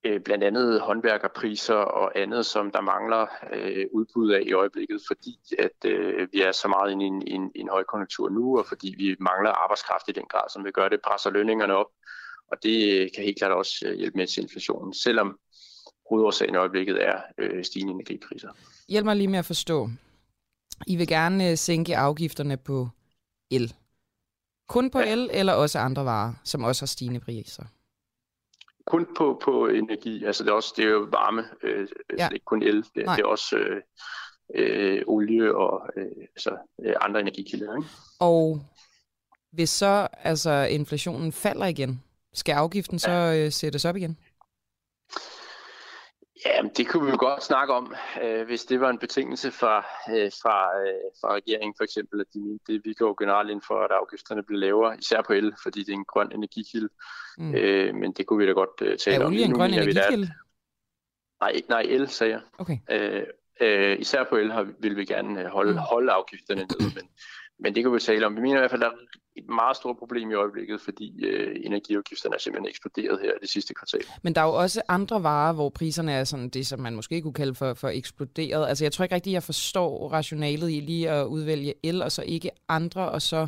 øh, 0.05 0.21
blandt 0.21 0.45
andet 0.45 0.81
håndværkerpriser 0.81 1.75
og 1.75 2.19
andet, 2.19 2.47
som 2.47 2.71
der 2.71 2.81
mangler 2.81 3.27
øh, 3.53 3.87
udbud 3.93 4.31
af 4.31 4.43
i 4.47 4.53
øjeblikket, 4.53 5.01
fordi 5.07 5.39
at 5.59 5.91
øh, 5.91 6.29
vi 6.33 6.43
er 6.43 6.53
så 6.53 6.69
meget 6.69 6.93
inde 6.93 7.05
i 7.05 7.09
en, 7.09 7.23
en, 7.27 7.53
en 7.55 7.69
højkonjunktur 7.69 8.29
nu, 8.29 8.59
og 8.59 8.67
fordi 8.67 8.95
vi 8.99 9.17
mangler 9.21 9.51
arbejdskraft 9.51 10.09
i 10.09 10.13
den 10.13 10.25
grad, 10.29 10.49
som 10.53 10.65
vi 10.65 10.71
gør 10.71 10.89
det, 10.89 11.01
presser 11.05 11.31
lønningerne 11.31 11.75
op, 11.75 11.91
og 12.53 12.57
det 12.63 13.01
øh, 13.01 13.09
kan 13.15 13.25
helt 13.25 13.39
klart 13.39 13.53
også 13.53 13.75
øh, 13.87 13.95
hjælpe 13.95 14.17
med 14.19 14.27
til 14.27 14.43
inflationen, 14.43 14.95
selvom 14.95 15.39
hovedårsagen 16.11 16.55
i 16.55 16.59
øjeblikket 16.59 17.07
er 17.07 17.21
øh, 17.39 17.65
stigende 17.65 17.93
energipriser. 17.93 18.49
Hjælp 18.89 19.05
mig 19.05 19.17
lige 19.17 19.29
med 19.29 19.39
at 19.39 19.45
forstå. 19.45 19.89
I 20.87 20.97
vil 20.97 21.09
gerne 21.09 21.57
sænke 21.57 21.97
afgifterne 21.97 22.57
på 22.57 22.89
el. 23.51 23.75
Kun 24.69 24.91
på 24.91 24.99
ja. 24.99 25.13
el, 25.13 25.31
eller 25.33 25.53
også 25.53 25.79
andre 25.79 26.05
varer, 26.05 26.33
som 26.45 26.65
også 26.65 26.83
har 26.83 26.87
stigende 26.87 27.21
priser? 27.21 27.65
Kun 28.87 29.07
på, 29.17 29.41
på 29.45 29.67
energi. 29.67 30.25
Altså 30.25 30.45
det 30.45 30.51
er, 30.51 30.55
også, 30.55 30.75
det 30.77 30.85
er 30.85 30.89
jo 30.89 31.09
varme, 31.13 31.45
øh, 31.63 31.81
ja. 31.81 31.87
så 31.87 31.95
det 32.09 32.21
er 32.21 32.31
ikke 32.31 32.45
kun 32.45 32.63
el. 32.63 32.77
Det, 32.77 32.95
det 32.95 33.07
er 33.07 33.27
også 33.27 33.57
øh, 33.57 33.83
øh, 34.55 35.03
olie 35.07 35.57
og 35.57 35.89
øh, 35.97 36.05
altså, 36.37 36.57
øh, 36.85 36.95
andre 37.01 37.21
energikilder. 37.21 37.77
Ikke? 37.77 37.89
Og 38.21 38.61
hvis 39.53 39.71
så 39.71 40.09
altså, 40.13 40.67
inflationen 40.71 41.33
falder 41.33 41.67
igen, 41.67 42.03
skal 42.33 42.53
afgiften 42.53 42.99
så 42.99 43.11
øh, 43.11 43.53
sættes 43.53 43.85
op 43.85 43.97
igen? 43.97 44.19
Ja, 46.47 46.63
det 46.77 46.89
kunne 46.89 47.05
vi 47.05 47.11
jo 47.11 47.17
godt 47.21 47.43
snakke 47.43 47.75
om, 47.75 47.95
øh, 48.23 48.47
hvis 48.47 48.65
det 48.65 48.81
var 48.81 48.91
en 48.91 48.99
betingelse 48.99 49.51
fra, 49.51 49.77
øh, 50.11 50.31
fra, 50.43 50.81
øh, 50.81 51.11
fra 51.21 51.35
regeringen 51.35 51.75
for 51.77 51.85
eksempel, 51.85 52.21
at 52.21 52.27
de, 52.35 52.59
det, 52.67 52.81
vi 52.85 52.93
går 52.93 53.23
generelt 53.23 53.51
ind 53.51 53.63
for, 53.67 53.75
at 53.85 53.91
afgifterne 53.91 54.43
bliver 54.43 54.61
lavere, 54.61 54.99
især 54.99 55.23
på 55.23 55.33
el, 55.33 55.55
fordi 55.63 55.81
det 55.81 55.89
er 55.89 55.97
en 55.97 56.05
grøn 56.05 56.33
energikilde. 56.33 56.89
Mm. 57.39 57.55
Øh, 57.55 57.95
men 57.95 58.13
det 58.13 58.27
kunne 58.27 58.39
vi 58.39 58.47
da 58.47 58.53
godt 58.53 58.83
øh, 58.83 58.99
tale 58.99 59.17
om. 59.17 59.23
Er 59.23 59.27
olie 59.27 59.45
en 59.45 59.55
grøn 59.55 59.71
energikilde? 59.71 60.31
Nej, 61.41 61.61
nej, 61.69 61.81
el, 61.81 62.09
sagde 62.09 62.33
jeg. 62.33 62.43
Okay. 62.59 62.79
Øh, 62.91 63.27
øh, 63.61 64.01
især 64.01 64.25
på 64.25 64.37
el 64.37 64.53
har, 64.53 64.67
vil 64.79 64.97
vi 64.97 65.05
gerne 65.05 65.43
øh, 65.43 65.47
holde, 65.47 65.73
mm. 65.73 65.79
holde 65.79 66.13
afgifterne 66.13 66.61
nede, 66.61 66.95
men, 66.95 67.09
men 67.61 67.75
det 67.75 67.83
kan 67.83 67.93
vi 67.93 67.99
tale 68.01 68.27
om. 68.27 68.37
Vi 68.37 68.41
mener 68.41 68.57
i 68.57 68.59
hvert 68.59 68.71
fald, 68.71 68.83
at 68.83 68.91
der 68.91 68.97
er 68.97 69.19
et 69.37 69.49
meget 69.49 69.77
stort 69.77 69.97
problem 69.97 70.31
i 70.31 70.35
øjeblikket, 70.35 70.81
fordi 70.81 71.25
øh, 71.25 71.57
energiafgifterne 71.65 72.35
er 72.35 72.39
simpelthen 72.39 72.69
eksploderet 72.69 73.21
her 73.23 73.33
det 73.41 73.49
sidste 73.49 73.75
kvartal. 73.75 74.01
Men 74.23 74.35
der 74.35 74.41
er 74.41 74.45
jo 74.45 74.55
også 74.55 74.83
andre 74.89 75.23
varer, 75.23 75.53
hvor 75.53 75.69
priserne 75.69 76.13
er 76.13 76.25
sådan 76.25 76.49
det, 76.49 76.67
som 76.67 76.81
man 76.81 76.95
måske 76.95 77.23
kunne 77.23 77.33
kalde 77.33 77.55
for, 77.55 77.75
for 77.75 77.89
eksploderet. 77.89 78.69
Altså 78.69 78.85
jeg 78.85 78.93
tror 78.93 79.03
ikke 79.03 79.15
rigtigt, 79.15 79.35
jeg 79.35 79.43
forstår 79.43 80.09
rationalet 80.13 80.71
i 80.71 80.81
lige 80.81 81.11
at 81.11 81.27
udvælge 81.27 81.75
el, 81.83 82.03
og 82.03 82.13
så 82.13 82.23
ikke 82.23 82.51
andre, 82.69 83.09
og 83.11 83.23
så 83.23 83.47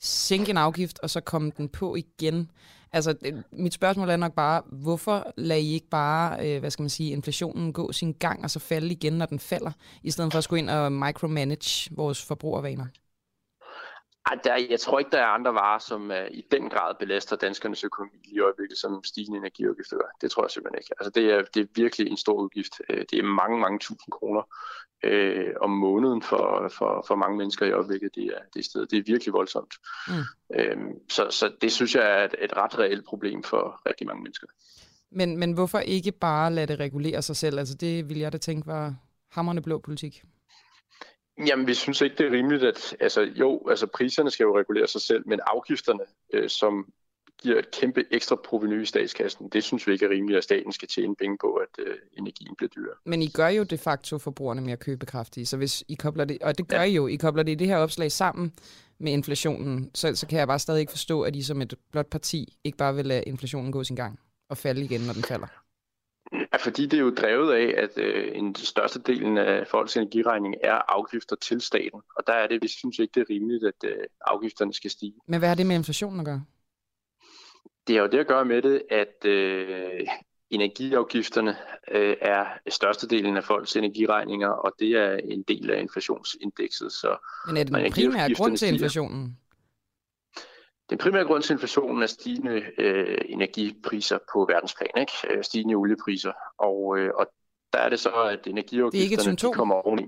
sænke 0.00 0.50
en 0.50 0.56
afgift, 0.56 0.98
og 0.98 1.10
så 1.10 1.20
komme 1.20 1.52
den 1.56 1.68
på 1.68 1.96
igen. 1.96 2.50
Altså, 2.92 3.12
det, 3.12 3.44
mit 3.52 3.74
spørgsmål 3.74 4.08
er 4.10 4.16
nok 4.16 4.34
bare, 4.34 4.62
hvorfor 4.72 5.32
lader 5.36 5.60
I 5.60 5.72
ikke 5.72 5.88
bare, 5.88 6.46
øh, 6.46 6.60
hvad 6.60 6.70
skal 6.70 6.82
man 6.82 6.90
sige, 6.90 7.12
inflationen 7.12 7.72
gå 7.72 7.92
sin 7.92 8.12
gang, 8.12 8.44
og 8.44 8.50
så 8.50 8.58
falde 8.58 8.90
igen, 8.90 9.12
når 9.12 9.26
den 9.26 9.38
falder, 9.38 9.72
i 10.02 10.10
stedet 10.10 10.32
for 10.32 10.38
at 10.38 10.44
skulle 10.44 10.60
ind 10.60 10.70
og 10.70 10.92
micromanage 10.92 11.90
vores 11.96 12.26
forbrugervaner? 12.26 12.86
Ej, 14.26 14.38
der, 14.44 14.56
jeg 14.70 14.80
tror 14.80 14.98
ikke, 14.98 15.10
der 15.10 15.18
er 15.18 15.26
andre 15.26 15.54
varer, 15.54 15.78
som 15.78 16.10
uh, 16.10 16.16
i 16.30 16.44
den 16.50 16.68
grad 16.68 16.94
belaster 16.98 17.36
danskernes 17.36 17.84
økonomi 17.84 18.18
i 18.24 18.40
øjeblikket, 18.40 18.78
som 18.78 19.04
stigende 19.04 19.38
energiafgifter 19.38 19.96
gør. 19.96 20.10
Det 20.20 20.30
tror 20.30 20.44
jeg 20.44 20.50
simpelthen 20.50 20.78
ikke. 20.78 20.94
Altså, 21.00 21.10
det, 21.10 21.32
er, 21.32 21.42
det 21.54 21.62
er 21.62 21.66
virkelig 21.74 22.10
en 22.10 22.16
stor 22.16 22.34
udgift. 22.42 22.72
Uh, 22.90 22.96
det 23.10 23.18
er 23.18 23.22
mange, 23.22 23.60
mange 23.60 23.78
tusind 23.78 24.12
kroner 24.12 24.42
uh, 25.06 25.52
om 25.60 25.70
måneden 25.70 26.22
for, 26.22 26.72
for, 26.78 27.04
for 27.08 27.14
mange 27.14 27.38
mennesker 27.38 27.66
i 27.66 27.72
øjeblikket. 27.72 28.14
Det 28.14 28.24
er, 28.24 28.40
det 28.54 28.64
sted. 28.64 28.86
Det 28.86 28.98
er 28.98 29.02
virkelig 29.06 29.32
voldsomt. 29.32 29.74
Mm. 30.08 30.14
Uh, 30.58 30.94
så, 31.08 31.30
så 31.30 31.52
det 31.60 31.72
synes 31.72 31.94
jeg 31.94 32.20
er 32.20 32.24
et, 32.24 32.34
et 32.38 32.56
ret 32.56 32.78
reelt 32.78 33.04
problem 33.04 33.42
for 33.42 33.80
rigtig 33.88 34.06
mange 34.06 34.22
mennesker. 34.22 34.46
Men, 35.10 35.36
men 35.36 35.52
hvorfor 35.52 35.78
ikke 35.78 36.12
bare 36.12 36.52
lade 36.52 36.66
det 36.66 36.80
regulere 36.80 37.22
sig 37.22 37.36
selv? 37.36 37.58
Altså 37.58 37.74
det 37.74 38.08
ville 38.08 38.20
jeg 38.20 38.32
da 38.32 38.38
tænke 38.38 38.66
var 38.66 38.94
hammerne 39.30 39.62
blå 39.62 39.78
politik. 39.78 40.24
Jamen, 41.46 41.66
vi 41.66 41.74
synes 41.74 42.00
ikke, 42.00 42.16
det 42.16 42.26
er 42.26 42.30
rimeligt, 42.30 42.62
at 42.62 42.96
altså, 43.00 43.20
jo, 43.20 43.68
altså 43.70 43.86
priserne 43.86 44.30
skal 44.30 44.44
jo 44.44 44.58
regulere 44.58 44.86
sig 44.86 45.00
selv, 45.00 45.28
men 45.28 45.40
afgifterne, 45.46 46.02
øh, 46.32 46.48
som 46.48 46.92
giver 47.42 47.58
et 47.58 47.70
kæmpe 47.70 48.04
ekstra 48.10 48.36
proveny 48.44 48.82
i 48.82 48.86
statskassen, 48.86 49.48
det 49.48 49.64
synes 49.64 49.86
vi 49.86 49.92
ikke 49.92 50.04
er 50.04 50.10
rimeligt, 50.10 50.38
at 50.38 50.44
staten 50.44 50.72
skal 50.72 50.88
tjene 50.88 51.16
penge 51.16 51.36
på, 51.40 51.54
at 51.54 51.86
øh, 51.86 51.94
energien 52.18 52.56
bliver 52.56 52.68
dyrere. 52.76 52.94
Men 53.06 53.22
I 53.22 53.28
gør 53.28 53.48
jo 53.48 53.62
de 53.62 53.78
facto 53.78 54.18
forbrugerne 54.18 54.60
mere 54.60 54.76
købekraftige, 54.76 55.46
så 55.46 55.56
hvis 55.56 55.84
I 55.88 55.94
kobler 55.94 56.24
det, 56.24 56.38
og 56.42 56.58
det 56.58 56.68
gør 56.68 56.76
ja. 56.76 56.82
I 56.82 56.94
jo, 56.94 57.06
I 57.06 57.16
kobler 57.16 57.42
det 57.42 57.52
i 57.52 57.54
det 57.54 57.66
her 57.66 57.76
opslag 57.76 58.12
sammen 58.12 58.52
med 58.98 59.12
inflationen, 59.12 59.90
så, 59.94 60.16
så 60.16 60.26
kan 60.26 60.38
jeg 60.38 60.46
bare 60.46 60.58
stadig 60.58 60.80
ikke 60.80 60.92
forstå, 60.92 61.22
at 61.22 61.36
I 61.36 61.42
som 61.42 61.62
et 61.62 61.74
blot 61.92 62.10
parti 62.10 62.56
ikke 62.64 62.78
bare 62.78 62.94
vil 62.94 63.06
lade 63.06 63.22
inflationen 63.22 63.72
gå 63.72 63.84
sin 63.84 63.96
gang 63.96 64.20
og 64.48 64.56
falde 64.56 64.84
igen, 64.84 65.00
når 65.00 65.12
den 65.12 65.22
falder. 65.22 65.46
Ja, 66.32 66.56
fordi 66.58 66.86
det 66.86 66.94
er 66.94 67.00
jo 67.00 67.10
drevet 67.10 67.52
af, 67.52 67.82
at 67.82 67.98
øh, 67.98 68.30
en 68.34 68.54
største 68.54 69.00
del 69.00 69.38
af 69.38 69.66
folks 69.66 69.96
energiregning 69.96 70.54
er 70.62 70.80
afgifter 70.88 71.36
til 71.36 71.60
staten. 71.60 72.00
Og 72.16 72.26
der 72.26 72.32
er 72.32 72.46
det, 72.46 72.62
vi 72.62 72.68
synes 72.68 72.98
ikke, 72.98 73.12
det 73.14 73.20
er 73.20 73.30
rimeligt, 73.30 73.64
at 73.64 73.84
øh, 73.84 74.04
afgifterne 74.26 74.74
skal 74.74 74.90
stige. 74.90 75.14
Men 75.28 75.38
hvad 75.38 75.48
har 75.48 75.56
det 75.56 75.66
med 75.66 75.76
inflationen 75.76 76.20
at 76.20 76.26
gøre? 76.26 76.44
Det 77.86 77.96
har 77.96 78.02
jo 78.02 78.08
det 78.08 78.18
at 78.18 78.26
gøre 78.26 78.44
med 78.44 78.62
det, 78.62 78.82
at 78.90 79.24
øh, 79.24 80.00
energiafgifterne 80.50 81.56
øh, 81.90 82.16
er 82.20 82.44
størstedelen 82.68 83.36
af 83.36 83.44
folks 83.44 83.76
energiregninger, 83.76 84.48
og 84.48 84.72
det 84.78 84.88
er 84.88 85.16
en 85.16 85.42
del 85.42 85.70
af 85.70 85.80
inflationsindekset. 85.80 86.92
Så 86.92 87.16
Men 87.46 87.56
er 87.56 87.64
det 87.64 87.72
den 87.72 87.92
primære 87.92 88.34
grund 88.34 88.56
til 88.56 88.68
inflationen? 88.68 89.22
Stiger. 89.22 89.49
Den 90.90 90.98
primære 90.98 91.24
grund 91.24 91.42
til 91.42 91.52
inflationen 91.52 92.02
er 92.02 92.06
stigende 92.06 92.62
øh, 92.78 93.18
energipriser 93.24 94.18
på 94.32 94.44
verdensplan, 94.44 94.90
ikke? 94.96 95.12
Øh, 95.30 95.44
stigende 95.44 95.74
oliepriser. 95.74 96.32
Og, 96.58 96.98
øh, 96.98 97.10
og 97.14 97.26
der 97.72 97.78
er 97.78 97.88
det 97.88 98.00
så, 98.00 98.10
at 98.10 98.46
energiafgifterne 98.46 99.36
de 99.36 99.52
kommer 99.54 99.74
oveni. 99.74 100.06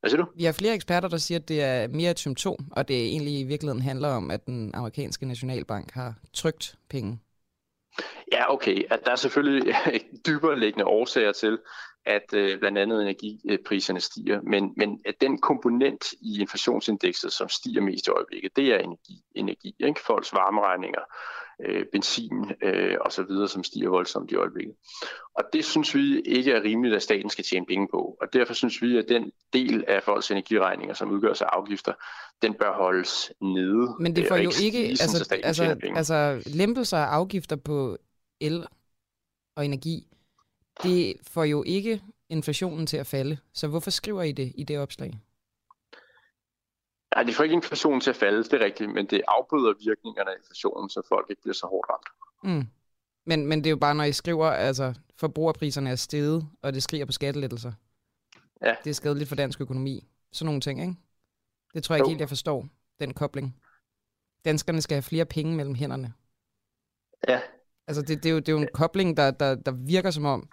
Hvad 0.00 0.10
siger 0.10 0.22
du? 0.24 0.30
Vi 0.36 0.44
har 0.44 0.52
flere 0.52 0.74
eksperter, 0.74 1.08
der 1.08 1.16
siger, 1.16 1.38
at 1.38 1.48
det 1.48 1.62
er 1.62 1.88
mere 1.88 2.10
et 2.10 2.18
symptom, 2.18 2.56
og 2.72 2.88
det 2.88 3.06
egentlig 3.06 3.40
i 3.40 3.44
virkeligheden 3.44 3.82
handler 3.82 4.08
om, 4.08 4.30
at 4.30 4.46
den 4.46 4.70
amerikanske 4.74 5.26
nationalbank 5.26 5.90
har 5.92 6.14
trygt 6.34 6.74
penge. 6.88 7.20
Ja, 8.32 8.52
okay. 8.52 8.84
At 8.90 9.00
der 9.04 9.10
er 9.10 9.16
selvfølgelig 9.16 9.74
dybere 10.26 10.58
liggende 10.58 10.84
årsager 10.84 11.32
til, 11.32 11.58
at 12.06 12.34
øh, 12.34 12.58
blandt 12.58 12.78
andet 12.78 13.02
energipriserne 13.02 14.00
stiger, 14.00 14.40
men, 14.42 14.72
men 14.76 15.00
at 15.06 15.14
den 15.20 15.38
komponent 15.38 16.12
i 16.12 16.40
inflationsindekset, 16.40 17.32
som 17.32 17.48
stiger 17.48 17.80
mest 17.80 18.06
i 18.06 18.10
øjeblikket, 18.10 18.56
det 18.56 18.74
er 18.74 18.78
energi. 18.78 19.22
energi 19.34 19.74
ikke? 19.78 20.00
Folks 20.00 20.32
varmeregninger, 20.32 21.00
øh, 21.64 21.84
benzin 21.92 22.52
øh, 22.62 22.96
og 23.00 23.12
så 23.12 23.22
videre, 23.22 23.48
som 23.48 23.64
stiger 23.64 23.88
voldsomt 23.88 24.30
i 24.30 24.34
øjeblikket. 24.34 24.74
Og 25.34 25.44
det 25.52 25.64
synes 25.64 25.94
vi 25.94 26.20
ikke 26.20 26.52
er 26.52 26.62
rimeligt, 26.62 26.96
at 26.96 27.02
staten 27.02 27.30
skal 27.30 27.44
tjene 27.44 27.66
penge 27.66 27.88
på. 27.90 28.16
Og 28.20 28.32
derfor 28.32 28.54
synes 28.54 28.82
vi, 28.82 28.98
at 28.98 29.04
den 29.08 29.32
del 29.52 29.84
af 29.88 30.02
folks 30.02 30.30
energiregninger, 30.30 30.94
som 30.94 31.10
udgøres 31.10 31.42
af 31.42 31.46
afgifter, 31.52 31.92
den 32.42 32.54
bør 32.54 32.72
holdes 32.72 33.32
nede. 33.40 33.96
Men 34.00 34.16
det 34.16 34.28
får 34.28 34.36
jo 34.36 34.50
ikke, 34.62 34.78
altså, 34.78 35.34
altså, 35.42 35.76
altså 35.96 36.42
lempelser 36.54 36.98
af 36.98 37.06
afgifter 37.06 37.56
på 37.56 37.96
el 38.40 38.66
og 39.56 39.64
energi, 39.64 40.06
det 40.82 41.16
får 41.22 41.44
jo 41.44 41.62
ikke 41.66 42.02
inflationen 42.28 42.86
til 42.86 42.96
at 42.96 43.06
falde. 43.06 43.38
Så 43.52 43.68
hvorfor 43.68 43.90
skriver 43.90 44.22
I 44.22 44.32
det 44.32 44.52
i 44.54 44.64
det 44.64 44.78
opslag? 44.78 45.20
Nej, 47.14 47.22
det 47.22 47.34
får 47.34 47.44
ikke 47.44 47.54
inflationen 47.54 48.00
til 48.00 48.10
at 48.10 48.16
falde, 48.16 48.44
det 48.44 48.52
er 48.52 48.64
rigtigt, 48.64 48.90
men 48.90 49.06
det 49.06 49.22
afbryder 49.28 49.74
virkningerne 49.84 50.30
af 50.30 50.36
inflationen, 50.38 50.90
så 50.90 51.02
folk 51.08 51.26
ikke 51.30 51.42
bliver 51.42 51.54
så 51.54 51.66
hårdt 51.66 51.86
ramt. 51.90 52.08
Mm. 52.44 52.66
Men, 53.24 53.46
men 53.46 53.58
det 53.58 53.66
er 53.66 53.70
jo 53.70 53.76
bare, 53.76 53.94
når 53.94 54.04
I 54.04 54.12
skriver, 54.12 54.46
altså 54.46 54.94
forbrugerpriserne 55.16 55.90
er 55.90 55.96
steget, 55.96 56.46
og 56.62 56.74
det 56.74 56.82
skriger 56.82 57.04
på 57.04 57.12
skattelettelser. 57.12 57.72
Ja. 58.62 58.74
Det 58.84 58.90
er 58.90 58.94
skadeligt 58.94 59.28
for 59.28 59.36
dansk 59.36 59.60
økonomi. 59.60 60.06
Sådan 60.32 60.46
nogle 60.46 60.60
ting, 60.60 60.80
ikke? 60.80 60.94
Det 61.74 61.84
tror 61.84 61.94
jeg 61.94 62.00
jo. 62.00 62.04
ikke 62.04 62.10
helt, 62.10 62.20
jeg 62.20 62.28
forstår, 62.28 62.68
den 63.00 63.14
kobling. 63.14 63.56
Danskerne 64.44 64.82
skal 64.82 64.94
have 64.94 65.02
flere 65.02 65.24
penge 65.24 65.56
mellem 65.56 65.74
hænderne. 65.74 66.12
Ja. 67.28 67.40
Altså, 67.86 68.02
det, 68.02 68.22
det, 68.22 68.28
er, 68.28 68.32
jo, 68.32 68.38
det 68.38 68.48
er 68.48 68.52
jo 68.52 68.58
en 68.58 68.68
kobling, 68.74 69.16
der, 69.16 69.30
der, 69.30 69.54
der 69.54 69.72
virker 69.72 70.10
som 70.10 70.24
om, 70.24 70.48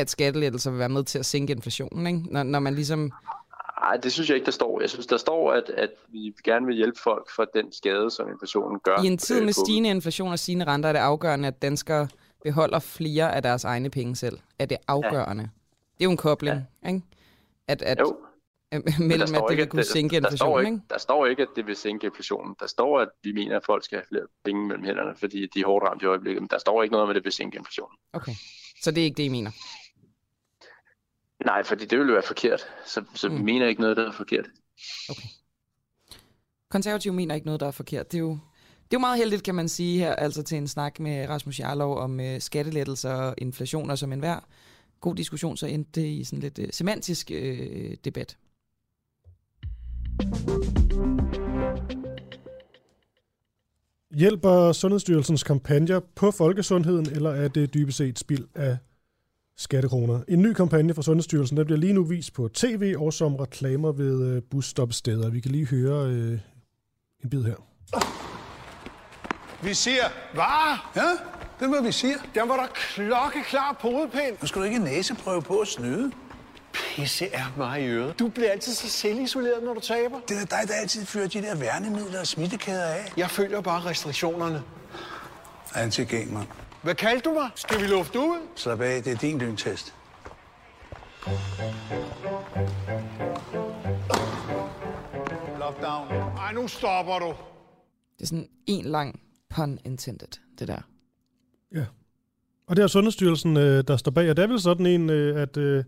at 0.00 0.10
skattelettelser 0.10 0.70
vil 0.70 0.78
være 0.78 0.88
med 0.88 1.04
til 1.04 1.18
at 1.18 1.26
sænke 1.26 1.52
inflationen, 1.52 2.06
ikke? 2.06 2.32
Når, 2.32 2.42
når 2.42 2.58
man 2.58 2.74
ligesom... 2.74 3.12
Nej, 3.80 3.96
det 3.96 4.12
synes 4.12 4.28
jeg 4.28 4.36
ikke, 4.36 4.46
der 4.46 4.52
står. 4.52 4.80
Jeg 4.80 4.90
synes, 4.90 5.06
der 5.06 5.16
står, 5.16 5.52
at, 5.52 5.70
at 5.70 5.90
vi 6.08 6.34
gerne 6.44 6.66
vil 6.66 6.76
hjælpe 6.76 7.00
folk 7.00 7.30
for 7.36 7.44
den 7.54 7.72
skade, 7.72 8.10
som 8.10 8.28
inflationen 8.28 8.80
gør. 8.80 9.02
I 9.02 9.06
en 9.06 9.18
tid 9.18 9.40
med 9.40 9.52
stigende 9.52 9.90
inflation 9.90 10.32
og 10.32 10.38
stigende 10.38 10.64
renter 10.66 10.88
er 10.88 10.92
det 10.92 11.00
afgørende, 11.00 11.48
at 11.48 11.62
danskere 11.62 12.08
beholder 12.42 12.78
flere 12.78 13.34
af 13.34 13.42
deres 13.42 13.64
egne 13.64 13.90
penge 13.90 14.16
selv. 14.16 14.38
Er 14.58 14.66
det 14.66 14.76
afgørende? 14.88 15.42
Ja. 15.42 15.48
Det 15.98 16.00
er 16.00 16.04
jo 16.04 16.10
en 16.10 16.16
kobling, 16.16 16.56
ja. 16.82 16.88
ikke? 16.88 17.02
At, 17.68 17.82
at, 17.82 18.00
jo. 18.00 18.16
mellem, 18.98 19.34
at 19.34 19.42
det 19.48 19.56
vil 19.56 19.66
kunne 19.66 19.84
sænke 19.84 20.16
inflationen, 20.16 20.30
der 20.30 20.36
står, 20.36 20.60
ikke, 20.60 20.80
der 20.90 20.98
står 20.98 21.26
ikke, 21.26 21.42
at 21.42 21.48
det 21.56 21.66
vil 21.66 21.76
sænke 21.76 22.06
inflationen. 22.06 22.56
Der 22.60 22.66
står, 22.66 23.00
at 23.00 23.08
vi 23.22 23.32
mener, 23.32 23.56
at 23.56 23.64
folk 23.64 23.84
skal 23.84 23.98
have 23.98 24.06
flere 24.08 24.26
penge 24.44 24.66
mellem 24.66 24.84
hænderne, 24.84 25.14
fordi 25.16 25.46
de 25.54 25.60
er 25.60 25.66
hårdt 25.66 25.84
ramt 25.84 26.02
i 26.02 26.04
øjeblikket. 26.04 26.42
Men 26.42 26.48
der 26.50 26.58
står 26.58 26.82
ikke 26.82 26.92
noget 26.92 27.02
om, 27.02 27.10
at 27.10 27.16
det 27.16 27.24
vil 27.24 27.32
sænke 27.32 27.58
inflationen. 27.58 27.96
Okay, 28.12 28.32
så 28.82 28.90
det 28.90 29.00
er 29.00 29.04
ikke 29.04 29.16
det, 29.16 29.22
I 29.22 29.28
mener? 29.28 29.50
Nej, 31.44 31.64
fordi 31.64 31.84
det 31.84 31.98
ville 31.98 32.12
være 32.12 32.22
forkert. 32.22 32.60
Så, 32.86 33.04
så 33.14 33.28
mm. 33.28 33.38
vi 33.38 33.42
mener 33.42 33.66
ikke 33.66 33.80
noget, 33.80 33.96
der 33.96 34.08
er 34.08 34.12
forkert. 34.12 34.46
Okay. 35.10 35.28
Konservative 36.70 37.14
mener 37.14 37.34
ikke 37.34 37.46
noget, 37.46 37.60
der 37.60 37.66
er 37.66 37.70
forkert. 37.70 38.12
Det 38.12 38.18
er 38.18 38.22
jo, 38.22 38.30
det 38.30 38.90
er 38.90 38.94
jo 38.94 38.98
meget 38.98 39.18
heldigt, 39.18 39.42
kan 39.42 39.54
man 39.54 39.68
sige 39.68 39.98
her, 39.98 40.14
altså 40.14 40.42
til 40.42 40.58
en 40.58 40.68
snak 40.68 41.00
med 41.00 41.28
Rasmus 41.28 41.60
Jarlov 41.60 41.98
om 41.98 42.20
uh, 42.20 42.38
skattelettelser 42.38 43.12
og 43.12 43.34
inflation 43.38 43.90
og 43.90 43.98
som 43.98 44.12
enhver 44.12 44.40
god 45.00 45.14
diskussion, 45.14 45.56
så 45.56 45.66
endte 45.66 46.00
det 46.00 46.06
i 46.06 46.24
sådan 46.24 46.40
lidt 46.40 46.58
uh, 46.58 46.64
semantisk 46.70 47.30
uh, 47.34 47.92
debat. 48.04 48.36
Hjælper 54.14 54.72
Sundhedsstyrelsens 54.72 55.42
kampagner 55.42 56.00
på 56.14 56.30
folkesundheden, 56.30 57.06
eller 57.06 57.30
er 57.30 57.48
det 57.48 57.74
dybest 57.74 57.98
set 57.98 58.18
spild 58.18 58.46
af 58.54 58.78
skattekroner. 59.58 60.20
En 60.28 60.42
ny 60.42 60.52
kampagne 60.52 60.94
fra 60.94 61.02
Sundhedsstyrelsen, 61.02 61.56
der 61.56 61.64
bliver 61.64 61.78
lige 61.78 61.92
nu 61.92 62.04
vist 62.04 62.32
på 62.32 62.48
tv 62.54 62.94
og 62.98 63.12
som 63.12 63.36
reklamer 63.36 63.92
ved 63.92 64.26
øh, 64.26 64.42
busstopsteder. 64.50 65.30
Vi 65.30 65.40
kan 65.40 65.50
lige 65.50 65.66
høre 65.66 66.06
øh, 66.06 66.38
en 67.24 67.30
bid 67.30 67.44
her. 67.44 67.54
Vi 69.62 69.74
siger, 69.74 70.02
hvad? 70.34 70.78
Ja, 70.96 71.10
det 71.58 71.64
er, 71.64 71.68
hvad 71.68 71.82
vi 71.82 71.92
siger. 71.92 72.16
Den 72.34 72.48
var 72.48 72.56
der 72.56 72.66
klokkeklar 72.74 73.78
på 73.80 73.90
hovedpæn. 73.90 74.32
Nu 74.40 74.46
skal 74.46 74.60
du 74.60 74.66
ikke 74.66 74.78
næseprøve 74.78 75.42
på 75.42 75.58
at 75.58 75.68
snyde. 75.68 76.12
Pisse 76.72 77.26
er 77.26 77.54
mig 77.56 77.82
i 77.82 77.86
øret. 77.86 78.18
Du 78.18 78.28
bliver 78.28 78.50
altid 78.50 78.72
så 78.74 78.88
selvisoleret, 78.88 79.64
når 79.64 79.74
du 79.74 79.80
taber. 79.80 80.20
Det 80.28 80.36
er 80.42 80.44
dig, 80.44 80.68
der 80.68 80.74
altid 80.74 81.06
fører 81.06 81.28
de 81.28 81.42
der 81.42 81.54
værnemidler 81.54 82.20
og 82.20 82.26
smittekæder 82.26 82.84
af. 82.84 83.12
Jeg 83.16 83.30
følger 83.30 83.60
bare 83.60 83.80
restriktionerne. 83.84 84.62
Antigen, 85.74 86.34
mand. 86.34 86.46
Hvad 86.82 86.94
kaldte 86.94 87.28
du 87.28 87.34
mig? 87.34 87.50
Skal 87.54 87.82
vi 87.82 87.86
lufte 87.86 88.18
ud? 88.18 88.48
Slap 88.56 88.80
af, 88.80 89.02
det 89.02 89.12
er 89.12 89.16
din 89.16 89.38
lyntest. 89.38 89.94
Lockdown. 95.58 96.08
Ej, 96.38 96.52
nu 96.52 96.68
stopper 96.68 97.18
du. 97.18 97.34
Det 98.18 98.22
er 98.22 98.26
sådan 98.26 98.48
en 98.66 98.84
lang 98.84 99.20
pun 99.48 99.78
intended, 99.84 100.28
det 100.58 100.68
der. 100.68 100.80
Ja. 101.74 101.84
Og 102.66 102.76
det 102.76 102.82
er 102.82 102.86
Sundhedsstyrelsen, 102.86 103.56
øh, 103.56 103.84
der 103.88 103.96
står 103.96 104.10
bag, 104.10 104.30
og 104.30 104.36
det 104.36 104.42
er 104.42 104.46
vel 104.46 104.60
sådan 104.60 104.86
en, 104.86 105.10
øh, 105.10 105.42
at 105.42 105.56
øh, 105.56 105.84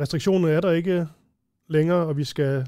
restriktionerne 0.00 0.54
er 0.54 0.60
der 0.60 0.70
ikke 0.70 1.08
længere, 1.68 2.06
og 2.06 2.16
vi 2.16 2.24
skal 2.24 2.66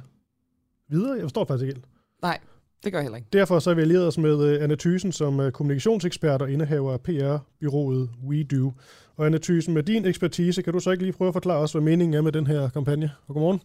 videre. 0.89 1.15
Jeg 1.15 1.23
forstår 1.23 1.45
faktisk 1.45 1.63
ikke 1.63 1.75
helt. 1.75 1.87
Nej, 2.23 2.41
det 2.87 2.93
gør 2.93 2.99
jeg 2.99 3.05
heller 3.05 3.17
ikke. 3.17 3.29
Derfor 3.33 3.59
så 3.59 3.71
har 3.71 3.75
vi 3.75 3.83
allieret 3.83 4.07
os 4.07 4.19
med 4.19 4.35
uh, 4.35 4.63
Anna 4.65 4.75
Thysen 4.75 5.13
som 5.13 5.39
uh, 5.39 5.51
kommunikationsekspert 5.51 6.43
og 6.43 6.51
indehaver 6.51 6.93
af 6.93 7.01
PR-byrået 7.01 8.11
WeDo. 8.29 8.73
Og 9.17 9.27
Anna 9.27 9.39
Thysen, 9.39 9.75
med 9.75 9.83
din 9.83 10.05
ekspertise, 10.05 10.63
kan 10.63 10.73
du 10.73 10.81
så 10.81 10.91
ikke 10.91 11.05
lige 11.05 11.17
prøve 11.19 11.29
at 11.29 11.35
forklare 11.35 11.59
os, 11.59 11.73
hvad 11.73 11.83
meningen 11.83 12.15
er 12.15 12.23
med 12.23 12.33
den 12.33 12.47
her 12.47 12.69
kampagne? 12.69 13.11
Og 13.27 13.35
godmorgen. 13.35 13.61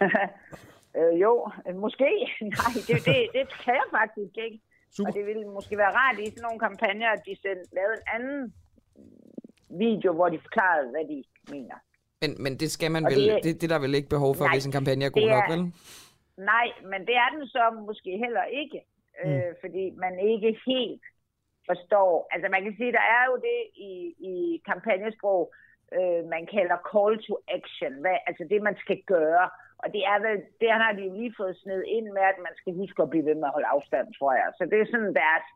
øh, 0.98 1.20
jo, 1.24 1.32
måske. 1.84 2.10
Nej, 2.58 2.70
det, 2.74 2.86
det, 2.88 3.16
det 3.36 3.44
kan 3.64 3.74
jeg 3.80 3.88
faktisk 3.98 4.34
ikke. 4.46 4.58
Super. 4.96 5.10
Og 5.10 5.14
det 5.16 5.26
ville 5.26 5.44
måske 5.56 5.76
være 5.76 5.92
rart 6.00 6.18
i 6.18 6.26
sådan 6.26 6.42
nogle 6.42 6.60
kampagner, 6.66 7.08
at 7.16 7.20
de 7.26 7.36
sendte, 7.42 7.74
lavede 7.78 7.96
en 8.00 8.04
anden 8.16 8.54
video, 9.84 10.12
hvor 10.12 10.28
de 10.28 10.38
forklarede, 10.38 10.86
hvad 10.94 11.04
de 11.12 11.18
mener. 11.54 11.76
Men, 12.22 12.42
men 12.42 12.56
det 12.60 12.70
skal 12.70 12.90
man 12.90 13.04
og 13.04 13.10
vel, 13.10 13.28
det, 13.28 13.44
det, 13.44 13.60
det 13.60 13.64
er 13.70 13.74
der 13.74 13.78
vel 13.78 13.94
ikke 13.94 14.08
behov 14.08 14.34
for, 14.34 14.44
nej, 14.44 14.54
hvis 14.54 14.66
en 14.66 14.72
kampagne 14.72 15.04
er 15.04 15.10
god 15.10 15.28
nok, 15.28 15.44
vel? 15.50 15.72
Nej, 16.36 16.66
men 16.90 17.00
det 17.06 17.16
er 17.16 17.28
den 17.36 17.46
så 17.46 17.64
måske 17.86 18.10
heller 18.24 18.44
ikke, 18.44 18.80
mm. 19.24 19.30
øh, 19.30 19.54
fordi 19.60 19.90
man 19.90 20.18
ikke 20.18 20.60
helt 20.66 21.02
forstår. 21.66 22.28
Altså 22.30 22.48
man 22.48 22.62
kan 22.64 22.74
sige, 22.76 22.92
der 22.92 23.06
er 23.16 23.24
jo 23.30 23.36
det 23.36 23.60
i, 23.90 23.92
i 24.30 24.62
kampagnesprog, 24.70 25.52
øh, 25.96 26.24
man 26.34 26.46
kalder 26.46 26.78
call 26.92 27.14
to 27.26 27.34
action, 27.58 27.92
hvad, 28.02 28.16
altså 28.26 28.44
det 28.50 28.62
man 28.62 28.76
skal 28.76 29.02
gøre. 29.14 29.46
Og 29.82 29.92
det 29.94 30.02
er 30.12 30.18
vel, 30.26 30.38
det 30.60 30.70
har 30.70 30.92
de 30.92 31.02
jo 31.02 31.12
lige 31.12 31.34
fået 31.36 31.56
sned 31.62 31.82
ind 31.96 32.08
med, 32.16 32.22
at 32.32 32.38
man 32.46 32.54
skal 32.56 32.72
huske 32.74 33.02
at 33.02 33.10
blive 33.10 33.26
ved 33.28 33.34
med 33.34 33.48
at 33.48 33.54
holde 33.56 33.72
afstand, 33.76 34.06
tror 34.18 34.32
jeg. 34.32 34.48
Så 34.58 34.62
det 34.70 34.78
er 34.80 34.86
sådan 34.90 35.14
deres, 35.22 35.46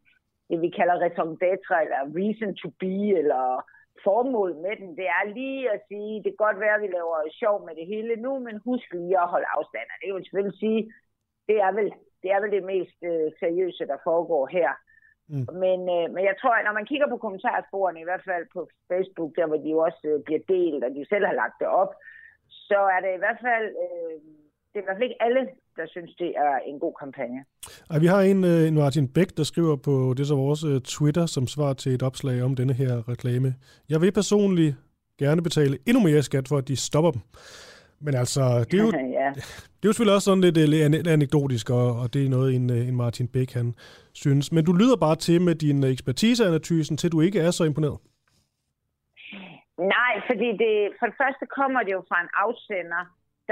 det 0.49 0.61
vi 0.65 0.71
kalder 0.79 1.03
raison 1.05 1.33
d'etre, 1.43 1.77
eller 1.85 2.01
reason 2.21 2.55
to 2.63 2.69
be, 2.83 2.97
eller 3.21 3.45
formål 4.09 4.51
med 4.65 4.75
den, 4.81 4.91
det 5.01 5.09
er 5.19 5.25
lige 5.39 5.63
at 5.75 5.81
sige, 5.89 6.13
det 6.23 6.31
kan 6.33 6.45
godt 6.47 6.61
være, 6.65 6.77
at 6.77 6.85
vi 6.85 6.91
laver 6.99 7.19
sjov 7.43 7.57
med 7.67 7.75
det 7.79 7.87
hele 7.93 8.15
nu, 8.25 8.33
men 8.47 8.65
husk 8.69 8.89
lige 8.93 9.23
at 9.23 9.33
holde 9.35 9.53
afstand. 9.57 9.89
Og 9.93 9.99
det 10.01 10.15
vil 10.15 10.25
selvfølgelig 10.25 10.59
sige, 10.65 10.81
det 11.49 11.57
er 11.67 11.73
vel 11.79 11.89
det, 12.23 12.29
er 12.35 12.41
vel 12.43 12.53
det 12.57 12.65
mest 12.75 12.99
øh, 13.11 13.29
seriøse, 13.41 13.85
der 13.93 13.99
foregår 14.09 14.45
her. 14.59 14.71
Mm. 15.33 15.47
Men, 15.63 15.79
øh, 15.97 16.07
men 16.15 16.23
jeg 16.31 16.37
tror, 16.41 16.55
at 16.57 16.65
når 16.67 16.79
man 16.79 16.89
kigger 16.91 17.09
på 17.11 17.19
kommentarsporene, 17.25 18.01
i 18.01 18.09
hvert 18.09 18.25
fald 18.31 18.45
på 18.55 18.61
Facebook, 18.91 19.31
der 19.37 19.47
hvor 19.47 19.61
de 19.63 19.69
jo 19.75 19.79
også 19.89 20.03
øh, 20.11 20.19
bliver 20.27 20.43
delt, 20.55 20.83
og 20.87 20.91
de 20.97 21.03
selv 21.13 21.25
har 21.31 21.37
lagt 21.43 21.57
det 21.61 21.69
op, 21.83 21.93
så 22.69 22.81
er 22.95 23.01
det 23.05 23.13
i 23.15 23.23
hvert 23.23 23.41
fald, 23.49 23.67
øh, 23.85 24.17
det 24.77 24.83
er 24.83 24.85
i 24.85 24.89
hvert 24.89 24.97
fald 24.97 25.11
ikke 25.11 25.23
alle, 25.23 25.43
der 25.77 25.87
synes, 25.87 26.11
det 26.19 26.31
er 26.37 26.59
en 26.67 26.79
god 26.79 26.95
kampagne. 27.03 27.45
Ej, 27.91 27.99
vi 27.99 28.07
har 28.07 28.21
en, 28.21 28.45
øh, 28.45 28.69
en 28.69 28.75
Martin 28.75 29.09
Bæk, 29.09 29.37
der 29.37 29.43
skriver 29.43 29.77
på 29.77 30.15
det 30.17 30.27
så 30.27 30.35
vores 30.35 30.65
øh, 30.65 30.81
Twitter, 30.81 31.27
som 31.27 31.47
svar 31.47 31.73
til 31.73 31.95
et 31.95 32.03
opslag 32.03 32.43
om 32.43 32.57
denne 32.57 32.73
her 32.73 33.09
reklame. 33.09 33.55
Jeg 33.89 34.01
vil 34.01 34.13
personligt 34.13 34.77
gerne 35.19 35.43
betale 35.43 35.79
endnu 35.89 36.03
mere 36.03 36.23
skat 36.23 36.49
for, 36.49 36.57
at 36.59 36.69
de 36.69 36.77
stopper 36.77 37.11
dem. 37.11 37.21
Men 38.01 38.15
altså, 38.15 38.41
det 38.71 38.75
er 38.81 38.85
jo, 38.87 38.91
ja. 39.21 39.29
det 39.79 39.85
er 39.85 39.91
jo 39.91 39.93
selvfølgelig 39.93 40.15
også 40.15 40.25
sådan 40.31 40.45
lidt, 40.47 40.59
øh, 40.59 40.91
lidt 40.91 41.07
anekdotisk, 41.07 41.71
og, 41.71 41.87
og 42.01 42.15
det 42.15 42.25
er 42.25 42.31
noget, 42.37 42.55
en, 42.55 42.71
en 42.71 42.97
Martin 42.97 43.29
Bæk 43.29 43.53
han 43.53 43.75
synes. 44.13 44.53
Men 44.53 44.65
du 44.65 44.73
lyder 44.73 44.97
bare 44.97 45.17
til 45.17 45.41
med 45.43 45.55
din 45.55 45.85
ekspertiseanalysen, 45.85 46.97
til 46.97 47.13
du 47.13 47.21
ikke 47.21 47.41
er 47.41 47.51
så 47.51 47.65
imponeret. 47.65 47.99
Nej, 49.95 50.13
fordi 50.29 50.49
det, 50.63 50.75
for 50.99 51.07
det 51.07 51.17
første 51.23 51.47
kommer 51.59 51.81
det 51.83 51.93
jo 51.93 52.03
fra 52.09 52.19
en 52.25 52.31
afsender, 52.45 53.03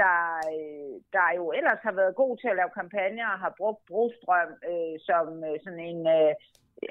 der, 0.03 0.19
øh, 0.55 0.93
der 1.15 1.27
jo 1.39 1.45
ellers 1.57 1.81
har 1.87 1.95
været 2.01 2.15
god 2.15 2.37
til 2.37 2.47
at 2.47 2.57
lave 2.59 2.77
kampagner 2.79 3.27
og 3.33 3.39
har 3.45 3.53
brugt 3.57 3.81
Brostrøm 3.89 4.51
øh, 4.71 4.95
som 5.07 5.25
øh, 5.47 5.55
sådan 5.63 5.83
en 5.91 6.01
øh, 6.17 6.31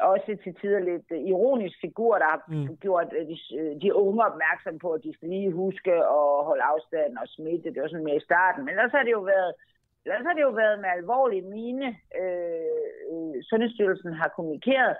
også 0.00 0.36
til 0.42 0.55
tider 0.61 0.82
lidt 0.90 1.09
øh, 1.16 1.20
ironisk 1.32 1.76
figur, 1.80 2.12
der 2.22 2.28
har 2.34 2.42
mm. 2.48 2.76
gjort 2.84 3.11
øh, 3.18 3.26
de, 3.30 3.36
øh, 3.59 3.72
de 3.82 3.94
unge 3.94 4.24
opmærksom 4.30 4.78
på, 4.78 4.88
at 4.96 5.05
de 5.05 5.12
skal 5.14 5.28
lige 5.28 5.52
huske 5.52 5.92
at 5.92 6.44
holde 6.48 6.64
afstand 6.72 7.12
og 7.22 7.28
smitte. 7.28 7.72
Det 7.72 7.82
var 7.82 7.88
sådan 7.88 8.09
mere 8.09 8.22
i 8.22 8.28
starten. 8.30 8.64
Men 8.64 8.72
ellers 8.74 8.92
har 8.92 9.02
det 9.02 9.12
jo 9.20 9.24
været 9.34 9.52
Ellers 10.07 10.26
har 10.26 10.32
det 10.32 10.42
jo 10.42 10.50
været 10.50 10.80
med 10.80 10.88
alvorlige 10.88 11.42
mine, 11.42 11.86
øh, 12.20 13.42
Sundhedsstyrelsen 13.42 14.12
har 14.12 14.28
kommunikeret, 14.36 14.96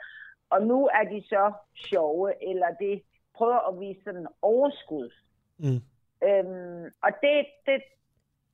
og 0.51 0.67
nu 0.67 0.89
er 0.99 1.05
de 1.13 1.23
så 1.29 1.53
sjove, 1.75 2.49
eller 2.51 2.67
det 2.81 3.03
prøver 3.37 3.69
at 3.69 3.81
vise 3.81 4.01
sådan 4.05 4.27
overskud. 4.43 5.11
Mm. 5.59 5.81
Øhm, 6.29 6.85
og 7.07 7.11
det, 7.25 7.37
det, 7.67 7.79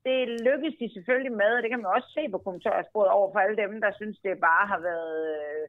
det 0.06 0.18
lykkedes 0.48 0.76
de 0.80 0.94
selvfølgelig 0.94 1.32
med, 1.42 1.50
og 1.56 1.62
det 1.62 1.70
kan 1.70 1.82
man 1.82 1.94
også 1.96 2.10
se 2.16 2.22
på 2.30 2.38
kommentarsporet 2.38 3.10
over 3.18 3.32
for 3.32 3.38
alle 3.38 3.56
dem, 3.62 3.80
der 3.80 3.92
synes, 3.92 4.18
det 4.24 4.46
bare 4.50 4.66
har 4.72 4.80
været 4.90 5.18
øh, 5.36 5.64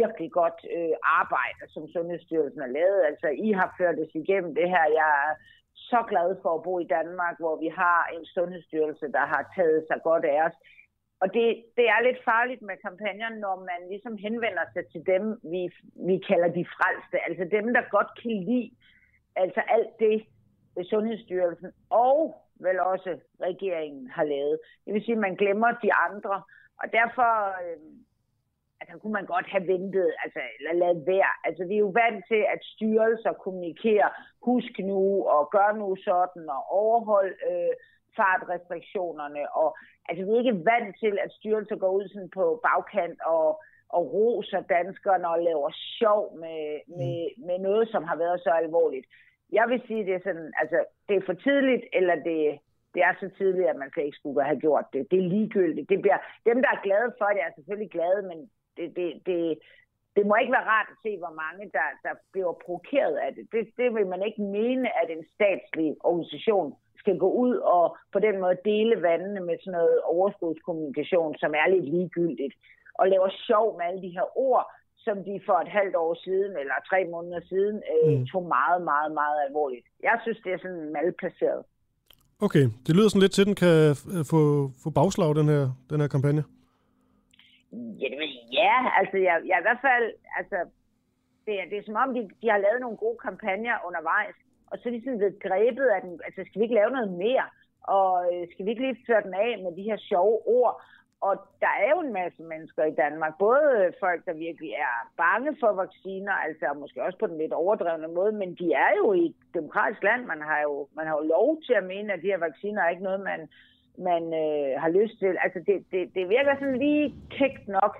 virkelig 0.00 0.30
godt 0.40 0.58
øh, 0.76 0.96
arbejde, 1.20 1.62
som 1.74 1.88
Sundhedsstyrelsen 1.88 2.60
har 2.60 2.72
lavet. 2.78 3.00
Altså, 3.10 3.28
I 3.46 3.52
har 3.52 3.74
ført 3.78 3.98
os 4.04 4.14
igennem 4.14 4.54
det 4.54 4.68
her. 4.74 4.84
Jeg 5.00 5.10
er 5.28 5.34
så 5.74 6.00
glad 6.08 6.28
for 6.42 6.50
at 6.54 6.62
bo 6.62 6.78
i 6.78 6.90
Danmark, 6.96 7.36
hvor 7.38 7.56
vi 7.64 7.68
har 7.82 8.00
en 8.16 8.24
sundhedsstyrelse, 8.24 9.06
der 9.16 9.24
har 9.32 9.52
taget 9.56 9.84
sig 9.88 9.98
godt 10.08 10.24
af 10.24 10.38
os. 10.46 10.56
Og 11.22 11.34
det, 11.34 11.46
det 11.76 11.86
er 11.94 12.00
lidt 12.02 12.24
farligt 12.24 12.62
med 12.62 12.76
kampagner, 12.86 13.28
når 13.28 13.56
man 13.70 13.80
ligesom 13.92 14.16
henvender 14.16 14.64
sig 14.72 14.84
til 14.92 15.02
dem, 15.12 15.24
vi, 15.52 15.62
vi 16.08 16.16
kalder 16.28 16.48
de 16.58 16.64
frelste. 16.76 17.16
Altså 17.28 17.44
dem, 17.56 17.66
der 17.76 17.82
godt 17.96 18.10
kan 18.22 18.30
lide 18.30 18.70
altså 19.36 19.60
alt 19.76 19.92
det, 19.98 20.16
Sundhedsstyrelsen 20.84 21.72
og 21.90 22.42
vel 22.60 22.80
også 22.80 23.18
regeringen 23.40 24.08
har 24.10 24.24
lavet. 24.24 24.58
Det 24.84 24.94
vil 24.94 25.04
sige, 25.04 25.18
at 25.18 25.26
man 25.26 25.34
glemmer 25.34 25.70
de 25.82 25.94
andre. 25.94 26.42
Og 26.82 26.92
derfor 26.92 27.32
øh, 27.62 27.80
altså, 28.80 28.98
kunne 28.98 29.12
man 29.12 29.26
godt 29.26 29.46
have 29.46 29.66
ventet, 29.66 30.08
altså, 30.24 30.40
eller 30.58 30.72
lavet 30.72 31.06
være. 31.06 31.32
Altså, 31.44 31.62
vi 31.64 31.74
er 31.74 31.84
jo 31.86 31.92
vant 32.02 32.24
til, 32.30 32.42
at 32.54 32.60
styrelser 32.74 33.32
kommunikerer, 33.32 34.10
husk 34.42 34.72
nu 34.78 35.26
og 35.34 35.50
gør 35.50 35.70
nu 35.80 35.96
sådan, 35.96 36.48
og 36.56 36.62
overhold 36.82 37.34
øh, 37.50 37.72
fartrestriktionerne. 38.16 39.42
Og, 39.60 39.68
altså, 40.08 40.24
vi 40.24 40.30
er 40.30 40.38
ikke 40.38 40.64
vant 40.72 40.96
til, 41.02 41.14
at 41.24 41.32
styrelser 41.32 41.76
går 41.76 41.92
ud 41.98 42.08
sådan 42.08 42.30
på 42.38 42.60
bagkant 42.66 43.20
og, 43.36 43.62
og 43.88 44.02
roser 44.12 44.60
danskerne 44.60 45.28
og 45.28 45.38
laver 45.48 45.70
sjov 45.98 46.22
med, 46.42 46.60
med, 46.98 47.16
med 47.46 47.58
noget, 47.58 47.88
som 47.88 48.04
har 48.04 48.16
været 48.16 48.40
så 48.40 48.50
alvorligt. 48.50 49.06
Jeg 49.52 49.64
vil 49.68 49.82
sige, 49.86 50.06
det 50.06 50.14
er 50.14 50.24
sådan, 50.24 50.52
altså, 50.60 50.84
det 51.08 51.16
er 51.16 51.26
for 51.26 51.32
tidligt, 51.32 51.84
eller 51.92 52.14
det, 52.14 52.58
det 52.94 53.02
er 53.02 53.14
så 53.20 53.28
tidligt, 53.38 53.68
at 53.68 53.76
man 53.76 53.90
slet 53.90 54.04
ikke 54.04 54.20
skulle 54.20 54.44
have 54.44 54.60
gjort 54.60 54.86
det. 54.92 55.10
Det 55.10 55.18
er 55.18 55.30
ligegyldigt. 55.34 55.88
Det 55.88 56.00
bliver, 56.02 56.18
dem, 56.46 56.62
der 56.62 56.70
er 56.72 56.84
glade 56.86 57.10
for 57.18 57.28
det, 57.34 57.42
er 57.42 57.52
selvfølgelig 57.54 57.90
glade, 57.90 58.22
men 58.30 58.38
det, 58.76 58.96
det, 58.96 59.08
det, 59.26 59.58
det 60.16 60.26
må 60.26 60.34
ikke 60.36 60.56
være 60.56 60.70
rart 60.74 60.88
at 60.90 60.98
se, 61.02 61.18
hvor 61.18 61.34
mange, 61.44 61.70
der, 61.76 61.88
der 62.06 62.14
bliver 62.32 62.52
provokeret 62.64 63.16
af 63.16 63.34
det. 63.34 63.44
det. 63.52 63.64
Det 63.76 63.94
vil 63.94 64.06
man 64.06 64.22
ikke 64.22 64.42
mene, 64.42 64.88
at 65.02 65.08
en 65.10 65.24
statslig 65.34 65.96
organisation 66.00 66.74
skal 66.98 67.18
gå 67.18 67.30
ud 67.32 67.56
og 67.56 67.96
på 68.12 68.18
den 68.18 68.40
måde 68.40 68.56
dele 68.64 69.02
vandene 69.02 69.40
med 69.40 69.56
sådan 69.58 69.72
noget 69.78 70.00
overskudskommunikation, 70.02 71.36
som 71.38 71.54
er 71.54 71.66
lidt 71.68 71.88
ligegyldigt, 71.94 72.54
og 72.98 73.08
laver 73.08 73.28
sjov 73.28 73.76
med 73.76 73.86
alle 73.86 74.02
de 74.02 74.16
her 74.18 74.38
ord, 74.38 74.64
som 75.06 75.16
de 75.24 75.34
for 75.46 75.56
et 75.64 75.70
halvt 75.78 75.96
år 75.96 76.14
siden, 76.26 76.52
eller 76.62 76.76
tre 76.90 77.00
måneder 77.14 77.40
siden, 77.52 77.76
øh, 77.92 78.18
mm. 78.18 78.26
tog 78.26 78.44
meget, 78.56 78.80
meget, 78.92 79.10
meget 79.20 79.38
alvorligt. 79.46 79.86
Jeg 80.02 80.16
synes, 80.22 80.38
det 80.44 80.52
er 80.52 80.58
sådan 80.58 80.92
malplaceret. 80.96 81.62
Okay, 82.46 82.64
det 82.86 82.92
lyder 82.96 83.08
sådan 83.08 83.24
lidt 83.24 83.34
til, 83.34 83.44
at 83.44 83.50
den 83.50 83.58
kan 83.64 83.76
få, 84.32 84.40
få 84.82 84.88
bagslag, 84.98 85.30
den 85.40 85.48
her, 85.54 85.64
den 85.90 86.00
her 86.00 86.08
kampagne. 86.14 86.42
Ja, 88.02 88.08
ja 88.60 88.76
altså 89.00 89.16
jeg, 89.26 89.36
jeg 89.50 89.56
i 89.58 89.66
hvert 89.66 89.82
fald, 89.88 90.06
altså, 90.38 90.58
det, 91.46 91.54
er, 91.60 91.64
det 91.70 91.76
er 91.78 91.86
som 91.86 92.00
om, 92.02 92.14
de, 92.16 92.20
de 92.42 92.46
har 92.52 92.64
lavet 92.66 92.80
nogle 92.80 92.96
gode 93.04 93.18
kampagner 93.26 93.84
undervejs, 93.88 94.36
og 94.70 94.74
så 94.78 94.84
er 94.88 94.92
de 94.92 95.04
sådan 95.04 95.20
blevet 95.22 95.42
grebet 95.46 95.86
af 95.94 96.00
den, 96.04 96.12
altså 96.26 96.40
skal 96.44 96.58
vi 96.58 96.64
ikke 96.64 96.80
lave 96.80 96.96
noget 96.96 97.12
mere, 97.24 97.46
og 97.96 98.10
øh, 98.30 98.42
skal 98.50 98.64
vi 98.64 98.70
ikke 98.70 98.84
lige 98.86 99.04
føre 99.06 99.24
den 99.26 99.34
af 99.34 99.52
med 99.64 99.72
de 99.78 99.88
her 99.90 99.98
sjove 100.10 100.36
ord, 100.58 100.74
og 101.20 101.34
der 101.60 101.72
er 101.84 101.90
jo 101.94 102.00
en 102.00 102.12
masse 102.12 102.42
mennesker 102.42 102.84
i 102.84 102.94
Danmark, 103.02 103.32
både 103.38 103.92
folk, 104.00 104.26
der 104.26 104.32
virkelig 104.32 104.70
er 104.70 104.96
bange 105.16 105.56
for 105.60 105.72
vacciner, 105.72 106.32
altså 106.32 106.66
måske 106.80 107.02
også 107.02 107.18
på 107.18 107.26
den 107.26 107.38
lidt 107.38 107.52
overdrevne 107.52 108.08
måde, 108.08 108.32
men 108.32 108.54
de 108.54 108.72
er 108.72 108.92
jo 108.96 109.12
i 109.12 109.24
et 109.26 109.36
demokratisk 109.54 110.02
land. 110.02 110.24
Man 110.24 110.40
har 110.40 110.60
jo, 110.60 110.88
man 110.96 111.06
har 111.06 111.14
jo 111.18 111.28
lov 111.36 111.62
til 111.66 111.72
at 111.72 111.84
mene, 111.84 112.12
at 112.12 112.22
de 112.22 112.32
her 112.32 112.38
vacciner 112.38 112.82
er 112.82 112.88
ikke 112.88 113.02
noget, 113.02 113.20
man, 113.20 113.40
man 113.98 114.22
øh, 114.42 114.80
har 114.82 114.88
lyst 114.88 115.18
til. 115.18 115.36
Altså 115.44 115.60
det, 115.66 115.76
det, 115.92 116.14
det 116.14 116.28
virker 116.28 116.54
sådan 116.54 116.78
lige 116.78 117.14
kægt 117.30 117.68
nok 117.68 117.94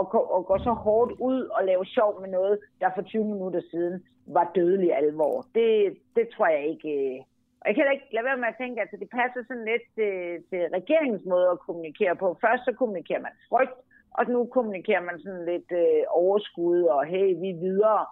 at 0.00 0.08
gå, 0.08 0.20
at 0.38 0.46
gå 0.46 0.58
så 0.58 0.70
hårdt 0.70 1.12
ud 1.20 1.40
og 1.56 1.64
lave 1.64 1.84
sjov 1.86 2.20
med 2.20 2.28
noget, 2.28 2.58
der 2.80 2.90
for 2.94 3.02
20 3.02 3.24
minutter 3.24 3.60
siden 3.70 4.04
var 4.26 4.50
dødelig 4.54 4.96
alvor. 4.96 5.46
Det, 5.54 5.96
det 6.16 6.28
tror 6.28 6.46
jeg 6.46 6.66
ikke 6.66 6.88
øh, 6.88 7.20
jeg 7.66 7.74
kan 7.74 7.84
ikke 7.94 8.14
lade 8.14 8.28
være 8.28 8.42
med 8.42 8.52
at 8.52 8.58
tænke, 8.62 8.76
at 8.78 8.82
altså, 8.84 8.96
det 9.02 9.10
passer 9.20 9.42
sådan 9.48 9.68
lidt 9.72 9.86
til, 9.98 10.14
til 10.50 10.62
regeringens 10.78 11.24
måde 11.32 11.46
at 11.54 11.62
kommunikere 11.66 12.14
på. 12.22 12.28
Først 12.44 12.62
så 12.64 12.72
kommunikerer 12.80 13.22
man 13.26 13.34
frygt, 13.50 13.78
og 14.18 14.22
nu 14.34 14.38
kommunikerer 14.56 15.04
man 15.08 15.16
sådan 15.24 15.44
lidt 15.52 15.70
øh, 15.82 16.02
overskud, 16.22 16.80
og 16.94 17.00
hey, 17.12 17.28
vi 17.42 17.48
er 17.54 17.62
videre. 17.68 18.02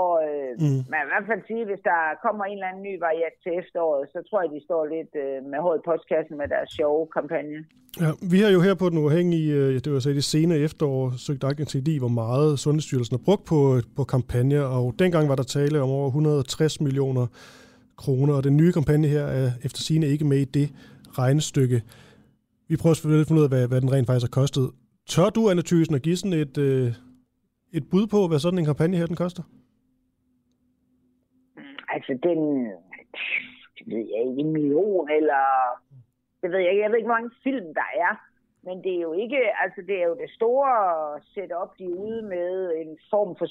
Og 0.00 0.12
øh, 0.28 0.50
mm. 0.62 0.80
man 0.90 0.98
kan 1.00 1.08
i 1.08 1.12
hvert 1.12 1.28
fald 1.30 1.42
sige, 1.48 1.62
at 1.64 1.70
hvis 1.70 1.82
der 1.90 2.00
kommer 2.24 2.44
en 2.44 2.58
eller 2.58 2.70
anden 2.70 2.86
ny 2.88 2.94
variant 3.06 3.36
til 3.42 3.52
efteråret, 3.60 4.04
så 4.12 4.18
tror 4.28 4.38
jeg, 4.42 4.50
de 4.56 4.60
står 4.68 4.82
lidt 4.96 5.12
øh, 5.24 5.36
med 5.50 5.58
hårdt 5.64 5.80
i 5.80 5.86
postkassen 5.88 6.34
med 6.40 6.48
deres 6.54 6.70
sjove 6.76 7.04
kampagne. 7.16 7.58
Ja, 8.02 8.10
vi 8.32 8.38
har 8.42 8.50
jo 8.56 8.60
her 8.66 8.74
på 8.82 8.86
den 8.90 8.98
uafhængige, 9.04 9.48
øh, 9.60 9.74
det 9.84 9.90
var 9.92 10.00
så 10.02 10.10
i 10.10 10.18
det 10.20 10.28
senere 10.34 10.58
efterår, 10.68 11.02
søgt 11.26 11.44
aktindsigt 11.50 11.88
i, 11.88 11.96
hvor 12.02 12.14
meget 12.22 12.58
Sundhedsstyrelsen 12.64 13.16
har 13.16 13.24
brugt 13.28 13.44
på, 13.52 13.58
på 13.96 14.02
kampagner, 14.04 14.64
og 14.78 14.84
dengang 14.98 15.24
var 15.28 15.36
der 15.40 15.48
tale 15.58 15.82
om 15.84 15.90
over 15.98 16.06
160 16.06 16.80
millioner 16.80 17.26
kroner, 17.96 18.34
og 18.34 18.44
den 18.44 18.56
nye 18.56 18.72
kampagne 18.72 19.08
her 19.08 19.24
er 19.24 19.50
efter 19.64 19.80
sine 19.80 20.06
ikke 20.06 20.24
med 20.24 20.38
i 20.38 20.44
det 20.44 20.68
regnestykke. 21.18 21.82
Vi 22.68 22.76
prøver 22.76 22.94
selvfølgelig 22.94 23.20
at 23.20 23.28
finde 23.28 23.40
ud 23.40 23.44
af, 23.44 23.50
hvad, 23.50 23.68
hvad 23.68 23.80
den 23.80 23.92
rent 23.92 24.06
faktisk 24.06 24.26
har 24.34 24.40
kostet. 24.40 24.70
Tør 25.06 25.30
du, 25.30 25.50
Anna 25.50 25.62
Thysen, 25.62 25.94
at 25.94 26.02
give 26.02 26.16
sådan 26.16 26.38
et, 26.38 26.58
øh, 26.58 26.88
et 27.72 27.84
bud 27.90 28.06
på, 28.06 28.28
hvad 28.28 28.38
sådan 28.38 28.58
en 28.58 28.64
kampagne 28.64 28.96
her 28.96 29.06
den 29.06 29.16
koster? 29.16 29.42
Altså, 31.94 32.12
den, 32.26 32.38
det 33.76 33.84
ved 33.92 34.04
jeg 34.12 34.20
ikke, 34.28 34.40
en 34.40 34.52
million, 34.52 35.10
eller 35.18 35.42
det 36.40 36.50
ved 36.50 36.58
jeg 36.58 36.70
ikke, 36.70 36.82
jeg 36.82 36.90
ved 36.90 36.98
ikke, 36.98 37.08
hvor 37.08 37.20
mange 37.20 37.34
film 37.46 37.68
der 37.80 37.88
er. 38.06 38.12
Men 38.66 38.84
det 38.84 38.92
er 38.96 39.00
jo 39.00 39.12
ikke, 39.12 39.40
altså 39.62 39.80
det 39.88 39.96
er 40.02 40.06
jo 40.06 40.16
det 40.22 40.30
store 40.30 40.72
setup, 41.34 41.70
de 41.78 41.84
er 41.84 42.00
ude 42.06 42.22
med 42.22 42.72
en 42.82 42.98
form 43.10 43.36
for 43.38 43.46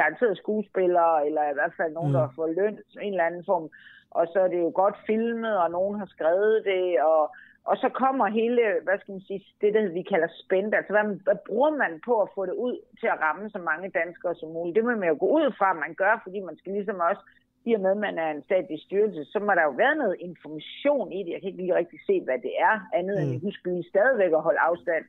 garanteret 0.00 0.36
skuespillere, 0.36 1.26
eller 1.26 1.42
i 1.50 1.54
hvert 1.54 1.74
fald 1.76 1.92
nogen, 1.92 2.12
mm. 2.12 2.18
der 2.18 2.28
får 2.36 2.46
løn, 2.46 2.78
en 3.00 3.12
eller 3.12 3.24
anden 3.24 3.44
form 3.44 3.70
og 4.10 4.26
så 4.32 4.38
er 4.40 4.48
det 4.48 4.60
jo 4.60 4.72
godt 4.74 4.96
filmet, 5.06 5.58
og 5.58 5.70
nogen 5.70 5.98
har 5.98 6.06
skrevet 6.06 6.64
det, 6.64 7.02
og, 7.02 7.22
og 7.64 7.76
så 7.76 7.88
kommer 7.88 8.26
hele, 8.26 8.62
hvad 8.84 8.98
skal 8.98 9.12
man 9.12 9.20
sige, 9.28 9.44
det 9.60 9.74
der 9.74 9.92
vi 9.98 10.02
kalder 10.02 10.28
spændt, 10.44 10.74
altså 10.74 10.92
hvad, 10.92 11.06
hvad 11.26 11.38
bruger 11.46 11.70
man 11.70 12.00
på 12.04 12.14
at 12.22 12.28
få 12.34 12.46
det 12.46 12.56
ud 12.66 12.76
til 13.00 13.06
at 13.06 13.20
ramme 13.20 13.50
så 13.50 13.58
mange 13.58 13.88
danskere 14.00 14.34
som 14.34 14.48
muligt? 14.48 14.76
Det 14.76 14.84
må 14.84 14.90
man 14.90 15.08
jo 15.08 15.16
gå 15.20 15.28
ud 15.38 15.46
fra, 15.58 15.70
at 15.70 15.82
man 15.84 15.94
gør, 15.94 16.20
fordi 16.24 16.40
man 16.40 16.56
skal 16.58 16.72
ligesom 16.72 17.00
også, 17.10 17.22
i 17.64 17.74
og 17.74 17.80
med, 17.80 17.90
at 17.90 17.96
man 17.96 18.18
er 18.18 18.30
en 18.30 18.42
statlig 18.42 18.80
styrelse, 18.80 19.24
så 19.24 19.38
må 19.38 19.52
der 19.54 19.62
jo 19.62 19.74
være 19.82 19.96
noget 20.02 20.16
information 20.20 21.12
i 21.12 21.22
det. 21.24 21.32
Jeg 21.32 21.40
kan 21.40 21.50
ikke 21.50 21.62
lige 21.62 21.80
rigtig 21.80 22.00
se, 22.06 22.20
hvad 22.20 22.38
det 22.46 22.54
er, 22.58 22.74
andet 22.98 23.16
mm. 23.16 23.22
end 23.22 23.34
at 23.34 23.40
huske 23.40 23.70
lige 23.70 23.90
stadigvæk 23.94 24.32
at 24.32 24.46
holde 24.48 24.60
afstand, 24.60 25.04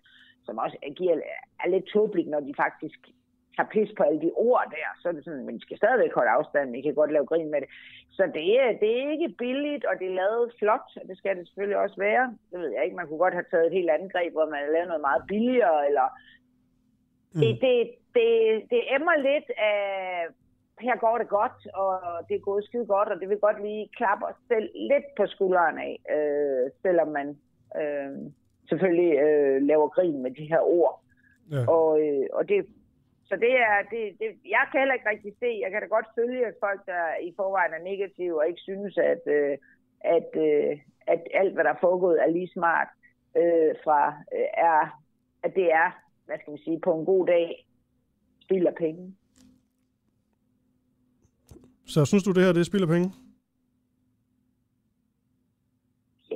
som 0.46 0.58
også 0.58 0.78
giver, 0.96 1.16
er 1.64 1.70
lidt 1.70 1.86
tåbeligt, 1.86 2.30
når 2.30 2.40
de 2.40 2.54
faktisk 2.58 3.00
tager 3.56 3.70
pis 3.74 3.92
på 3.98 4.04
alle 4.04 4.22
de 4.22 4.32
ord 4.36 4.66
der, 4.76 4.90
så 5.00 5.08
er 5.10 5.12
det 5.12 5.24
sådan, 5.24 5.46
men 5.46 5.56
vi 5.56 5.62
skal 5.62 5.78
stadigvæk 5.78 6.14
holde 6.14 6.36
afstand, 6.38 6.72
vi 6.72 6.82
kan 6.82 6.96
godt 6.96 7.12
lave 7.12 7.26
grin 7.26 7.52
med 7.52 7.62
det. 7.62 7.70
Så 8.18 8.24
det 8.38 8.60
er, 8.62 8.68
det 8.82 8.90
er 8.92 9.12
ikke 9.12 9.36
billigt, 9.38 9.86
og 9.86 9.94
det 10.00 10.08
er 10.08 10.20
lavet 10.22 10.54
flot, 10.60 10.90
og 11.02 11.08
det 11.10 11.18
skal 11.18 11.38
det 11.38 11.48
selvfølgelig 11.48 11.78
også 11.78 11.98
være. 11.98 12.38
Det 12.52 12.60
ved 12.60 12.70
jeg 12.74 12.84
ikke, 12.84 12.96
man 12.96 13.08
kunne 13.08 13.24
godt 13.26 13.34
have 13.34 13.50
taget 13.52 13.66
et 13.66 13.78
helt 13.78 13.90
andet 13.90 14.12
greb, 14.14 14.34
hvor 14.34 14.46
man 14.46 14.60
har 14.64 14.72
lavet 14.72 14.88
noget 14.88 15.08
meget 15.10 15.24
billigere, 15.28 15.88
eller... 15.88 16.08
Mm. 17.34 17.40
Det, 17.42 17.62
det, 17.62 17.76
det, 18.16 18.30
det 18.72 18.82
emmer 18.96 19.16
lidt 19.30 19.50
af, 19.58 20.28
her 20.82 20.96
går 20.98 21.18
det 21.18 21.30
godt, 21.30 21.68
og 21.74 21.94
det 22.28 22.36
er 22.36 22.48
gået 22.50 22.64
skide 22.66 22.86
godt, 22.86 23.10
og 23.10 23.20
det 23.20 23.30
vil 23.30 23.38
godt 23.38 23.62
lige 23.62 23.90
klappe 23.98 24.26
os 24.26 24.36
selv 24.48 24.70
lidt 24.76 25.08
på 25.18 25.28
skulderen 25.28 25.78
af, 25.78 25.94
øh, 26.16 26.72
selvom 26.82 27.08
man 27.08 27.28
øh, 27.82 28.12
selvfølgelig 28.70 29.14
øh, 29.20 29.62
laver 29.62 29.88
grin 29.88 30.22
med 30.24 30.32
de 30.32 30.46
her 30.46 30.60
ord. 30.60 31.04
Ja. 31.52 31.66
Og, 31.68 32.02
øh, 32.02 32.28
og 32.34 32.50
det, 32.50 32.66
så 33.26 33.36
det 33.36 33.54
er, 33.70 33.78
det, 33.92 34.02
det, 34.20 34.30
jeg 34.56 34.64
kan 34.72 34.80
heller 34.82 34.94
ikke 34.94 35.10
rigtig 35.10 35.34
se, 35.40 35.60
jeg 35.64 35.72
kan 35.72 35.82
da 35.82 35.88
godt 35.88 36.16
følge 36.16 36.48
at 36.48 36.56
folk, 36.60 36.82
der 36.86 37.04
i 37.28 37.34
forvejen 37.36 37.74
er 37.74 37.84
negative 37.92 38.40
og 38.40 38.48
ikke 38.48 38.62
synes, 38.62 38.98
at, 38.98 39.24
øh, 39.26 39.58
at, 40.02 40.30
øh, 40.48 40.80
at 41.08 41.22
alt, 41.34 41.54
hvad 41.54 41.64
der 41.64 41.70
er 41.74 41.84
foregået, 41.86 42.24
er 42.24 42.28
lige 42.28 42.54
smart, 42.54 42.88
øh, 43.38 43.76
fra, 43.84 44.08
øh, 44.36 44.50
er, 44.54 45.02
at 45.44 45.56
det 45.56 45.74
er, 45.74 45.90
hvad 46.26 46.38
skal 46.40 46.52
man 46.52 46.66
sige, 46.66 46.80
på 46.80 46.94
en 47.00 47.06
god 47.06 47.28
dag, 47.28 47.68
spilder 48.42 48.72
penge. 48.72 49.16
Så 51.94 52.00
synes 52.06 52.24
du, 52.24 52.32
det 52.32 52.44
her 52.46 52.54
det 52.54 52.66
spilder 52.66 52.90
penge? 52.96 53.08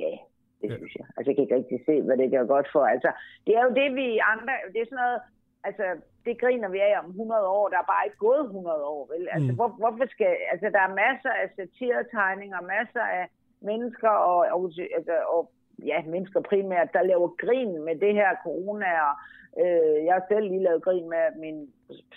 Ja, 0.00 0.12
det 0.60 0.68
ja. 0.70 0.76
synes 0.76 0.94
jeg. 0.98 1.06
Altså, 1.16 1.28
jeg 1.28 1.34
kan 1.36 1.44
ikke 1.44 1.58
rigtig 1.60 1.78
se, 1.88 1.94
hvad 2.06 2.16
det 2.16 2.30
gør 2.30 2.44
godt 2.54 2.68
for. 2.74 2.84
Altså, 2.94 3.10
det 3.46 3.52
er 3.58 3.62
jo 3.66 3.72
det, 3.80 3.88
vi 4.00 4.06
andre... 4.32 4.52
Det 4.72 4.80
er 4.80 4.88
sådan 4.90 5.02
noget... 5.04 5.20
Altså, 5.68 5.86
det 6.26 6.40
griner 6.42 6.68
vi 6.74 6.78
af 6.88 6.94
om 7.02 7.08
100 7.10 7.48
år. 7.58 7.68
Der 7.68 7.78
er 7.78 7.92
bare 7.92 8.06
ikke 8.06 8.24
gået 8.28 8.44
100 8.44 8.84
år, 8.94 9.02
vel? 9.12 9.28
Altså, 9.34 9.50
mm. 9.50 9.56
hvor, 9.58 9.68
hvorfor 9.80 10.06
skal... 10.14 10.32
Altså, 10.52 10.66
der 10.76 10.82
er 10.88 10.98
masser 11.04 11.32
af 11.42 11.48
satiretegninger, 11.56 12.60
masser 12.76 13.04
af 13.20 13.26
mennesker 13.70 14.14
og, 14.32 14.38
og, 14.56 14.62
altså, 14.98 15.16
og 15.34 15.42
ja, 15.90 15.98
mennesker 16.14 16.40
primært, 16.40 16.88
der 16.96 17.02
laver 17.10 17.28
grin 17.42 17.72
med 17.86 17.96
det 18.04 18.14
her 18.20 18.30
corona. 18.44 18.90
Og, 19.08 19.14
øh, 19.62 19.96
jeg 20.06 20.14
har 20.14 20.24
selv 20.28 20.46
lige 20.48 20.66
lavet 20.68 20.84
grin 20.86 21.08
med, 21.08 21.22
at 21.30 21.36
min 21.44 21.58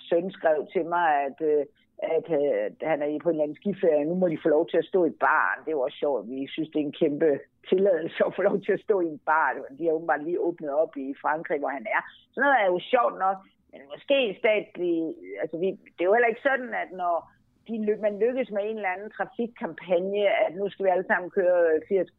søn 0.08 0.32
skrev 0.32 0.68
til 0.74 0.86
mig, 0.86 1.08
at, 1.28 1.38
øh, 1.52 1.66
at 2.04 2.28
øh, 2.42 2.72
han 2.82 3.02
er 3.02 3.20
på 3.24 3.30
en 3.30 3.36
eller 3.36 3.44
anden 3.44 3.62
skiferie. 3.62 4.06
Nu 4.06 4.16
må 4.16 4.28
de 4.28 4.44
få 4.44 4.50
lov 4.50 4.68
til 4.68 4.78
at 4.78 4.90
stå 4.92 5.06
i 5.06 5.10
baren. 5.10 5.66
Det 5.66 5.76
var 5.76 5.82
også 5.82 5.98
sjovt. 5.98 6.30
Vi 6.30 6.48
synes, 6.48 6.70
det 6.70 6.80
er 6.80 6.90
en 6.90 7.00
kæmpe 7.04 7.40
tilladelse 7.70 8.20
at 8.28 8.36
få 8.36 8.42
lov 8.42 8.62
til 8.62 8.72
at 8.72 8.86
stå 8.88 8.96
i 9.02 9.08
en 9.16 9.22
bar. 9.26 9.50
De 9.78 9.86
har 9.86 9.94
åbenbart 9.94 10.24
lige 10.24 10.42
åbnet 10.48 10.72
op 10.84 10.98
i 10.98 11.16
Frankrig, 11.22 11.60
hvor 11.60 11.70
han 11.78 11.86
er. 11.96 12.02
Sådan 12.32 12.46
noget 12.46 12.62
er 12.64 12.70
jo 12.74 12.80
sjovt 12.94 13.18
nok. 13.26 13.38
Men 13.72 13.82
måske 13.94 14.36
statlig... 14.42 15.16
altså 15.42 15.58
vi, 15.58 15.68
det 15.96 16.02
er 16.02 16.10
jo 16.10 16.14
heller 16.14 16.34
ikke 16.34 16.48
sådan, 16.50 16.74
at 16.84 16.92
når 17.02 17.16
de, 17.68 17.76
man 18.08 18.20
lykkes 18.26 18.50
med 18.52 18.64
en 18.64 18.78
eller 18.80 18.96
anden 18.96 19.12
trafikkampagne, 19.18 20.24
at 20.46 20.52
nu 20.60 20.70
skal 20.70 20.86
vi 20.86 20.90
alle 20.92 21.08
sammen 21.08 21.30
køre 21.38 21.60
80 21.88 22.10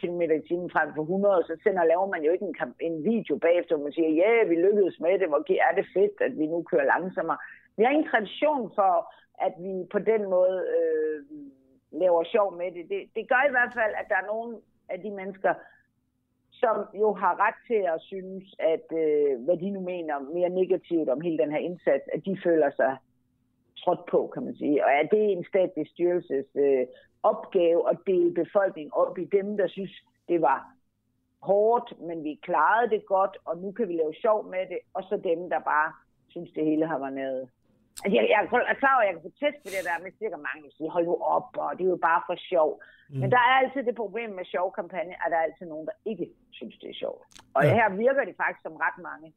km 0.00 0.20
i 0.38 0.46
timen 0.48 0.70
frem 0.74 0.88
for 0.94 1.02
100, 1.02 1.44
så 1.48 1.54
sender 1.62 1.84
laver 1.84 2.08
man 2.14 2.22
jo 2.26 2.30
ikke 2.32 2.46
en, 2.50 2.56
en 2.88 2.96
video 3.10 3.34
bagefter, 3.46 3.72
hvor 3.74 3.84
man 3.84 3.96
siger, 3.96 4.10
ja, 4.22 4.30
yeah, 4.32 4.50
vi 4.50 4.54
lykkedes 4.54 4.96
med 5.04 5.14
det, 5.20 5.28
hvor 5.28 5.42
er 5.68 5.74
det 5.78 5.86
fedt, 5.96 6.16
at 6.26 6.34
vi 6.40 6.46
nu 6.46 6.58
kører 6.70 6.92
langsommere. 6.94 7.38
Vi 7.76 7.82
har 7.84 7.90
ingen 7.90 8.10
tradition 8.10 8.72
for, 8.74 9.14
at 9.46 9.54
vi 9.58 9.74
på 9.92 9.98
den 9.98 10.22
måde 10.30 10.58
øh, 10.78 11.18
laver 12.00 12.24
sjov 12.24 12.56
med 12.56 12.72
det. 12.72 12.88
det. 12.88 13.02
Det 13.16 13.28
gør 13.28 13.42
i 13.48 13.54
hvert 13.56 13.72
fald, 13.74 13.94
at 14.00 14.06
der 14.08 14.16
er 14.16 14.26
nogle 14.26 14.58
af 14.88 15.00
de 15.00 15.10
mennesker, 15.10 15.54
som 16.50 16.76
jo 16.94 17.12
har 17.12 17.34
ret 17.46 17.60
til 17.66 17.82
at 17.94 18.00
synes, 18.00 18.54
at 18.58 18.86
øh, 19.02 19.44
hvad 19.44 19.56
de 19.56 19.70
nu 19.70 19.80
mener 19.80 20.18
mere 20.18 20.48
negativt 20.48 21.08
om 21.08 21.20
hele 21.20 21.38
den 21.38 21.50
her 21.50 21.58
indsats, 21.58 22.04
at 22.14 22.24
de 22.24 22.38
føler 22.44 22.70
sig 22.70 22.96
trådt 23.84 24.06
på, 24.10 24.30
kan 24.34 24.42
man 24.42 24.54
sige. 24.54 24.84
Og 24.84 24.90
er 24.90 25.02
det 25.02 25.32
en 25.32 25.44
statlig 25.44 25.88
styrelses 25.88 26.46
øh, 26.54 26.86
opgave 27.22 27.90
at 27.90 27.98
dele 28.06 28.34
befolkningen 28.34 28.92
op 28.92 29.18
i 29.18 29.24
dem, 29.24 29.56
der 29.56 29.68
synes, 29.68 29.92
det 30.28 30.40
var 30.42 30.72
hårdt, 31.42 32.00
men 32.00 32.24
vi 32.24 32.38
klarede 32.42 32.90
det 32.90 33.06
godt, 33.06 33.36
og 33.44 33.58
nu 33.58 33.72
kan 33.72 33.88
vi 33.88 33.92
lave 33.92 34.14
sjov 34.14 34.50
med 34.50 34.66
det, 34.68 34.78
og 34.94 35.02
så 35.02 35.16
dem, 35.16 35.50
der 35.50 35.60
bare 35.60 35.92
synes, 36.28 36.50
det 36.52 36.64
hele 36.64 36.86
har 36.86 36.98
været. 36.98 37.48
Altså, 38.02 38.14
jeg, 38.18 38.24
jeg 38.32 38.38
er 38.74 38.78
klar 38.82 38.94
over, 38.94 39.02
at 39.04 39.08
jeg 39.08 39.14
kan 39.16 39.26
få 39.28 39.34
test 39.42 39.58
på 39.64 39.68
det 39.74 39.82
der, 39.88 39.96
men 40.02 40.10
sikkert 40.20 40.42
mange 40.48 40.60
vil 40.64 40.72
sige, 40.76 40.88
hold 40.96 41.06
nu 41.10 41.14
op, 41.36 41.48
og 41.64 41.70
det 41.76 41.84
er 41.86 41.92
jo 41.96 42.00
bare 42.10 42.22
for 42.28 42.36
sjov. 42.50 42.70
Mm. 43.10 43.18
Men 43.20 43.28
der 43.34 43.42
er 43.48 43.52
altid 43.60 43.80
det 43.88 43.96
problem 44.04 44.30
med 44.38 44.44
sjov 44.54 44.66
kampagne, 44.80 45.14
at 45.22 45.28
der 45.32 45.38
er 45.40 45.44
altid 45.48 45.66
nogen, 45.72 45.86
der 45.90 45.96
ikke 46.10 46.26
synes, 46.58 46.74
det 46.82 46.88
er 46.94 46.98
sjovt. 47.04 47.22
Og 47.56 47.62
ja. 47.64 47.70
her 47.78 47.86
virker 48.04 48.22
det 48.28 48.34
faktisk 48.42 48.62
som 48.66 48.74
ret 48.86 48.98
mange. 49.10 49.28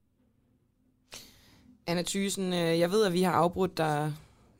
Anna 1.89 2.03
Thysen, 2.11 2.47
øh, 2.61 2.73
jeg 2.83 2.89
ved, 2.93 3.01
at 3.09 3.13
vi 3.17 3.21
har 3.27 3.35
afbrudt 3.43 3.73
dig 3.83 3.95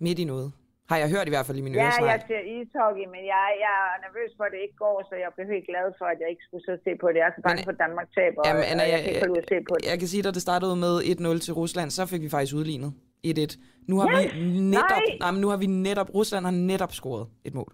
midt 0.06 0.20
i 0.24 0.28
noget. 0.34 0.50
Har 0.92 0.98
jeg 1.04 1.10
hørt 1.16 1.28
i 1.30 1.34
hvert 1.36 1.46
fald 1.48 1.58
i 1.62 1.66
min 1.68 1.74
Ja, 1.74 1.80
øresnegl. 1.84 2.10
jeg 2.14 2.22
ser 2.30 2.42
ishockey, 2.56 3.06
men 3.16 3.22
jeg, 3.34 3.46
jeg 3.66 3.76
er 3.94 3.98
nervøs 4.06 4.32
for, 4.38 4.44
at 4.48 4.52
det 4.56 4.62
ikke 4.66 4.78
går, 4.86 4.96
så 5.10 5.14
jeg 5.24 5.30
blev 5.36 5.46
helt 5.56 5.68
glad 5.72 5.88
for, 6.00 6.06
at 6.14 6.18
jeg 6.22 6.30
ikke 6.34 6.44
skulle 6.48 6.66
så 6.70 6.74
se 6.86 6.92
på 7.02 7.08
det. 7.12 7.18
Jeg 7.22 7.28
er 7.32 7.36
så 7.38 7.42
bange 7.48 7.64
for, 7.68 7.74
at 7.76 7.80
Danmark 7.86 8.08
taber, 8.18 8.42
Jamen, 8.50 8.64
Anna, 8.72 8.82
og 8.84 8.90
jeg, 8.94 8.98
jeg, 8.98 9.04
kan 9.06 9.16
ikke 9.16 9.32
ud 9.36 9.42
at 9.44 9.50
se 9.54 9.58
på 9.70 9.74
det. 9.78 9.84
jeg 9.92 9.98
kan 10.02 10.08
sige, 10.12 10.22
at 10.24 10.28
da 10.28 10.32
det 10.38 10.44
startede 10.50 10.76
med 10.86 10.94
1-0 11.14 11.46
til 11.46 11.54
Rusland, 11.62 11.90
så 11.98 12.02
fik 12.12 12.22
vi 12.26 12.30
faktisk 12.36 12.54
udlignet 12.62 12.92
1-1. 13.28 13.75
Nu 13.88 13.96
har 14.00 14.08
Yes! 14.22 14.34
vi 14.34 14.40
netop, 14.74 14.90
Nej! 14.90 15.18
nej, 15.20 15.32
men 15.32 15.42
nu 15.42 15.48
har 15.54 15.58
vi 15.58 15.66
netop, 15.66 16.10
Rusland 16.16 16.46
har 16.46 16.52
netop 16.72 16.92
scoret 17.00 17.28
et 17.46 17.54
mål. 17.54 17.72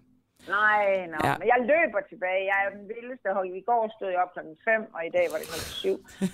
Nej, 0.48 0.84
nej, 1.12 1.20
Ja. 1.24 1.28
ja. 1.30 1.34
men 1.40 1.46
jeg 1.52 1.58
løber 1.72 2.00
tilbage. 2.12 2.40
Jeg 2.50 2.58
er 2.64 2.70
den 2.76 2.84
vildeste 2.94 3.28
hold. 3.36 3.48
I 3.60 3.64
går 3.70 3.82
stod 3.96 4.08
jeg 4.14 4.20
op 4.24 4.32
kl. 4.36 4.40
5, 4.70 4.80
og 4.96 5.00
i 5.08 5.10
dag 5.16 5.26
var 5.32 5.38
det 5.40 5.46
kl. 5.52 5.58
7. 5.60 5.88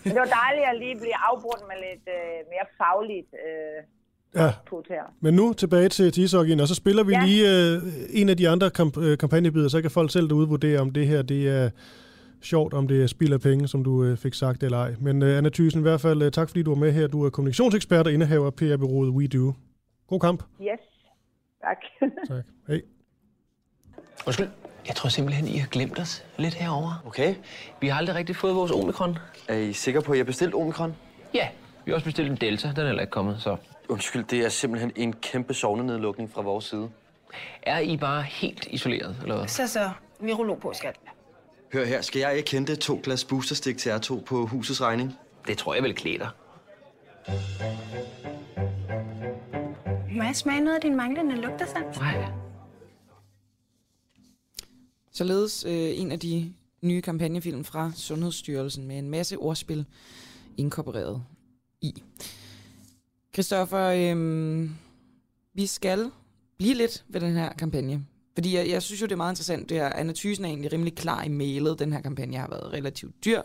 Men 0.05 0.10
det 0.14 0.20
var 0.24 0.30
dejligt 0.42 0.66
at 0.72 0.76
lige 0.84 0.96
blive 1.02 1.16
afbrudt 1.30 1.62
med 1.70 1.76
lidt 1.86 2.05
øh, 2.18 2.36
mere 2.52 2.66
fagligt 2.80 3.30
øh, 3.46 3.78
Ja. 4.42 4.50
put 4.70 4.86
her. 4.88 5.05
Men 5.20 5.34
nu 5.34 5.52
tilbage 5.52 5.88
til, 5.88 6.12
til 6.12 6.22
ishockeyen, 6.24 6.60
og 6.60 6.68
så 6.68 6.74
spiller 6.74 7.05
vi 7.05 7.12
Ja. 7.12 7.24
lige 7.24 7.44
øh, 7.56 7.82
en 8.20 8.28
af 8.28 8.36
de 8.36 8.48
andre 8.48 8.70
kamp- 8.78 9.00
øh, 9.05 9.18
kampagnebider, 9.18 9.68
så 9.68 9.82
kan 9.82 9.90
folk 9.90 10.10
selv 10.12 10.28
derude 10.28 10.48
vurdere, 10.48 10.78
om 10.80 10.90
det 10.90 11.06
her 11.06 11.22
det 11.22 11.48
er 11.48 11.70
sjovt, 12.42 12.74
om 12.74 12.88
det 12.88 13.02
er 13.02 13.06
spild 13.06 13.32
af 13.32 13.40
penge, 13.40 13.68
som 13.68 13.84
du 13.84 14.05
øh, 14.05 14.16
fik 14.16 14.34
sagt 14.34 14.62
eller 14.62 14.78
ej. 14.78 14.94
Men 15.00 15.22
øh, 15.22 15.38
Anna 15.38 15.48
Thyssen, 15.50 15.80
i 15.80 15.82
hvert 15.82 16.00
fald 16.00 16.22
øh, 16.22 16.32
tak, 16.32 16.48
fordi 16.48 16.62
du 16.62 16.70
var 16.70 16.78
med 16.80 16.92
her. 16.92 17.06
Du 17.06 17.24
er 17.24 17.30
kommunikationsekspert 17.30 18.06
og 18.06 18.12
indehaver 18.12 18.46
af 18.46 18.55
PR-byrået 18.55 19.10
WeDo. 19.10 19.52
God 20.09 20.20
kamp. 20.20 20.43
Yes, 20.62 20.80
tak. 21.62 21.76
Tak. 22.28 22.44
Hej. 22.68 22.82
Undskyld, 24.26 24.48
jeg 24.86 24.97
tror 24.97 25.09
simpelthen, 25.09 25.48
I 25.48 25.56
har 25.56 25.68
glemt 25.68 25.98
os 25.98 26.24
lidt 26.36 26.55
herover. 26.55 27.02
Okay. 27.06 27.35
Vi 27.80 27.89
har 27.89 27.98
aldrig 27.98 28.16
rigtig 28.16 28.36
fået 28.36 28.55
vores 28.55 28.70
omikron. 28.72 29.18
Er 29.48 29.55
I 29.56 29.72
sikre 29.72 30.02
på, 30.02 30.12
at 30.12 30.16
I 30.16 30.18
har 30.18 30.24
bestilt 30.24 30.55
omikron? 30.55 30.97
Ja, 31.35 31.48
vi 31.85 31.90
har 31.90 31.94
også 31.94 32.05
bestilt 32.05 32.30
en 32.30 32.36
delta. 32.36 32.68
Den 32.68 32.78
er 32.78 32.86
heller 32.86 33.01
ikke 33.01 33.10
kommet, 33.10 33.43
så... 33.43 33.56
Undskyld, 33.89 34.24
det 34.24 34.44
er 34.44 34.48
simpelthen 34.48 34.93
en 34.97 35.12
kæmpe 35.12 35.55
sovnenedlukning 35.55 36.30
fra 36.32 36.43
vores 36.43 36.64
side. 36.64 36.90
Er 37.62 37.78
I 37.78 37.97
bare 37.97 38.22
helt 38.22 38.66
isoleret, 38.70 39.16
eller 39.22 39.36
hvad? 39.36 39.48
Så 39.48 39.66
så, 39.66 39.90
virolog 40.20 40.60
på, 40.60 40.72
skat. 40.72 40.97
Hør 41.72 41.85
her, 41.85 42.01
skal 42.01 42.20
jeg 42.20 42.36
ikke 42.36 42.51
hente 42.51 42.76
to 42.76 43.01
glas 43.05 43.24
boosterstik 43.24 43.78
til 43.78 43.90
R2 43.90 44.24
på 44.24 44.47
husets 44.47 44.82
regning? 44.82 45.18
Det 45.47 45.59
tror 45.59 45.74
jeg 45.74 45.82
vel 45.82 45.94
klæder. 45.94 46.28
Må 50.16 50.22
jeg 50.22 50.36
smage 50.36 50.60
noget 50.60 50.74
af 50.74 50.80
din 50.80 50.97
manglende 50.97 51.36
lugtesans? 51.36 51.97
Nej. 51.97 52.30
Således 55.12 55.64
øh, 55.64 56.01
en 56.01 56.12
af 56.12 56.20
de 56.20 56.52
nye 56.82 57.01
kampagnefilm 57.01 57.64
fra 57.64 57.93
Sundhedsstyrelsen 57.94 58.86
med 58.86 58.98
en 58.98 59.10
masse 59.10 59.39
ordspil 59.39 59.85
inkorporeret 60.56 61.22
i. 61.80 62.02
Christoffer, 63.32 63.85
øh, 63.86 64.70
vi 65.55 65.66
skal 65.66 66.10
blive 66.59 66.74
lidt 66.74 67.05
ved 67.09 67.20
den 67.20 67.35
her 67.35 67.52
kampagne. 67.52 68.06
Fordi 68.35 68.56
jeg, 68.56 68.68
jeg 68.68 68.82
synes 68.82 69.01
jo, 69.01 69.06
det 69.06 69.12
er 69.12 69.16
meget 69.16 69.32
interessant. 69.32 69.68
Det 69.68 69.78
er, 69.78 69.89
Anna 69.89 70.12
Thysen 70.12 70.44
er 70.44 70.48
egentlig 70.48 70.72
rimelig 70.72 70.94
klar 70.94 71.24
i 71.24 71.28
mailet. 71.28 71.78
Den 71.78 71.93
her 71.93 72.01
kampagne 72.01 72.36
har 72.36 72.48
været 72.48 72.72
relativt 72.72 73.24
dyr. 73.24 73.43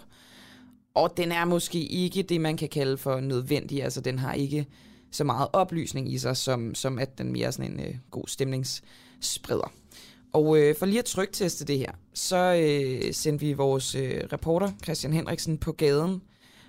Og 0.94 1.18
den 1.18 1.32
er 1.32 1.46
måske 1.46 1.80
ikke 1.80 2.24
det, 2.24 2.42
man 2.42 2.58
kan 2.58 2.70
kalde 2.70 2.98
for 2.98 3.20
nødvendig. 3.20 3.84
Altså, 3.84 4.02
den 4.02 4.20
har 4.20 4.34
ikke 4.34 4.68
så 5.14 5.24
meget 5.24 5.48
oplysning 5.54 6.14
i 6.14 6.18
sig, 6.18 6.38
som, 6.38 6.76
som 6.76 7.00
at 7.00 7.18
den 7.18 7.32
mere 7.32 7.48
er 7.48 7.52
sådan 7.52 7.72
en 7.72 7.80
øh, 7.80 7.96
god 8.12 8.28
stemningsspreder. 8.28 9.72
Og 10.34 10.58
øh, 10.60 10.76
for 10.76 10.86
lige 10.86 11.00
at 11.00 11.06
trygteste 11.06 11.66
det 11.66 11.78
her, 11.78 11.92
så 12.14 12.38
øh, 12.38 13.14
sendte 13.14 13.46
vi 13.46 13.54
vores 13.54 13.96
øh, 13.96 14.22
reporter 14.34 14.72
Christian 14.84 15.14
Henriksen 15.14 15.58
på 15.58 15.72
gaden 15.72 16.22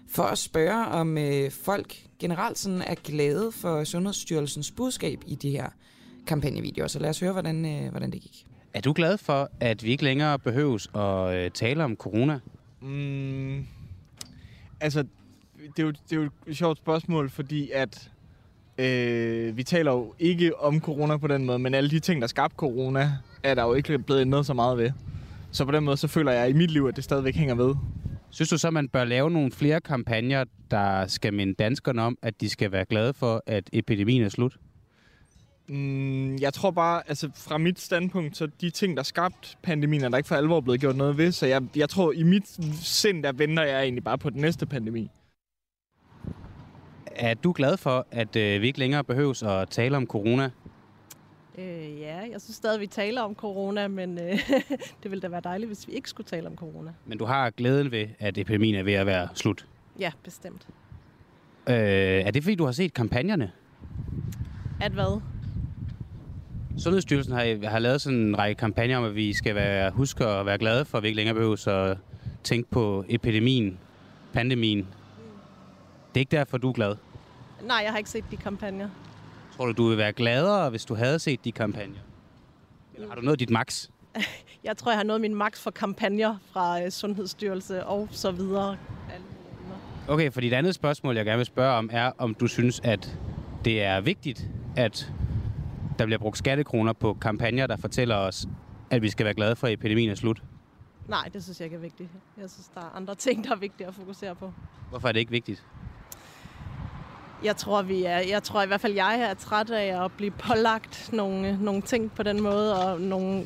for 0.09 0.23
at 0.23 0.39
spørge, 0.39 0.87
om 0.87 1.19
øh, 1.19 1.51
folk 1.51 1.97
generelt 2.19 2.59
sådan 2.59 2.83
er 2.83 2.95
glade 2.95 3.53
for 3.53 3.85
Sundhedsstyrelsens 3.85 4.71
budskab 4.71 5.19
i 5.27 5.35
de 5.35 5.51
her 5.51 5.69
kampagnevideoer. 6.27 6.89
Så 6.89 6.99
lad 6.99 7.11
os 7.11 7.21
høre, 7.21 7.33
hvordan, 7.33 7.67
øh, 7.67 7.91
hvordan 7.91 8.11
det 8.11 8.21
gik. 8.21 8.47
Er 8.75 8.81
du 8.81 8.93
glad 8.93 9.19
for, 9.19 9.51
at 9.61 9.85
vi 9.85 9.91
ikke 9.91 10.05
længere 10.05 10.39
behøves 10.39 10.91
at 10.95 11.35
øh, 11.35 11.51
tale 11.51 11.85
om 11.85 11.97
corona? 11.97 12.41
Mm, 12.81 13.67
altså, 14.81 15.05
det 15.77 15.79
er, 15.79 15.83
jo, 15.83 15.91
det 15.91 16.13
er 16.13 16.17
jo 16.17 16.31
et 16.47 16.57
sjovt 16.57 16.79
spørgsmål, 16.79 17.31
fordi 17.31 17.71
at 17.71 18.11
øh, 18.79 19.57
vi 19.57 19.63
taler 19.63 19.93
jo 19.93 20.15
ikke 20.19 20.61
om 20.61 20.81
corona 20.81 21.17
på 21.17 21.27
den 21.27 21.45
måde, 21.45 21.59
men 21.59 21.75
alle 21.75 21.91
de 21.91 22.01
ting, 22.01 22.21
der 22.23 22.27
skabte 22.27 22.57
corona, 22.57 23.13
er 23.43 23.55
der 23.55 23.63
jo 23.63 23.75
ikke 23.75 23.99
blevet 23.99 24.21
ændret 24.21 24.47
så 24.47 24.55
meget 24.55 24.79
ved. 24.79 24.91
Så 25.51 25.65
på 25.65 25.73
den 25.73 25.85
måde, 25.85 25.97
så 25.97 26.09
føler 26.09 26.33
jeg 26.33 26.51
i 26.51 26.53
mit 26.53 26.71
liv, 26.71 26.87
at 26.87 26.97
det 26.97 27.05
stadigvæk 27.05 27.35
hænger 27.35 27.55
ved. 27.55 27.75
Synes 28.31 28.49
du 28.49 28.59
så, 28.59 28.71
man 28.71 28.89
bør 28.89 29.05
lave 29.05 29.31
nogle 29.31 29.53
flere 29.53 29.81
kampagner, 29.81 30.45
der 30.71 31.07
skal 31.07 31.35
minde 31.35 31.55
danskerne 31.55 32.03
om, 32.03 32.19
at 32.23 32.41
de 32.41 32.49
skal 32.49 32.73
være 32.73 32.85
glade 32.85 33.15
for, 33.15 33.43
at 33.47 33.71
epidemien 33.73 34.23
er 34.23 34.29
slut? 34.29 34.57
Mm, 35.69 36.37
jeg 36.37 36.53
tror 36.53 36.71
bare, 36.71 37.03
altså 37.09 37.31
fra 37.37 37.59
mit 37.59 37.81
standpunkt, 37.81 38.37
så 38.37 38.49
de 38.61 38.71
ting, 38.71 38.97
der 38.97 39.03
skabte 39.03 39.57
pandemien, 39.63 40.05
er 40.05 40.09
der 40.09 40.17
ikke 40.17 40.29
for 40.29 40.35
alvor 40.35 40.61
blevet 40.61 40.81
gjort 40.81 40.97
noget 40.97 41.19
ved. 41.19 41.33
Så 41.33 41.47
jeg, 41.47 41.63
jeg 41.77 41.89
tror, 41.89 42.13
i 42.13 42.23
mit 42.23 42.43
sind, 42.83 43.23
der 43.23 43.33
venter 43.33 43.63
jeg 43.63 43.83
egentlig 43.83 44.05
bare 44.05 44.19
på 44.19 44.31
den 44.31 44.41
næste 44.41 44.67
pandemi. 44.67 45.11
Er 47.17 47.35
du 47.35 47.53
glad 47.57 47.77
for, 47.77 48.07
at 48.11 48.37
øh, 48.37 48.63
vi 48.63 48.67
ikke 48.67 48.79
længere 48.79 49.05
behøves 49.05 49.43
at 49.43 49.69
tale 49.69 49.97
om 49.97 50.07
corona? 50.07 50.51
Øh, 51.59 52.01
ja, 52.01 52.17
jeg 52.17 52.41
synes 52.41 52.57
stadig, 52.57 52.81
vi 52.81 52.87
taler 52.87 53.23
om 53.23 53.35
corona, 53.35 53.89
men 53.89 54.19
øh, 54.19 54.39
det 55.03 55.11
ville 55.11 55.21
da 55.21 55.29
være 55.29 55.41
dejligt, 55.45 55.69
hvis 55.69 55.89
vi 55.89 55.93
ikke 55.93 56.09
skulle 56.09 56.27
tale 56.27 56.47
om 56.47 56.57
corona. 56.57 56.93
Men 57.07 57.19
du 57.19 57.25
har 57.25 57.51
glæden 57.51 57.91
ved, 57.91 58.07
at 58.19 58.39
epidemien 58.39 58.75
er 58.75 58.83
ved 58.83 58.93
at 58.93 59.07
være 59.07 59.29
slut. 59.35 59.67
Ja, 59.99 60.13
bestemt. 60.25 60.67
Øh, 61.69 61.75
er 61.77 62.31
det 62.31 62.43
fordi, 62.43 62.55
du 62.55 62.65
har 62.65 62.73
set 62.73 62.95
kampagnerne? 62.95 63.53
At 64.81 64.93
hvad? 64.93 65.21
Sundhedsstyrelsen 66.79 67.35
har, 67.35 67.69
har 67.69 67.79
lavet 67.79 68.01
sådan 68.01 68.19
en 68.19 68.39
række 68.39 68.59
kampagner 68.59 68.97
om, 68.97 69.05
at 69.05 69.15
vi 69.15 69.33
skal 69.33 69.55
være, 69.55 69.91
huske 69.91 70.27
at 70.27 70.47
være 70.47 70.59
glade 70.59 70.85
for, 70.85 70.99
at 70.99 71.03
vi 71.03 71.09
ikke 71.09 71.17
længere 71.17 71.35
behøver 71.35 71.69
at 71.69 71.99
tænke 72.43 72.71
på 72.71 73.05
epidemien, 73.09 73.79
pandemien. 74.33 74.79
Det 74.79 76.15
er 76.15 76.21
ikke 76.21 76.37
derfor, 76.37 76.59
du 76.59 76.69
er 76.69 76.73
glad. 76.73 76.97
Nej, 77.67 77.81
jeg 77.85 77.91
har 77.91 77.99
ikke 77.99 78.11
set 78.11 78.25
de 78.31 78.37
kampagner. 78.37 78.89
Tror 79.57 79.67
du, 79.67 79.73
du 79.73 79.89
vil 79.89 79.99
være 79.99 80.13
gladere, 80.13 80.71
hvis 80.71 80.85
du 80.85 80.95
havde 80.95 81.19
set 81.19 81.45
de 81.45 81.53
kampagner? 81.53 81.99
Eller 82.95 83.09
har 83.09 83.15
du 83.15 83.21
nået 83.21 83.39
dit 83.41 83.51
max? 83.51 83.89
Jeg 84.65 84.77
tror, 84.77 84.91
jeg 84.91 84.99
har 84.99 85.05
nået 85.05 85.21
min 85.21 85.35
max 85.35 85.61
for 85.61 85.71
kampagner 85.71 86.37
fra 86.53 86.83
øh, 86.83 86.91
Sundhedsstyrelse 86.91 87.85
og 87.87 88.09
så 88.11 88.31
videre. 88.31 88.77
Okay, 90.09 90.33
for 90.33 90.41
dit 90.41 90.53
andet 90.53 90.75
spørgsmål, 90.75 91.17
jeg 91.17 91.25
gerne 91.25 91.37
vil 91.37 91.47
spørge 91.47 91.73
om, 91.79 91.91
er, 91.93 92.11
om 92.19 92.35
du 92.35 92.47
synes, 92.47 92.81
at 92.85 93.19
det 93.65 93.83
er 93.83 94.01
vigtigt, 94.01 94.49
at 94.77 95.13
der 95.99 96.05
bliver 96.05 96.19
brugt 96.19 96.39
skattekroner 96.39 96.93
på 96.93 97.15
kampagner, 97.21 97.67
der 97.67 97.77
fortæller 97.77 98.17
os, 98.17 98.47
at 98.91 99.03
vi 99.03 99.11
skal 99.11 99.25
være 99.25 99.35
glade 99.35 99.57
for, 99.57 99.67
at 99.67 99.73
epidemien 99.73 100.11
er 100.11 100.15
slut. 100.15 100.43
Nej, 101.09 101.29
det 101.33 101.45
synes 101.45 101.61
jeg 101.61 101.67
ikke 101.67 101.77
er 101.77 101.81
vigtigt. 101.81 102.11
Jeg 102.41 102.51
synes, 102.51 102.71
der 102.75 102.81
er 102.81 102.97
andre 102.97 103.15
ting, 103.25 103.45
der 103.45 103.51
er 103.51 103.57
vigtige 103.57 103.87
at 103.87 103.95
fokusere 103.95 104.35
på. 104.35 104.53
Hvorfor 104.91 105.09
er 105.09 105.13
det 105.13 105.21
ikke 105.21 105.33
vigtigt? 105.33 105.65
Jeg 107.45 107.57
tror, 107.57 107.83
vi 107.83 108.05
er, 108.05 108.19
jeg 108.19 108.43
tror 108.43 108.63
i 108.63 108.67
hvert 108.67 108.81
fald, 108.81 108.95
jeg 108.95 109.21
er 109.31 109.35
træt 109.35 109.71
af 109.71 110.05
at 110.05 110.13
blive 110.13 110.31
pålagt 110.31 111.11
nogle, 111.13 111.59
nogle 111.65 111.83
ting 111.83 112.13
på 112.13 112.23
den 112.23 112.43
måde, 112.43 112.85
og 112.85 113.01
nogle, 113.01 113.45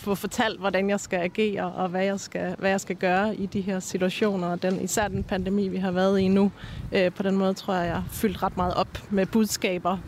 få 0.00 0.14
fortalt, 0.14 0.60
hvordan 0.60 0.90
jeg 0.90 1.00
skal 1.00 1.18
agere, 1.20 1.72
og 1.72 1.88
hvad 1.88 2.04
jeg 2.04 2.20
skal, 2.20 2.56
hvad 2.58 2.70
jeg 2.70 2.80
skal 2.80 2.96
gøre 2.96 3.36
i 3.36 3.46
de 3.46 3.60
her 3.60 3.80
situationer. 3.80 4.48
Og 4.48 4.62
den, 4.62 4.80
især 4.80 5.08
den 5.08 5.24
pandemi, 5.24 5.68
vi 5.68 5.76
har 5.76 5.90
været 5.90 6.20
i 6.20 6.28
nu. 6.28 6.52
Øh, 6.92 7.12
på 7.12 7.22
den 7.22 7.36
måde 7.36 7.54
tror 7.54 7.74
jeg, 7.74 7.86
jeg 7.86 7.94
har 7.94 8.08
fyldt 8.10 8.42
ret 8.42 8.56
meget 8.56 8.74
op 8.74 8.98
med 9.10 9.26
budskaber, 9.26 9.98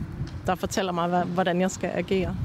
der 0.46 0.54
fortæller 0.54 0.92
mig, 0.92 1.08
hvad, 1.08 1.24
hvordan 1.24 1.60
jeg 1.60 1.70
skal 1.70 1.90
agere. 1.94 2.36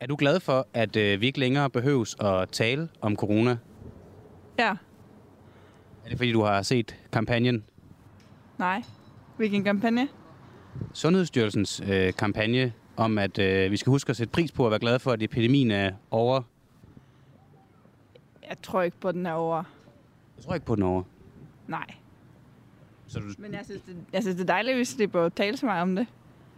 Er 0.00 0.06
du 0.06 0.16
glad 0.16 0.40
for, 0.40 0.66
at 0.74 0.96
øh, 0.96 1.20
vi 1.20 1.26
ikke 1.26 1.40
længere 1.40 1.70
behøves 1.70 2.16
at 2.20 2.48
tale 2.48 2.88
om 3.00 3.16
corona? 3.16 3.56
Ja. 4.58 4.70
Er 6.04 6.08
det 6.08 6.18
fordi, 6.18 6.32
du 6.32 6.42
har 6.42 6.62
set 6.62 6.96
kampagnen? 7.12 7.64
Nej. 8.58 8.82
Hvilken 9.36 9.64
kampagne? 9.64 10.08
Sundhedsstyrelsens 10.92 11.82
øh, 11.88 12.12
kampagne 12.12 12.72
om, 12.96 13.18
at 13.18 13.38
øh, 13.38 13.70
vi 13.70 13.76
skal 13.76 13.90
huske 13.90 14.10
at 14.10 14.16
sætte 14.16 14.32
pris 14.32 14.52
på 14.52 14.66
at 14.66 14.70
være 14.70 14.80
glade 14.80 14.98
for, 14.98 15.12
at 15.12 15.22
epidemien 15.22 15.70
er 15.70 15.92
over. 16.10 16.42
Jeg 18.48 18.56
tror 18.62 18.82
ikke 18.82 18.96
på, 19.00 19.08
at 19.08 19.14
den 19.14 19.26
er 19.26 19.32
over. 19.32 19.56
Jeg 20.36 20.44
tror 20.44 20.54
ikke 20.54 20.66
på, 20.66 20.72
at 20.72 20.76
den 20.76 20.84
er 20.84 20.88
over. 20.88 21.02
Nej. 21.66 21.94
Så 23.06 23.18
du... 23.18 23.24
Men 23.38 23.52
jeg 23.52 23.60
synes, 23.64 23.82
det, 23.82 23.96
jeg 24.12 24.22
synes, 24.22 24.36
det 24.36 24.42
er 24.42 24.46
dejligt, 24.46 24.76
hvis 24.76 24.94
det 24.94 25.12
bør 25.12 25.28
tale 25.28 25.56
så 25.56 25.66
meget 25.66 25.82
om 25.82 25.96
det. 25.96 26.06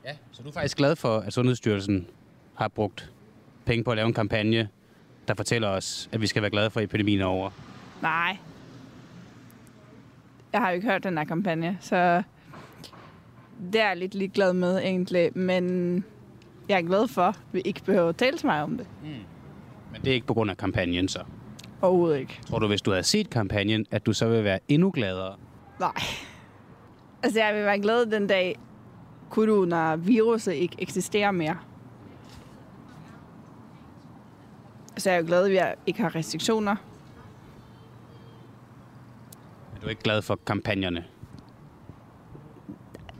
Ja, 0.05 0.17
så 0.33 0.43
du 0.43 0.49
er 0.49 0.53
faktisk 0.53 0.77
glad 0.77 0.97
for, 0.97 1.19
at 1.19 1.33
Sundhedsstyrelsen 1.33 2.07
har 2.55 2.69
brugt 2.69 3.13
penge 3.65 3.85
på 3.85 3.91
at 3.91 3.97
lave 3.97 4.07
en 4.07 4.15
kampagne, 4.15 4.69
der 5.29 5.35
fortæller 5.35 5.69
os, 5.69 6.09
at 6.13 6.21
vi 6.21 6.27
skal 6.27 6.43
være 6.43 6.51
glade 6.51 6.71
for, 6.71 6.81
at 6.81 6.85
epidemien 6.85 7.21
er 7.21 7.25
over. 7.27 7.51
Nej. 8.03 8.37
Jeg 10.53 10.61
har 10.61 10.71
jo 10.71 10.75
ikke 10.75 10.89
hørt 10.89 11.05
den 11.05 11.19
her 11.19 11.25
kampagne, 11.25 11.79
så 11.81 12.23
det 13.73 13.81
er 13.81 13.89
jeg 13.89 13.97
lidt 13.97 14.15
ligeglad 14.15 14.53
med 14.53 14.79
egentlig, 14.79 15.39
men 15.39 16.05
jeg 16.69 16.79
er 16.79 16.83
glad 16.83 17.09
for, 17.09 17.23
at 17.23 17.39
vi 17.53 17.61
ikke 17.61 17.85
behøver 17.85 18.09
at 18.09 18.17
tale 18.17 18.39
så 18.39 18.47
meget 18.47 18.63
om 18.63 18.77
det. 18.79 18.87
Mm. 19.03 19.09
Men 19.93 20.01
det 20.05 20.11
er 20.11 20.15
ikke 20.15 20.27
på 20.27 20.35
grund 20.35 20.51
af 20.51 20.57
kampagnen 20.57 21.09
så? 21.09 21.21
Overhovedet 21.83 22.19
ikke. 22.19 22.41
Tror 22.47 22.59
du, 22.59 22.67
hvis 22.67 22.83
du 22.83 22.91
havde 22.91 23.03
set 23.03 23.31
kampagnen, 23.31 23.87
at 23.91 24.07
du 24.07 24.13
så 24.13 24.29
vil 24.29 24.45
være 24.45 24.59
endnu 24.69 24.91
gladere? 24.91 25.37
Nej. 25.81 25.93
Altså, 27.23 27.41
jeg 27.41 27.55
vil 27.55 27.65
være 27.65 27.79
glad 27.79 28.07
den 28.07 28.27
dag, 28.27 28.59
coronaviruset 29.31 30.53
ikke 30.53 30.77
eksisterer 30.79 31.31
mere. 31.31 31.59
Så 34.97 35.11
jeg 35.11 35.17
er 35.17 35.21
jo 35.21 35.27
glad, 35.27 35.45
at 35.45 35.51
vi 35.51 35.59
ikke 35.87 36.01
har 36.03 36.15
restriktioner. 36.15 36.77
Er 39.77 39.81
du 39.83 39.89
ikke 39.89 40.03
glad 40.03 40.23
for 40.23 40.39
kampagnerne? 40.47 41.05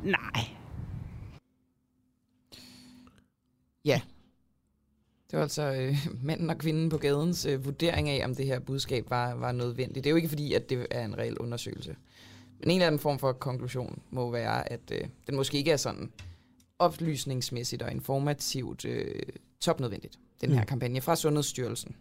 Nej. 0.02 0.44
Ja. 3.84 4.00
Det 5.30 5.36
var 5.36 5.42
altså 5.42 5.62
øh, 5.62 5.96
manden 6.26 6.50
og 6.50 6.58
kvinden 6.58 6.88
på 6.88 6.98
gadens 6.98 7.46
øh, 7.46 7.64
vurdering 7.64 8.08
af, 8.08 8.24
om 8.24 8.34
det 8.34 8.46
her 8.46 8.58
budskab 8.58 9.10
var, 9.10 9.34
var 9.34 9.52
nødvendigt. 9.52 10.04
Det 10.04 10.06
er 10.06 10.10
jo 10.10 10.16
ikke 10.16 10.28
fordi, 10.28 10.52
at 10.54 10.70
det 10.70 10.86
er 10.90 11.04
en 11.04 11.18
reel 11.18 11.38
undersøgelse. 11.38 11.96
Men 12.60 12.70
en 12.70 12.76
eller 12.76 12.86
anden 12.86 12.98
form 12.98 13.18
for 13.18 13.32
konklusion 13.32 14.02
må 14.10 14.30
være, 14.30 14.72
at 14.72 14.80
øh, 14.92 15.00
den 15.26 15.36
måske 15.36 15.58
ikke 15.58 15.70
er 15.70 15.76
sådan 15.76 16.12
oplysningsmæssigt 16.78 17.82
og 17.82 17.92
informativt 17.92 18.84
øh, 18.84 19.22
topnødvendigt, 19.60 20.18
den 20.40 20.50
her 20.50 20.60
mm. 20.60 20.66
kampagne 20.66 21.00
fra 21.00 21.16
Sundhedsstyrelsen. 21.16 21.96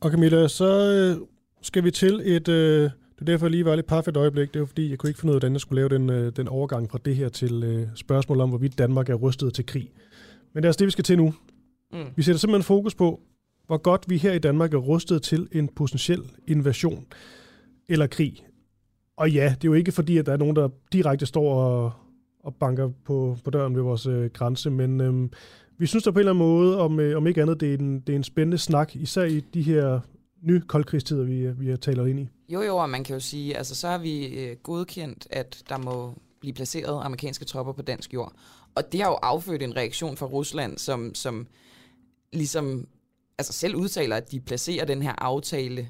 Og 0.00 0.10
Camilla, 0.10 0.48
så 0.48 0.92
øh, 0.92 1.26
skal 1.62 1.84
vi 1.84 1.90
til 1.90 2.20
et... 2.24 2.48
Øh, 2.48 2.90
det 3.18 3.28
er 3.28 3.32
derfor, 3.32 3.46
jeg 3.46 3.50
lige 3.50 3.64
var 3.64 3.76
lidt 3.76 3.86
parfait 3.86 4.16
øjeblik. 4.16 4.54
Det 4.54 4.60
var 4.60 4.66
fordi, 4.66 4.90
jeg 4.90 4.98
kunne 4.98 5.10
ikke 5.10 5.20
finde 5.20 5.32
ud 5.32 5.34
af, 5.34 5.40
hvordan 5.40 5.52
jeg 5.52 5.60
skulle 5.60 5.80
lave 5.80 5.88
den, 5.88 6.10
øh, 6.10 6.32
den 6.36 6.48
overgang 6.48 6.90
fra 6.90 6.98
det 7.04 7.16
her 7.16 7.28
til 7.28 7.62
øh, 7.64 7.88
spørgsmål 7.94 8.40
om, 8.40 8.48
hvorvidt 8.48 8.78
Danmark 8.78 9.08
er 9.08 9.14
rustet 9.14 9.54
til 9.54 9.66
krig. 9.66 9.92
Men 10.52 10.62
det 10.62 10.64
er 10.64 10.68
altså 10.68 10.78
det, 10.78 10.86
vi 10.86 10.90
skal 10.90 11.04
til 11.04 11.16
nu. 11.16 11.34
Mm. 11.92 12.04
Vi 12.16 12.22
sætter 12.22 12.38
simpelthen 12.38 12.62
fokus 12.62 12.94
på, 12.94 13.20
hvor 13.66 13.76
godt 13.76 14.04
vi 14.08 14.16
her 14.16 14.32
i 14.32 14.38
Danmark 14.38 14.74
er 14.74 14.78
rustet 14.78 15.22
til 15.22 15.48
en 15.52 15.68
potentiel 15.68 16.22
invasion 16.46 17.06
eller 17.88 18.06
krig. 18.06 18.46
Og 19.16 19.30
ja, 19.30 19.44
det 19.44 19.64
er 19.64 19.68
jo 19.68 19.74
ikke 19.74 19.92
fordi, 19.92 20.18
at 20.18 20.26
der 20.26 20.32
er 20.32 20.36
nogen, 20.36 20.56
der 20.56 20.68
direkte 20.92 21.26
står 21.26 21.54
og, 21.54 21.92
og 22.44 22.54
banker 22.54 22.90
på, 23.04 23.36
på 23.44 23.50
døren 23.50 23.76
ved 23.76 23.82
vores 23.82 24.06
øh, 24.06 24.30
grænse, 24.30 24.70
men 24.70 25.00
øh, 25.00 25.28
vi 25.78 25.86
synes 25.86 26.04
der 26.04 26.10
på 26.10 26.18
en 26.18 26.20
eller 26.20 26.32
anden 26.32 26.46
måde, 26.46 26.80
om, 26.80 27.00
øh, 27.00 27.16
om 27.16 27.26
ikke 27.26 27.42
andet, 27.42 27.60
det 27.60 27.74
er, 27.74 27.78
en, 27.78 28.00
det 28.00 28.12
er 28.12 28.16
en 28.16 28.24
spændende 28.24 28.58
snak, 28.58 28.96
især 28.96 29.24
i 29.24 29.40
de 29.40 29.62
her 29.62 30.00
nye 30.42 30.60
koldkrigstider, 30.60 31.24
vi, 31.24 31.52
vi 31.52 31.68
har 31.70 31.76
taler 31.76 32.06
ind 32.06 32.20
i. 32.20 32.28
Jo, 32.48 32.62
jo, 32.62 32.76
og 32.76 32.90
man 32.90 33.04
kan 33.04 33.14
jo 33.14 33.20
sige, 33.20 33.56
altså 33.56 33.74
så 33.74 33.88
har 33.88 33.98
vi 33.98 34.26
øh, 34.26 34.56
godkendt, 34.56 35.26
at 35.30 35.62
der 35.68 35.78
må 35.78 36.14
blive 36.40 36.54
placeret 36.54 37.04
amerikanske 37.04 37.44
tropper 37.44 37.72
på 37.72 37.82
dansk 37.82 38.14
jord. 38.14 38.32
Og 38.74 38.92
det 38.92 39.00
har 39.00 39.08
jo 39.08 39.14
affødt 39.22 39.62
en 39.62 39.76
reaktion 39.76 40.16
fra 40.16 40.26
Rusland, 40.26 40.78
som, 40.78 41.14
som 41.14 41.46
ligesom 42.32 42.88
altså 43.38 43.52
selv 43.52 43.76
udtaler, 43.76 44.16
at 44.16 44.30
de 44.30 44.40
placerer 44.40 44.84
den 44.84 45.02
her 45.02 45.12
aftale 45.18 45.88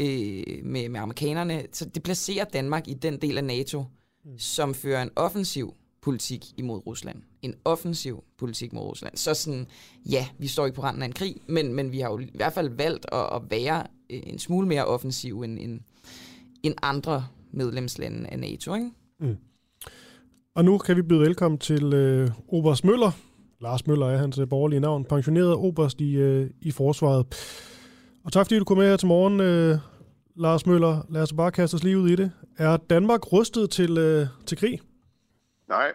øh, 0.00 0.64
med, 0.64 0.88
med 0.88 1.00
amerikanerne. 1.00 1.66
Så 1.72 1.84
det 1.84 2.02
placerer 2.02 2.44
Danmark 2.44 2.88
i 2.88 2.94
den 2.94 3.20
del 3.20 3.38
af 3.38 3.44
NATO, 3.44 3.84
mm. 4.24 4.38
som 4.38 4.74
fører 4.74 5.02
en 5.02 5.10
offensiv 5.16 5.74
politik 6.06 6.44
imod 6.56 6.86
Rusland. 6.86 7.22
En 7.42 7.54
offensiv 7.64 8.24
politik 8.38 8.72
mod 8.72 8.82
Rusland. 8.82 9.16
Så 9.16 9.34
sådan, 9.34 9.66
ja, 10.10 10.26
vi 10.38 10.46
står 10.46 10.66
ikke 10.66 10.76
på 10.76 10.82
randen 10.82 11.02
af 11.02 11.06
en 11.06 11.12
krig, 11.12 11.36
men, 11.46 11.74
men 11.74 11.92
vi 11.92 12.00
har 12.00 12.10
jo 12.10 12.18
i 12.18 12.30
hvert 12.34 12.52
fald 12.52 12.68
valgt 12.68 13.06
at, 13.12 13.28
at 13.32 13.42
være 13.50 13.86
en 14.08 14.38
smule 14.38 14.68
mere 14.68 14.84
offensiv 14.84 15.42
end, 15.42 15.58
end, 15.58 15.80
end 16.62 16.74
andre 16.82 17.26
medlemslande 17.52 18.28
af 18.28 18.38
NATO. 18.38 18.74
Ikke? 18.74 18.90
Mm. 19.20 19.36
Og 20.54 20.64
nu 20.64 20.78
kan 20.78 20.96
vi 20.96 21.02
byde 21.02 21.20
velkommen 21.20 21.58
til 21.58 21.94
øh, 21.94 22.30
Oberst 22.48 22.84
Møller. 22.84 23.10
Lars 23.60 23.86
Møller 23.86 24.06
er 24.06 24.16
hans 24.16 24.38
øh, 24.38 24.48
borgerlige 24.48 24.80
navn. 24.80 25.04
Pensioneret 25.04 25.54
Oberst 25.54 26.00
i, 26.00 26.14
øh, 26.14 26.50
i 26.62 26.70
forsvaret. 26.70 27.26
Og 28.24 28.32
tak 28.32 28.46
fordi 28.46 28.58
du 28.58 28.64
kom 28.64 28.78
med 28.78 28.88
her 28.88 28.96
til 28.96 29.08
morgen, 29.08 29.40
øh, 29.40 29.78
Lars 30.36 30.66
Møller. 30.66 31.06
Lad 31.10 31.22
os 31.22 31.32
bare 31.32 31.50
kaste 31.50 31.74
os 31.74 31.84
lige 31.84 31.98
ud 31.98 32.08
i 32.08 32.16
det. 32.16 32.30
Er 32.56 32.76
Danmark 32.76 33.32
rustet 33.32 33.70
til, 33.70 33.98
øh, 33.98 34.26
til 34.46 34.58
krig? 34.58 34.80
Nej, 35.68 35.92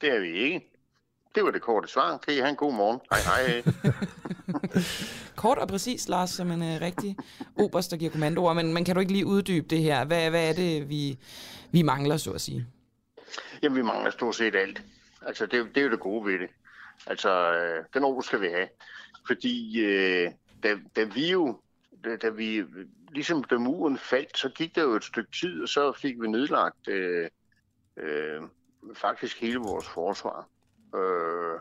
det 0.00 0.14
er 0.14 0.20
vi 0.20 0.32
ikke. 0.32 0.66
Det 1.34 1.44
var 1.44 1.50
det 1.50 1.62
korte 1.62 1.88
svar. 1.88 2.18
Kan 2.18 2.34
I 2.34 2.36
have 2.36 2.48
en 2.48 2.56
god 2.56 2.74
morgen? 2.74 3.00
Hej 3.10 3.20
hej. 3.20 3.62
Kort 5.42 5.58
og 5.58 5.68
præcis, 5.68 6.08
Lars, 6.08 6.30
som 6.30 6.50
en 6.50 6.62
uh, 6.62 6.80
rigtig 6.80 7.16
oberst, 7.56 7.90
der 7.90 7.96
giver 7.96 8.10
kommandoer. 8.10 8.52
Men, 8.52 8.74
men 8.74 8.84
kan 8.84 8.94
du 8.94 9.00
ikke 9.00 9.12
lige 9.12 9.26
uddybe 9.26 9.68
det 9.68 9.78
her? 9.78 10.04
Hvad, 10.04 10.30
hvad 10.30 10.48
er 10.48 10.52
det, 10.52 10.88
vi, 10.88 11.18
vi 11.72 11.82
mangler, 11.82 12.16
så 12.16 12.32
at 12.32 12.40
sige? 12.40 12.66
Jamen, 13.62 13.76
vi 13.76 13.82
mangler 13.82 14.10
stort 14.10 14.34
set 14.34 14.54
alt. 14.54 14.82
Altså, 15.26 15.46
det, 15.46 15.68
det 15.74 15.80
er 15.80 15.84
jo 15.84 15.90
det 15.90 16.00
gode 16.00 16.26
ved 16.26 16.38
det. 16.38 16.48
Altså, 17.06 17.52
øh, 17.52 17.84
den 17.94 18.04
ro 18.04 18.22
skal 18.22 18.40
vi 18.40 18.46
have. 18.46 18.68
Fordi 19.26 19.84
øh, 19.84 20.30
da, 20.62 20.78
da 20.96 21.04
vi 21.04 21.30
jo, 21.30 21.60
da, 22.04 22.16
da 22.16 22.28
vi, 22.28 22.64
ligesom 23.10 23.44
da 23.44 23.58
muren 23.58 23.98
faldt, 23.98 24.38
så 24.38 24.48
gik 24.48 24.74
der 24.74 24.82
jo 24.82 24.94
et 24.94 25.04
stykke 25.04 25.30
tid, 25.40 25.62
og 25.62 25.68
så 25.68 25.92
fik 25.92 26.20
vi 26.20 26.28
nedlagt 26.28 26.88
øh, 26.88 27.28
øh, 27.96 28.42
faktisk 28.94 29.40
hele 29.40 29.58
vores 29.58 29.88
forsvar. 29.88 30.48
Øh, 30.94 31.60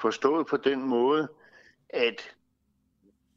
forstået 0.00 0.46
på 0.46 0.56
den 0.56 0.82
måde, 0.82 1.28
at 1.88 2.34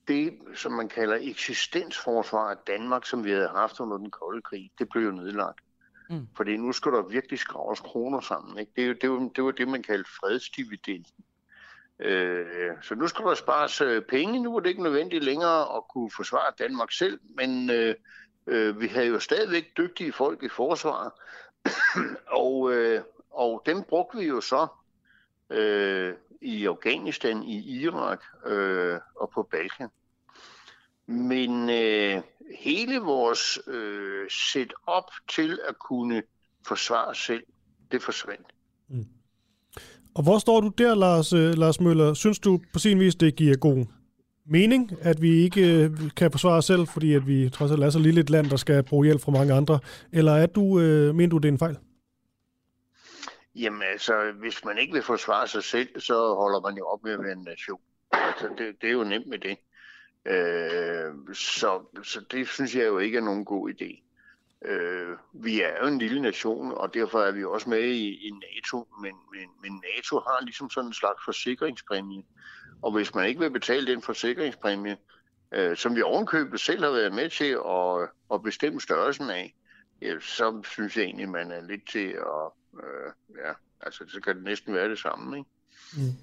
det, 0.08 0.40
som 0.56 0.72
man 0.72 0.90
kalder 0.90 1.18
eksistensforsvar 1.22 2.49
af 2.49 2.58
Danmark, 2.68 3.06
som 3.06 3.24
vi 3.24 3.32
havde 3.32 3.48
haft 3.48 3.80
under 3.80 3.98
den 3.98 4.12
kolde 4.12 4.41
krig, 4.41 4.72
det 4.80 4.90
blev 4.90 5.04
jo 5.04 5.12
nedlagt. 5.12 5.60
Mm. 6.10 6.28
Fordi 6.38 6.58
nu 6.58 6.72
skal 6.72 6.91
der 6.91 7.02
virkelig 7.02 7.40
skraves 7.40 7.80
kroner 7.80 8.20
sammen. 8.20 8.60
Ikke? 8.60 8.72
Det, 8.76 9.02
det, 9.02 9.12
var, 9.12 9.30
det 9.36 9.44
var 9.44 9.52
det, 9.52 9.68
man 9.68 9.84
kaldte 9.84 10.10
fredsdividenden. 10.20 11.26
Øh, 11.99 12.72
så 12.82 12.95
nu 12.95 13.08
skal 13.08 13.26
der 13.26 13.36
spares 13.36 13.82
øh, 13.82 14.02
penge. 14.02 14.44
Nu 14.44 14.56
er 14.56 14.60
det 14.60 14.70
ikke 14.70 14.84
nødvendigt 14.84 15.24
længere 15.24 15.78
at 15.78 15.84
kunne 15.90 16.12
forsvare 16.16 16.54
Danmark 16.60 16.91
selv, 16.91 17.20
men 17.38 17.70
øh, 17.70 17.95
øh, 18.48 18.82
vi 18.82 18.88
havde 18.88 19.08
jo 19.08 19.20
stadigvæk 19.20 19.78
dygtige 19.78 20.14
folk 20.14 20.44
i 20.44 20.49
forsvaret, 20.49 21.12
og, 22.44 22.74
øh, 22.74 23.02
og 23.38 23.64
dem 23.65 23.84
brugte 23.89 24.18
vi 24.18 24.26
jo 24.26 24.41
så 24.41 24.68
øh, 25.49 26.14
i 26.41 26.65
Afghanistan, 26.65 27.43
i 27.43 27.81
Irak 27.81 28.22
øh, 28.45 28.99
og 29.15 29.30
på 29.34 29.47
Balkan. 29.51 29.89
Men 31.07 31.69
øh, 31.69 32.22
hele 32.59 32.99
vores 32.99 33.59
øh, 33.68 34.30
setup 34.30 35.11
til 35.30 35.59
at 35.69 35.80
kunne 35.80 36.23
forsvare 36.68 37.05
os 37.05 37.18
selv, 37.18 37.43
det 37.91 38.01
forsvandt. 38.01 38.47
Mm. 38.89 39.05
Og 40.15 40.23
hvor 40.23 40.38
står 40.38 40.61
du 40.61 40.68
der, 40.68 40.95
Lars, 40.95 41.34
øh, 41.34 41.53
Lars 41.53 41.80
Møller? 41.80 42.14
Synes 42.14 42.39
du 42.39 42.59
på 42.73 42.80
sin 42.80 42.99
vis, 42.99 43.15
det 43.15 43.35
giver 43.35 43.55
god 43.57 43.85
mening, 44.45 44.91
at 45.01 45.22
vi 45.22 45.30
ikke 45.30 45.84
øh, 45.84 45.91
kan 46.15 46.31
forsvare 46.31 46.57
os 46.57 46.65
selv, 46.65 46.88
fordi 46.88 47.14
at 47.14 47.27
vi 47.27 47.49
trods 47.49 47.72
alt 47.72 47.84
er 47.84 47.89
så 47.89 47.99
lille 47.99 48.22
et 48.22 48.30
land, 48.30 48.49
der 48.49 48.55
skal 48.55 48.84
bruge 48.84 49.05
hjælp 49.05 49.22
fra 49.22 49.31
mange 49.31 49.53
andre? 49.53 49.80
Eller 50.11 50.31
er 50.31 50.45
du, 50.45 50.80
øh, 50.80 51.15
mener 51.15 51.30
du, 51.30 51.38
det 51.38 51.45
er 51.45 51.51
en 51.51 51.59
fejl? 51.59 51.77
Jamen 53.58 53.82
altså, 53.82 54.32
hvis 54.32 54.66
man 54.66 54.78
ikke 54.78 54.94
vil 54.94 55.02
forsvare 55.02 55.48
sig 55.48 55.64
selv, 55.64 56.00
så 56.00 56.34
holder 56.36 56.60
man 56.60 56.78
jo 56.78 56.86
op 56.86 57.04
med 57.04 57.12
at 57.12 57.24
være 57.24 57.32
en 57.32 57.44
nation. 57.44 57.82
Altså, 58.12 58.50
det, 58.58 58.82
det 58.82 58.88
er 58.88 58.94
jo 58.94 59.04
nemt 59.04 59.28
med 59.28 59.40
det. 59.40 59.58
Øh, 60.26 61.36
så, 61.36 62.02
så 62.04 62.26
det 62.32 62.48
synes 62.48 62.76
jeg 62.76 62.86
jo 62.86 62.98
ikke 62.98 63.18
er 63.18 63.22
nogen 63.22 63.46
god 63.46 63.70
idé. 63.70 64.04
Øh, 64.66 65.18
vi 65.34 65.62
er 65.62 65.78
jo 65.82 65.88
en 65.88 65.98
lille 65.98 66.22
nation, 66.22 66.72
og 66.72 66.94
derfor 66.94 67.20
er 67.20 67.32
vi 67.32 67.44
også 67.44 67.70
med 67.70 67.84
i, 67.84 68.28
i 68.28 68.32
NATO, 68.32 68.88
men, 69.02 69.16
men, 69.32 69.50
men 69.62 69.84
NATO 69.96 70.20
har 70.20 70.44
ligesom 70.44 70.70
sådan 70.70 70.88
en 70.88 70.94
slags 70.94 71.22
forsikringspræmie. 71.26 72.24
Og 72.82 72.92
hvis 72.92 73.16
man 73.16 73.28
ikke 73.28 73.40
vil 73.40 73.52
betale 73.52 73.88
den 73.88 74.02
forsikringspræmie, 74.02 74.98
øh, 75.52 75.78
som 75.78 75.96
vi 75.96 76.02
ovenkøbet 76.02 76.60
selv 76.60 76.84
har 76.84 76.92
været 76.92 77.14
med 77.14 77.30
til 77.30 77.58
at, 77.66 78.10
at 78.34 78.44
bestemme 78.44 78.82
størrelsen 78.82 79.30
af, 79.30 79.56
ja, 80.02 80.20
så 80.20 80.62
synes 80.64 80.98
jeg 80.98 81.04
egentlig, 81.04 81.30
man 81.30 81.52
er 81.52 81.62
lidt 81.62 81.90
til 81.90 82.08
at, 82.10 82.52
øh, 82.84 83.38
ja, 83.45 83.54
altså 83.82 84.04
så 84.08 84.22
kan 84.22 84.36
det 84.36 84.44
næsten 84.44 84.74
være 84.74 84.90
det 84.90 84.99
samme, 84.99 85.38
ikke? 85.38 85.49
Mm. 85.94 86.14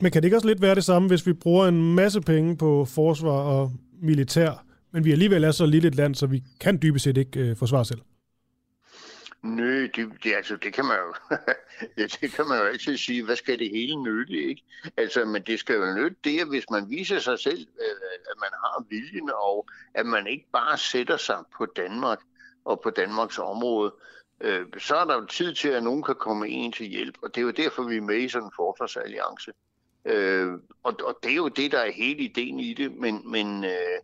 Men 0.00 0.12
kan 0.12 0.22
det 0.22 0.26
ikke 0.26 0.36
også 0.36 0.48
lidt 0.48 0.62
være 0.62 0.74
det 0.74 0.84
samme, 0.84 1.08
hvis 1.08 1.26
vi 1.26 1.32
bruger 1.32 1.66
en 1.66 1.94
masse 1.94 2.20
penge 2.20 2.56
på 2.56 2.84
forsvar 2.84 3.30
og 3.30 3.72
militær, 4.02 4.64
men 4.90 5.04
vi 5.04 5.12
alligevel 5.12 5.44
er 5.44 5.50
så 5.50 5.66
lille 5.66 5.88
et 5.88 5.94
land, 5.94 6.14
så 6.14 6.26
vi 6.26 6.42
kan 6.60 6.78
dybest 6.82 7.04
set 7.04 7.16
ikke 7.16 7.40
øh, 7.40 7.56
forsvare 7.56 7.84
selv? 7.84 8.00
Nø, 9.42 9.82
det, 9.82 10.12
det, 10.24 10.34
altså, 10.34 10.56
det 10.56 10.72
kan 10.72 10.84
man 10.84 10.96
jo, 10.96 11.36
ja, 11.98 12.06
det 12.20 12.32
kan 12.32 12.48
man 12.48 12.58
jo 12.58 12.64
altid 12.64 12.96
sige, 12.96 13.24
hvad 13.24 13.36
skal 13.36 13.58
det 13.58 13.70
hele 13.70 14.02
nytte, 14.02 14.32
ikke? 14.32 14.62
Altså, 14.96 15.24
men 15.24 15.42
det 15.42 15.58
skal 15.58 15.76
jo 15.76 15.94
nytte 15.94 16.16
det, 16.24 16.40
at 16.40 16.48
hvis 16.48 16.64
man 16.70 16.90
viser 16.90 17.18
sig 17.18 17.38
selv, 17.38 17.66
at 18.30 18.36
man 18.40 18.50
har 18.52 18.84
viljen, 18.88 19.30
og 19.34 19.68
at 19.94 20.06
man 20.06 20.26
ikke 20.26 20.46
bare 20.52 20.78
sætter 20.78 21.16
sig 21.16 21.38
på 21.58 21.66
Danmark 21.76 22.18
og 22.64 22.80
på 22.80 22.90
Danmarks 22.90 23.38
område, 23.38 23.94
øh, 24.40 24.66
så 24.78 24.96
er 24.96 25.04
der 25.04 25.14
jo 25.14 25.24
tid 25.24 25.54
til, 25.54 25.68
at 25.68 25.82
nogen 25.82 26.02
kan 26.02 26.14
komme 26.14 26.48
ind 26.48 26.72
til 26.72 26.86
hjælp, 26.86 27.18
og 27.22 27.34
det 27.34 27.40
er 27.40 27.44
jo 27.44 27.50
derfor, 27.50 27.82
vi 27.82 27.96
er 27.96 28.00
med 28.00 28.18
i 28.18 28.28
sådan 28.28 28.46
en 28.46 28.52
forsvarsalliance. 28.56 29.52
Øh, 30.04 30.52
og, 30.82 30.94
og 31.04 31.18
det 31.22 31.30
er 31.30 31.36
jo 31.36 31.48
det, 31.48 31.72
der 31.72 31.78
er 31.78 31.90
hele 31.90 32.18
ideen 32.18 32.60
i 32.60 32.74
det, 32.74 32.92
men, 32.92 33.30
men 33.30 33.64
øh, 33.64 33.98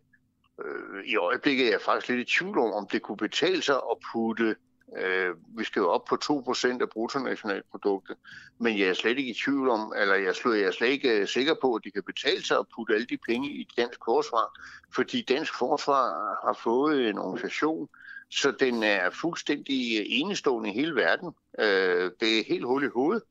øh, 0.65 1.05
i 1.05 1.17
øjeblikket 1.17 1.67
er 1.67 1.71
jeg 1.71 1.81
faktisk 1.81 2.09
lidt 2.09 2.31
i 2.31 2.39
tvivl 2.39 2.59
om, 2.59 2.73
om 2.73 2.87
det 2.87 3.03
kunne 3.03 3.17
betale 3.17 3.63
sig 3.63 3.77
at 3.77 3.97
putte 4.13 4.57
Øh, 4.97 5.35
vi 5.59 5.65
skal 5.65 5.81
jo 5.81 5.89
op 5.89 6.05
på 6.05 6.19
2% 6.25 6.81
af 6.81 6.91
bruttonationalproduktet, 6.91 8.17
men 8.59 8.79
jeg 8.79 8.89
er 8.89 8.95
slet 8.95 9.19
ikke 9.19 9.31
i 9.31 9.41
tvivl 9.45 9.69
om, 9.69 9.93
eller 9.97 10.15
jeg, 10.15 10.35
slår, 10.35 10.53
jeg 10.53 10.67
er 10.67 10.71
slet 10.71 10.89
ikke 10.89 11.21
øh, 11.21 11.29
sikker 11.29 11.55
på, 11.61 11.75
at 11.75 11.85
de 11.85 11.91
kan 11.91 12.03
betale 12.03 12.45
sig 12.45 12.59
at 12.59 12.67
putte 12.75 12.95
alle 12.95 13.07
de 13.07 13.19
penge 13.29 13.49
i 13.49 13.69
dansk 13.77 13.99
forsvar, 14.05 14.59
fordi 14.95 15.23
dansk 15.23 15.59
forsvar 15.59 16.05
har 16.47 16.59
fået 16.63 17.09
en 17.09 17.19
organisation, 17.19 17.89
så 18.33 18.51
den 18.61 18.83
er 18.83 19.11
fuldstændig 19.11 20.07
enestående 20.07 20.71
i 20.71 20.73
hele 20.73 20.95
verden. 20.95 21.35
Øh, 21.59 22.11
det 22.21 22.39
er 22.39 22.45
helt 22.49 22.65
hul 22.65 22.85
i 22.85 22.89
hovedet, 22.95 23.23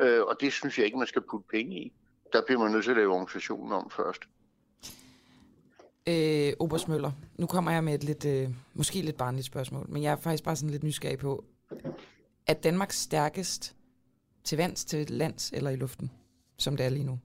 øh, 0.00 0.22
og 0.22 0.36
det 0.40 0.52
synes 0.52 0.78
jeg 0.78 0.86
ikke, 0.86 0.98
man 0.98 1.06
skal 1.06 1.22
putte 1.30 1.48
penge 1.50 1.76
i. 1.76 1.92
Der 2.32 2.42
bliver 2.46 2.60
man 2.60 2.72
nødt 2.72 2.84
til 2.84 2.90
at 2.90 2.96
lave 2.96 3.12
organisationen 3.12 3.72
om 3.72 3.90
først. 3.90 4.22
Øh, 6.08 6.52
Obers 6.58 6.88
Møller, 6.88 7.12
nu 7.38 7.46
kommer 7.46 7.70
jeg 7.70 7.84
med 7.84 7.94
et 7.94 8.04
lidt, 8.04 8.24
øh, 8.24 8.48
måske 8.74 9.00
lidt 9.00 9.16
barnligt 9.16 9.46
spørgsmål, 9.46 9.86
men 9.88 10.02
jeg 10.02 10.12
er 10.12 10.16
faktisk 10.16 10.44
bare 10.44 10.56
sådan 10.56 10.70
lidt 10.70 10.82
nysgerrig 10.82 11.18
på, 11.18 11.44
er 12.46 12.54
Danmark 12.54 12.92
stærkest 12.92 13.76
til 14.44 14.58
vands, 14.58 14.84
til 14.84 15.10
lands 15.10 15.50
eller 15.50 15.70
i 15.70 15.76
luften, 15.76 16.10
som 16.56 16.76
det 16.76 16.86
er 16.86 16.90
lige 16.90 17.04
nu? 17.04 17.18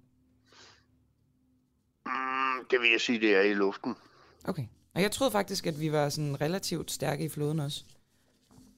Mm, 2.06 2.66
det 2.72 2.82
vil 2.82 2.92
jeg 2.92 3.02
sige, 3.02 3.20
det 3.20 3.36
er 3.36 3.42
i 3.42 3.54
luften. 3.54 3.96
Okay. 4.46 4.64
Og 4.96 5.02
jeg 5.02 5.12
troede 5.12 5.32
faktisk, 5.32 5.68
at 5.68 5.80
vi 5.80 5.92
var 5.92 6.10
sådan 6.10 6.42
relativt 6.42 6.92
stærke 6.92 7.26
i 7.26 7.30
floden 7.30 7.60
også. 7.60 7.84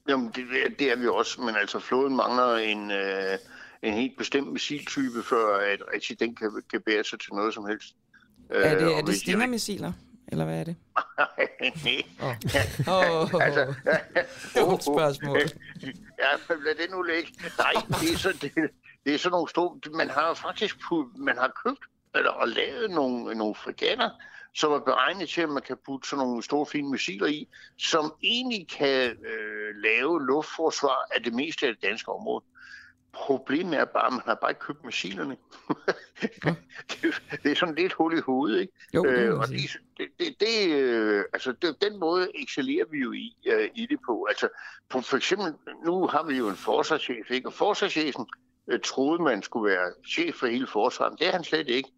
Jamen, 0.08 0.26
det, 0.26 0.44
det 0.78 0.90
er 0.90 0.96
vi 0.96 1.06
også, 1.06 1.40
men 1.40 1.56
altså 1.56 1.78
floden 1.78 2.16
mangler 2.16 2.56
en, 2.56 2.90
øh, 2.90 3.38
en 3.82 3.94
helt 3.94 4.18
bestemt 4.18 4.52
missiltype, 4.52 5.22
før 5.22 5.56
at 5.56 5.82
rigtig 5.94 6.20
den 6.20 6.34
kan, 6.34 6.62
kan 6.70 6.82
bære 6.86 7.04
sig 7.04 7.20
til 7.20 7.32
noget 7.32 7.54
som 7.54 7.66
helst. 7.66 7.96
Er 8.50 8.78
det, 8.78 8.98
er 8.98 9.02
det 9.02 9.16
Stinger-missiler? 9.16 9.92
Eller 10.28 10.44
hvad 10.44 10.60
er 10.60 10.64
det? 10.64 10.76
Åh, 11.02 12.94
oh. 12.94 13.34
oh. 13.34 13.44
altså, 13.44 13.74
Godt 14.64 14.84
spørgsmål. 14.84 15.38
Ja, 16.18 16.54
lad 16.64 16.74
det 16.74 16.90
nu 16.90 17.02
ligge. 17.02 17.32
Nej, 17.58 17.72
det 18.00 18.12
er, 18.12 18.18
så, 18.18 18.32
det, 18.42 18.52
det 19.04 19.14
er 19.14 19.18
sådan 19.18 19.30
nogle 19.30 19.48
store... 19.48 19.78
Man 19.94 20.10
har 20.10 20.34
faktisk 20.34 20.76
man 21.16 21.36
har 21.38 21.52
købt 21.64 21.84
eller, 22.14 22.30
og 22.30 22.48
lavet 22.48 22.90
nogle, 22.90 23.34
nogle 23.34 23.54
frigatter, 23.54 24.10
som 24.56 24.72
er 24.72 24.78
beregnet 24.78 25.28
til, 25.28 25.40
at 25.40 25.48
man 25.48 25.62
kan 25.62 25.76
putte 25.86 26.08
sådan 26.08 26.26
nogle 26.26 26.42
store, 26.42 26.66
fine 26.66 26.90
missiler 26.90 27.26
i, 27.26 27.48
som 27.78 28.14
egentlig 28.22 28.68
kan 28.68 29.10
øh, 29.10 29.74
lave 29.76 30.26
luftforsvar 30.26 31.06
af 31.14 31.22
det 31.22 31.32
meste 31.32 31.66
af 31.66 31.74
det 31.74 31.82
danske 31.82 32.12
område. 32.12 32.44
Problemet 33.12 33.78
er 33.78 33.84
bare, 33.84 34.06
at 34.06 34.12
man 34.12 34.22
har 34.24 34.34
bare 34.34 34.50
ikke 34.50 34.60
købt 34.60 34.84
maskinerne. 34.84 35.36
det, 36.88 37.22
det 37.42 37.50
er 37.50 37.54
sådan 37.54 37.74
lidt 37.74 37.92
hul 37.92 38.18
i 38.18 38.20
hovedet, 38.20 38.60
ikke? 38.60 38.72
Jo, 38.94 39.04
det 39.04 39.10
øh, 39.10 39.38
og 39.38 39.48
det, 39.48 39.76
det, 39.96 40.08
det, 40.18 40.40
det, 40.40 40.72
øh, 40.72 41.24
altså, 41.32 41.52
det, 41.52 41.82
den 41.82 41.98
måde 42.00 42.28
excellerer 42.34 42.84
vi 42.90 42.98
jo 42.98 43.12
i, 43.12 43.36
øh, 43.46 43.70
i 43.74 43.86
det 43.86 43.98
på. 44.06 44.26
Altså, 44.28 44.48
på, 44.88 45.00
for 45.00 45.16
eksempel, 45.16 45.54
nu 45.84 46.06
har 46.06 46.22
vi 46.22 46.36
jo 46.36 46.48
en 46.48 46.56
forsvarschef, 46.56 47.30
ikke? 47.30 47.48
Og 47.48 47.52
forsvarschefen 47.52 48.26
øh, 48.70 48.80
troede, 48.80 49.22
man 49.22 49.42
skulle 49.42 49.70
være 49.70 49.92
chef 50.08 50.34
for 50.34 50.46
hele 50.46 50.66
forsvaret. 50.66 51.18
Det 51.18 51.26
er 51.26 51.32
han 51.32 51.44
slet 51.44 51.68
ikke. 51.68 51.90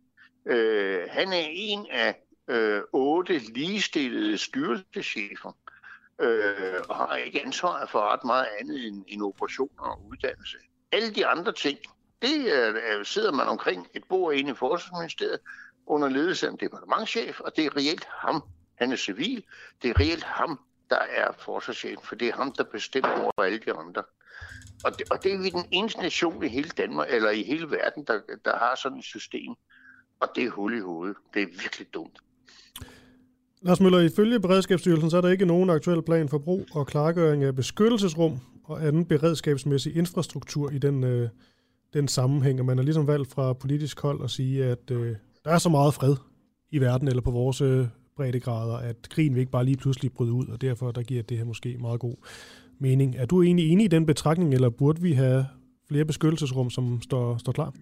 Øh, 0.46 1.00
han 1.10 1.32
er 1.32 1.46
en 1.50 1.86
af 1.90 2.27
øh, 2.48 2.82
otte 2.92 3.38
ligestillede 3.38 4.38
styrelseschefer, 4.38 5.56
øh, 6.20 6.80
og 6.88 6.96
har 6.96 7.16
ikke 7.16 7.44
ansvaret 7.46 7.90
for 7.90 8.00
ret 8.12 8.24
meget 8.24 8.46
andet 8.60 8.86
end, 8.86 9.04
end 9.08 9.22
operationer 9.22 9.82
og 9.82 10.06
uddannelse. 10.10 10.56
Alle 10.92 11.14
de 11.14 11.26
andre 11.26 11.52
ting, 11.52 11.78
det 12.22 12.52
øh, 12.52 12.74
øh, 12.74 13.04
sidder 13.04 13.32
man 13.32 13.46
omkring 13.46 13.88
et 13.94 14.04
bord 14.08 14.34
inde 14.34 14.50
i 14.50 14.54
Forsvarsministeriet 14.54 15.40
under 15.86 16.08
ledelse 16.08 16.46
af 16.46 16.50
en 16.50 16.56
departementchef, 16.56 17.40
og 17.40 17.56
det 17.56 17.66
er 17.66 17.76
reelt 17.76 18.08
ham. 18.10 18.42
Han 18.78 18.92
er 18.92 18.96
civil. 18.96 19.44
Det 19.82 19.90
er 19.90 20.00
reelt 20.00 20.24
ham, 20.24 20.60
der 20.90 20.98
er 20.98 21.32
forsvarschef, 21.38 21.98
for 22.02 22.14
det 22.14 22.28
er 22.28 22.36
ham, 22.36 22.52
der 22.52 22.64
bestemmer 22.64 23.20
over 23.20 23.42
alle 23.42 23.58
de 23.58 23.72
andre. 23.72 24.02
Og 24.84 24.98
det, 24.98 25.12
og 25.12 25.24
det 25.24 25.32
er 25.32 25.38
vi 25.38 25.50
den 25.50 25.68
eneste 25.70 26.00
nation 26.00 26.44
i 26.44 26.48
hele 26.48 26.68
Danmark, 26.68 27.06
eller 27.10 27.30
i 27.30 27.42
hele 27.42 27.70
verden, 27.70 28.04
der, 28.04 28.20
der 28.44 28.58
har 28.58 28.74
sådan 28.74 28.98
et 28.98 29.04
system. 29.04 29.54
Og 30.20 30.28
det 30.34 30.44
er 30.44 30.50
hul 30.50 30.76
i 30.76 30.80
hovedet. 30.80 31.16
Det 31.34 31.42
er 31.42 31.46
virkelig 31.46 31.94
dumt. 31.94 32.18
Lars 33.62 33.80
Møller, 33.80 33.98
ifølge 33.98 34.40
Beredskabsstyrelsen, 34.40 35.10
så 35.10 35.16
er 35.16 35.20
der 35.20 35.28
ikke 35.28 35.46
nogen 35.46 35.70
aktuel 35.70 36.02
plan 36.02 36.28
for 36.28 36.38
brug 36.38 36.66
og 36.72 36.86
klargøring 36.86 37.44
af 37.44 37.56
beskyttelsesrum 37.56 38.38
og 38.64 38.86
anden 38.86 39.04
beredskabsmæssig 39.04 39.96
infrastruktur 39.96 40.70
i 40.70 40.78
den 40.78 41.04
øh, 41.04 41.28
den 41.92 42.08
sammenhæng, 42.08 42.60
og 42.60 42.66
man 42.66 42.78
har 42.78 42.84
ligesom 42.84 43.06
valgt 43.06 43.30
fra 43.30 43.52
politisk 43.52 44.00
hold 44.00 44.24
at 44.24 44.30
sige, 44.30 44.64
at 44.64 44.90
øh, 44.90 45.16
der 45.44 45.50
er 45.50 45.58
så 45.58 45.68
meget 45.68 45.94
fred 45.94 46.16
i 46.70 46.80
verden, 46.80 47.08
eller 47.08 47.22
på 47.22 47.30
vores 47.30 47.60
øh, 47.60 47.86
breddegrader, 48.16 48.76
at 48.76 49.08
krigen 49.10 49.34
vil 49.34 49.40
ikke 49.40 49.52
bare 49.52 49.64
lige 49.64 49.76
pludselig 49.76 50.12
bryde 50.12 50.32
ud, 50.32 50.46
og 50.46 50.60
derfor 50.60 50.90
der 50.90 51.02
giver 51.02 51.22
det 51.22 51.38
her 51.38 51.44
måske 51.44 51.76
meget 51.80 52.00
god 52.00 52.14
mening. 52.78 53.16
Er 53.16 53.26
du 53.26 53.42
egentlig 53.42 53.70
enig 53.70 53.84
i 53.84 53.88
den 53.88 54.06
betragtning, 54.06 54.54
eller 54.54 54.70
burde 54.70 55.02
vi 55.02 55.12
have 55.12 55.46
flere 55.88 56.04
beskyttelsesrum, 56.04 56.70
som 56.70 57.02
står, 57.02 57.36
står 57.36 57.52
klar? 57.52 57.74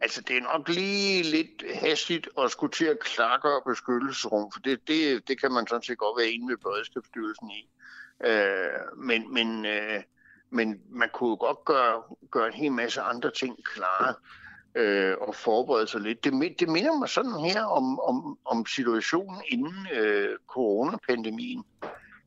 Altså, 0.00 0.20
det 0.20 0.36
er 0.36 0.40
nok 0.40 0.68
lige 0.68 1.22
lidt 1.22 1.74
hastigt 1.74 2.28
at 2.38 2.50
skulle 2.50 2.72
til 2.72 2.84
at 2.84 3.00
klargøre 3.00 3.62
beskyttelsesrum, 3.66 4.52
for 4.52 4.60
det, 4.60 4.88
det, 4.88 5.28
det 5.28 5.40
kan 5.40 5.52
man 5.52 5.66
sådan 5.66 5.82
set 5.82 5.98
godt 5.98 6.18
være 6.18 6.28
enig 6.28 6.46
med 6.46 6.56
Beredskabsstyrelsen 6.56 7.50
i. 7.50 7.68
Øh, 8.24 8.96
men, 8.96 9.32
men, 9.34 9.66
øh, 9.66 10.02
men 10.50 10.80
man 10.90 11.08
kunne 11.12 11.30
jo 11.30 11.36
godt 11.40 11.64
gøre, 11.64 12.02
gøre 12.30 12.46
en 12.46 12.52
hel 12.52 12.72
masse 12.72 13.00
andre 13.00 13.30
ting 13.30 13.64
klare 13.64 14.14
øh, 14.74 15.16
og 15.20 15.34
forberede 15.34 15.86
sig 15.86 16.00
lidt. 16.00 16.24
Det, 16.24 16.60
det 16.60 16.68
minder 16.68 16.98
mig 16.98 17.08
sådan 17.08 17.40
her 17.40 17.64
om, 17.64 18.00
om, 18.00 18.38
om 18.44 18.66
situationen 18.66 19.42
inden 19.48 19.86
øh, 19.92 20.38
coronapandemien. 20.46 21.64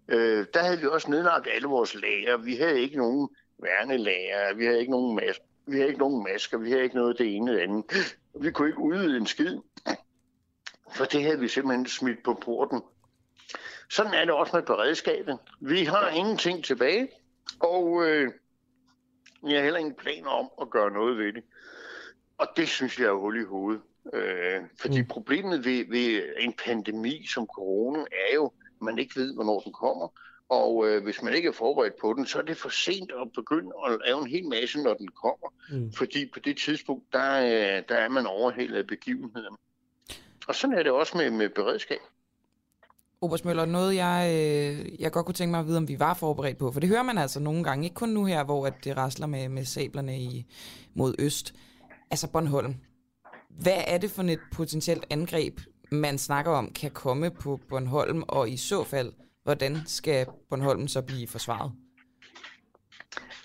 Øh, 0.08 0.46
der 0.54 0.64
havde 0.64 0.80
vi 0.80 0.88
også 0.88 1.12
nedlagt 1.12 1.48
alle 1.48 1.68
vores 1.68 1.96
lager. 1.96 2.38
Vi 2.38 2.56
havde 2.56 2.82
ikke 2.82 2.98
nogen 2.98 3.30
værnelager, 3.62 4.54
vi 4.54 4.66
havde 4.66 4.80
ikke 4.80 4.92
nogen 4.92 5.20
mas- 5.20 5.49
vi 5.72 5.76
havde 5.76 5.88
ikke 5.88 6.00
nogen 6.00 6.24
masker, 6.24 6.58
vi 6.58 6.70
havde 6.70 6.84
ikke 6.84 6.96
noget 6.96 7.18
det 7.18 7.36
ene 7.36 7.52
eller 7.52 7.64
andet. 7.64 8.18
Vi 8.42 8.52
kunne 8.52 8.68
ikke 8.68 8.80
udvide 8.80 9.18
en 9.18 9.28
skid, 9.28 9.58
for 10.92 11.06
det 11.06 11.24
havde 11.24 11.40
vi 11.40 11.48
simpelthen 11.48 11.88
smidt 11.88 12.24
på 12.24 12.34
porten. 12.34 12.82
Sådan 13.90 14.14
er 14.14 14.26
det 14.26 14.34
også 14.34 14.56
med 14.56 14.64
beredskabet. 14.64 15.38
Vi 15.60 15.84
har 15.84 16.10
ingenting 16.10 16.64
tilbage, 16.64 17.10
og 17.60 18.06
øh, 18.06 18.32
vi 19.44 19.54
har 19.54 19.62
heller 19.62 19.80
ingen 19.80 19.96
planer 19.96 20.30
om 20.30 20.50
at 20.62 20.70
gøre 20.70 20.92
noget 20.92 21.18
ved 21.18 21.34
det. 21.34 21.44
Og 22.38 22.48
det 22.58 22.68
synes 22.68 23.00
jeg 23.00 23.06
er 23.06 23.14
hul 23.14 23.42
i 23.42 23.44
hovedet. 23.44 23.82
Øh, 24.14 24.62
fordi 24.80 25.02
mm. 25.02 25.08
problemet 25.08 25.66
ved, 25.66 25.86
ved 25.90 26.24
en 26.40 26.54
pandemi 26.66 27.26
som 27.34 27.48
corona 27.48 28.00
er 28.00 28.36
jo, 28.36 28.46
at 28.46 28.82
man 28.82 29.00
ikke 29.00 29.16
ved, 29.16 29.34
hvornår 29.34 29.60
den 29.60 29.74
kommer. 29.74 30.08
Og 30.50 30.88
øh, 30.88 31.04
hvis 31.04 31.22
man 31.22 31.34
ikke 31.34 31.48
er 31.48 31.52
forberedt 31.54 31.94
på 32.02 32.14
den, 32.14 32.26
så 32.26 32.38
er 32.38 32.42
det 32.42 32.58
for 32.58 32.70
sent 32.70 33.12
at 33.12 33.32
begynde 33.36 33.72
at 33.88 34.00
lave 34.06 34.22
en 34.22 34.28
hel 34.28 34.48
masse, 34.48 34.84
når 34.84 34.94
den 34.94 35.08
kommer. 35.08 35.54
Mm. 35.72 35.94
Fordi 35.94 36.30
på 36.34 36.40
det 36.40 36.58
tidspunkt, 36.58 37.14
der, 37.14 37.42
øh, 37.42 37.84
der 37.90 37.96
er 37.96 38.10
man 38.10 38.28
overhældet 38.28 38.78
af 38.78 38.88
begivenheden. 38.88 39.56
Og 40.48 40.56
sådan 40.56 40.78
er 40.78 40.84
det 40.84 40.92
også 40.92 41.18
med, 41.18 41.32
med 41.32 41.50
beredskab. 41.50 42.00
Obersmøller, 43.22 43.66
noget 43.66 43.96
jeg, 43.96 44.32
øh, 44.34 45.02
jeg 45.02 45.12
godt 45.12 45.26
kunne 45.26 45.34
tænke 45.34 45.52
mig 45.52 45.60
at 45.60 45.68
vide, 45.68 45.78
om 45.78 45.88
vi 45.88 46.00
var 46.00 46.14
forberedt 46.14 46.58
på. 46.58 46.72
For 46.72 46.80
det 46.80 46.90
hører 46.90 47.04
man 47.04 47.18
altså 47.18 47.40
nogle 47.40 47.64
gange, 47.64 47.84
ikke 47.84 47.96
kun 47.96 48.10
nu 48.10 48.26
her, 48.26 48.44
hvor 48.44 48.68
at 48.68 48.74
det 48.84 48.98
rasler 48.98 49.28
med, 49.28 49.50
med 49.50 49.66
sablerne 49.66 50.20
i, 50.20 50.46
mod 50.94 51.16
øst. 51.20 51.54
Altså 52.12 52.32
Bornholm. 52.32 52.76
Hvad 53.50 53.84
er 53.88 53.98
det 53.98 54.12
for 54.12 54.24
et 54.24 54.40
potentielt 54.52 55.06
angreb, 55.10 55.60
man 55.92 56.18
snakker 56.18 56.52
om, 56.52 56.72
kan 56.72 56.92
komme 56.92 57.32
på 57.32 57.60
Bornholm, 57.70 58.24
og 58.28 58.50
i 58.50 58.58
så 58.58 58.84
fald, 58.84 59.14
hvordan 59.50 59.78
skal 59.86 60.28
Bornholm 60.50 60.88
så 60.88 61.02
blive 61.02 61.28
forsvaret? 61.28 61.72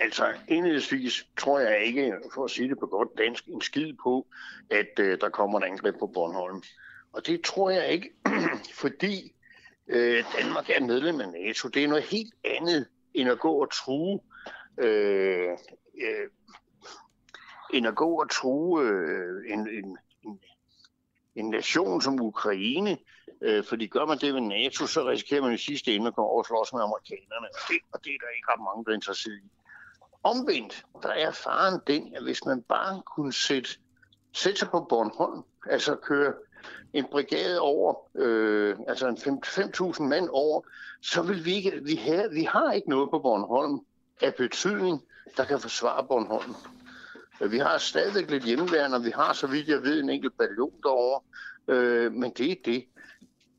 Altså, 0.01 0.33
indledningsvis 0.49 1.27
tror 1.37 1.59
jeg 1.59 1.85
ikke, 1.85 2.13
for 2.35 2.45
at 2.45 2.51
sige 2.51 2.69
det 2.69 2.79
på 2.79 2.87
godt 2.87 3.09
dansk, 3.19 3.47
en 3.47 3.61
skid 3.61 3.93
på, 4.03 4.27
at 4.71 4.99
øh, 4.99 5.21
der 5.21 5.29
kommer 5.29 5.61
et 5.61 5.65
angreb 5.65 5.95
på 5.99 6.07
Bornholm. 6.07 6.63
Og 7.13 7.27
det 7.27 7.43
tror 7.43 7.71
jeg 7.71 7.89
ikke, 7.89 8.11
fordi 8.83 9.35
øh, 9.89 10.25
Danmark 10.39 10.71
er 10.71 10.81
medlem 10.81 11.21
af 11.21 11.29
NATO. 11.29 11.69
Det 11.69 11.85
er 11.85 11.89
noget 11.89 12.05
helt 12.05 12.35
andet 12.45 12.87
end 13.15 13.31
at 13.31 13.39
gå 13.39 13.53
og 13.63 13.73
true 13.73 14.21
øh, 14.79 15.51
øh, 16.03 16.29
end 17.75 17.87
at 17.87 17.97
gå 17.97 18.21
og 18.21 18.31
true 18.31 18.83
øh, 18.83 19.53
en, 19.53 19.69
en, 19.69 19.99
en, 20.25 20.41
en 21.35 21.51
nation 21.51 22.03
som 22.03 22.21
Ukraine. 22.21 22.99
Øh, 23.45 23.65
fordi 23.65 23.87
gør 23.87 24.05
man 24.05 24.19
det 24.19 24.35
ved 24.35 24.41
NATO, 24.41 24.87
så 24.87 25.09
risikerer 25.09 25.43
man 25.43 25.55
i 25.55 25.59
sidste 25.59 25.95
ende 25.95 26.07
at 26.07 26.15
komme 26.15 26.29
over 26.29 26.43
og 26.43 26.47
slås 26.47 26.73
med 26.73 26.83
amerikanerne. 26.83 27.49
Og 27.55 27.61
det, 27.69 27.79
og 27.93 28.05
det 28.05 28.11
er 28.15 28.19
der 28.21 28.37
ikke 28.37 28.49
ret 28.53 28.65
mange, 28.69 28.85
der 28.85 28.91
er 28.91 28.95
interesseret 28.95 29.41
i. 29.45 29.51
Omvendt, 30.23 30.85
der 31.03 31.09
er 31.09 31.31
faren 31.31 31.81
den, 31.87 32.15
at 32.17 32.23
hvis 32.23 32.45
man 32.45 32.63
bare 32.63 33.03
kunne 33.15 33.33
sætte, 33.33 33.71
sætte 34.33 34.59
sig 34.59 34.69
på 34.69 34.87
Bornholm, 34.89 35.43
altså 35.71 35.95
køre 35.95 36.33
en 36.93 37.05
brigade 37.11 37.61
over, 37.61 37.95
øh, 38.15 38.77
altså 38.89 39.09
en 39.09 39.43
5.000 39.45 40.03
mand 40.03 40.29
over, 40.33 40.63
så 41.03 41.23
vil 41.23 41.45
vi 41.45 41.55
ikke, 41.55 41.81
vi, 41.83 41.95
have, 41.95 42.31
vi 42.31 42.43
har 42.43 42.73
ikke 42.73 42.91
noget 42.91 43.11
på 43.11 43.19
Bornholm 43.19 43.81
af 44.23 44.35
betydning, 44.35 45.03
der 45.37 45.45
kan 45.45 45.61
forsvare 45.61 46.07
Bornholm. 46.07 46.55
Øh, 47.41 47.53
vi 47.53 47.59
har 47.59 47.79
stadigvæk 47.79 48.31
lidt 48.31 48.45
hjemmeværende, 48.45 48.97
og 48.97 49.05
vi 49.05 49.11
har, 49.11 49.33
så 49.33 49.47
vidt 49.47 49.69
jeg 49.69 49.83
ved, 49.83 50.03
en 50.03 50.11
enkelt 50.11 50.39
ballon 50.39 50.83
derovre, 50.83 51.21
øh, 51.69 52.13
men 52.13 52.33
det 52.33 52.51
er 52.51 52.57
det. 52.65 52.85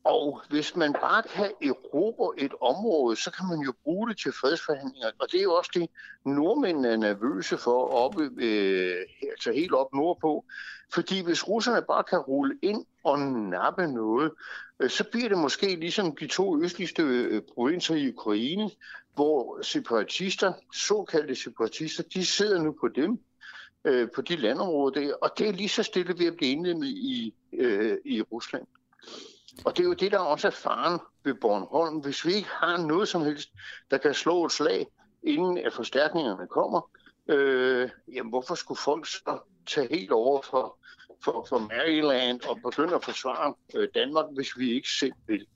Og 0.06 0.42
hvis 0.50 0.76
man 0.76 0.92
bare 0.92 1.22
kan 1.22 1.52
erobre 1.62 2.32
et 2.38 2.54
område, 2.60 3.16
så 3.16 3.30
kan 3.30 3.46
man 3.46 3.58
jo 3.58 3.72
bruge 3.84 4.08
det 4.08 4.18
til 4.18 4.32
fredsforhandlinger. 4.32 5.10
Og 5.18 5.32
det 5.32 5.38
er 5.38 5.42
jo 5.42 5.54
også 5.54 5.70
det, 5.74 5.90
nordmændene 6.24 6.88
er 6.88 6.96
nervøse 6.96 7.58
for 7.58 7.88
oppe, 7.88 8.30
øh, 8.36 8.96
altså 9.30 9.52
helt 9.52 9.72
op 9.72 9.94
nordpå. 9.94 10.44
Fordi 10.92 11.20
hvis 11.20 11.48
russerne 11.48 11.82
bare 11.82 12.04
kan 12.04 12.18
rulle 12.18 12.58
ind 12.62 12.84
og 13.04 13.18
nappe 13.50 13.86
noget, 13.86 14.32
øh, 14.80 14.90
så 14.90 15.04
bliver 15.04 15.28
det 15.28 15.38
måske 15.38 15.76
ligesom 15.76 16.16
de 16.16 16.26
to 16.26 16.62
østligste 16.62 17.02
øh, 17.02 17.42
provinser 17.54 17.94
i 17.94 18.12
Ukraine, 18.12 18.70
hvor 19.14 19.62
separatister, 19.62 20.52
såkaldte 20.74 21.34
separatister, 21.34 22.02
de 22.14 22.26
sidder 22.26 22.62
nu 22.62 22.76
på 22.80 22.88
dem, 22.88 23.18
øh, 23.84 24.08
på 24.14 24.22
de 24.22 24.36
landområder 24.36 25.00
der, 25.00 25.14
og 25.14 25.30
det 25.38 25.48
er 25.48 25.52
lige 25.52 25.68
så 25.68 25.82
stille 25.82 26.18
ved 26.18 26.26
at 26.26 26.36
blive 26.36 26.52
indlemmet 26.52 26.86
i, 26.86 27.34
øh, 27.52 27.98
i 28.04 28.22
Rusland. 28.22 28.66
Og 29.64 29.76
det 29.76 29.82
er 29.82 29.88
jo 29.88 29.92
det, 29.92 30.12
der 30.12 30.18
også 30.18 30.46
er 30.46 30.50
faren 30.50 31.00
ved 31.24 31.34
Bornholm. 31.34 31.96
Hvis 31.98 32.26
vi 32.26 32.32
ikke 32.32 32.48
har 32.48 32.76
noget 32.76 33.08
som 33.08 33.22
helst, 33.22 33.48
der 33.90 33.98
kan 33.98 34.14
slå 34.14 34.44
et 34.44 34.52
slag, 34.52 34.86
inden 35.22 35.58
at 35.58 35.72
forstærkningerne 35.72 36.46
kommer, 36.46 36.90
øh, 37.28 37.88
jamen 38.14 38.30
hvorfor 38.30 38.54
skulle 38.54 38.78
folk 38.78 39.06
så 39.06 39.38
tage 39.66 39.88
helt 39.90 40.12
over 40.12 40.42
for, 40.42 40.78
for, 41.24 41.46
for 41.48 41.58
Maryland 41.58 42.40
og 42.48 42.58
begynde 42.62 42.94
at 42.94 43.04
forsvare 43.04 43.54
øh, 43.74 43.88
Danmark, 43.94 44.24
hvis 44.34 44.58
vi 44.58 44.72
ikke 44.72 44.88
selv 44.88 45.12
vil? 45.26 45.46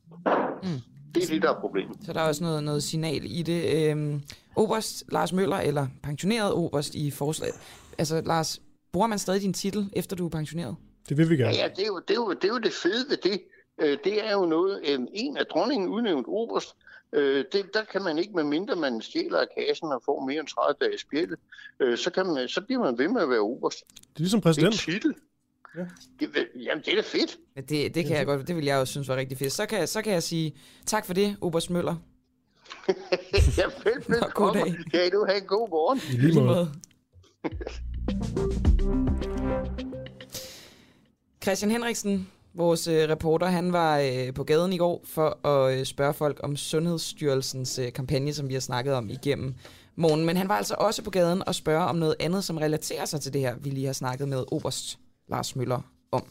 Mm. 0.62 0.80
Det 1.14 1.24
er 1.24 1.28
det, 1.28 1.42
der 1.42 1.50
er 1.56 1.60
problemet. 1.60 1.96
Så 2.06 2.12
der 2.12 2.20
er 2.20 2.28
også 2.28 2.44
noget, 2.44 2.64
noget 2.64 2.82
signal 2.82 3.22
i 3.24 3.42
det. 3.42 3.90
Øhm, 3.90 4.22
Oberst 4.56 5.04
Lars 5.12 5.32
Møller, 5.32 5.56
eller 5.56 5.86
pensioneret 6.02 6.52
Oberst 6.52 6.94
i 6.94 7.10
forslaget. 7.10 7.54
Altså 7.98 8.20
Lars, 8.20 8.62
bruger 8.92 9.06
man 9.06 9.18
stadig 9.18 9.42
din 9.42 9.52
titel, 9.52 9.90
efter 9.92 10.16
du 10.16 10.26
er 10.26 10.30
pensioneret? 10.30 10.76
Det 11.08 11.16
vil 11.16 11.30
vi 11.30 11.36
gerne. 11.36 11.54
Ja, 11.56 11.62
ja 11.62 11.68
det, 11.68 11.82
er 11.82 11.86
jo, 11.86 12.00
det, 12.08 12.10
er 12.10 12.14
jo, 12.14 12.32
det 12.32 12.44
er 12.44 12.48
jo 12.48 12.58
det 12.58 12.72
fede 12.72 13.04
ved 13.08 13.16
det. 13.16 13.40
Øh, 13.80 13.98
det 14.04 14.26
er 14.26 14.32
jo 14.32 14.46
noget, 14.46 14.80
øh, 14.88 14.98
en 15.12 15.36
af 15.36 15.46
dronningen 15.46 15.88
udnævnt 15.88 16.26
oberst, 16.28 16.76
øh, 17.12 17.44
det, 17.52 17.74
der 17.74 17.84
kan 17.84 18.02
man 18.02 18.18
ikke, 18.18 18.32
med 18.32 18.44
mindre 18.44 18.76
man 18.76 19.02
stjæler 19.02 19.38
af 19.38 19.46
kassen 19.58 19.92
og 19.92 20.02
får 20.04 20.26
mere 20.26 20.40
end 20.40 20.48
30 20.48 20.76
dages 20.80 21.00
spjælde, 21.00 21.36
øh, 21.80 21.98
så, 21.98 22.10
kan 22.10 22.26
man, 22.26 22.48
så 22.48 22.60
bliver 22.60 22.80
man 22.80 22.98
ved 22.98 23.08
med 23.08 23.22
at 23.22 23.30
være 23.30 23.40
oberst. 23.40 23.84
Det 23.88 24.16
er 24.16 24.20
ligesom 24.20 24.40
præsident. 24.40 24.72
Det 24.72 24.88
er 24.88 24.92
titel. 24.92 25.14
Ja. 25.76 25.86
Det, 26.20 26.48
jamen, 26.54 26.84
det 26.84 26.92
er 26.92 26.96
da 26.96 27.02
fedt. 27.02 27.38
Ja, 27.56 27.60
det, 27.60 27.94
det 27.94 28.06
kan 28.06 28.16
jeg 28.16 28.26
godt, 28.26 28.48
det 28.48 28.56
vil 28.56 28.64
jeg 28.64 28.78
også 28.78 28.90
synes 28.90 29.08
var 29.08 29.16
rigtig 29.16 29.38
fedt. 29.38 29.52
Så 29.52 29.66
kan, 29.66 29.86
så 29.88 30.02
kan 30.02 30.12
jeg 30.12 30.22
sige 30.22 30.56
tak 30.86 31.06
for 31.06 31.14
det, 31.14 31.36
Oberst 31.40 31.70
Møller. 31.70 31.96
ja, 33.58 33.66
fedt, 33.66 34.04
fedt. 34.04 34.34
God 34.34 34.54
dag. 34.54 34.76
Kan 34.90 35.10
du 35.10 35.24
have 35.28 35.38
en 35.38 35.46
god 35.46 35.68
morgen. 35.68 36.00
I 36.12 36.16
lige 36.16 36.40
måde. 36.40 36.72
Christian 41.42 41.70
Henriksen, 41.70 42.28
vores 42.54 42.86
øh, 42.86 43.08
reporter, 43.08 43.46
han 43.46 43.72
var 43.72 43.98
øh, 43.98 44.34
på 44.34 44.44
gaden 44.44 44.72
i 44.72 44.76
går 44.76 45.02
for 45.04 45.46
at 45.46 45.78
øh, 45.78 45.84
spørge 45.84 46.14
folk 46.14 46.40
om 46.42 46.56
Sundhedsstyrelsens 46.56 47.78
øh, 47.78 47.92
kampagne, 47.92 48.32
som 48.32 48.48
vi 48.48 48.54
har 48.54 48.60
snakket 48.60 48.94
om 48.94 49.10
igennem 49.10 49.54
morgen. 49.96 50.26
Men 50.26 50.36
han 50.36 50.48
var 50.48 50.56
altså 50.56 50.74
også 50.78 51.02
på 51.02 51.10
gaden 51.10 51.42
og 51.48 51.54
spørge 51.54 51.84
om 51.84 51.96
noget 51.96 52.14
andet, 52.20 52.44
som 52.44 52.56
relaterer 52.56 53.04
sig 53.04 53.20
til 53.20 53.32
det 53.32 53.40
her, 53.40 53.56
vi 53.56 53.70
lige 53.70 53.86
har 53.86 53.92
snakket 53.92 54.28
med 54.28 54.44
Oberst 54.52 54.98
Lars 55.28 55.56
Møller 55.56 55.80
om. 56.12 56.24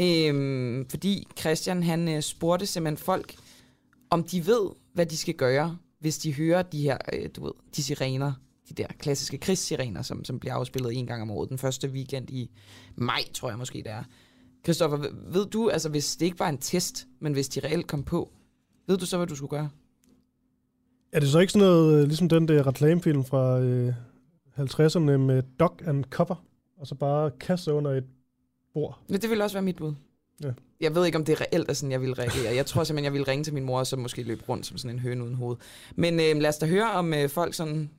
Øhm, 0.00 0.86
fordi 0.90 1.26
Christian, 1.38 1.82
han 1.82 2.08
øh, 2.08 2.22
spurgte 2.22 2.66
simpelthen 2.66 3.04
folk, 3.04 3.34
om 4.10 4.24
de 4.24 4.46
ved, 4.46 4.68
hvad 4.94 5.06
de 5.06 5.16
skal 5.16 5.34
gøre, 5.34 5.76
hvis 6.00 6.18
de 6.18 6.34
hører 6.34 6.62
de 6.62 6.82
her, 6.82 6.98
øh, 7.12 7.28
du 7.36 7.44
ved, 7.44 7.52
de 7.76 7.82
sirener, 7.82 8.32
de 8.68 8.74
der 8.74 8.86
klassiske 8.98 9.38
krigssirener, 9.38 10.02
som, 10.02 10.24
som 10.24 10.40
bliver 10.40 10.54
afspillet 10.54 10.98
en 10.98 11.06
gang 11.06 11.22
om 11.22 11.30
året, 11.30 11.48
den 11.48 11.58
første 11.58 11.88
weekend 11.88 12.30
i 12.30 12.50
maj, 12.96 13.20
tror 13.34 13.48
jeg 13.48 13.58
måske 13.58 13.78
det 13.78 13.92
er. 13.92 14.02
Christoffer, 14.64 14.98
ved 15.32 15.46
du, 15.46 15.68
altså 15.68 15.88
hvis 15.88 16.16
det 16.16 16.26
ikke 16.26 16.38
var 16.38 16.48
en 16.48 16.58
test, 16.58 17.06
men 17.20 17.32
hvis 17.32 17.48
de 17.48 17.60
reelt 17.60 17.86
kom 17.86 18.02
på, 18.02 18.30
ved 18.86 18.98
du 18.98 19.06
så, 19.06 19.16
hvad 19.16 19.26
du 19.26 19.36
skulle 19.36 19.50
gøre? 19.50 19.70
Er 21.12 21.20
det 21.20 21.28
så 21.28 21.38
ikke 21.38 21.52
sådan 21.52 21.68
noget, 21.68 22.00
øh, 22.00 22.06
ligesom 22.06 22.28
den 22.28 22.48
der 22.48 22.66
reklamefilm 22.66 23.24
fra 23.24 23.60
øh, 23.60 23.94
50'erne 24.58 24.98
med 24.98 25.42
Dog 25.60 25.78
and 25.86 26.04
Cover, 26.04 26.44
og 26.76 26.86
så 26.86 26.94
bare 26.94 27.30
kaste 27.30 27.72
under 27.72 27.90
et 27.90 28.04
bord? 28.74 28.98
Ja, 29.10 29.16
det 29.16 29.30
ville 29.30 29.44
også 29.44 29.56
være 29.56 29.62
mit 29.62 29.76
bud. 29.76 29.94
Ja. 30.42 30.52
Jeg 30.80 30.94
ved 30.94 31.06
ikke, 31.06 31.18
om 31.18 31.24
det 31.24 31.40
reelt 31.40 31.68
er 31.68 31.72
sådan, 31.72 31.92
jeg 31.92 32.00
vil 32.00 32.14
reagere. 32.14 32.54
Jeg 32.54 32.66
tror 32.66 32.84
simpelthen, 32.84 33.04
jeg 33.04 33.12
vil 33.12 33.24
ringe 33.24 33.44
til 33.44 33.54
min 33.54 33.64
mor, 33.64 33.78
og 33.78 33.86
så 33.86 33.96
måske 33.96 34.22
løbe 34.22 34.42
rundt 34.48 34.66
som 34.66 34.78
sådan 34.78 34.96
en 34.96 35.00
høne 35.00 35.24
uden 35.24 35.34
hoved. 35.34 35.56
Men 35.96 36.14
øh, 36.14 36.40
lad 36.40 36.48
os 36.48 36.58
da 36.58 36.66
høre, 36.66 36.92
om 36.92 37.14
øh, 37.14 37.28
folk 37.28 37.54
sådan 37.54 37.90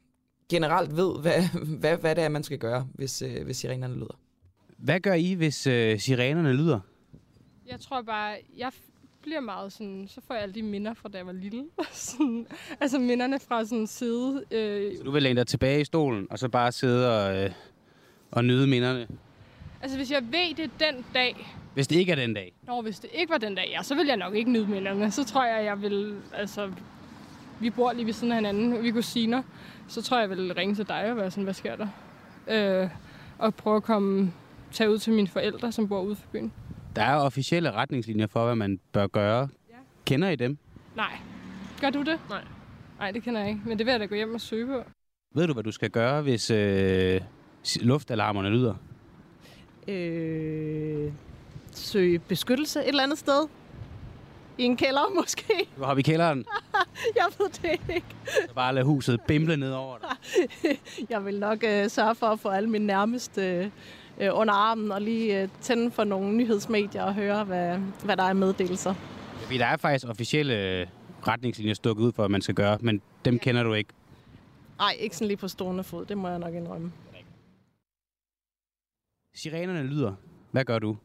generelt 0.49 0.97
ved, 0.97 1.19
hvad, 1.21 1.43
hvad, 1.79 1.97
hvad 1.97 2.15
det 2.15 2.23
er, 2.23 2.29
man 2.29 2.43
skal 2.43 2.57
gøre, 2.57 2.87
hvis, 2.93 3.21
øh, 3.21 3.43
hvis 3.45 3.57
sirenerne 3.57 3.95
lyder. 3.95 4.19
Hvad 4.79 4.99
gør 4.99 5.13
I, 5.13 5.33
hvis 5.33 5.67
øh, 5.67 5.99
sirenerne 5.99 6.53
lyder? 6.53 6.79
Jeg 7.67 7.79
tror 7.79 8.01
bare, 8.01 8.35
jeg 8.57 8.71
bliver 9.21 9.39
meget 9.39 9.73
sådan, 9.73 10.07
så 10.07 10.21
får 10.27 10.33
jeg 10.33 10.43
alle 10.43 10.55
de 10.55 10.63
minder 10.63 10.93
fra 10.93 11.09
da 11.09 11.17
jeg 11.17 11.25
var 11.25 11.31
lille. 11.31 11.65
sådan, 11.91 12.47
altså 12.81 12.99
minderne 12.99 13.39
fra 13.39 13.65
sådan 13.65 13.87
side. 13.87 14.43
Øh, 14.51 14.97
Så 14.97 15.03
du 15.03 15.11
vil 15.11 15.23
læne 15.23 15.39
dig 15.39 15.47
tilbage 15.47 15.81
i 15.81 15.85
stolen, 15.85 16.27
og 16.29 16.39
så 16.39 16.49
bare 16.49 16.71
sidde 16.71 17.25
og, 17.27 17.43
øh, 17.43 17.51
og 18.31 18.45
nyde 18.45 18.67
minderne? 18.67 19.07
altså 19.81 19.97
hvis 19.97 20.11
jeg 20.11 20.23
ved, 20.31 20.55
det 20.55 20.71
den 20.79 21.05
dag, 21.13 21.55
Hvis 21.73 21.87
det 21.87 21.95
ikke 21.95 22.11
er 22.11 22.15
den 22.15 22.33
dag. 22.33 22.53
Nå, 22.67 22.81
hvis 22.81 22.99
det 22.99 23.09
ikke 23.13 23.31
var 23.31 23.37
den 23.37 23.55
dag, 23.55 23.69
ja, 23.77 23.83
så 23.83 23.95
vil 23.95 24.07
jeg 24.07 24.17
nok 24.17 24.35
ikke 24.35 24.51
nyde 24.51 24.67
minderne. 24.67 25.11
Så 25.11 25.23
tror 25.25 25.45
jeg, 25.45 25.65
jeg 25.65 25.81
vil, 25.81 26.15
altså, 26.33 26.71
vi 27.59 27.69
bor 27.69 27.93
lige 27.93 28.05
ved 28.05 28.13
siden 28.13 28.31
af 28.31 28.37
hinanden, 28.37 28.83
vi 28.83 28.87
er 28.87 28.93
kusiner. 28.93 29.43
Så 29.87 30.01
tror 30.01 30.19
jeg, 30.19 30.29
jeg 30.29 30.37
vil 30.37 30.53
ringe 30.53 30.75
til 30.75 30.87
dig 30.87 31.11
og 31.11 31.17
være 31.17 31.31
sådan, 31.31 31.43
hvad 31.43 31.53
sker 31.53 31.75
der? 31.75 31.87
Øh, 32.83 32.89
og 33.37 33.55
prøve 33.55 33.75
at 33.75 33.83
komme, 33.83 34.33
tage 34.71 34.89
ud 34.89 34.97
til 34.97 35.13
mine 35.13 35.27
forældre, 35.27 35.71
som 35.71 35.87
bor 35.87 36.01
ude 36.01 36.15
for 36.15 36.27
byen. 36.31 36.51
Der 36.95 37.01
er 37.01 37.15
officielle 37.15 37.71
retningslinjer 37.71 38.27
for, 38.27 38.45
hvad 38.45 38.55
man 38.55 38.79
bør 38.91 39.07
gøre. 39.07 39.49
Kender 40.05 40.29
I 40.29 40.35
dem? 40.35 40.57
Nej. 40.95 41.17
Gør 41.81 41.89
du 41.89 41.99
det? 41.99 42.19
Nej. 42.29 42.43
Nej, 42.99 43.11
det 43.11 43.23
kender 43.23 43.39
jeg 43.41 43.49
ikke. 43.49 43.61
Men 43.65 43.77
det 43.77 43.85
vil 43.85 43.91
jeg 43.91 43.99
da 43.99 44.05
gå 44.05 44.15
hjem 44.15 44.33
og 44.35 44.41
søge 44.41 44.67
på. 44.67 44.83
Ved 45.35 45.47
du, 45.47 45.53
hvad 45.53 45.63
du 45.63 45.71
skal 45.71 45.89
gøre, 45.89 46.21
hvis 46.21 46.51
øh, 46.51 47.21
luftalarmerne 47.81 48.49
lyder? 48.49 48.75
Øh, 49.87 51.11
søge 51.71 52.19
beskyttelse 52.19 52.79
et 52.79 52.87
eller 52.87 53.03
andet 53.03 53.17
sted. 53.17 53.47
I 54.57 54.63
en 54.63 54.77
kælder 54.77 55.13
måske. 55.19 55.53
Du 55.77 55.83
har 55.83 55.93
vi 55.95 55.99
i 55.99 56.03
kælderen, 56.03 56.45
jeg 57.15 57.25
ved 57.37 57.49
det 57.49 57.79
ikke. 57.95 58.07
så 58.47 58.53
bare 58.55 58.73
lade 58.73 58.85
huset 58.85 59.21
bimle 59.27 59.57
ned 59.57 59.71
over 59.71 59.97
dig. 59.97 60.17
Jeg 61.09 61.25
vil 61.25 61.39
nok 61.39 61.63
øh, 61.63 61.89
sørge 61.89 62.15
for 62.15 62.27
at 62.27 62.39
få 62.39 62.49
alle 62.49 62.69
mine 62.69 62.85
nærmeste 62.85 63.41
øh, 63.41 63.69
under 64.19 64.53
armen 64.53 64.91
og 64.91 65.01
lige 65.01 65.41
øh, 65.41 65.49
tænde 65.61 65.91
for 65.91 66.03
nogle 66.03 66.37
nyhedsmedier 66.37 67.03
og 67.03 67.13
høre, 67.13 67.43
hvad, 67.43 67.77
hvad 68.05 68.17
der 68.17 68.23
er 68.23 68.33
meddelelser. 68.33 68.93
Fordi 69.35 69.57
der 69.57 69.65
er 69.65 69.77
faktisk 69.77 70.07
officielle 70.09 70.79
øh, 70.81 70.87
retningslinjer 71.27 71.73
stukket 71.73 72.03
ud 72.03 72.11
for, 72.11 72.23
hvad 72.23 72.29
man 72.29 72.41
skal 72.41 72.55
gøre, 72.55 72.77
men 72.81 73.01
dem 73.25 73.39
kender 73.39 73.63
du 73.63 73.73
ikke. 73.73 73.93
Nej, 74.77 74.95
ikke 74.99 75.15
sådan 75.15 75.27
lige 75.27 75.37
på 75.37 75.47
stående 75.47 75.83
fod. 75.83 76.05
Det 76.05 76.17
må 76.17 76.29
jeg 76.29 76.39
nok 76.39 76.53
indrømme. 76.53 76.91
Sirenerne 79.35 79.83
lyder. 79.83 80.13
Hvad 80.51 80.65
gør 80.65 80.79
du? 80.79 80.97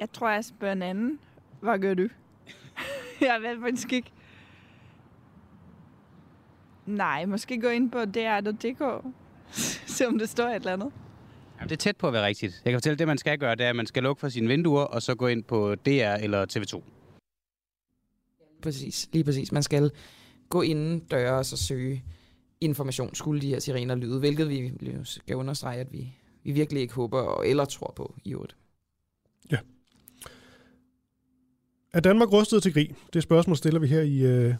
Jeg 0.00 0.12
tror, 0.12 0.30
jeg 0.30 0.44
spørger 0.44 0.72
en 0.72 0.82
anden. 0.82 1.18
Hvad 1.60 1.78
gør 1.78 1.94
du? 1.94 2.02
jeg 3.20 3.38
ved 3.42 3.60
faktisk 3.60 3.92
ikke. 3.92 4.10
Nej, 6.86 7.24
måske 7.24 7.60
gå 7.60 7.68
ind 7.68 7.90
på 7.90 8.04
dr.dk. 8.04 9.04
Se 9.94 10.06
om 10.06 10.18
det 10.18 10.28
står 10.28 10.44
et 10.44 10.54
eller 10.54 10.72
andet. 10.72 10.92
Jamen, 11.56 11.68
det 11.68 11.72
er 11.72 11.76
tæt 11.76 11.96
på 11.96 12.06
at 12.06 12.12
være 12.12 12.26
rigtigt. 12.26 12.62
Jeg 12.64 12.70
kan 12.70 12.76
fortælle, 12.76 12.92
at 12.92 12.98
det 12.98 13.06
man 13.06 13.18
skal 13.18 13.38
gøre, 13.38 13.54
det 13.54 13.66
er, 13.66 13.70
at 13.70 13.76
man 13.76 13.86
skal 13.86 14.02
lukke 14.02 14.20
for 14.20 14.28
sine 14.28 14.48
vinduer, 14.48 14.82
og 14.82 15.02
så 15.02 15.14
gå 15.14 15.26
ind 15.26 15.44
på 15.44 15.74
DR 15.74 16.14
eller 16.14 16.46
TV2. 16.52 16.82
Præcis, 18.62 19.08
lige 19.12 19.24
præcis. 19.24 19.52
Man 19.52 19.62
skal 19.62 19.90
gå 20.48 20.62
inden 20.62 20.98
døre 20.98 21.38
og 21.38 21.46
så 21.46 21.56
søge 21.56 22.04
information, 22.60 23.14
skulle 23.14 23.40
de 23.40 23.48
her 23.48 23.58
sirener 23.58 23.94
lyde, 23.94 24.18
hvilket 24.18 24.48
vi 24.48 24.72
skal 25.04 25.36
understrege, 25.36 25.80
at 25.80 25.92
vi, 25.92 26.12
vi 26.44 26.52
virkelig 26.52 26.82
ikke 26.82 26.94
håber 26.94 27.20
og 27.20 27.48
eller 27.48 27.64
tror 27.64 27.92
på 27.96 28.14
i 28.24 28.32
øvrigt. 28.32 28.56
Er 31.92 32.00
Danmark 32.00 32.32
rustet 32.32 32.62
til 32.62 32.72
krig? 32.72 32.94
Det 33.12 33.22
spørgsmål 33.22 33.56
stiller 33.56 33.80
vi 33.80 33.86
her 33.86 34.00
i, 34.00 34.18
øh, 34.22 34.54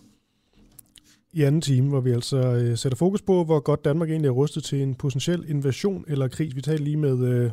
i 1.35 1.43
anden 1.43 1.61
time, 1.61 1.89
hvor 1.89 2.01
vi 2.01 2.11
altså 2.11 2.37
øh, 2.37 2.79
sætter 2.79 2.97
fokus 2.97 3.23
på, 3.23 3.45
hvor 3.45 3.61
godt 3.61 3.85
Danmark 3.85 4.11
egentlig 4.11 4.29
er 4.29 4.33
rustet 4.33 4.65
til 4.65 4.83
en 4.83 4.95
potentiel 4.95 5.45
invasion 5.49 6.05
eller 6.09 6.29
krig. 6.29 6.57
Vi 6.57 6.61
talte 6.61 6.85
lige 6.85 6.97
med 6.97 7.29
øh, 7.29 7.51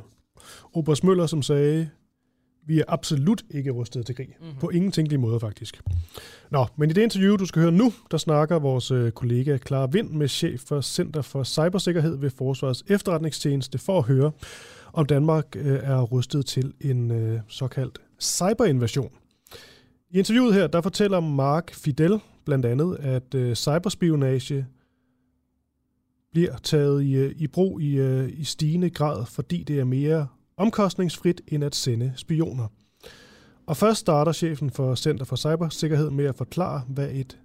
Oberst 0.74 1.04
Møller, 1.04 1.26
som 1.26 1.42
sagde, 1.42 1.90
vi 2.66 2.80
er 2.80 2.84
absolut 2.88 3.44
ikke 3.50 3.72
rustet 3.72 4.06
til 4.06 4.16
krig. 4.16 4.28
Mm-hmm. 4.40 4.56
På 4.60 4.70
ingen 4.70 4.92
tænkelig 4.92 5.20
måde, 5.20 5.40
faktisk. 5.40 5.82
Nå, 6.52 6.66
men 6.76 6.90
i 6.90 6.94
det 6.94 7.02
interview, 7.02 7.36
du 7.36 7.46
skal 7.46 7.62
høre 7.62 7.72
nu, 7.72 7.94
der 8.12 8.18
snakker 8.18 8.60
vores 8.60 8.92
øh, 8.92 9.12
kollega 9.12 9.58
Clara 9.68 9.88
Vind 9.92 10.10
med 10.10 10.28
chef 10.28 10.60
for 10.60 10.82
Center 10.82 11.22
for 11.22 11.44
Cybersikkerhed 11.44 12.18
ved 12.18 12.30
Forsvarets 12.30 12.84
Efterretningstjeneste 12.88 13.78
for 13.78 13.98
at 13.98 14.06
høre, 14.06 14.32
om 14.94 15.06
Danmark 15.06 15.46
øh, 15.56 15.80
er 15.84 16.02
rustet 16.02 16.46
til 16.46 16.74
en 16.82 17.12
øh, 17.12 17.40
såkaldt 17.48 18.00
cyberinvasion. 18.20 19.12
I 20.12 20.18
interviewet 20.18 20.54
her, 20.54 20.68
der 20.68 20.82
fortæller 20.82 21.20
Mark 21.20 21.74
Fidel 21.74 22.20
blandt 22.46 22.66
andet, 22.66 22.98
at 23.00 23.36
øh, 23.36 23.56
cyberspionage 23.56 24.66
bliver 26.32 26.56
taget 26.64 27.04
i, 27.04 27.16
øh, 27.16 27.32
i 27.38 27.48
brug 27.48 27.82
i, 27.82 28.00
øh, 28.00 28.30
i 28.30 28.44
stigende 28.44 28.90
grad, 28.90 29.26
fordi 29.26 29.64
det 29.64 29.80
er 29.80 29.84
mere 29.84 30.28
omkostningsfrit 30.58 31.42
end 31.48 31.64
at 31.64 31.76
sende 31.76 32.14
spioner. 32.16 32.68
Og 33.68 33.76
først 33.76 34.00
starter 34.00 34.32
chefen 34.32 34.70
for 34.70 34.96
Center 34.96 35.26
for 35.26 35.36
Cybersikkerhed 35.36 36.10
med 36.10 36.26
at 36.26 36.36
forklare, 36.36 36.82
hvad 36.90 37.10
et 37.12 37.40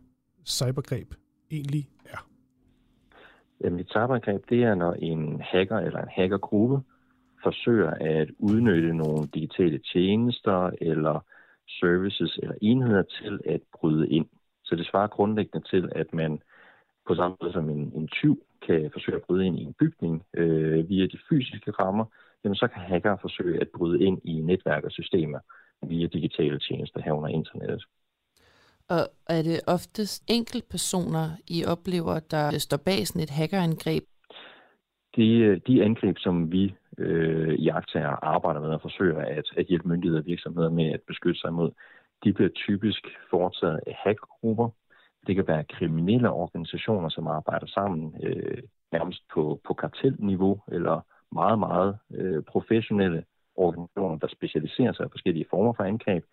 cybergreb 0.46 1.14
egentlig 1.50 1.88
er. 2.04 2.28
Jamen 3.60 3.80
et 3.80 3.88
cyberangreb, 3.88 4.42
det 4.50 4.62
er, 4.62 4.74
når 4.74 4.92
en 4.92 5.40
hacker 5.40 5.76
eller 5.76 6.02
en 6.02 6.08
hackergruppe 6.16 6.80
forsøger 7.42 7.90
at 7.90 8.28
udnytte 8.38 8.94
nogle 8.94 9.28
digitale 9.34 9.78
tjenester 9.92 10.70
eller 10.80 11.24
services 11.80 12.38
eller 12.42 12.54
enheder 12.62 13.02
til 13.02 13.40
at 13.46 13.60
bryde 13.74 14.08
ind. 14.08 14.26
Så 14.66 14.76
det 14.76 14.86
svarer 14.86 15.06
grundlæggende 15.06 15.68
til, 15.68 15.92
at 15.94 16.14
man 16.14 16.42
på 17.06 17.14
samme 17.14 17.36
måde 17.40 17.52
som 17.52 17.70
en, 17.70 17.92
en 17.94 18.08
tyv 18.08 18.42
kan 18.66 18.90
forsøge 18.92 19.16
at 19.16 19.22
bryde 19.22 19.46
ind 19.46 19.58
i 19.58 19.62
en 19.62 19.74
bygning 19.78 20.24
øh, 20.36 20.88
via 20.88 21.06
de 21.06 21.18
fysiske 21.28 21.70
rammer, 21.70 22.04
jamen 22.44 22.56
så 22.56 22.68
kan 22.68 22.82
hacker 22.82 23.16
forsøge 23.20 23.60
at 23.60 23.68
bryde 23.76 24.04
ind 24.04 24.18
i 24.24 24.40
netværk 24.40 24.84
og 24.84 24.92
systemer 24.92 25.38
via 25.82 26.06
digitale 26.06 26.58
tjenester 26.58 27.00
herunder 27.02 27.28
internettet. 27.28 27.84
Og 28.88 29.02
er 29.28 29.42
det 29.42 29.60
oftest 29.66 30.24
enkeltpersoner, 30.28 31.26
I 31.48 31.64
oplever, 31.64 32.20
der 32.30 32.58
står 32.58 32.76
bag 32.76 33.06
sådan 33.06 33.22
et 33.22 33.30
hackerangreb? 33.30 34.04
De, 35.16 35.60
de 35.66 35.84
angreb, 35.84 36.16
som 36.18 36.52
vi 36.52 36.74
øh, 36.98 37.54
i 37.54 37.68
aktager 37.68 38.24
arbejder 38.24 38.60
med 38.60 38.68
og 38.68 38.80
forsøger 38.80 39.18
at, 39.18 39.44
at 39.56 39.66
hjælpe 39.66 39.88
myndigheder 39.88 40.22
og 40.22 40.26
virksomheder 40.26 40.70
med 40.70 40.92
at 40.92 41.00
beskytte 41.06 41.40
sig 41.40 41.52
mod, 41.52 41.70
de 42.26 42.32
bliver 42.32 42.50
typisk 42.50 43.02
foretaget 43.30 43.80
af 43.86 43.94
hackergrupper. 44.04 44.68
Det 45.26 45.34
kan 45.34 45.46
være 45.46 45.64
kriminelle 45.64 46.30
organisationer, 46.30 47.08
som 47.08 47.26
arbejder 47.26 47.66
sammen 47.66 48.14
øh, 48.22 48.62
nærmest 48.92 49.22
på, 49.34 49.60
på 49.66 49.74
kartelniveau, 49.74 50.60
eller 50.68 51.00
meget, 51.32 51.58
meget 51.58 51.98
øh, 52.14 52.42
professionelle 52.42 53.24
organisationer, 53.56 54.18
der 54.18 54.28
specialiserer 54.28 54.92
sig 54.92 55.06
i 55.06 55.14
forskellige 55.16 55.46
former 55.50 55.72
for 55.72 55.84
angreb. 55.84 56.24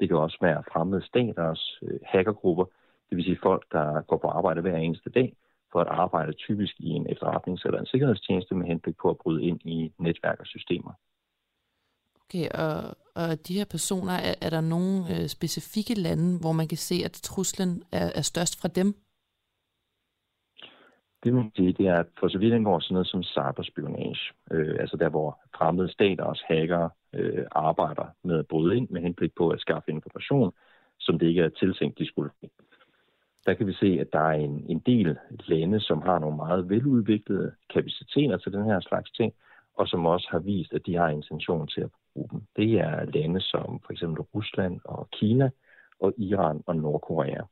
Det 0.00 0.08
kan 0.08 0.16
også 0.16 0.38
være 0.40 0.62
fremmede 0.72 1.06
staters 1.06 1.78
øh, 1.82 2.00
hackergrupper, 2.06 2.64
det 3.08 3.16
vil 3.16 3.24
sige 3.24 3.38
folk, 3.42 3.62
der 3.72 4.02
går 4.02 4.16
på 4.16 4.28
arbejde 4.28 4.60
hver 4.60 4.76
eneste 4.76 5.10
dag 5.10 5.36
for 5.72 5.80
at 5.80 5.86
arbejde 5.86 6.32
typisk 6.32 6.74
i 6.78 6.88
en 6.88 7.06
efterretnings- 7.06 7.62
eller 7.64 7.80
en 7.80 7.86
sikkerhedstjeneste 7.86 8.54
med 8.54 8.66
henblik 8.66 8.96
på 9.02 9.10
at 9.10 9.18
bryde 9.18 9.42
ind 9.42 9.60
i 9.64 9.92
netværk 9.98 10.40
og 10.40 10.46
systemer. 10.46 10.92
Okay, 12.30 12.48
og, 12.48 12.96
og 13.14 13.48
de 13.48 13.58
her 13.58 13.64
personer, 13.70 14.12
er, 14.12 14.34
er 14.40 14.50
der 14.50 14.60
nogle 14.60 14.96
øh, 15.10 15.28
specifikke 15.28 15.94
lande, 15.94 16.40
hvor 16.40 16.52
man 16.52 16.68
kan 16.68 16.78
se, 16.78 16.94
at 17.04 17.12
truslen 17.12 17.82
er, 17.92 18.10
er 18.14 18.20
størst 18.22 18.60
fra 18.60 18.68
dem? 18.68 18.94
Det 21.24 21.32
man 21.34 21.52
sige, 21.56 21.72
det 21.72 21.86
er, 21.86 21.98
at 21.98 22.06
for 22.20 22.28
så 22.28 22.38
vidt 22.38 22.54
angår 22.54 22.80
sådan 22.80 22.94
noget 22.94 23.08
som 23.08 23.22
cyberspionage, 23.22 24.24
øh, 24.50 24.76
altså 24.80 24.96
der, 24.96 25.08
hvor 25.08 25.40
fremmede 25.56 25.92
stater 25.92 26.24
og 26.24 26.36
hacker 26.48 26.88
øh, 27.14 27.46
arbejder 27.52 28.06
med 28.24 28.38
at 28.38 28.46
bryde 28.46 28.76
ind 28.76 28.88
med 28.90 29.02
henblik 29.02 29.32
på 29.36 29.48
at 29.48 29.60
skaffe 29.60 29.90
information, 29.90 30.52
som 30.98 31.18
det 31.18 31.26
ikke 31.26 31.42
er 31.42 31.48
tiltænkt, 31.48 31.98
de 31.98 32.06
skulle 32.06 32.30
der 33.46 33.54
kan 33.54 33.66
vi 33.66 33.72
se, 33.72 33.98
at 34.00 34.12
der 34.12 34.20
er 34.20 34.32
en, 34.32 34.64
en 34.68 34.78
del 34.78 35.18
lande, 35.46 35.80
som 35.80 36.02
har 36.02 36.18
nogle 36.18 36.36
meget 36.36 36.70
veludviklede 36.70 37.52
kapaciteter 37.74 38.36
til 38.36 38.52
den 38.52 38.64
her 38.64 38.80
slags 38.80 39.10
ting, 39.10 39.32
og 39.80 39.88
som 39.88 40.06
også 40.06 40.28
har 40.30 40.38
vist, 40.38 40.72
at 40.72 40.86
de 40.86 40.94
har 40.96 41.08
intention 41.08 41.66
til 41.66 41.80
at 41.80 41.90
bruge 42.14 42.28
dem. 42.32 42.40
Det 42.56 42.70
er 42.80 43.04
lande 43.04 43.40
som 43.40 43.80
for 43.84 43.92
eksempel 43.92 44.22
Rusland 44.22 44.80
og 44.84 45.08
Kina 45.12 45.50
og 46.00 46.12
Iran 46.18 46.62
og 46.66 46.76
Nordkorea. 46.76 47.42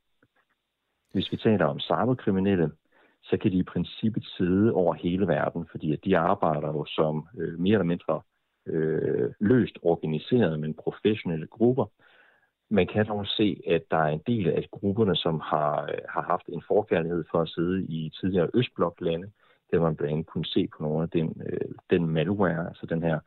Hvis 1.13 1.33
vi 1.33 1.37
taler 1.37 1.65
om 1.65 1.81
cyberkriminelle, 1.81 2.71
så 3.23 3.37
kan 3.37 3.53
de 3.53 3.59
i 3.59 3.71
princippet 3.73 4.25
sidde 4.37 4.73
over 4.73 4.95
hele 4.95 5.27
verden, 5.27 5.67
fordi 5.71 5.93
at 5.93 6.05
de 6.05 6.19
arbejder 6.19 6.69
jo 6.69 6.85
som 6.85 7.29
øh, 7.39 7.59
mere 7.59 7.73
eller 7.73 7.93
mindre 7.95 8.21
øh, 8.67 9.31
løst 9.41 9.79
organiseret, 9.83 10.61
men 10.61 10.75
professionelle 10.75 11.47
grupper. 11.47 11.87
Man 12.71 12.87
kan 12.87 13.07
dog 13.07 13.27
se, 13.27 13.63
at 13.67 13.83
der 13.91 13.97
er 13.97 14.13
en 14.13 14.23
del 14.27 14.49
af 14.49 14.69
grupperne, 14.71 15.17
som 15.17 15.41
har, 15.41 15.83
øh, 15.83 15.99
har 16.09 16.23
haft 16.23 16.47
en 16.49 16.63
forkærlighed 16.69 17.25
for 17.31 17.43
at 17.43 17.49
sidde 17.49 17.85
i 17.85 18.11
tidligere 18.21 18.51
Østbloklande. 18.55 19.31
Det 19.71 19.81
man 19.81 19.97
blandt 19.97 20.13
andet 20.13 20.27
kunne 20.27 20.47
se 20.47 20.69
på 20.77 20.83
nogle 20.83 21.03
af 21.03 21.11
den, 21.11 21.43
øh, 21.47 21.75
den 21.91 22.07
malware, 22.07 22.69
altså 22.69 22.87
den 22.87 23.03
her 23.03 23.19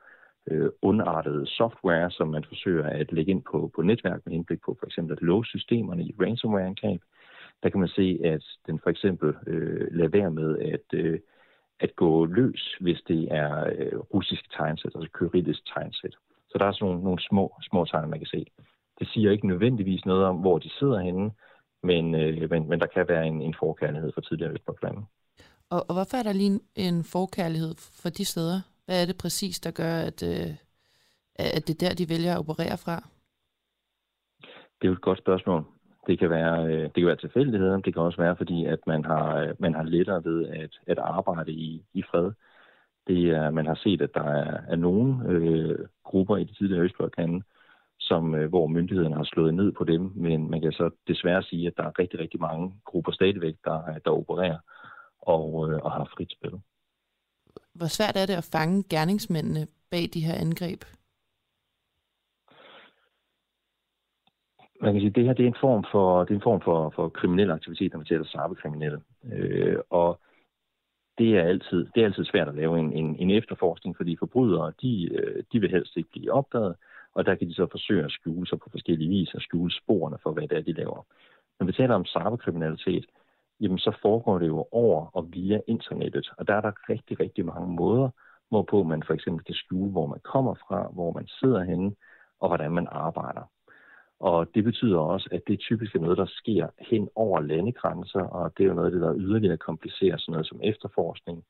øh, 0.47 0.69
undartede 0.81 1.47
software, 1.47 2.11
som 2.11 2.27
man 2.27 2.43
forsøger 2.43 2.85
at 2.85 3.11
lægge 3.11 3.31
ind 3.31 3.43
på, 3.51 3.71
på 3.75 3.81
netværk 3.81 4.21
med 4.25 4.33
henblik 4.33 4.61
på 4.65 4.77
for 4.79 4.85
eksempel 4.85 5.13
at 5.13 5.21
låse 5.21 5.49
systemerne 5.49 6.03
i 6.03 6.15
ransomware-angreb. 6.21 7.01
der 7.63 7.69
kan 7.69 7.79
man 7.79 7.89
se, 7.89 8.19
at 8.23 8.43
den 8.67 8.79
for 8.79 8.89
eksempel 8.89 9.35
øh, 9.47 9.87
lader 9.91 10.09
være 10.09 10.31
med 10.31 10.57
at, 10.57 10.99
øh, 10.99 11.19
at 11.79 11.95
gå 11.95 12.25
løs, 12.25 12.77
hvis 12.79 13.01
det 13.07 13.27
er 13.31 13.65
øh, 13.75 13.99
russisk 13.99 14.51
tegnsæt, 14.57 14.91
altså 14.95 15.09
kyrillisk 15.13 15.73
tegnsæt. 15.73 16.15
Så 16.49 16.57
der 16.57 16.65
er 16.65 16.71
sådan 16.71 16.87
nogle, 16.87 17.03
nogle 17.03 17.21
små, 17.21 17.55
små 17.61 17.85
tegn, 17.85 18.09
man 18.09 18.19
kan 18.19 18.27
se. 18.27 18.45
Det 18.99 19.07
siger 19.07 19.31
ikke 19.31 19.47
nødvendigvis 19.47 20.05
noget 20.05 20.25
om, 20.25 20.37
hvor 20.37 20.57
de 20.57 20.69
sidder 20.69 20.99
henne, 20.99 21.31
men, 21.83 22.15
øh, 22.15 22.49
men, 22.49 22.69
men 22.69 22.79
der 22.79 22.85
kan 22.85 23.07
være 23.07 23.27
en, 23.27 23.41
en 23.41 23.55
forkærlighed 23.59 24.11
for 24.13 24.21
tidligere 24.21 24.53
Østbloklande. 24.53 25.01
Og, 25.71 25.85
og 25.87 25.93
hvorfor 25.95 26.17
er 26.17 26.23
der 26.23 26.33
lige 26.33 26.51
en, 26.55 26.61
en 26.75 27.03
forkærlighed 27.03 27.73
for 28.01 28.09
de 28.09 28.25
steder? 28.25 28.59
Hvad 28.85 29.01
er 29.01 29.05
det 29.05 29.17
præcis, 29.17 29.59
der 29.59 29.71
gør, 29.71 29.95
at, 30.09 30.23
øh, 30.23 30.51
at 31.55 31.67
det 31.67 31.73
er 31.75 31.87
der, 31.87 31.95
de 31.95 32.09
vælger 32.09 32.33
at 32.33 32.39
operere 32.39 32.77
fra? 32.85 32.97
Det 34.77 34.83
er 34.87 34.91
jo 34.91 34.93
et 34.93 35.07
godt 35.09 35.19
spørgsmål. 35.19 35.65
Det 36.07 36.19
kan 36.19 36.29
være, 36.29 36.65
øh, 36.65 36.83
det 36.83 36.93
kan 36.93 37.05
være 37.05 37.25
tilfældigheder, 37.25 37.77
det 37.77 37.93
kan 37.93 38.01
også 38.01 38.21
være, 38.21 38.35
fordi 38.35 38.65
at 38.65 38.79
man 38.87 39.05
har, 39.05 39.37
øh, 39.37 39.53
man 39.59 39.73
har 39.73 39.83
lettere 39.83 40.23
ved 40.23 40.47
at, 40.47 40.79
at 40.87 40.97
arbejde 40.97 41.51
i, 41.51 41.85
i 41.93 42.03
fred. 42.11 42.31
Det 43.07 43.29
er, 43.29 43.49
man 43.49 43.65
har 43.65 43.75
set, 43.83 44.01
at 44.01 44.13
der 44.13 44.23
er, 44.23 44.61
er 44.67 44.75
nogle 44.75 45.29
øh, 45.29 45.79
grupper 46.03 46.37
i 46.37 46.43
de 46.43 46.53
tidligere 46.53 46.83
Østblokkande, 46.83 47.43
som, 47.99 48.35
øh, 48.35 48.49
hvor 48.49 48.67
myndighederne 48.67 49.15
har 49.15 49.23
slået 49.33 49.53
ned 49.53 49.71
på 49.71 49.83
dem, 49.83 50.11
men 50.15 50.49
man 50.51 50.61
kan 50.61 50.71
så 50.71 50.89
desværre 51.07 51.43
sige, 51.43 51.67
at 51.67 51.77
der 51.77 51.83
er 51.83 51.99
rigtig, 51.99 52.19
rigtig 52.19 52.39
mange 52.39 52.73
grupper 52.85 53.11
stadigvæk, 53.11 53.55
der, 53.65 53.99
der 54.05 54.11
opererer 54.11 54.57
og, 55.21 55.69
øh, 55.69 55.79
og 55.85 55.91
har 55.91 56.11
frit 56.15 56.31
spil. 56.31 56.51
Hvor 57.73 57.87
svært 57.87 58.15
er 58.15 58.25
det 58.25 58.33
at 58.33 58.49
fange 58.51 58.83
gerningsmændene 58.89 59.67
bag 59.91 60.09
de 60.13 60.25
her 60.25 60.35
angreb? 60.35 60.83
Man 64.81 64.93
kan 64.93 65.01
sige, 65.01 65.09
at 65.09 65.15
det 65.15 65.25
her 65.25 65.33
det 65.33 65.43
er 65.43 65.47
en 65.47 65.61
form 65.61 65.85
for, 65.91 66.23
det 66.23 66.31
er 66.31 66.35
en 66.35 66.49
form 66.49 66.61
for, 66.61 66.89
for 66.95 67.09
kriminel 67.09 67.51
aktivitet, 67.51 67.93
når 67.93 67.99
vi 67.99 68.05
taler 68.05 68.23
cyberkriminelle. 68.23 69.01
Øh, 69.31 69.77
og 69.89 70.19
det 71.17 71.37
er, 71.37 71.43
altid, 71.43 71.87
det 71.95 72.01
er 72.01 72.05
altid 72.05 72.25
svært 72.25 72.47
at 72.47 72.55
lave 72.55 72.79
en, 72.79 72.93
en, 72.93 73.15
en 73.15 73.31
efterforskning, 73.31 73.97
fordi 73.97 74.15
forbrydere, 74.19 74.73
de, 74.81 75.09
øh, 75.13 75.43
de 75.53 75.59
vil 75.59 75.71
helst 75.71 75.97
ikke 75.97 76.09
blive 76.09 76.31
opdaget, 76.31 76.75
og 77.13 77.25
der 77.25 77.35
kan 77.35 77.47
de 77.47 77.53
så 77.53 77.67
forsøge 77.71 78.03
at 78.03 78.11
skjule 78.11 78.47
sig 78.47 78.59
på 78.59 78.69
forskellige 78.71 79.09
vis 79.09 79.33
og 79.33 79.41
skjule 79.41 79.71
sporene 79.71 80.17
for, 80.23 80.31
hvad 80.31 80.47
det 80.47 80.57
er, 80.57 80.61
de 80.61 80.73
laver. 80.73 81.05
Når 81.59 81.65
vi 81.65 81.71
taler 81.73 81.95
om 81.95 82.05
cyberkriminalitet, 82.05 83.05
jamen 83.61 83.79
så 83.79 83.91
foregår 84.01 84.39
det 84.39 84.47
jo 84.47 84.67
over 84.71 85.05
og 85.17 85.27
via 85.33 85.59
internettet, 85.67 86.29
og 86.37 86.47
der 86.47 86.53
er 86.53 86.61
der 86.61 86.89
rigtig, 86.89 87.19
rigtig 87.19 87.45
mange 87.45 87.75
måder, 87.75 88.09
hvorpå 88.49 88.83
man 88.83 89.03
for 89.03 89.13
eksempel 89.13 89.45
kan 89.45 89.55
skjule, 89.55 89.91
hvor 89.91 90.07
man 90.07 90.19
kommer 90.23 90.53
fra, 90.53 90.89
hvor 90.93 91.11
man 91.11 91.27
sidder 91.27 91.63
henne, 91.63 91.91
og 92.39 92.49
hvordan 92.49 92.71
man 92.71 92.87
arbejder. 92.91 93.51
Og 94.19 94.47
det 94.55 94.63
betyder 94.63 94.99
også, 94.99 95.29
at 95.31 95.41
det 95.47 95.59
typisk 95.59 95.95
er 95.95 95.99
noget, 95.99 96.17
der 96.17 96.25
sker 96.25 96.67
hen 96.79 97.09
over 97.15 97.39
landegrænser, 97.39 98.21
og 98.21 98.53
det 98.57 98.63
er 98.63 98.67
jo 98.67 98.73
noget 98.73 98.93
det, 98.93 99.01
der 99.01 99.15
yderligere 99.17 99.57
komplicerer 99.57 100.17
sådan 100.17 100.31
noget 100.31 100.47
som 100.47 100.59
efterforskning. 100.63 101.43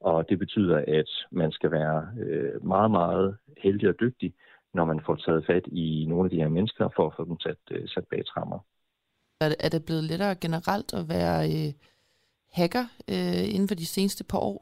Og 0.00 0.28
det 0.28 0.38
betyder, 0.38 0.84
at 0.88 1.10
man 1.30 1.52
skal 1.52 1.70
være 1.70 2.08
øh, 2.18 2.66
meget, 2.66 2.90
meget 2.90 3.36
heldig 3.62 3.88
og 3.88 4.00
dygtig, 4.00 4.34
når 4.74 4.84
man 4.84 5.00
får 5.06 5.14
taget 5.14 5.46
fat 5.46 5.66
i 5.66 6.06
nogle 6.08 6.24
af 6.24 6.30
de 6.30 6.36
her 6.36 6.48
mennesker, 6.48 6.88
for 6.96 7.06
at 7.06 7.14
få 7.16 7.24
dem 7.24 7.40
sat, 7.40 7.58
øh, 7.70 7.88
sat 7.88 8.04
bag 8.10 8.26
trammer. 8.26 8.58
Er 9.40 9.48
det, 9.48 9.56
er 9.60 9.68
det 9.68 9.84
blevet 9.84 10.04
lettere 10.04 10.34
generelt 10.34 10.94
at 10.94 11.08
være 11.08 11.38
øh, 11.54 11.72
hacker 12.52 12.84
øh, 13.14 13.54
inden 13.54 13.68
for 13.68 13.74
de 13.74 13.86
seneste 13.86 14.24
par 14.24 14.38
år? 14.38 14.58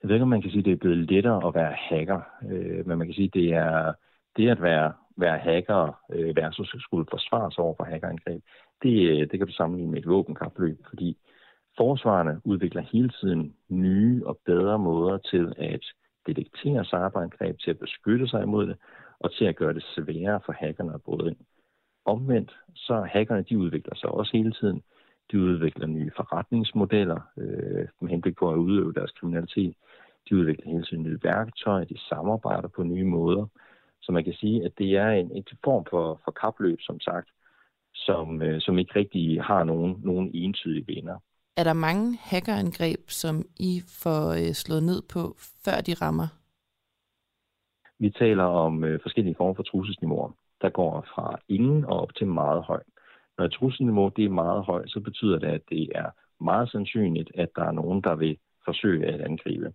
Jeg 0.00 0.08
ved 0.08 0.14
ikke, 0.14 0.22
om 0.22 0.28
man 0.28 0.42
kan 0.42 0.50
sige, 0.50 0.60
at 0.60 0.64
det 0.64 0.72
er 0.72 0.84
blevet 0.84 1.10
lettere 1.10 1.46
at 1.48 1.54
være 1.54 1.72
hacker, 1.72 2.20
øh, 2.50 2.86
men 2.86 2.98
man 2.98 3.06
kan 3.06 3.14
sige, 3.14 3.26
at 3.26 3.34
det 3.34 3.52
er 3.52 3.92
det 4.36 4.48
at 4.48 4.62
være, 4.62 4.92
være 5.16 5.38
hacker 5.38 6.00
øh, 6.12 6.36
versus 6.36 6.74
skulle 6.78 7.06
forsvare 7.10 7.52
sig 7.52 7.64
over 7.64 7.74
for 7.76 7.84
hackerangreb, 7.84 8.42
det, 8.82 8.94
øh, 9.10 9.20
det 9.30 9.38
kan 9.38 9.46
du 9.46 9.52
sammenligne 9.52 9.90
med 9.92 9.98
et 9.98 10.08
våbenkapløb, 10.08 10.78
fordi 10.88 11.18
forsvarerne 11.76 12.40
udvikler 12.44 12.82
hele 12.92 13.10
tiden 13.20 13.54
nye 13.68 14.26
og 14.26 14.38
bedre 14.46 14.78
måder 14.78 15.18
til 15.18 15.54
at 15.58 15.84
detektere 16.26 16.84
cyberangreb, 16.84 17.58
til 17.58 17.70
at 17.70 17.78
beskytte 17.78 18.28
sig 18.28 18.42
imod 18.42 18.66
det, 18.66 18.76
og 19.20 19.32
til 19.32 19.44
at 19.44 19.56
gøre 19.56 19.74
det 19.74 19.84
sværere 19.94 20.40
for 20.46 20.52
hackerne 20.52 20.94
at 20.94 21.02
bryde 21.02 21.28
ind. 21.30 21.36
Omvendt, 22.04 22.56
så 22.74 23.08
hackerne 23.12 23.42
de 23.42 23.58
udvikler 23.58 23.94
sig 23.96 24.10
også 24.10 24.36
hele 24.36 24.52
tiden. 24.52 24.82
De 25.32 25.40
udvikler 25.40 25.86
nye 25.86 26.10
forretningsmodeller 26.16 27.20
øh, 27.36 27.88
med 28.00 28.10
henblik 28.10 28.36
på 28.36 28.50
at 28.50 28.56
udøve 28.56 28.92
deres 28.92 29.10
kriminalitet. 29.10 29.74
De 30.28 30.36
udvikler 30.36 30.70
hele 30.70 30.84
tiden 30.84 31.02
nye 31.02 31.18
værktøjer, 31.22 31.84
de 31.84 31.98
samarbejder 31.98 32.68
på 32.68 32.82
nye 32.82 33.04
måder. 33.04 33.46
Så 34.02 34.12
man 34.12 34.24
kan 34.24 34.32
sige, 34.32 34.64
at 34.64 34.72
det 34.78 34.96
er 34.96 35.08
en, 35.08 35.30
en 35.32 35.44
form 35.64 35.84
for, 35.90 36.20
for 36.24 36.30
kapløb, 36.30 36.78
som 36.80 37.00
sagt, 37.00 37.28
som, 37.94 38.42
øh, 38.42 38.60
som 38.60 38.78
ikke 38.78 38.92
rigtig 38.96 39.42
har 39.42 39.64
nogen, 39.64 40.00
nogen 40.04 40.30
entydige 40.34 40.86
vinder. 40.86 41.18
Er 41.56 41.64
der 41.64 41.72
mange 41.72 42.18
hackerangreb, 42.20 43.10
som 43.10 43.44
I 43.56 43.82
får 44.02 44.32
øh, 44.32 44.52
slået 44.52 44.82
ned 44.82 45.02
på, 45.12 45.34
før 45.64 45.80
de 45.86 45.94
rammer? 45.94 46.28
Vi 47.98 48.10
taler 48.10 48.44
om 48.44 48.84
øh, 48.84 49.00
forskellige 49.02 49.34
former 49.34 49.54
for 49.54 49.62
trusselsniveauer, 49.62 50.32
der 50.64 50.70
går 50.70 51.06
fra 51.14 51.38
ingen 51.48 51.84
og 51.84 52.00
op 52.00 52.14
til 52.14 52.26
meget 52.26 52.62
høj. 52.62 52.82
Når 53.38 53.44
et 53.44 54.16
det 54.16 54.24
er 54.24 54.40
meget 54.44 54.64
højt, 54.64 54.90
så 54.90 55.00
betyder 55.00 55.38
det, 55.38 55.46
at 55.46 55.62
det 55.68 55.88
er 55.94 56.10
meget 56.44 56.70
sandsynligt, 56.70 57.30
at 57.34 57.48
der 57.56 57.64
er 57.64 57.72
nogen, 57.72 58.00
der 58.02 58.14
vil 58.14 58.38
forsøge 58.64 59.06
at 59.06 59.20
angribe. 59.20 59.72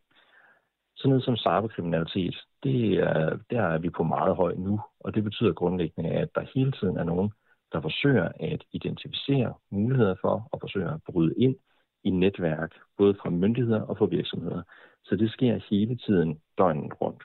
Sådan 0.96 1.10
noget 1.10 1.24
som 1.24 1.38
cyberkriminalitet, 1.38 2.36
det 2.64 2.94
er, 2.94 3.38
der 3.50 3.62
er 3.62 3.78
vi 3.78 3.90
på 3.90 4.04
meget 4.04 4.36
høj 4.36 4.56
nu, 4.56 4.82
og 5.00 5.16
det 5.16 5.24
betyder 5.24 5.54
grundlæggende, 5.54 6.10
at 6.10 6.30
der 6.36 6.52
hele 6.56 6.72
tiden 6.72 6.98
er 6.98 7.04
nogen, 7.04 7.32
der 7.72 7.82
forsøger 7.82 8.30
at 8.40 8.64
identificere 8.72 9.54
muligheder 9.72 10.16
for 10.22 10.50
og 10.52 10.60
forsøger 10.62 10.94
at 10.94 11.04
bryde 11.12 11.34
ind 11.38 11.56
i 12.04 12.10
netværk, 12.10 12.72
både 12.98 13.16
fra 13.22 13.30
myndigheder 13.30 13.82
og 13.82 13.98
fra 13.98 14.06
virksomheder. 14.06 14.62
Så 15.04 15.16
det 15.16 15.32
sker 15.32 15.60
hele 15.70 15.98
tiden 15.98 16.40
døgnet 16.58 17.02
rundt. 17.02 17.24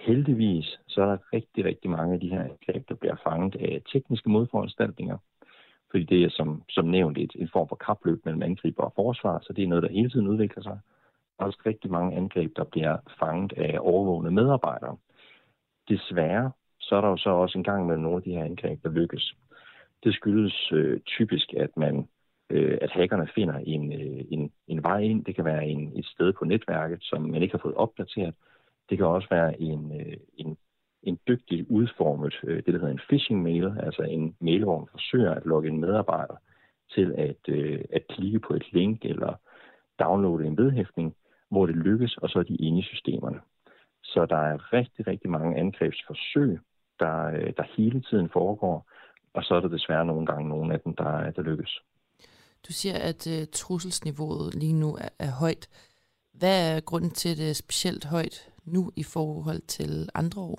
Heldigvis 0.00 0.78
så 0.86 1.02
er 1.02 1.06
der 1.06 1.18
rigtig, 1.32 1.64
rigtig 1.64 1.90
mange 1.90 2.14
af 2.14 2.20
de 2.20 2.28
her 2.28 2.42
angreb, 2.42 2.88
der 2.88 2.94
bliver 2.94 3.16
fanget 3.24 3.56
af 3.56 3.82
tekniske 3.92 4.30
modforanstaltninger, 4.30 5.18
fordi 5.90 6.04
det 6.04 6.24
er 6.24 6.30
som, 6.30 6.62
som 6.68 6.84
nævnt 6.84 7.18
et, 7.18 7.32
en 7.34 7.48
form 7.52 7.68
for 7.68 7.76
kapløb 7.76 8.24
mellem 8.24 8.42
angriber 8.42 8.82
og 8.82 8.92
forsvar, 8.96 9.38
så 9.42 9.52
det 9.52 9.64
er 9.64 9.68
noget, 9.68 9.82
der 9.82 9.90
hele 9.90 10.10
tiden 10.10 10.28
udvikler 10.28 10.62
sig. 10.62 10.78
Der 11.38 11.44
er 11.44 11.46
også 11.46 11.62
rigtig 11.66 11.90
mange 11.90 12.16
angreb, 12.16 12.56
der 12.56 12.64
bliver 12.64 12.96
fanget 13.20 13.52
af 13.52 13.78
overvågende 13.80 14.30
medarbejdere. 14.30 14.96
Desværre 15.88 16.52
så 16.80 16.96
er 16.96 17.00
der 17.00 17.08
jo 17.08 17.16
så 17.16 17.30
også 17.30 17.58
en 17.58 17.64
gang 17.64 17.86
med 17.86 17.96
nogle 17.96 18.16
af 18.16 18.22
de 18.22 18.30
her 18.30 18.44
angreb, 18.44 18.82
der 18.82 18.90
lykkes. 18.90 19.34
Det 20.04 20.14
skyldes 20.14 20.72
øh, 20.72 21.00
typisk, 21.00 21.54
at 21.54 21.76
man 21.76 22.08
øh, 22.50 22.78
at 22.80 22.90
hackerne 22.90 23.28
finder 23.34 23.58
en, 23.58 23.92
øh, 23.92 24.24
en, 24.30 24.52
en 24.68 24.82
vej 24.82 24.98
ind. 24.98 25.24
Det 25.24 25.34
kan 25.34 25.44
være 25.44 25.66
en, 25.66 25.92
et 25.98 26.06
sted 26.06 26.32
på 26.32 26.44
netværket, 26.44 26.98
som 27.02 27.22
man 27.22 27.42
ikke 27.42 27.54
har 27.54 27.62
fået 27.62 27.74
opdateret. 27.74 28.34
Det 28.90 28.98
kan 28.98 29.06
også 29.06 29.28
være 29.30 29.60
en, 29.60 30.00
øh, 30.00 30.16
en, 30.36 30.56
en 31.02 31.18
dygtigt 31.28 31.66
udformet, 31.70 32.34
øh, 32.44 32.56
det 32.56 32.66
der 32.66 32.72
hedder 32.72 32.88
en 32.88 33.06
phishing-mail, 33.08 33.72
altså 33.82 34.02
en 34.02 34.36
mail, 34.40 34.64
hvor 34.64 34.78
man 34.78 34.88
forsøger 34.90 35.34
at 35.34 35.46
logge 35.46 35.68
en 35.68 35.80
medarbejder 35.80 36.36
til 36.94 37.14
at, 37.18 37.48
øh, 37.48 37.80
at 37.92 38.02
klikke 38.08 38.40
på 38.40 38.54
et 38.54 38.72
link 38.72 39.04
eller 39.04 39.34
downloade 39.98 40.46
en 40.46 40.58
vedhæftning, 40.58 41.14
hvor 41.50 41.66
det 41.66 41.76
lykkes, 41.76 42.16
og 42.16 42.28
så 42.28 42.38
er 42.38 42.42
de 42.42 42.56
inde 42.56 42.78
i 42.78 42.82
systemerne. 42.82 43.40
Så 44.02 44.26
der 44.26 44.36
er 44.36 44.72
rigtig, 44.72 45.06
rigtig 45.06 45.30
mange 45.30 45.58
angrebsforsøg, 45.58 46.60
der, 47.00 47.24
øh, 47.26 47.52
der 47.56 47.76
hele 47.76 48.02
tiden 48.02 48.28
foregår, 48.32 48.90
og 49.34 49.44
så 49.44 49.54
er 49.54 49.60
der 49.60 49.68
desværre 49.68 50.06
nogle 50.06 50.26
gange 50.26 50.48
nogle 50.48 50.74
af 50.74 50.80
dem, 50.80 50.94
der, 50.96 51.30
der 51.30 51.42
lykkes. 51.42 51.80
Du 52.68 52.72
siger, 52.72 52.94
at 52.94 53.26
uh, 53.26 53.48
trusselsniveauet 53.52 54.54
lige 54.54 54.72
nu 54.72 54.90
er, 54.94 55.08
er 55.18 55.30
højt. 55.40 55.68
Hvad 56.32 56.76
er 56.76 56.80
grunden 56.80 57.10
til, 57.10 57.28
at 57.28 57.38
det 57.38 57.50
er 57.50 57.54
specielt 57.64 58.04
højt 58.04 58.50
nu 58.72 58.90
i 58.96 59.02
forhold 59.02 59.62
til 59.66 60.08
andre 60.14 60.40
år? 60.42 60.58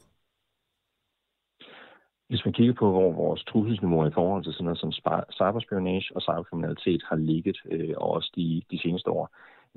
Hvis 2.29 2.45
man 2.45 2.53
kigger 2.53 2.73
på, 2.73 2.91
hvor 2.91 3.11
vores 3.11 3.43
trusselsniveau 3.43 4.07
i 4.07 4.11
forhold 4.11 4.43
til 4.43 4.53
sådan 4.53 4.63
noget 4.63 4.79
som 4.79 4.91
cyberspionage 5.31 6.15
og 6.15 6.21
cyberkriminalitet 6.21 7.03
har 7.09 7.15
ligget, 7.15 7.57
øh, 7.65 7.93
også 7.97 8.31
de, 8.35 8.61
de 8.71 8.79
seneste 8.81 9.09
år, 9.09 9.29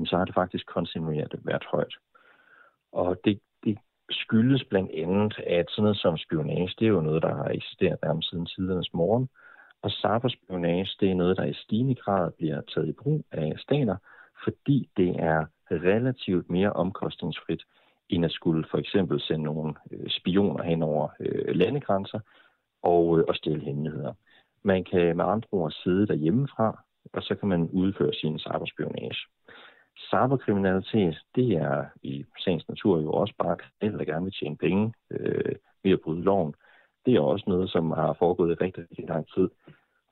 så 0.04 0.16
har 0.16 0.24
det 0.24 0.34
faktisk 0.34 0.66
kontinuerligt 0.66 1.46
været 1.46 1.64
højt. 1.70 1.94
Og 2.92 3.16
det, 3.24 3.40
det 3.64 3.78
skyldes 4.10 4.64
blandt 4.64 4.90
andet, 4.90 5.34
at 5.46 5.66
sådan 5.70 5.82
noget 5.82 5.96
som 5.96 6.16
spionage, 6.16 6.74
det 6.78 6.84
er 6.84 6.96
jo 6.96 7.00
noget, 7.00 7.22
der 7.22 7.34
har 7.34 7.48
eksisteret 7.48 7.98
nærmest 8.02 8.30
siden 8.30 8.46
tidernes 8.46 8.94
morgen, 8.94 9.28
og 9.82 9.90
cyberspionage, 9.90 10.90
det 11.00 11.10
er 11.10 11.14
noget, 11.14 11.36
der 11.36 11.44
i 11.44 11.54
stigende 11.54 11.94
grad 11.94 12.30
bliver 12.38 12.60
taget 12.60 12.88
i 12.88 12.92
brug 12.92 13.24
af 13.32 13.52
stater, 13.58 13.96
fordi 14.44 14.90
det 14.96 15.10
er 15.18 15.46
relativt 15.70 16.50
mere 16.50 16.72
omkostningsfrit, 16.72 17.62
end 18.12 18.24
at 18.24 18.32
skulle 18.32 18.64
for 18.70 18.78
eksempel 18.78 19.20
sende 19.20 19.44
nogle 19.44 19.74
øh, 19.90 20.10
spioner 20.10 20.62
hen 20.64 20.82
over 20.82 21.08
øh, 21.20 21.54
landegrænser 21.54 22.20
og, 22.82 23.18
øh, 23.18 23.24
og 23.28 23.34
stjæle 23.34 23.64
hemmeligheder. 23.64 24.12
Man 24.62 24.84
kan 24.84 25.16
med 25.16 25.24
andre 25.24 25.48
ord 25.52 25.70
sidde 25.70 26.06
derhjemmefra, 26.06 26.82
og 27.12 27.22
så 27.22 27.34
kan 27.34 27.48
man 27.48 27.70
udføre 27.72 28.12
sin 28.12 28.38
cyberspionage. 28.38 29.26
Cyberkriminalitet, 29.98 31.16
det 31.34 31.48
er 31.52 31.84
i 32.02 32.24
sagens 32.44 32.68
natur 32.68 33.00
jo 33.00 33.12
også 33.12 33.34
bare 33.38 33.56
kriminelle, 33.56 33.98
der 33.98 34.12
gerne 34.12 34.24
vil 34.24 34.34
tjene 34.40 34.56
penge 34.56 34.94
øh, 35.10 35.54
ved 35.84 35.92
at 35.92 36.00
bryde 36.04 36.22
loven. 36.22 36.54
Det 37.06 37.14
er 37.14 37.20
også 37.20 37.44
noget, 37.48 37.70
som 37.70 37.90
har 37.90 38.16
foregået 38.18 38.50
i 38.50 38.64
rigtig, 38.64 38.84
rigtig 38.90 39.08
lang 39.08 39.26
tid. 39.34 39.48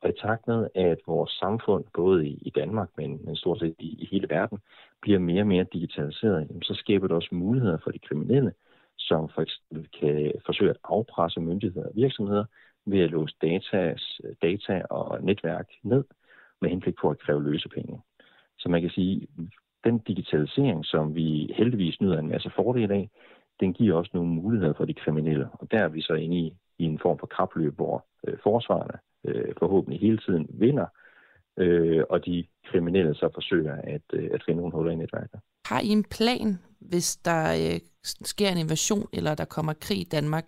Og 0.02 0.08
i 0.10 0.12
takt 0.12 0.46
med, 0.46 0.68
at 0.74 0.98
vores 1.06 1.30
samfund, 1.30 1.84
både 1.94 2.26
i, 2.28 2.38
i 2.42 2.50
Danmark, 2.50 2.88
men, 2.96 3.20
men 3.24 3.36
stort 3.36 3.58
set 3.58 3.74
i, 3.78 4.02
i 4.02 4.08
hele 4.10 4.28
verden, 4.30 4.58
bliver 5.02 5.18
mere 5.18 5.42
og 5.42 5.46
mere 5.46 5.66
digitaliseret, 5.72 6.46
jamen, 6.48 6.62
så 6.62 6.74
skaber 6.74 7.06
det 7.06 7.16
også 7.16 7.28
muligheder 7.32 7.78
for 7.84 7.90
de 7.90 7.98
kriminelle, 7.98 8.52
som 8.98 9.28
for 9.34 9.42
eksempel 9.42 9.88
kan 10.00 10.32
forsøge 10.46 10.70
at 10.70 10.76
afpresse 10.84 11.40
myndigheder 11.40 11.86
og 11.86 11.92
virksomheder 11.94 12.44
ved 12.86 13.00
at 13.00 13.10
låse 13.10 13.36
data, 13.42 13.94
data 14.42 14.82
og 14.90 15.22
netværk 15.22 15.68
ned 15.82 16.04
med 16.60 16.70
henblik 16.70 16.94
på 17.00 17.10
at 17.10 17.18
kræve 17.18 17.42
løsepenge. 17.42 18.00
Så 18.58 18.68
man 18.68 18.80
kan 18.80 18.90
sige, 18.90 19.26
den 19.84 19.98
digitalisering, 19.98 20.84
som 20.84 21.14
vi 21.14 21.54
heldigvis 21.56 22.00
nyder 22.00 22.18
en 22.18 22.28
masse 22.28 22.50
fordele 22.56 22.94
af, 22.94 23.10
den 23.60 23.72
giver 23.72 23.96
også 23.96 24.10
nogle 24.14 24.30
muligheder 24.30 24.72
for 24.72 24.84
de 24.84 24.94
kriminelle. 24.94 25.48
Og 25.52 25.70
der 25.70 25.78
er 25.78 25.88
vi 25.88 26.00
så 26.00 26.14
inde 26.14 26.36
i, 26.36 26.56
i 26.80 26.84
en 26.84 26.98
form 27.04 27.18
for 27.18 27.26
kapløb, 27.36 27.74
hvor 27.76 28.06
øh, 28.26 28.36
forsvarerne 28.42 28.98
øh, 29.28 29.54
forhåbentlig 29.58 30.00
hele 30.00 30.18
tiden 30.18 30.46
vinder, 30.64 30.86
øh, 31.56 32.02
og 32.10 32.26
de 32.26 32.46
kriminelle 32.70 33.14
så 33.14 33.28
forsøger 33.34 33.76
at, 33.94 34.06
øh, 34.12 34.30
at 34.34 34.42
finde 34.46 34.60
nogle 34.60 34.76
huller 34.76 34.92
i 34.92 34.96
netværket. 34.96 35.40
Har 35.66 35.80
I 35.80 35.88
en 35.88 36.04
plan, 36.04 36.58
hvis 36.80 37.16
der 37.16 37.42
øh, 37.64 37.80
sker 38.04 38.48
en 38.48 38.58
invasion, 38.58 39.06
eller 39.12 39.34
der 39.34 39.44
kommer 39.44 39.72
krig 39.72 40.00
i 40.00 40.10
Danmark? 40.16 40.46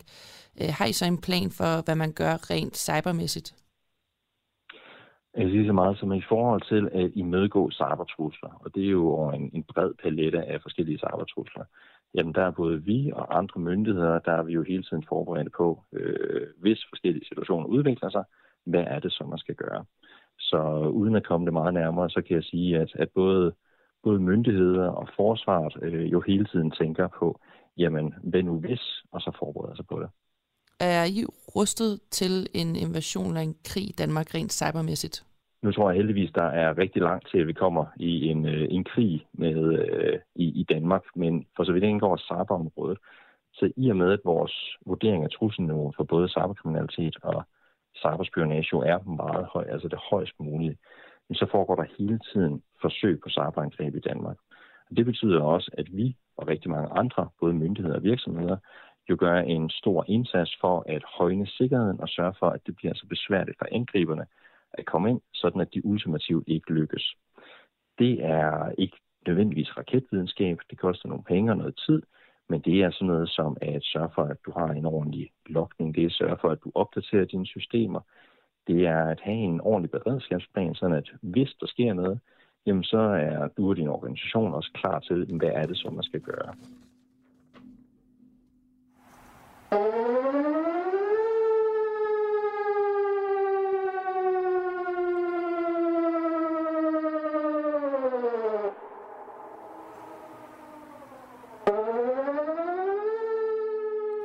Øh, 0.60 0.68
har 0.78 0.86
I 0.86 0.92
så 0.92 1.06
en 1.06 1.20
plan 1.20 1.50
for, 1.58 1.84
hvad 1.84 1.96
man 1.96 2.12
gør 2.12 2.34
rent 2.50 2.76
cybermæssigt? 2.76 3.48
Jeg 5.36 5.50
siger 5.50 5.66
så 5.66 5.72
meget 5.72 5.98
som 5.98 6.12
i 6.12 6.22
forhold 6.28 6.62
til 6.72 6.88
at 7.00 7.10
imødegå 7.14 7.70
cybertrusler, 7.70 8.52
og 8.64 8.74
det 8.74 8.84
er 8.84 8.90
jo 8.90 9.08
over 9.08 9.32
en, 9.32 9.50
en 9.54 9.62
bred 9.62 9.90
palette 10.02 10.42
af 10.42 10.62
forskellige 10.62 10.98
cybertrusler. 10.98 11.64
Jamen 12.14 12.34
der 12.34 12.42
er 12.42 12.50
både 12.50 12.82
vi 12.82 13.10
og 13.14 13.38
andre 13.38 13.60
myndigheder, 13.60 14.18
der 14.18 14.32
er 14.32 14.42
vi 14.42 14.52
jo 14.52 14.62
hele 14.62 14.82
tiden 14.82 15.04
forberedt 15.08 15.52
på, 15.52 15.82
øh, 15.92 16.46
hvis 16.58 16.86
forskellige 16.88 17.28
situationer 17.28 17.66
udvikler 17.66 18.10
sig, 18.10 18.24
hvad 18.66 18.84
er 18.86 18.98
det, 18.98 19.12
så, 19.12 19.24
man 19.24 19.38
skal 19.38 19.54
gøre. 19.54 19.84
Så 20.38 20.58
uden 20.92 21.16
at 21.16 21.26
komme 21.26 21.46
det 21.46 21.52
meget 21.52 21.74
nærmere, 21.74 22.10
så 22.10 22.22
kan 22.26 22.36
jeg 22.36 22.44
sige, 22.44 22.78
at, 22.78 22.90
at 22.94 23.08
både, 23.14 23.52
både 24.02 24.20
myndigheder 24.20 24.88
og 24.88 25.08
forsvaret 25.16 25.74
øh, 25.82 26.12
jo 26.12 26.20
hele 26.20 26.44
tiden 26.44 26.70
tænker 26.70 27.08
på, 27.18 27.40
jamen 27.76 28.14
hvad 28.22 28.42
nu 28.42 28.60
hvis, 28.60 29.02
og 29.12 29.20
så 29.20 29.36
forbereder 29.38 29.76
sig 29.76 29.86
på 29.86 30.00
det. 30.00 30.08
Er 30.80 31.04
I 31.04 31.24
rustet 31.56 32.00
til 32.10 32.46
en 32.54 32.76
invasion 32.76 33.26
eller 33.26 33.40
en 33.40 33.56
krig 33.64 33.88
i 33.88 33.94
Danmark 33.98 34.34
rent 34.34 34.52
cybermæssigt? 34.52 35.24
Nu 35.62 35.72
tror 35.72 35.90
jeg 35.90 35.96
heldigvis, 35.96 36.30
der 36.34 36.42
er 36.42 36.78
rigtig 36.78 37.02
langt 37.02 37.28
til, 37.30 37.38
at 37.38 37.46
vi 37.46 37.52
kommer 37.52 37.84
i 37.96 38.28
en, 38.28 38.46
øh, 38.46 38.66
en 38.70 38.84
krig 38.84 39.26
med, 39.32 39.78
øh, 39.78 40.18
i, 40.34 40.60
i 40.60 40.64
Danmark, 40.64 41.02
men 41.14 41.46
for 41.56 41.64
så 41.64 41.72
vidt 41.72 41.84
indgår 41.84 42.16
cyberområdet, 42.16 42.98
så 43.52 43.72
i 43.76 43.90
og 43.90 43.96
med, 43.96 44.12
at 44.12 44.20
vores 44.24 44.76
vurdering 44.86 45.24
af 45.24 45.30
trusselniveauet 45.30 45.96
for 45.96 46.04
både 46.04 46.28
cyberkriminalitet 46.28 47.16
og 47.22 47.44
cyberspionage 47.96 48.68
jo 48.72 48.80
er 48.80 48.98
meget 49.22 49.46
høj, 49.52 49.64
altså 49.68 49.88
det 49.88 49.98
højst 50.10 50.40
mulige, 50.40 50.76
men 51.28 51.34
så 51.36 51.46
foregår 51.50 51.74
der 51.74 51.94
hele 51.98 52.18
tiden 52.32 52.62
forsøg 52.80 53.20
på 53.20 53.28
cyberangreb 53.28 53.94
i 53.94 54.00
Danmark. 54.00 54.36
Og 54.90 54.96
det 54.96 55.06
betyder 55.06 55.42
også, 55.42 55.70
at 55.78 55.86
vi 55.92 56.16
og 56.36 56.48
rigtig 56.48 56.70
mange 56.70 56.88
andre, 56.88 57.28
både 57.40 57.54
myndigheder 57.54 57.96
og 57.96 58.02
virksomheder, 58.02 58.56
jo 59.10 59.16
gør 59.18 59.36
en 59.36 59.70
stor 59.70 60.04
indsats 60.08 60.56
for 60.60 60.84
at 60.88 61.02
højne 61.18 61.46
sikkerheden 61.46 62.00
og 62.00 62.08
sørge 62.08 62.34
for, 62.38 62.46
at 62.46 62.60
det 62.66 62.76
bliver 62.76 62.94
så 62.94 63.06
besværligt 63.06 63.58
for 63.58 63.68
angriberne 63.72 64.26
at 64.74 64.86
komme 64.86 65.10
ind, 65.10 65.20
sådan 65.34 65.60
at 65.60 65.74
de 65.74 65.86
ultimativt 65.86 66.48
ikke 66.48 66.72
lykkes. 66.72 67.14
Det 67.98 68.24
er 68.24 68.72
ikke 68.78 68.96
nødvendigvis 69.26 69.76
raketvidenskab, 69.76 70.58
det 70.70 70.78
koster 70.78 71.08
nogle 71.08 71.24
penge 71.24 71.52
og 71.52 71.56
noget 71.56 71.80
tid, 71.86 72.02
men 72.48 72.60
det 72.60 72.82
er 72.82 72.90
sådan 72.90 73.06
noget 73.06 73.28
som 73.30 73.56
at 73.60 73.84
sørge 73.84 74.10
for, 74.14 74.22
at 74.22 74.36
du 74.46 74.52
har 74.56 74.68
en 74.68 74.86
ordentlig 74.86 75.30
lokning, 75.46 75.94
det 75.94 76.02
er 76.02 76.06
at 76.06 76.12
sørge 76.12 76.38
for, 76.40 76.48
at 76.50 76.58
du 76.64 76.72
opdaterer 76.74 77.24
dine 77.24 77.46
systemer, 77.46 78.00
det 78.66 78.86
er 78.86 79.04
at 79.04 79.20
have 79.20 79.36
en 79.36 79.60
ordentlig 79.60 79.90
beredskabsplan, 79.90 80.74
sådan 80.74 80.96
at 80.96 81.12
hvis 81.22 81.50
der 81.60 81.66
sker 81.66 81.92
noget, 81.92 82.20
jamen 82.66 82.84
så 82.84 82.98
er 82.98 83.48
du 83.48 83.68
og 83.68 83.76
din 83.76 83.88
organisation 83.88 84.54
også 84.54 84.70
klar 84.74 84.98
til, 84.98 85.36
hvad 85.36 85.50
er 85.52 85.66
det, 85.66 85.78
som 85.78 85.94
man 85.94 86.02
skal 86.04 86.20
gøre. 86.20 86.54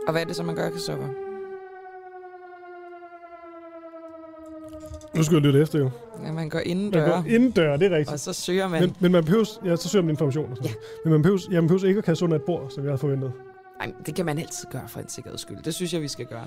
Og 0.07 0.11
hvad 0.11 0.21
er 0.21 0.25
det 0.25 0.35
så, 0.35 0.43
man 0.43 0.55
gør, 0.55 0.69
Christoffer? 0.69 1.07
Nu 5.15 5.23
skal 5.23 5.35
jeg 5.35 5.41
lytte 5.41 5.61
efter, 5.61 5.79
jo. 5.79 5.89
Ja, 6.23 6.31
man 6.31 6.49
går 6.49 6.59
inden 6.59 6.91
Man 6.91 7.09
går 7.09 7.23
inden 7.27 7.51
døre, 7.51 7.77
det 7.77 7.85
er 7.85 7.97
rigtigt. 7.97 8.13
Og 8.13 8.19
så 8.19 8.33
søger 8.33 8.67
man... 8.67 8.81
Men, 8.81 8.95
men 8.99 9.11
man 9.11 9.23
behøver, 9.23 9.45
ja, 9.65 9.75
så 9.75 9.89
søger 9.89 10.03
man 10.03 10.09
information. 10.09 10.51
Og 10.51 10.57
sådan. 10.57 10.71
Ja. 10.71 10.75
Men 11.03 11.11
man 11.11 11.21
behøver, 11.21 11.39
ja, 11.51 11.61
man 11.61 11.67
behøver 11.67 11.87
ikke 11.87 11.97
at 11.97 12.03
kaste 12.03 12.25
under 12.25 12.37
et 12.37 12.43
bord, 12.43 12.69
som 12.69 12.83
jeg 12.83 12.89
havde 12.89 12.97
forventet. 12.97 13.33
Ej, 13.79 13.93
det 14.05 14.15
kan 14.15 14.25
man 14.25 14.37
altid 14.37 14.67
gøre 14.71 14.87
for 14.87 14.99
en 14.99 15.09
sikkerheds 15.09 15.41
skyld. 15.41 15.57
Det 15.63 15.73
synes 15.73 15.93
jeg, 15.93 16.01
vi 16.01 16.07
skal 16.07 16.25
gøre. 16.25 16.45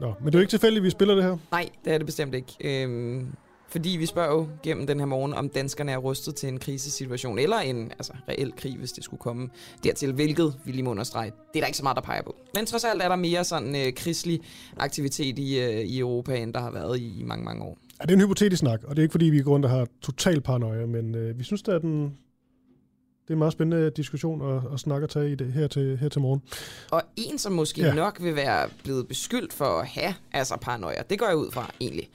Nå, 0.00 0.14
men 0.20 0.26
det 0.26 0.34
er 0.34 0.38
jo 0.38 0.40
ikke 0.40 0.50
tilfældigt, 0.50 0.80
at 0.80 0.84
vi 0.84 0.90
spiller 0.90 1.14
det 1.14 1.24
her. 1.24 1.36
Nej, 1.50 1.68
det 1.84 1.92
er 1.92 1.98
det 1.98 2.06
bestemt 2.06 2.34
ikke. 2.34 2.56
Øhm, 2.60 3.26
fordi 3.68 3.88
vi 3.88 4.06
spørger 4.06 4.34
jo 4.34 4.48
gennem 4.62 4.86
den 4.86 4.98
her 4.98 5.06
morgen, 5.06 5.34
om 5.34 5.48
danskerne 5.48 5.92
er 5.92 5.96
rustet 5.96 6.34
til 6.34 6.48
en 6.48 6.58
krisesituation, 6.58 7.38
eller 7.38 7.58
en 7.58 7.90
altså, 7.90 8.12
reel 8.28 8.52
krig, 8.56 8.76
hvis 8.76 8.92
det 8.92 9.04
skulle 9.04 9.20
komme 9.20 9.48
dertil, 9.84 10.12
hvilket 10.12 10.54
vi 10.64 10.72
lige 10.72 10.82
må 10.82 10.90
understrege. 10.90 11.30
Det 11.30 11.58
er 11.58 11.60
der 11.60 11.66
ikke 11.66 11.76
så 11.76 11.82
meget, 11.82 11.96
der 11.96 12.02
peger 12.02 12.22
på. 12.22 12.36
Men 12.54 12.66
trods 12.66 12.84
alt 12.84 13.02
er 13.02 13.08
der 13.08 13.16
mere 13.16 13.44
sådan 13.44 13.76
øh, 13.76 13.92
krigslig 13.92 14.40
aktivitet 14.76 15.38
i, 15.38 15.58
øh, 15.58 15.80
i 15.80 15.98
Europa, 15.98 16.36
end 16.36 16.54
der 16.54 16.60
har 16.60 16.70
været 16.70 16.98
i, 16.98 17.20
i 17.20 17.22
mange, 17.22 17.44
mange 17.44 17.62
år. 17.62 17.78
Ja, 18.00 18.04
det 18.04 18.10
er 18.10 18.14
en 18.14 18.20
hypotetisk 18.20 18.60
snak, 18.60 18.84
og 18.84 18.96
det 18.96 18.98
er 18.98 19.04
ikke 19.04 19.12
fordi, 19.12 19.26
vi 19.26 19.38
i 19.38 19.42
grund 19.42 19.64
har 19.64 19.86
total 20.02 20.40
paranoia, 20.40 20.86
men 20.86 21.14
øh, 21.14 21.38
vi 21.38 21.44
synes, 21.44 21.62
det 21.62 21.74
er, 21.74 21.78
den, 21.78 22.02
det 22.02 23.28
er 23.28 23.32
en 23.32 23.38
meget 23.38 23.52
spændende 23.52 23.90
diskussion 23.90 24.56
at, 24.56 24.62
at 24.72 24.80
snakke 24.80 25.06
og 25.06 25.10
tage 25.10 25.32
i 25.32 25.34
det 25.34 25.52
her 25.52 25.66
til, 25.66 25.98
her 25.98 26.08
til 26.08 26.20
morgen. 26.20 26.42
Og 26.90 27.02
en, 27.16 27.38
som 27.38 27.52
måske 27.52 27.82
ja. 27.82 27.94
nok 27.94 28.22
vil 28.22 28.36
være 28.36 28.68
blevet 28.84 29.08
beskyldt 29.08 29.52
for 29.52 29.80
at 29.80 29.86
have 29.86 30.14
altså 30.32 30.56
paranoia, 30.60 31.02
det 31.10 31.18
går 31.18 31.26
jeg 31.26 31.36
ud 31.36 31.50
fra 31.50 31.70
egentlig. 31.80 32.08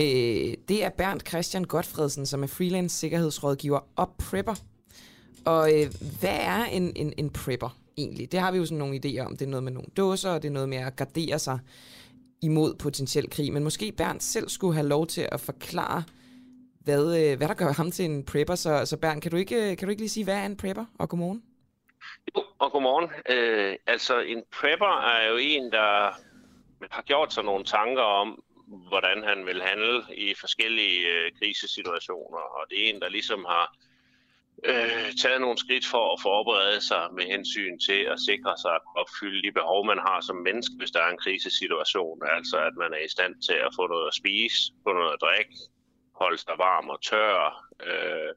Øh, 0.00 0.54
det 0.68 0.84
er 0.84 0.88
Bernd 0.88 1.20
Christian 1.28 1.64
Godfredsen, 1.64 2.26
som 2.26 2.42
er 2.42 2.46
freelance 2.46 2.96
sikkerhedsrådgiver 2.96 3.80
og 3.96 4.10
prepper. 4.18 4.54
Og 5.46 5.80
øh, 5.80 5.86
hvad 6.20 6.38
er 6.40 6.64
en, 6.64 6.92
en, 6.96 7.12
en 7.16 7.30
prepper 7.30 7.78
egentlig? 7.96 8.32
Det 8.32 8.40
har 8.40 8.52
vi 8.52 8.58
jo 8.58 8.64
sådan 8.64 8.78
nogle 8.78 9.00
idéer 9.04 9.26
om. 9.26 9.36
Det 9.36 9.44
er 9.44 9.50
noget 9.50 9.64
med 9.64 9.72
nogle 9.72 9.88
dåser, 9.96 10.30
og 10.30 10.42
det 10.42 10.48
er 10.48 10.52
noget 10.52 10.68
med 10.68 10.78
at 10.78 10.96
gardere 10.96 11.38
sig 11.38 11.58
imod 12.42 12.74
potentiel 12.74 13.30
krig. 13.30 13.52
Men 13.52 13.64
måske 13.64 13.92
Bernd 13.92 14.20
selv 14.20 14.48
skulle 14.48 14.74
have 14.74 14.88
lov 14.88 15.06
til 15.06 15.28
at 15.32 15.40
forklare, 15.40 16.02
hvad, 16.80 17.04
øh, 17.20 17.36
hvad 17.36 17.48
der 17.48 17.54
gør 17.54 17.72
ham 17.72 17.90
til 17.90 18.04
en 18.04 18.24
prepper. 18.24 18.54
Så, 18.54 18.86
så 18.86 18.96
Bernd, 18.96 19.20
kan 19.20 19.30
du, 19.30 19.36
ikke, 19.36 19.76
kan 19.76 19.86
du 19.86 19.90
ikke 19.90 20.02
lige 20.02 20.08
sige, 20.08 20.24
hvad 20.24 20.36
er 20.36 20.46
en 20.46 20.56
prepper? 20.56 20.84
Og 20.98 21.08
godmorgen. 21.08 21.42
Og 22.58 22.72
godmorgen. 22.72 23.10
Øh, 23.30 23.76
altså, 23.86 24.20
en 24.20 24.42
prepper 24.52 25.00
er 25.00 25.30
jo 25.30 25.36
en, 25.36 25.72
der 25.72 26.20
har 26.90 27.02
gjort 27.02 27.32
sig 27.32 27.44
nogle 27.44 27.64
tanker 27.64 28.02
om, 28.02 28.42
hvordan 28.66 29.24
han 29.24 29.46
vil 29.46 29.62
handle 29.62 30.02
i 30.16 30.34
forskellige 30.34 31.08
øh, 31.08 31.32
krisesituationer. 31.38 32.38
Og 32.38 32.66
det 32.70 32.84
er 32.84 32.90
en, 32.90 33.00
der 33.00 33.08
ligesom 33.08 33.44
har 33.44 33.76
øh, 34.64 35.12
taget 35.22 35.40
nogle 35.40 35.58
skridt 35.58 35.86
for 35.86 36.12
at 36.12 36.20
forberede 36.22 36.80
sig 36.80 37.08
med 37.16 37.24
hensyn 37.24 37.78
til 37.78 38.00
at 38.12 38.18
sikre 38.28 38.54
sig 38.62 38.74
at 38.74 38.80
opfylde 38.96 39.42
de 39.46 39.52
behov, 39.52 39.86
man 39.86 39.98
har 39.98 40.20
som 40.20 40.36
menneske, 40.36 40.74
hvis 40.78 40.90
der 40.90 41.00
er 41.02 41.10
en 41.10 41.22
krisesituation. 41.24 42.18
Altså, 42.36 42.56
at 42.58 42.74
man 42.76 42.92
er 42.92 43.02
i 43.04 43.14
stand 43.16 43.34
til 43.48 43.58
at 43.66 43.74
få 43.76 43.86
noget 43.86 44.06
at 44.06 44.14
spise, 44.14 44.58
få 44.86 44.92
noget 44.92 45.12
at 45.12 45.20
drikke, 45.20 45.54
holde 46.14 46.38
sig 46.38 46.54
varm 46.58 46.88
og 46.88 47.02
tør, 47.02 47.66
øh, 47.88 48.32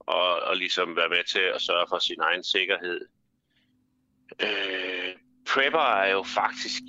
og, 0.00 0.30
og 0.48 0.56
ligesom 0.56 0.96
være 0.96 1.08
med 1.08 1.24
til 1.24 1.46
at 1.54 1.60
sørge 1.62 1.86
for 1.88 1.98
sin 1.98 2.20
egen 2.20 2.44
sikkerhed. 2.44 3.00
Øh, 4.42 5.12
prepper 5.52 5.88
er 6.04 6.10
jo 6.10 6.22
faktisk 6.22 6.82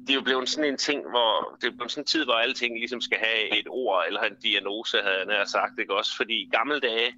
det 0.00 0.10
er 0.10 0.14
jo 0.14 0.20
blevet 0.20 0.48
sådan 0.48 0.70
en 0.70 0.76
ting, 0.76 1.10
hvor 1.10 1.56
det 1.60 1.66
er 1.66 1.76
blevet 1.76 1.92
sådan 1.92 2.02
en 2.02 2.06
tid, 2.06 2.24
hvor 2.24 2.34
alle 2.34 2.54
ting 2.54 2.78
ligesom 2.78 3.00
skal 3.00 3.18
have 3.18 3.58
et 3.60 3.66
ord 3.68 4.04
eller 4.06 4.20
en 4.20 4.36
diagnose, 4.42 5.02
havde 5.02 5.16
jeg 5.16 5.26
nær 5.26 5.44
sagt, 5.44 5.78
ikke 5.78 5.94
også? 5.94 6.16
Fordi 6.16 6.34
i 6.34 6.50
gamle 6.52 6.80
dage, 6.80 7.14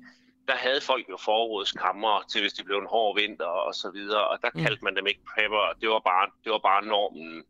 der 0.48 0.54
havde 0.56 0.80
folk 0.80 1.08
jo 1.10 1.16
forrådskammer 1.16 2.24
til, 2.30 2.40
hvis 2.40 2.52
det 2.52 2.64
blev 2.64 2.78
en 2.78 2.86
hård 2.86 3.20
vinter 3.20 3.44
og 3.44 3.74
så 3.74 3.90
videre, 3.90 4.28
og 4.28 4.38
der 4.42 4.50
kaldte 4.50 4.84
man 4.84 4.96
dem 4.96 5.06
ikke 5.06 5.20
prepper, 5.34 5.72
det 5.80 5.88
var 5.88 5.98
bare, 5.98 6.30
det 6.44 6.52
var 6.52 6.58
bare 6.58 6.84
normen. 6.84 7.44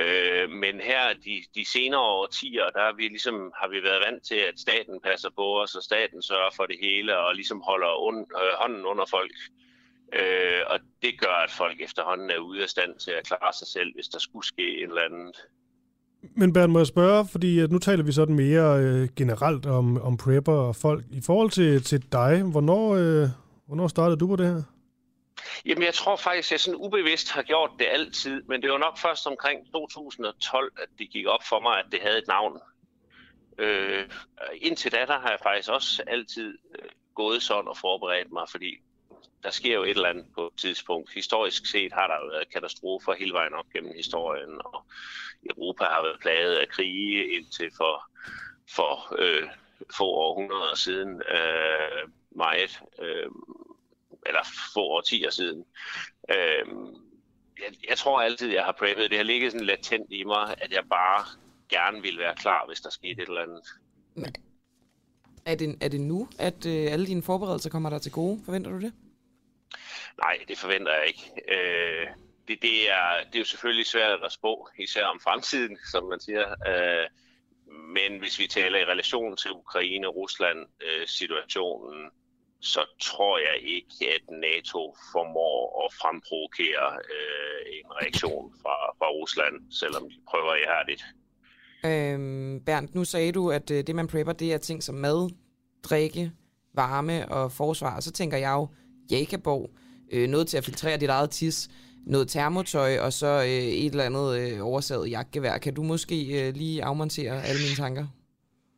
Øh, 0.00 0.50
men 0.50 0.80
her 0.80 1.12
de, 1.12 1.44
de 1.54 1.64
senere 1.70 2.00
årtier, 2.00 2.70
der 2.70 2.84
har 2.84 2.92
vi 2.92 3.02
ligesom 3.02 3.52
har 3.56 3.68
vi 3.68 3.82
været 3.82 4.04
vant 4.06 4.26
til, 4.26 4.34
at 4.34 4.60
staten 4.60 5.00
passer 5.00 5.30
på 5.36 5.60
os, 5.62 5.74
og 5.74 5.82
staten 5.82 6.22
sørger 6.22 6.50
for 6.56 6.66
det 6.66 6.76
hele, 6.80 7.18
og 7.18 7.34
ligesom 7.34 7.60
holder 7.60 8.06
un, 8.06 8.20
øh, 8.20 8.52
hånden 8.60 8.84
under 8.86 9.04
folk. 9.04 9.32
Øh, 9.32 9.63
og 10.66 10.80
det 11.02 11.20
gør, 11.20 11.44
at 11.44 11.50
folk 11.50 11.80
efterhånden 11.80 12.30
er 12.30 12.38
ude 12.38 12.62
af 12.62 12.68
stand 12.68 12.98
til 12.98 13.10
at 13.10 13.26
klare 13.26 13.52
sig 13.52 13.68
selv, 13.68 13.94
hvis 13.94 14.08
der 14.08 14.18
skulle 14.18 14.46
ske 14.46 14.76
et 14.76 14.82
eller 14.82 15.02
andet. 15.02 15.36
Men 16.36 16.52
Bernd, 16.52 16.72
må 16.72 16.78
jeg 16.78 16.86
spørge, 16.86 17.26
fordi 17.32 17.58
at 17.58 17.70
nu 17.70 17.78
taler 17.78 18.04
vi 18.04 18.12
sådan 18.12 18.34
mere 18.34 18.78
øh, 18.78 19.08
generelt 19.16 19.66
om, 19.66 20.02
om 20.02 20.16
prepper 20.16 20.52
og 20.52 20.76
folk. 20.76 21.04
I 21.10 21.20
forhold 21.26 21.50
til, 21.50 21.82
til 21.82 22.12
dig, 22.12 22.42
hvornår, 22.42 22.94
øh, 22.94 23.28
hvornår 23.66 23.88
startede 23.88 24.20
du 24.20 24.26
på 24.26 24.36
det 24.36 24.46
her? 24.46 24.62
Jamen, 25.66 25.82
jeg 25.84 25.94
tror 25.94 26.16
faktisk, 26.16 26.48
at 26.48 26.52
jeg 26.52 26.60
sådan 26.60 26.80
ubevidst 26.80 27.30
har 27.32 27.42
gjort 27.42 27.70
det 27.78 27.86
altid, 27.90 28.42
men 28.48 28.62
det 28.62 28.70
var 28.70 28.78
nok 28.78 28.98
først 28.98 29.26
omkring 29.26 29.72
2012, 29.72 30.72
at 30.82 30.88
det 30.98 31.10
gik 31.10 31.26
op 31.26 31.42
for 31.48 31.60
mig, 31.60 31.78
at 31.78 31.84
det 31.92 32.00
havde 32.02 32.18
et 32.18 32.28
navn. 32.28 32.60
Øh, 33.58 34.08
indtil 34.54 34.92
da, 34.92 34.98
der 35.06 35.18
har 35.18 35.30
jeg 35.30 35.38
faktisk 35.42 35.68
også 35.68 36.02
altid 36.06 36.58
øh, 36.78 36.88
gået 37.14 37.42
sådan 37.42 37.68
og 37.68 37.76
forberedt 37.76 38.32
mig, 38.32 38.46
fordi 38.50 38.70
der 39.44 39.50
sker 39.50 39.74
jo 39.74 39.82
et 39.82 39.90
eller 39.90 40.08
andet 40.08 40.26
på 40.34 40.46
et 40.46 40.52
tidspunkt. 40.56 41.14
Historisk 41.14 41.66
set 41.66 41.92
har 41.92 42.06
der 42.06 42.14
jo 42.14 42.26
været 42.26 42.52
katastrofer 42.52 43.14
hele 43.14 43.32
vejen 43.32 43.54
op 43.54 43.70
gennem 43.72 43.92
historien, 43.96 44.60
og 44.64 44.84
Europa 45.50 45.84
har 45.84 46.02
været 46.02 46.20
plaget 46.20 46.56
af 46.56 46.68
krige 46.68 47.36
indtil 47.36 47.70
for, 47.76 48.10
for 48.70 49.16
øh, 49.18 49.48
få 49.96 50.04
århundreder 50.04 50.74
siden. 50.74 51.22
Øh, 51.36 52.08
meget, 52.36 52.80
øh, 53.02 53.30
eller 54.26 54.40
få 54.74 54.80
årtier 54.80 55.30
siden. 55.30 55.64
Øh, 56.30 56.66
jeg, 57.62 57.88
jeg 57.88 57.98
tror 57.98 58.20
altid, 58.20 58.52
jeg 58.52 58.64
har 58.64 58.72
preppet. 58.72 59.10
Det 59.10 59.18
har 59.18 59.24
ligget 59.24 59.52
sådan 59.52 59.66
latent 59.66 60.12
i 60.12 60.24
mig, 60.24 60.54
at 60.58 60.72
jeg 60.72 60.82
bare 60.90 61.24
gerne 61.68 62.02
vil 62.02 62.18
være 62.18 62.34
klar, 62.34 62.66
hvis 62.66 62.80
der 62.80 62.90
skete 62.90 63.22
et 63.22 63.28
eller 63.28 63.42
andet. 63.42 63.62
Er 65.46 65.54
det, 65.54 65.78
er 65.80 65.88
det 65.88 66.00
nu, 66.00 66.28
at 66.38 66.66
øh, 66.66 66.92
alle 66.92 67.06
dine 67.06 67.22
forberedelser 67.22 67.70
kommer 67.70 67.90
der 67.90 67.98
til 67.98 68.12
gode? 68.12 68.40
Forventer 68.44 68.70
du 68.70 68.80
det? 68.80 68.92
Nej, 70.18 70.38
det 70.48 70.58
forventer 70.58 70.92
jeg 70.92 71.06
ikke. 71.06 71.30
Øh, 71.48 72.06
det, 72.48 72.62
det, 72.62 72.90
er, 72.90 73.24
det 73.26 73.34
er 73.34 73.38
jo 73.38 73.44
selvfølgelig 73.44 73.86
svært 73.86 74.20
at 74.24 74.32
spå, 74.32 74.68
især 74.78 75.04
om 75.04 75.20
fremtiden, 75.20 75.78
som 75.92 76.08
man 76.08 76.20
siger. 76.20 76.48
Øh, 76.70 77.06
men 77.96 78.18
hvis 78.18 78.38
vi 78.38 78.46
taler 78.46 78.78
i 78.78 78.84
relation 78.84 79.36
til 79.36 79.50
Ukraine-Rusland-situationen, 79.50 82.04
øh, 82.04 82.10
så 82.60 82.86
tror 83.00 83.38
jeg 83.38 83.58
ikke, 83.62 84.14
at 84.14 84.30
NATO 84.30 84.96
formår 85.12 85.84
at 85.84 85.92
fremprovokere 86.00 86.98
øh, 87.14 87.60
en 87.78 87.86
reaktion 88.00 88.54
fra, 88.62 88.76
fra 88.98 89.08
Rusland, 89.10 89.72
selvom 89.80 90.10
de 90.10 90.16
prøver 90.30 90.54
ihærdigt. 90.54 91.04
Øhm, 91.84 92.64
Bernd, 92.64 92.88
nu 92.92 93.04
sagde 93.04 93.32
du, 93.32 93.50
at 93.50 93.70
øh, 93.70 93.86
det 93.86 93.94
man 93.94 94.08
prepper, 94.08 94.32
det 94.32 94.52
er 94.52 94.58
ting 94.58 94.82
som 94.82 94.94
mad, 94.94 95.30
drikke, 95.82 96.32
varme 96.74 97.28
og 97.28 97.52
forsvar. 97.52 97.96
Og 97.96 98.02
så 98.02 98.12
tænker 98.12 98.36
jeg 98.36 98.52
jo, 98.52 98.68
Jakabog, 99.10 99.70
øh, 100.14 100.28
noget 100.28 100.48
til 100.48 100.56
at 100.56 100.64
filtrere 100.64 100.96
dit 100.96 101.08
eget 101.08 101.30
tis, 101.30 101.68
noget 102.06 102.28
termotøj, 102.28 102.98
og 102.98 103.12
så 103.12 103.26
øh, 103.26 103.48
et 103.50 103.90
eller 103.90 104.04
andet 104.04 104.38
øh, 104.40 104.66
oversaget 104.66 105.10
jagtgevær. 105.10 105.58
Kan 105.58 105.74
du 105.74 105.82
måske 105.82 106.46
øh, 106.46 106.54
lige 106.54 106.84
afmontere 106.84 107.42
alle 107.44 107.60
mine 107.62 107.76
tanker? 107.76 108.06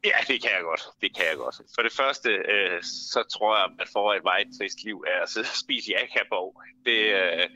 Ja, 0.05 0.19
det 0.29 0.43
kan 0.43 0.51
jeg 0.57 0.63
godt. 0.63 0.83
Det 1.01 1.17
kan 1.17 1.25
jeg 1.31 1.37
godt. 1.37 1.57
For 1.75 1.83
det 1.83 1.93
første, 1.93 2.31
øh, 2.31 2.83
så 2.83 3.23
tror 3.35 3.57
jeg, 3.57 3.67
at 3.81 3.89
for 3.93 4.15
et 4.15 4.25
meget 4.25 4.47
trist 4.59 4.85
liv 4.85 5.05
er 5.07 5.23
at 5.23 5.29
sidde 5.29 5.45
og 5.45 5.57
spise 5.65 5.93
jakabog. 5.93 6.63
Det, 6.85 7.01
øh, 7.21 7.47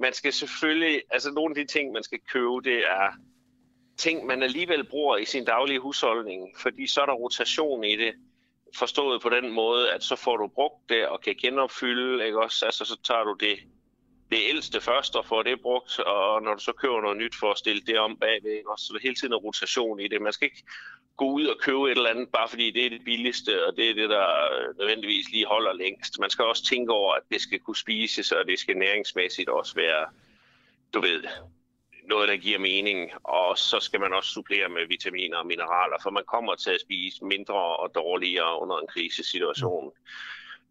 man 0.00 0.12
skal 0.12 0.32
selvfølgelig, 0.32 1.02
altså 1.10 1.30
nogle 1.30 1.50
af 1.52 1.66
de 1.66 1.72
ting, 1.72 1.92
man 1.92 2.02
skal 2.02 2.18
købe, 2.32 2.56
det 2.64 2.78
er 2.78 3.08
ting, 3.96 4.26
man 4.26 4.42
alligevel 4.42 4.84
bruger 4.84 5.16
i 5.16 5.24
sin 5.24 5.44
daglige 5.44 5.80
husholdning, 5.80 6.48
fordi 6.56 6.86
så 6.86 7.00
er 7.00 7.06
der 7.06 7.12
rotation 7.12 7.84
i 7.84 7.96
det. 7.96 8.12
Forstået 8.76 9.22
på 9.22 9.28
den 9.28 9.52
måde, 9.52 9.92
at 9.92 10.02
så 10.04 10.16
får 10.16 10.36
du 10.36 10.46
brugt 10.46 10.88
det 10.88 11.08
og 11.08 11.20
kan 11.20 11.34
genopfylde, 11.34 12.26
ikke 12.26 12.42
også? 12.42 12.66
Altså 12.66 12.84
så 12.84 12.96
tager 13.04 13.24
du 13.24 13.36
det, 13.40 13.58
det 14.30 14.38
ældste 14.48 14.80
først 14.80 15.16
og 15.16 15.26
får 15.26 15.42
det 15.42 15.60
brugt, 15.60 15.98
og 15.98 16.42
når 16.42 16.54
du 16.54 16.60
så 16.60 16.72
køber 16.72 17.00
noget 17.00 17.16
nyt 17.16 17.34
for 17.40 17.50
at 17.50 17.58
stille 17.58 17.82
det 17.82 17.98
om 17.98 18.16
bagved, 18.16 18.50
ikke 18.50 18.70
også? 18.70 18.86
Så 18.86 18.92
der 18.92 18.98
hele 19.02 19.14
tiden 19.14 19.32
er 19.32 19.36
rotation 19.36 20.00
i 20.00 20.08
det. 20.08 20.22
Man 20.22 20.32
skal 20.32 20.44
ikke 20.44 20.64
gå 21.16 21.26
ud 21.30 21.46
og 21.46 21.58
købe 21.60 21.90
et 21.90 21.96
eller 21.96 22.10
andet, 22.10 22.28
bare 22.28 22.48
fordi 22.48 22.70
det 22.70 22.86
er 22.86 22.90
det 22.90 23.04
billigste, 23.04 23.66
og 23.66 23.76
det 23.76 23.90
er 23.90 23.94
det, 23.94 24.10
der 24.10 24.26
øh, 24.52 24.78
nødvendigvis 24.78 25.30
lige 25.32 25.46
holder 25.46 25.72
længst. 25.72 26.18
Man 26.18 26.30
skal 26.30 26.44
også 26.44 26.64
tænke 26.64 26.92
over, 26.92 27.14
at 27.14 27.22
det 27.30 27.40
skal 27.40 27.58
kunne 27.58 27.76
spises, 27.76 28.32
og 28.32 28.46
det 28.46 28.58
skal 28.58 28.76
næringsmæssigt 28.76 29.48
også 29.48 29.74
være, 29.74 30.06
du 30.94 31.00
ved, 31.00 31.24
noget, 32.10 32.28
der 32.28 32.36
giver 32.36 32.58
mening, 32.58 33.10
og 33.24 33.58
så 33.58 33.80
skal 33.80 34.00
man 34.00 34.12
også 34.12 34.30
supplere 34.30 34.68
med 34.68 34.86
vitaminer 34.88 35.36
og 35.36 35.46
mineraler, 35.46 35.98
for 36.02 36.10
man 36.10 36.24
kommer 36.34 36.54
til 36.54 36.70
at 36.70 36.80
spise 36.80 37.24
mindre 37.24 37.60
og 37.82 37.94
dårligere 37.94 38.62
under 38.62 38.76
en 38.78 38.86
krisesituation. 38.86 39.92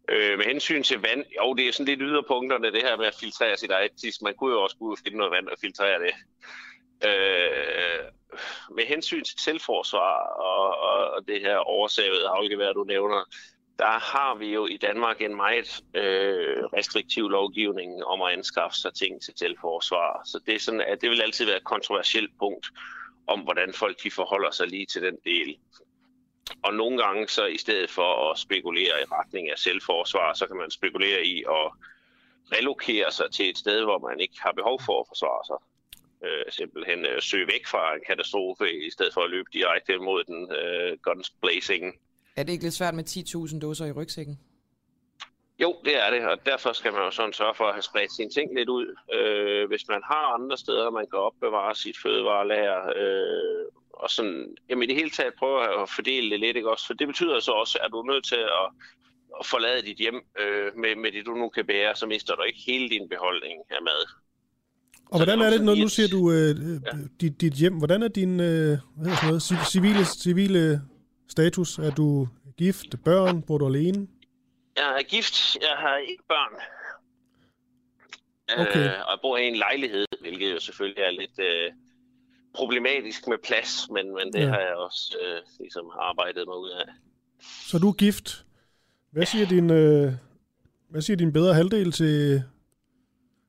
Øh, 0.08 0.38
med 0.38 0.46
hensyn 0.46 0.82
til 0.82 0.98
vand, 1.02 1.24
jo, 1.36 1.54
det 1.54 1.68
er 1.68 1.72
sådan 1.72 1.86
lidt 1.86 2.02
yderpunkterne, 2.02 2.72
det 2.72 2.82
her 2.82 2.96
med 2.96 3.06
at 3.06 3.18
filtrere 3.20 3.56
sit 3.56 3.70
eget 3.70 3.92
tis. 4.00 4.22
Man 4.22 4.34
kunne 4.34 4.54
jo 4.54 4.62
også 4.62 4.76
gå 4.76 4.96
finde 5.04 5.18
noget 5.18 5.32
vand 5.32 5.48
og 5.48 5.58
filtrere 5.60 5.98
det. 6.04 6.14
Øh, 7.08 8.04
med 8.76 8.84
hensyn 8.84 9.24
til 9.24 9.38
selvforsvar 9.38 10.16
og, 10.50 10.66
og, 10.88 11.10
og 11.10 11.26
det 11.28 11.40
her 11.40 11.56
oversavede 11.56 12.28
afgevær, 12.28 12.72
du 12.72 12.84
nævner, 12.84 13.24
der 13.80 13.98
har 13.98 14.34
vi 14.34 14.52
jo 14.52 14.66
i 14.66 14.76
Danmark 14.76 15.20
en 15.20 15.36
meget 15.36 15.82
øh, 15.94 16.64
restriktiv 16.76 17.28
lovgivning 17.28 18.04
om 18.04 18.22
at 18.22 18.32
anskaffe 18.32 18.76
sig 18.76 18.94
ting 18.94 19.22
til 19.22 19.34
selvforsvar. 19.36 20.22
Så 20.24 20.40
det, 20.46 20.54
er 20.54 20.58
sådan, 20.58 20.80
at 20.80 21.00
det 21.00 21.10
vil 21.10 21.22
altid 21.22 21.46
være 21.46 21.56
et 21.56 21.64
kontroversielt 21.64 22.38
punkt 22.38 22.66
om, 23.26 23.40
hvordan 23.40 23.72
folk 23.72 24.02
de 24.02 24.10
forholder 24.10 24.50
sig 24.50 24.66
lige 24.66 24.86
til 24.86 25.02
den 25.02 25.16
del. 25.24 25.56
Og 26.62 26.74
nogle 26.74 27.04
gange 27.04 27.28
så 27.28 27.46
i 27.46 27.58
stedet 27.58 27.90
for 27.90 28.30
at 28.30 28.38
spekulere 28.38 29.00
i 29.02 29.10
retning 29.12 29.50
af 29.50 29.58
selvforsvar, 29.58 30.34
så 30.34 30.46
kan 30.46 30.56
man 30.56 30.70
spekulere 30.70 31.24
i 31.24 31.38
at 31.38 31.66
relokere 32.56 33.10
sig 33.12 33.32
til 33.32 33.50
et 33.50 33.58
sted, 33.58 33.84
hvor 33.84 33.98
man 34.08 34.20
ikke 34.20 34.40
har 34.40 34.52
behov 34.52 34.80
for 34.86 35.00
at 35.00 35.08
forsvare 35.08 35.44
sig. 35.50 35.58
Øh, 36.24 36.52
simpelthen 36.52 37.06
øh, 37.06 37.22
søge 37.22 37.46
væk 37.46 37.66
fra 37.66 37.94
en 37.94 38.02
katastrofe, 38.06 38.86
i 38.86 38.90
stedet 38.90 39.14
for 39.14 39.20
at 39.20 39.30
løbe 39.30 39.50
direkte 39.52 39.98
mod 39.98 40.24
den 40.24 40.52
øh, 40.52 40.98
guns 41.02 41.30
blazing. 41.42 42.00
Er 42.36 42.42
det 42.42 42.52
ikke 42.52 42.64
lidt 42.64 42.74
svært 42.74 42.94
med 42.94 43.04
10.000 43.08 43.58
dåser 43.58 43.86
i 43.86 43.92
rygsækken? 43.92 44.38
Jo, 45.62 45.76
det 45.84 45.96
er 46.04 46.10
det, 46.10 46.20
og 46.26 46.36
derfor 46.46 46.72
skal 46.72 46.92
man 46.92 47.02
jo 47.02 47.10
sådan 47.10 47.32
sørge 47.32 47.54
for 47.54 47.64
at 47.64 47.74
have 47.74 47.82
spredt 47.82 48.12
sine 48.16 48.30
ting 48.30 48.48
lidt 48.58 48.68
ud. 48.68 48.86
Øh, 49.16 49.68
hvis 49.68 49.84
man 49.88 50.02
har 50.04 50.24
andre 50.38 50.56
steder, 50.58 50.90
man 50.90 51.06
kan 51.10 51.18
opbevare 51.18 51.74
sit 51.74 51.96
fødevarelager, 52.02 52.80
øh, 53.02 53.64
og 54.02 54.10
sådan, 54.10 54.56
jamen 54.68 54.82
i 54.82 54.86
det 54.86 54.96
hele 54.96 55.10
taget 55.10 55.34
prøve 55.38 55.82
at 55.82 55.90
fordele 55.96 56.30
det 56.30 56.40
lidt, 56.40 56.56
ikke 56.56 56.70
også? 56.70 56.86
For 56.86 56.94
det 56.94 57.06
betyder 57.06 57.40
så 57.40 57.52
også, 57.52 57.78
at 57.84 57.88
du 57.92 57.98
er 58.00 58.12
nødt 58.12 58.24
til 58.24 58.42
at, 58.60 58.66
at 59.40 59.46
forlade 59.46 59.82
dit 59.82 59.98
hjem 59.98 60.18
øh, 60.40 60.68
med, 60.82 60.96
med 61.02 61.12
det, 61.12 61.26
du 61.26 61.34
nu 61.34 61.48
kan 61.48 61.66
bære, 61.66 61.96
så 61.96 62.06
mister 62.06 62.34
du 62.34 62.42
ikke 62.42 62.62
hele 62.66 62.88
din 62.88 63.08
beholdning 63.08 63.56
af 63.70 63.82
mad. 63.82 64.02
Og 65.12 65.18
hvordan 65.18 65.40
er 65.40 65.50
det, 65.50 65.62
når 65.64 65.74
nu 65.74 65.88
siger 65.88 66.08
du 66.08 66.20
øh, 66.32 66.50
ja. 66.86 66.92
dit, 67.20 67.40
dit 67.40 67.52
hjem, 67.52 67.74
hvordan 67.78 68.02
er 68.02 68.08
din 68.08 68.40
øh, 68.40 68.46
hvad 68.46 68.78
hedder 69.04 69.16
sådan 69.16 69.56
noget, 69.56 69.66
civile, 69.74 70.04
civile 70.04 70.80
status? 71.30 71.78
Er 71.78 71.90
du 71.90 72.28
gift, 72.58 72.86
børn, 73.04 73.42
bor 73.42 73.58
du 73.58 73.66
alene? 73.66 74.08
Jeg 74.76 74.98
er 74.98 75.02
gift, 75.02 75.56
jeg 75.60 75.76
har 75.78 75.96
ikke 75.96 76.22
børn. 76.28 76.54
Okay. 78.58 78.84
Øh, 78.84 78.90
og 79.06 79.10
jeg 79.10 79.18
bor 79.22 79.36
i 79.36 79.48
en 79.48 79.56
lejlighed, 79.56 80.06
hvilket 80.20 80.52
jo 80.54 80.60
selvfølgelig 80.60 81.02
er 81.02 81.10
lidt 81.10 81.38
øh, 81.38 81.72
problematisk 82.54 83.28
med 83.28 83.36
plads, 83.44 83.88
men, 83.90 84.14
men 84.14 84.32
det 84.32 84.40
Ja. 84.40 84.44
ja. 84.44 84.50
har 84.50 84.60
jeg 84.60 84.74
også 84.74 85.16
øh, 85.24 85.40
ligesom 85.60 85.90
arbejdet 86.00 86.44
mig 86.46 86.56
ud 86.56 86.70
af. 86.70 86.84
Så 87.70 87.78
du 87.78 87.88
er 87.88 87.92
gift. 87.92 88.44
Hvad 89.10 89.26
siger 89.26 89.46
din, 89.46 89.70
øh, 89.70 90.12
hvad 90.88 91.02
siger 91.02 91.16
din 91.16 91.32
bedre 91.32 91.54
halvdel 91.54 91.92
til, 91.92 92.42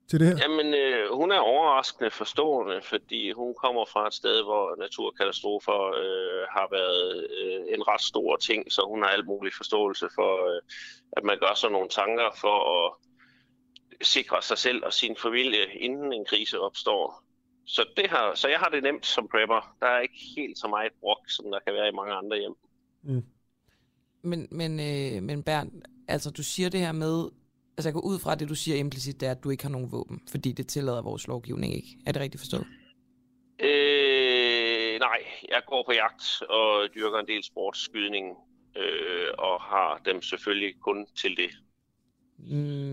til 0.09 0.19
det 0.19 0.27
her? 0.27 0.37
Jamen, 0.41 0.73
øh, 0.73 0.90
hun 1.21 1.31
er 1.31 1.39
overraskende 1.39 2.11
forstående, 2.11 2.81
fordi 2.91 3.31
hun 3.31 3.53
kommer 3.63 3.85
fra 3.93 4.07
et 4.07 4.13
sted, 4.13 4.43
hvor 4.43 4.65
naturkatastrofer 4.83 5.81
øh, 6.03 6.43
har 6.55 6.67
været 6.77 7.27
øh, 7.39 7.61
en 7.75 7.87
ret 7.87 8.01
stor 8.01 8.37
ting, 8.37 8.71
så 8.71 8.81
hun 8.91 9.01
har 9.03 9.09
alt 9.09 9.27
mulig 9.27 9.53
forståelse 9.53 10.07
for, 10.17 10.31
øh, 10.49 10.61
at 11.17 11.23
man 11.23 11.37
gør 11.39 11.53
sådan 11.55 11.73
nogle 11.73 11.89
tanker 11.89 12.29
for 12.43 12.57
at 12.77 12.87
sikre 14.13 14.41
sig 14.41 14.57
selv 14.57 14.85
og 14.85 14.93
sin 14.93 15.15
familie, 15.25 15.63
inden 15.85 16.13
en 16.13 16.25
krise 16.25 16.59
opstår. 16.59 17.23
Så, 17.65 17.81
det 17.97 18.07
har, 18.09 18.35
så 18.35 18.47
jeg 18.47 18.59
har 18.59 18.69
det 18.69 18.83
nemt 18.83 19.05
som 19.05 19.27
prepper. 19.27 19.75
Der 19.79 19.87
er 19.87 19.99
ikke 19.99 20.21
helt 20.37 20.57
så 20.57 20.67
meget 20.67 20.91
brok, 21.01 21.23
som 21.27 21.45
der 21.51 21.59
kan 21.59 21.73
være 21.73 21.87
i 21.87 21.95
mange 21.99 22.13
andre 22.13 22.37
hjem. 22.39 22.55
Mm. 23.01 23.23
Men, 24.21 24.47
men, 24.51 24.71
øh, 24.79 25.23
men 25.23 25.43
Bernd, 25.43 25.71
altså 26.07 26.31
du 26.31 26.43
siger 26.43 26.69
det 26.69 26.79
her 26.79 26.91
med, 26.91 27.29
altså 27.77 27.89
jeg 27.89 27.93
går 27.93 28.01
ud 28.01 28.19
fra, 28.19 28.31
at 28.31 28.39
det 28.39 28.49
du 28.49 28.55
siger 28.55 28.77
implicit, 28.77 29.19
det 29.19 29.27
er, 29.27 29.31
at 29.31 29.43
du 29.43 29.49
ikke 29.49 29.63
har 29.63 29.69
nogen 29.69 29.91
våben, 29.91 30.21
fordi 30.31 30.51
det 30.51 30.67
tillader 30.67 31.01
vores 31.01 31.27
lovgivning 31.27 31.75
ikke. 31.75 31.97
Er 32.05 32.11
det 32.11 32.21
rigtigt 32.21 32.41
forstået? 32.41 32.67
Øh, 33.59 34.99
nej, 34.99 35.19
jeg 35.49 35.61
går 35.67 35.83
på 35.87 35.91
jagt 35.91 36.41
og 36.49 36.87
dyrker 36.95 37.19
en 37.19 37.27
del 37.27 37.43
sportsskydning, 37.43 38.25
øh, 38.77 39.27
og 39.37 39.61
har 39.61 40.01
dem 40.05 40.21
selvfølgelig 40.21 40.73
kun 40.81 41.07
til 41.15 41.37
det. 41.37 41.49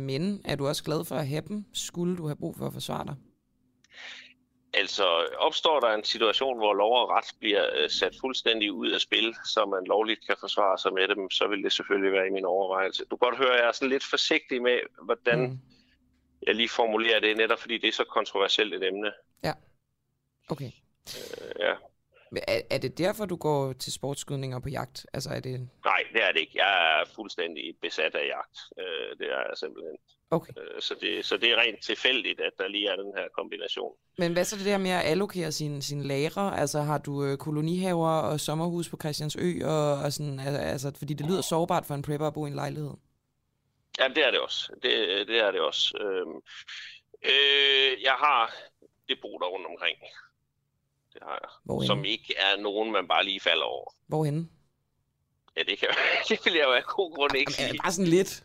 Men 0.07 0.43
er 0.45 0.57
du 0.57 0.67
også 0.67 0.85
glad 0.85 1.05
for 1.05 1.15
at 1.15 1.29
have 1.29 1.43
dem, 1.49 1.65
skulle 1.73 2.17
du 2.17 2.27
have 2.27 2.37
brug 2.37 2.57
for 2.57 2.67
at 2.67 2.73
forsvare 2.73 3.07
dig? 3.07 3.17
Altså, 4.75 5.05
opstår 5.39 5.81
der 5.81 5.89
en 5.89 6.05
situation, 6.05 6.59
hvor 6.59 6.75
lov 6.75 6.93
og 7.03 7.09
ret 7.09 7.35
bliver 7.39 7.67
øh, 7.75 7.91
sat 7.91 8.15
fuldstændig 8.21 8.73
ud 8.73 8.91
af 8.91 9.01
spil, 9.01 9.35
så 9.45 9.65
man 9.65 9.85
lovligt 9.87 10.27
kan 10.27 10.37
forsvare 10.41 10.79
sig 10.79 10.93
med 10.93 11.09
dem, 11.09 11.31
så 11.31 11.47
vil 11.49 11.65
det 11.65 11.73
selvfølgelig 11.73 12.13
være 12.13 12.27
i 12.27 12.31
min 12.31 12.45
overvejelse. 12.45 13.05
Du 13.05 13.17
kan 13.17 13.29
godt 13.29 13.39
høre, 13.39 13.55
at 13.55 13.61
jeg 13.61 13.69
er 13.69 13.73
sådan 13.73 13.89
lidt 13.89 14.05
forsigtig 14.05 14.63
med, 14.63 14.79
hvordan 15.03 15.41
mm. 15.41 15.59
jeg 16.47 16.55
lige 16.55 16.69
formulerer 16.69 17.21
det, 17.21 17.37
netop 17.37 17.59
fordi 17.59 17.79
det 17.79 17.89
er 17.89 17.93
så 17.93 18.05
kontroversielt 18.05 18.75
et 18.75 18.87
emne. 18.87 19.13
Ja. 19.45 19.53
Okay. 20.49 20.71
Øh, 21.17 21.55
ja. 21.59 21.75
Er, 22.49 22.61
er 22.71 22.79
det 22.79 22.99
derfor, 22.99 23.27
du 23.27 23.37
går 23.37 23.73
til 23.73 23.93
sportsskydninger 23.93 24.61
på 24.61 24.69
jagt? 24.69 25.07
Altså 25.13 25.31
er 25.31 25.41
det... 25.41 25.69
Nej, 25.85 26.05
det 26.13 26.23
er 26.25 26.33
det 26.33 26.41
ikke. 26.41 26.65
Jeg 26.65 27.01
er 27.01 27.05
fuldstændig 27.15 27.77
besat 27.83 28.15
af 28.15 28.27
jagt. 28.27 28.59
Øh, 28.79 29.19
det 29.19 29.33
er 29.33 29.43
jeg 29.49 29.57
simpelthen. 29.57 29.97
Okay. 30.31 30.53
Øh, 30.57 30.83
så, 30.83 30.95
det, 31.01 31.25
så 31.27 31.37
det 31.37 31.51
er 31.51 31.57
rent 31.57 31.83
tilfældigt, 31.85 32.41
at 32.41 32.53
der 32.59 32.69
lige 32.69 32.89
er 32.89 32.97
den 32.97 33.13
her 33.17 33.25
kombination. 33.37 33.93
Men 34.19 34.33
hvad 34.33 34.45
så 34.45 34.57
det 34.57 34.65
der 34.67 34.79
med 34.79 34.91
at 34.91 35.05
allokere 35.05 35.53
sine 35.53 35.83
sin 35.83 36.03
lagre? 36.03 36.59
Altså 36.61 36.81
har 36.81 36.99
du 36.99 37.25
øh, 37.25 37.37
kolonihaver 37.39 38.09
og 38.11 38.41
sommerhus 38.41 38.89
på 38.89 38.97
Christiansø? 39.01 39.65
Og, 39.65 39.93
og 39.93 40.13
sådan, 40.13 40.41
al- 40.41 40.57
altså, 40.57 40.93
fordi 40.99 41.15
det 41.15 41.27
lyder 41.27 41.41
sårbart 41.43 41.87
for 41.87 41.95
en 41.95 42.03
prepper 42.03 42.27
at 42.27 42.35
bo 42.35 42.47
i 42.47 42.49
en 42.49 42.55
lejlighed. 42.55 42.91
Ja, 43.99 44.09
det 44.09 44.27
er 44.27 44.31
det 44.31 44.41
også. 44.41 44.73
Det, 44.83 44.93
det 45.29 45.39
er 45.39 45.51
det 45.51 45.61
også. 45.61 45.99
Øhm, 46.01 46.37
øh, 47.25 48.03
jeg 48.03 48.13
har 48.13 48.55
depoter 49.09 49.47
rundt 49.47 49.67
omkring. 49.67 49.99
Det 51.15 51.23
har 51.23 51.39
jeg. 51.43 51.51
Hvorhenne? 51.65 51.87
Som 51.87 52.05
ikke 52.05 52.35
er 52.37 52.61
nogen, 52.63 52.93
man 52.93 53.09
bare 53.09 53.25
lige 53.25 53.41
falder 53.41 53.65
over. 53.65 53.95
Hvorhenne? 54.07 54.49
Ja, 55.57 55.63
det, 55.63 55.79
kan, 55.79 55.89
det 56.29 56.39
vil 56.45 56.53
jeg 56.55 56.65
jo 56.65 56.73
af 56.73 56.83
god 56.85 57.15
grund 57.15 57.37
ikke 57.37 57.53
sige. 57.53 57.79
Bare 57.83 57.93
sådan 57.93 58.11
lidt. 58.11 58.45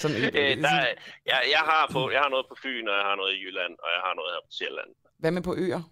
Sådan, 0.00 0.16
Øh, 0.16 0.32
der, 0.64 0.68
er- 0.68 0.94
jeg, 1.32 1.40
jeg, 1.56 1.62
har 1.70 1.82
på, 1.92 2.10
jeg 2.10 2.20
har 2.20 2.28
noget 2.34 2.46
på 2.48 2.56
Fyn, 2.62 2.88
og 2.88 2.96
jeg 3.00 3.04
har 3.10 3.16
noget 3.20 3.32
i 3.34 3.40
Jylland, 3.44 3.74
og 3.84 3.88
jeg 3.96 4.00
har 4.06 4.14
noget 4.18 4.30
her 4.34 4.40
på 4.46 4.52
Sjælland. 4.58 4.90
Hvad 5.18 5.30
med 5.30 5.42
på 5.42 5.54
øer? 5.64 5.82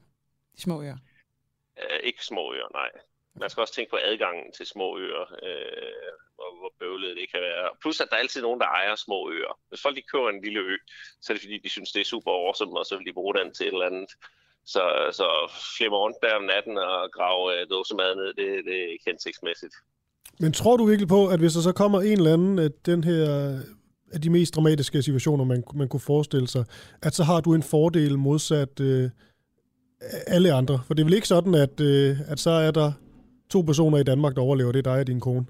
De 0.56 0.60
små 0.66 0.82
øer. 0.82 0.98
Øh, 1.82 1.98
ikke 2.08 2.24
små 2.24 2.44
øer, 2.54 2.68
nej. 2.80 2.90
Man 3.40 3.50
skal 3.50 3.60
også 3.60 3.74
tænke 3.74 3.90
på 3.90 3.98
adgangen 4.10 4.52
til 4.56 4.66
små 4.66 4.98
øer, 4.98 5.24
øh, 5.46 6.12
og 6.42 6.48
hvor 6.58 6.72
bøvlet 6.80 7.16
det 7.16 7.26
kan 7.32 7.40
være. 7.48 7.68
Plus, 7.82 8.00
at 8.00 8.08
der 8.10 8.16
er 8.16 8.20
altid 8.20 8.42
nogen, 8.42 8.60
der 8.60 8.66
ejer 8.66 8.94
små 9.06 9.18
øer. 9.36 9.52
Hvis 9.68 9.82
folk 9.82 9.96
de 9.96 10.02
køber 10.12 10.28
en 10.30 10.42
lille 10.46 10.60
ø, 10.60 10.76
så 11.22 11.26
er 11.32 11.34
det 11.34 11.42
fordi, 11.42 11.58
de 11.58 11.68
synes, 11.76 11.92
det 11.92 12.00
er 12.00 12.04
super 12.14 12.30
awesome, 12.32 12.78
og 12.80 12.84
så 12.86 12.96
vil 12.96 13.06
de 13.06 13.12
bruge 13.18 13.34
den 13.38 13.54
til 13.54 13.66
et 13.66 13.72
eller 13.72 13.86
andet. 13.86 14.10
Så, 14.74 14.82
så 15.18 15.26
flimmer 15.78 15.98
rundt 15.98 16.16
der 16.22 16.34
om 16.34 16.42
natten 16.42 16.76
og 16.78 17.10
grave 17.12 17.60
øh, 17.60 17.66
dåsemad 17.70 18.14
ned, 18.16 18.30
det, 18.40 18.64
det 18.64 18.76
er 18.84 18.88
ikke 18.94 19.04
hensigtsmæssigt. 19.10 19.74
Men 20.40 20.52
tror 20.52 20.76
du 20.76 20.84
virkelig 20.86 21.08
på, 21.08 21.28
at 21.28 21.38
hvis 21.40 21.52
der 21.52 21.60
så 21.60 21.72
kommer 21.72 22.00
en 22.00 22.18
eller 22.18 22.32
anden 22.32 22.58
af 22.58 22.70
den 22.86 23.04
her 23.04 23.22
af 24.14 24.20
de 24.20 24.30
mest 24.30 24.54
dramatiske 24.54 25.02
situationer, 25.02 25.44
man, 25.44 25.64
man 25.74 25.88
kunne 25.88 26.00
forestille 26.00 26.48
sig, 26.48 26.64
at 27.02 27.14
så 27.14 27.24
har 27.24 27.40
du 27.40 27.54
en 27.54 27.62
fordel 27.62 28.18
modsat 28.18 28.80
øh, 28.80 29.10
alle 30.26 30.52
andre? 30.52 30.80
For 30.86 30.94
det 30.94 31.02
er 31.02 31.04
vel 31.04 31.14
ikke 31.14 31.28
sådan, 31.28 31.54
at, 31.54 31.80
øh, 31.80 32.16
at 32.26 32.40
så 32.40 32.50
er 32.50 32.70
der 32.70 32.92
to 33.50 33.60
personer 33.60 33.98
i 33.98 34.02
Danmark, 34.02 34.34
der 34.34 34.42
overlever. 34.42 34.72
Det 34.72 34.78
er 34.78 34.92
dig 34.92 35.00
og 35.00 35.06
din 35.06 35.20
kone. 35.20 35.46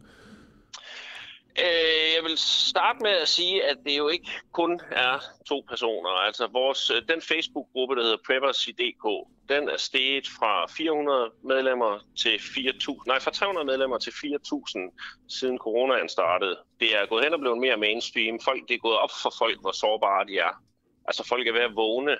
Øh, 1.58 1.83
jeg 2.16 2.24
vil 2.24 2.38
starte 2.38 2.98
med 3.02 3.10
at 3.10 3.28
sige, 3.28 3.64
at 3.64 3.76
det 3.86 3.98
jo 3.98 4.08
ikke 4.08 4.30
kun 4.52 4.80
er 4.90 5.18
to 5.46 5.64
personer. 5.68 6.10
Altså 6.10 6.46
vores, 6.46 6.90
øh, 6.90 7.02
den 7.08 7.22
Facebook-gruppe, 7.22 7.96
der 7.96 8.02
hedder 8.02 8.24
Preppers 8.26 8.68
i 8.68 8.72
DK, 8.72 9.04
den 9.48 9.68
er 9.68 9.76
steget 9.76 10.26
fra 10.38 10.66
400 10.66 11.30
medlemmer 11.44 11.98
til 12.16 12.36
4.000, 12.38 13.02
nej, 13.06 13.20
fra 13.20 13.30
300 13.30 13.66
medlemmer 13.66 13.98
til 13.98 14.10
4.000 14.10 14.78
siden 15.28 15.58
coronaen 15.58 16.08
startede. 16.08 16.58
Det 16.80 16.96
er 16.96 17.06
gået 17.06 17.24
hen 17.24 17.34
og 17.34 17.40
blevet 17.40 17.58
mere 17.58 17.76
mainstream. 17.76 18.40
Folk, 18.40 18.68
det 18.68 18.74
er 18.74 18.78
gået 18.78 18.98
op 18.98 19.10
for 19.22 19.34
folk, 19.38 19.60
hvor 19.60 19.72
sårbare 19.72 20.26
de 20.26 20.38
er. 20.38 20.62
Altså 21.08 21.26
folk 21.28 21.48
er 21.48 21.52
ved 21.52 21.60
at 21.60 21.76
vågne. 21.76 22.16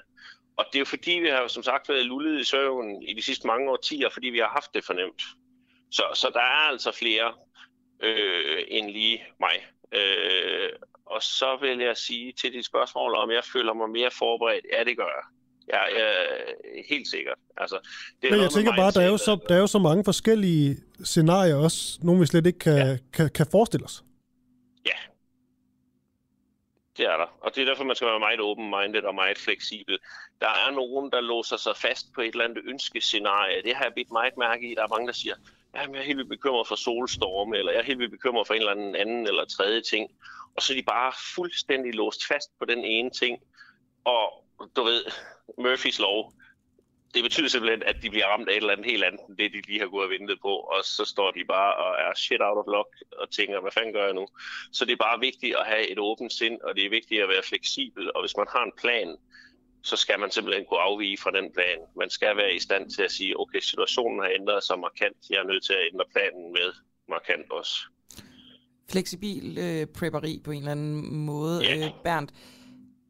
Og 0.56 0.64
det 0.66 0.74
er 0.74 0.80
jo 0.80 0.84
fordi, 0.84 1.12
vi 1.12 1.28
har 1.28 1.46
som 1.46 1.62
sagt 1.62 1.88
været 1.88 2.06
lullet 2.06 2.40
i 2.40 2.44
søvn 2.44 3.02
i 3.02 3.14
de 3.14 3.22
sidste 3.22 3.46
mange 3.46 3.70
årtier, 3.70 4.08
fordi 4.10 4.28
vi 4.28 4.38
har 4.38 4.48
haft 4.48 4.74
det 4.74 4.84
fornemt. 4.84 5.22
Så, 5.90 6.02
så 6.14 6.30
der 6.34 6.40
er 6.40 6.68
altså 6.72 6.92
flere 6.92 7.34
øh, 8.02 8.64
end 8.68 8.90
lige 8.90 9.24
mig. 9.40 9.66
Øh, 9.92 10.70
og 11.06 11.22
så 11.22 11.58
vil 11.60 11.78
jeg 11.78 11.96
sige 11.96 12.32
til 12.32 12.52
dit 12.52 12.66
spørgsmål, 12.66 13.14
om 13.14 13.30
jeg 13.30 13.44
føler 13.52 13.72
mig 13.72 13.90
mere 13.90 14.10
forberedt. 14.10 14.66
Ja, 14.72 14.84
det 14.84 14.96
gør 14.96 15.10
jeg. 15.18 15.24
Ja, 15.72 15.82
jeg 15.82 16.10
er 16.12 16.82
helt 16.88 17.08
sikkert. 17.08 17.38
Altså, 17.56 17.78
det 18.22 18.28
er 18.28 18.32
Men 18.32 18.42
jeg 18.42 18.50
tænker 18.50 18.76
bare, 18.76 18.92
der 18.92 19.00
er, 19.00 19.10
jo 19.10 19.16
så, 19.16 19.38
der 19.48 19.54
er 19.54 19.58
jo 19.58 19.66
så 19.66 19.78
mange 19.78 20.04
forskellige 20.04 20.76
scenarier 21.04 21.56
også, 21.56 21.98
nogle 22.02 22.20
vi 22.20 22.26
slet 22.26 22.46
ikke 22.46 22.58
kan, 22.58 22.76
ja. 22.76 22.96
kan, 23.12 23.30
kan 23.30 23.46
forestille 23.52 23.84
os. 23.84 24.04
Det 26.96 27.06
er 27.06 27.16
der. 27.16 27.28
Og 27.40 27.54
det 27.54 27.62
er 27.62 27.66
derfor, 27.66 27.84
man 27.84 27.96
skal 27.96 28.08
være 28.08 28.18
meget 28.18 28.40
open-minded 28.40 29.02
og 29.02 29.14
meget 29.14 29.38
fleksibel. 29.38 29.98
Der 30.40 30.48
er 30.48 30.70
nogen, 30.70 31.12
der 31.12 31.20
låser 31.20 31.56
sig 31.56 31.76
fast 31.76 32.06
på 32.14 32.20
et 32.20 32.28
eller 32.28 32.44
andet 32.44 32.62
ønskescenarie. 32.64 33.62
Det 33.62 33.74
har 33.76 33.84
jeg 33.84 33.94
bidt 33.94 34.12
meget 34.12 34.36
mærke 34.36 34.70
i. 34.70 34.74
Der 34.74 34.82
er 34.82 34.88
mange, 34.88 35.06
der 35.06 35.12
siger, 35.12 35.34
jamen, 35.76 35.94
jeg 35.94 36.00
er 36.00 36.06
helt 36.06 36.18
vildt 36.18 36.30
bekymret 36.30 36.68
for 36.68 36.74
solstorme, 36.74 37.58
eller 37.58 37.72
jeg 37.72 37.80
er 37.80 37.84
helt 37.84 37.98
vildt 37.98 38.12
bekymret 38.12 38.46
for 38.46 38.54
en 38.54 38.60
eller 38.60 38.72
anden 38.72 38.96
anden 38.96 39.26
eller 39.26 39.44
tredje 39.44 39.80
ting. 39.80 40.10
Og 40.56 40.62
så 40.62 40.72
er 40.72 40.76
de 40.76 40.82
bare 40.82 41.12
fuldstændig 41.34 41.94
låst 41.94 42.26
fast 42.26 42.58
på 42.58 42.64
den 42.64 42.84
ene 42.84 43.10
ting. 43.10 43.38
Og 44.04 44.44
du 44.76 44.82
ved, 44.82 45.04
Murphys 45.58 45.98
lov, 45.98 46.32
det 47.14 47.22
betyder 47.22 47.48
simpelthen, 47.48 47.82
at 47.82 47.96
de 48.02 48.10
bliver 48.10 48.26
ramt 48.26 48.48
af 48.48 48.52
et 48.52 48.56
eller 48.56 48.72
andet 48.72 48.86
helt 48.86 49.04
andet, 49.04 49.20
end 49.28 49.36
det 49.36 49.52
de 49.52 49.60
lige 49.66 49.80
har 49.80 49.86
gået 49.86 50.04
og 50.04 50.10
ventet 50.10 50.38
på, 50.42 50.48
og 50.48 50.84
så 50.84 51.04
står 51.04 51.30
de 51.30 51.44
bare 51.44 51.74
og 51.74 51.90
er 52.04 52.14
shit 52.16 52.40
out 52.40 52.58
of 52.58 52.72
luck 52.76 52.92
og 53.22 53.30
tænker, 53.30 53.60
hvad 53.60 53.72
fanden 53.72 53.92
gør 53.92 54.04
jeg 54.04 54.14
nu? 54.14 54.26
Så 54.72 54.84
det 54.84 54.92
er 54.92 55.06
bare 55.08 55.20
vigtigt 55.20 55.56
at 55.56 55.66
have 55.66 55.88
et 55.88 55.98
åbent 55.98 56.32
sind, 56.32 56.60
og 56.60 56.76
det 56.76 56.84
er 56.84 56.90
vigtigt 56.90 57.22
at 57.22 57.28
være 57.28 57.42
fleksibel, 57.42 58.12
og 58.14 58.22
hvis 58.22 58.36
man 58.36 58.46
har 58.50 58.64
en 58.64 58.78
plan, 58.78 59.16
så 59.84 59.96
skal 59.96 60.20
man 60.20 60.30
simpelthen 60.30 60.64
kunne 60.66 60.80
afvige 60.80 61.18
fra 61.18 61.30
den 61.30 61.52
plan. 61.52 61.78
Man 61.96 62.10
skal 62.10 62.36
være 62.36 62.54
i 62.54 62.58
stand 62.58 62.90
til 62.90 63.02
at 63.02 63.12
sige, 63.12 63.40
okay, 63.40 63.60
situationen 63.60 64.18
har 64.20 64.30
ændret 64.40 64.64
sig 64.64 64.78
markant, 64.78 65.16
jeg 65.30 65.36
er 65.36 65.46
nødt 65.52 65.64
til 65.64 65.72
at 65.72 65.88
ændre 65.92 66.04
planen 66.12 66.52
med 66.52 66.68
markant 67.08 67.50
også. 67.50 67.74
Fleksibil 68.90 69.58
øh, 69.58 69.86
prepperi 69.86 70.40
på 70.44 70.50
en 70.50 70.58
eller 70.58 70.72
anden 70.72 71.16
måde. 71.16 71.64
Yeah. 71.64 71.86
Øh, 71.86 71.90
Bernd, 72.04 72.28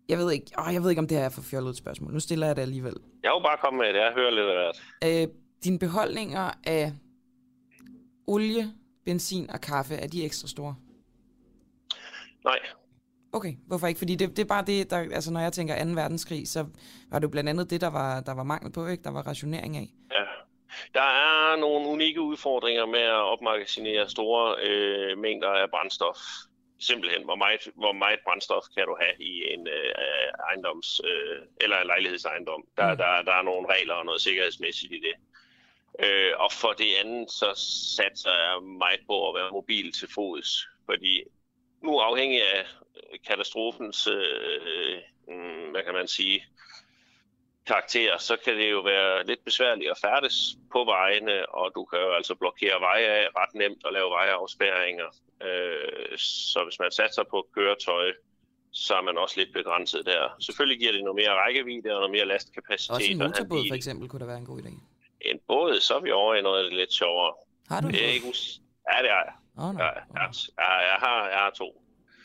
jeg 0.09 0.18
ved, 0.18 0.32
ikke, 0.32 0.46
åh, 0.59 0.74
jeg 0.74 0.82
ved 0.82 0.90
ikke, 0.90 1.01
om 1.01 1.09
det 1.09 1.18
her 1.18 1.24
er 1.24 1.28
for 1.28 1.42
fjollet 1.42 1.70
et 1.70 1.76
spørgsmål. 1.76 2.12
Nu 2.12 2.20
stiller 2.20 2.46
jeg 2.46 2.56
det 2.56 2.62
alligevel. 2.62 2.94
Jeg 3.22 3.32
vil 3.34 3.42
bare 3.42 3.59
komme 3.64 3.78
med 3.78 3.86
det, 3.86 4.01
jeg 4.01 4.12
hører 4.14 4.30
lidt 4.30 4.46
af 4.46 4.56
hvert. 4.56 4.82
Øh, 5.05 5.28
dine 5.64 5.78
beholdninger 5.78 6.51
af 6.64 6.92
olie, 8.26 8.72
benzin 9.05 9.51
og 9.51 9.60
kaffe, 9.60 9.94
er 9.94 10.06
de 10.06 10.24
ekstra 10.24 10.48
store? 10.48 10.74
Nej, 12.44 12.59
Okay, 13.35 13.55
hvorfor 13.66 13.86
ikke? 13.86 13.98
Fordi 13.98 14.15
det, 14.15 14.28
det 14.36 14.43
er 14.43 14.52
bare 14.56 14.65
det, 14.66 14.90
der, 14.90 14.98
altså 14.98 15.32
når 15.32 15.40
jeg 15.40 15.52
tænker 15.52 15.85
2. 15.85 15.90
verdenskrig, 15.90 16.48
så 16.48 16.66
var 17.11 17.19
det 17.19 17.27
jo 17.27 17.31
blandt 17.31 17.51
andet 17.51 17.70
det, 17.70 17.81
der 17.81 17.90
var, 17.90 18.20
der 18.20 18.35
var 18.35 18.43
mangel 18.43 18.73
på, 18.73 18.86
ikke? 18.86 19.05
Der 19.05 19.11
var 19.11 19.23
rationering 19.23 19.77
af. 19.77 19.89
Ja. 20.12 20.24
Der 20.94 21.09
er 21.27 21.56
nogle 21.56 21.89
unikke 21.89 22.20
udfordringer 22.20 22.86
med 22.86 23.01
at 23.01 23.24
opmagasinere 23.32 24.09
store 24.09 24.56
øh, 24.69 25.19
mængder 25.19 25.48
af 25.48 25.70
brændstof. 25.70 26.19
Simpelthen, 26.78 27.24
hvor 27.24 27.36
meget, 27.36 27.69
hvor 27.74 27.93
meget 27.93 28.20
brændstof 28.24 28.65
kan 28.74 28.85
du 28.86 28.97
have 29.01 29.16
i 29.31 29.32
en 29.55 29.66
øh, 29.66 29.93
ejendoms, 30.48 31.01
øh, 31.05 31.39
eller 31.61 31.81
en 31.81 31.86
lejlighedsejendom. 31.86 32.65
Der, 32.77 32.90
mm. 32.90 32.97
der, 32.97 33.23
der 33.23 33.35
er 33.40 33.43
nogle 33.43 33.69
regler 33.74 33.94
og 33.94 34.05
noget 34.05 34.20
sikkerhedsmæssigt 34.20 34.93
i 34.93 35.01
det. 35.06 35.15
Øh, 36.05 36.32
og 36.39 36.52
for 36.52 36.73
det 36.73 36.90
andet, 37.05 37.31
så 37.31 37.48
satser 37.97 38.31
jeg 38.31 38.62
meget 38.62 39.01
på 39.06 39.28
at 39.28 39.35
være 39.35 39.51
mobil 39.51 39.93
til 39.93 40.09
fods, 40.15 40.69
fordi 40.86 41.23
nu 41.85 41.98
afhængig 41.98 42.40
af 42.55 42.65
katastrofens, 43.28 44.06
øh, 44.06 44.97
mm, 45.28 45.70
hvad 45.70 45.82
kan 45.85 45.94
man 45.94 46.09
sige, 46.09 46.44
karakter, 47.66 48.19
så 48.19 48.36
kan 48.44 48.56
det 48.56 48.70
jo 48.70 48.81
være 48.81 49.27
lidt 49.27 49.44
besværligt 49.44 49.90
at 49.90 49.98
færdes 50.05 50.36
på 50.73 50.85
vejene, 50.85 51.48
og 51.55 51.73
du 51.74 51.85
kan 51.85 51.98
jo 52.01 52.12
altså 52.15 52.35
blokere 52.35 52.81
veje 52.81 53.06
af 53.06 53.28
ret 53.36 53.55
nemt 53.55 53.85
og 53.85 53.93
lave 53.93 54.11
vejeafspærringer. 54.11 55.09
Øh, 55.48 56.19
så 56.19 56.65
hvis 56.65 56.78
man 56.78 56.90
satser 56.90 57.24
på 57.31 57.39
et 57.39 57.55
køretøj, 57.55 58.12
så 58.73 58.94
er 58.94 59.02
man 59.02 59.19
også 59.19 59.35
lidt 59.40 59.52
begrænset 59.52 60.06
der. 60.06 60.36
Selvfølgelig 60.40 60.78
giver 60.81 60.93
det 60.93 61.05
noget 61.05 61.16
mere 61.16 61.31
rækkevidde 61.43 61.90
og 61.94 61.98
noget 62.01 62.11
mere 62.11 62.27
lastkapacitet. 62.27 62.94
Også 62.97 63.11
en 63.11 63.19
motorbåd 63.19 63.65
for 63.70 63.74
eksempel 63.74 64.09
kunne 64.09 64.20
da 64.20 64.27
være 64.27 64.39
en 64.39 64.47
god 64.47 64.59
idé. 64.62 64.70
En 65.20 65.39
båd, 65.48 65.81
så 65.81 65.94
er 65.97 66.01
vi 66.01 66.11
over 66.11 66.35
i 66.35 66.43
noget 66.43 66.73
lidt 66.73 66.93
sjovere. 66.93 67.35
Har 67.69 67.81
du 67.81 67.89
en 67.89 67.94
er 67.94 67.98
båd? 67.98 68.09
ikke 68.15 68.27
us- 68.27 68.61
Ja, 68.93 69.02
det 69.02 69.11
har 69.11 69.23
jeg. 69.28 69.35
Oh, 69.59 69.74
no. 69.74 69.82
Ja, 69.82 69.89
jeg, 69.89 70.05
jeg, 70.14 70.31
jeg, 70.90 70.97
har, 70.98 71.28
jeg 71.28 71.39
har 71.39 71.51
to. 71.51 71.82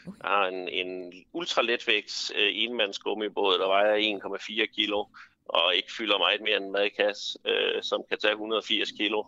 Okay. 0.07 0.17
Jeg 0.23 0.29
har 0.29 0.45
en, 0.47 0.67
en 0.67 1.13
ultraletvægts 1.33 2.31
øh, 2.35 2.51
enmandsgummibåd, 2.53 3.59
der 3.59 3.67
vejer 3.67 4.19
1,4 4.39 4.75
kilo, 4.75 5.05
og 5.45 5.75
ikke 5.75 5.93
fylder 5.97 6.17
meget 6.17 6.41
mere 6.41 6.57
end 6.57 6.65
en 6.65 6.71
madkasse, 6.71 7.39
øh, 7.45 7.83
som 7.83 8.03
kan 8.09 8.17
tage 8.17 8.31
180 8.31 8.91
kilo. 8.91 9.23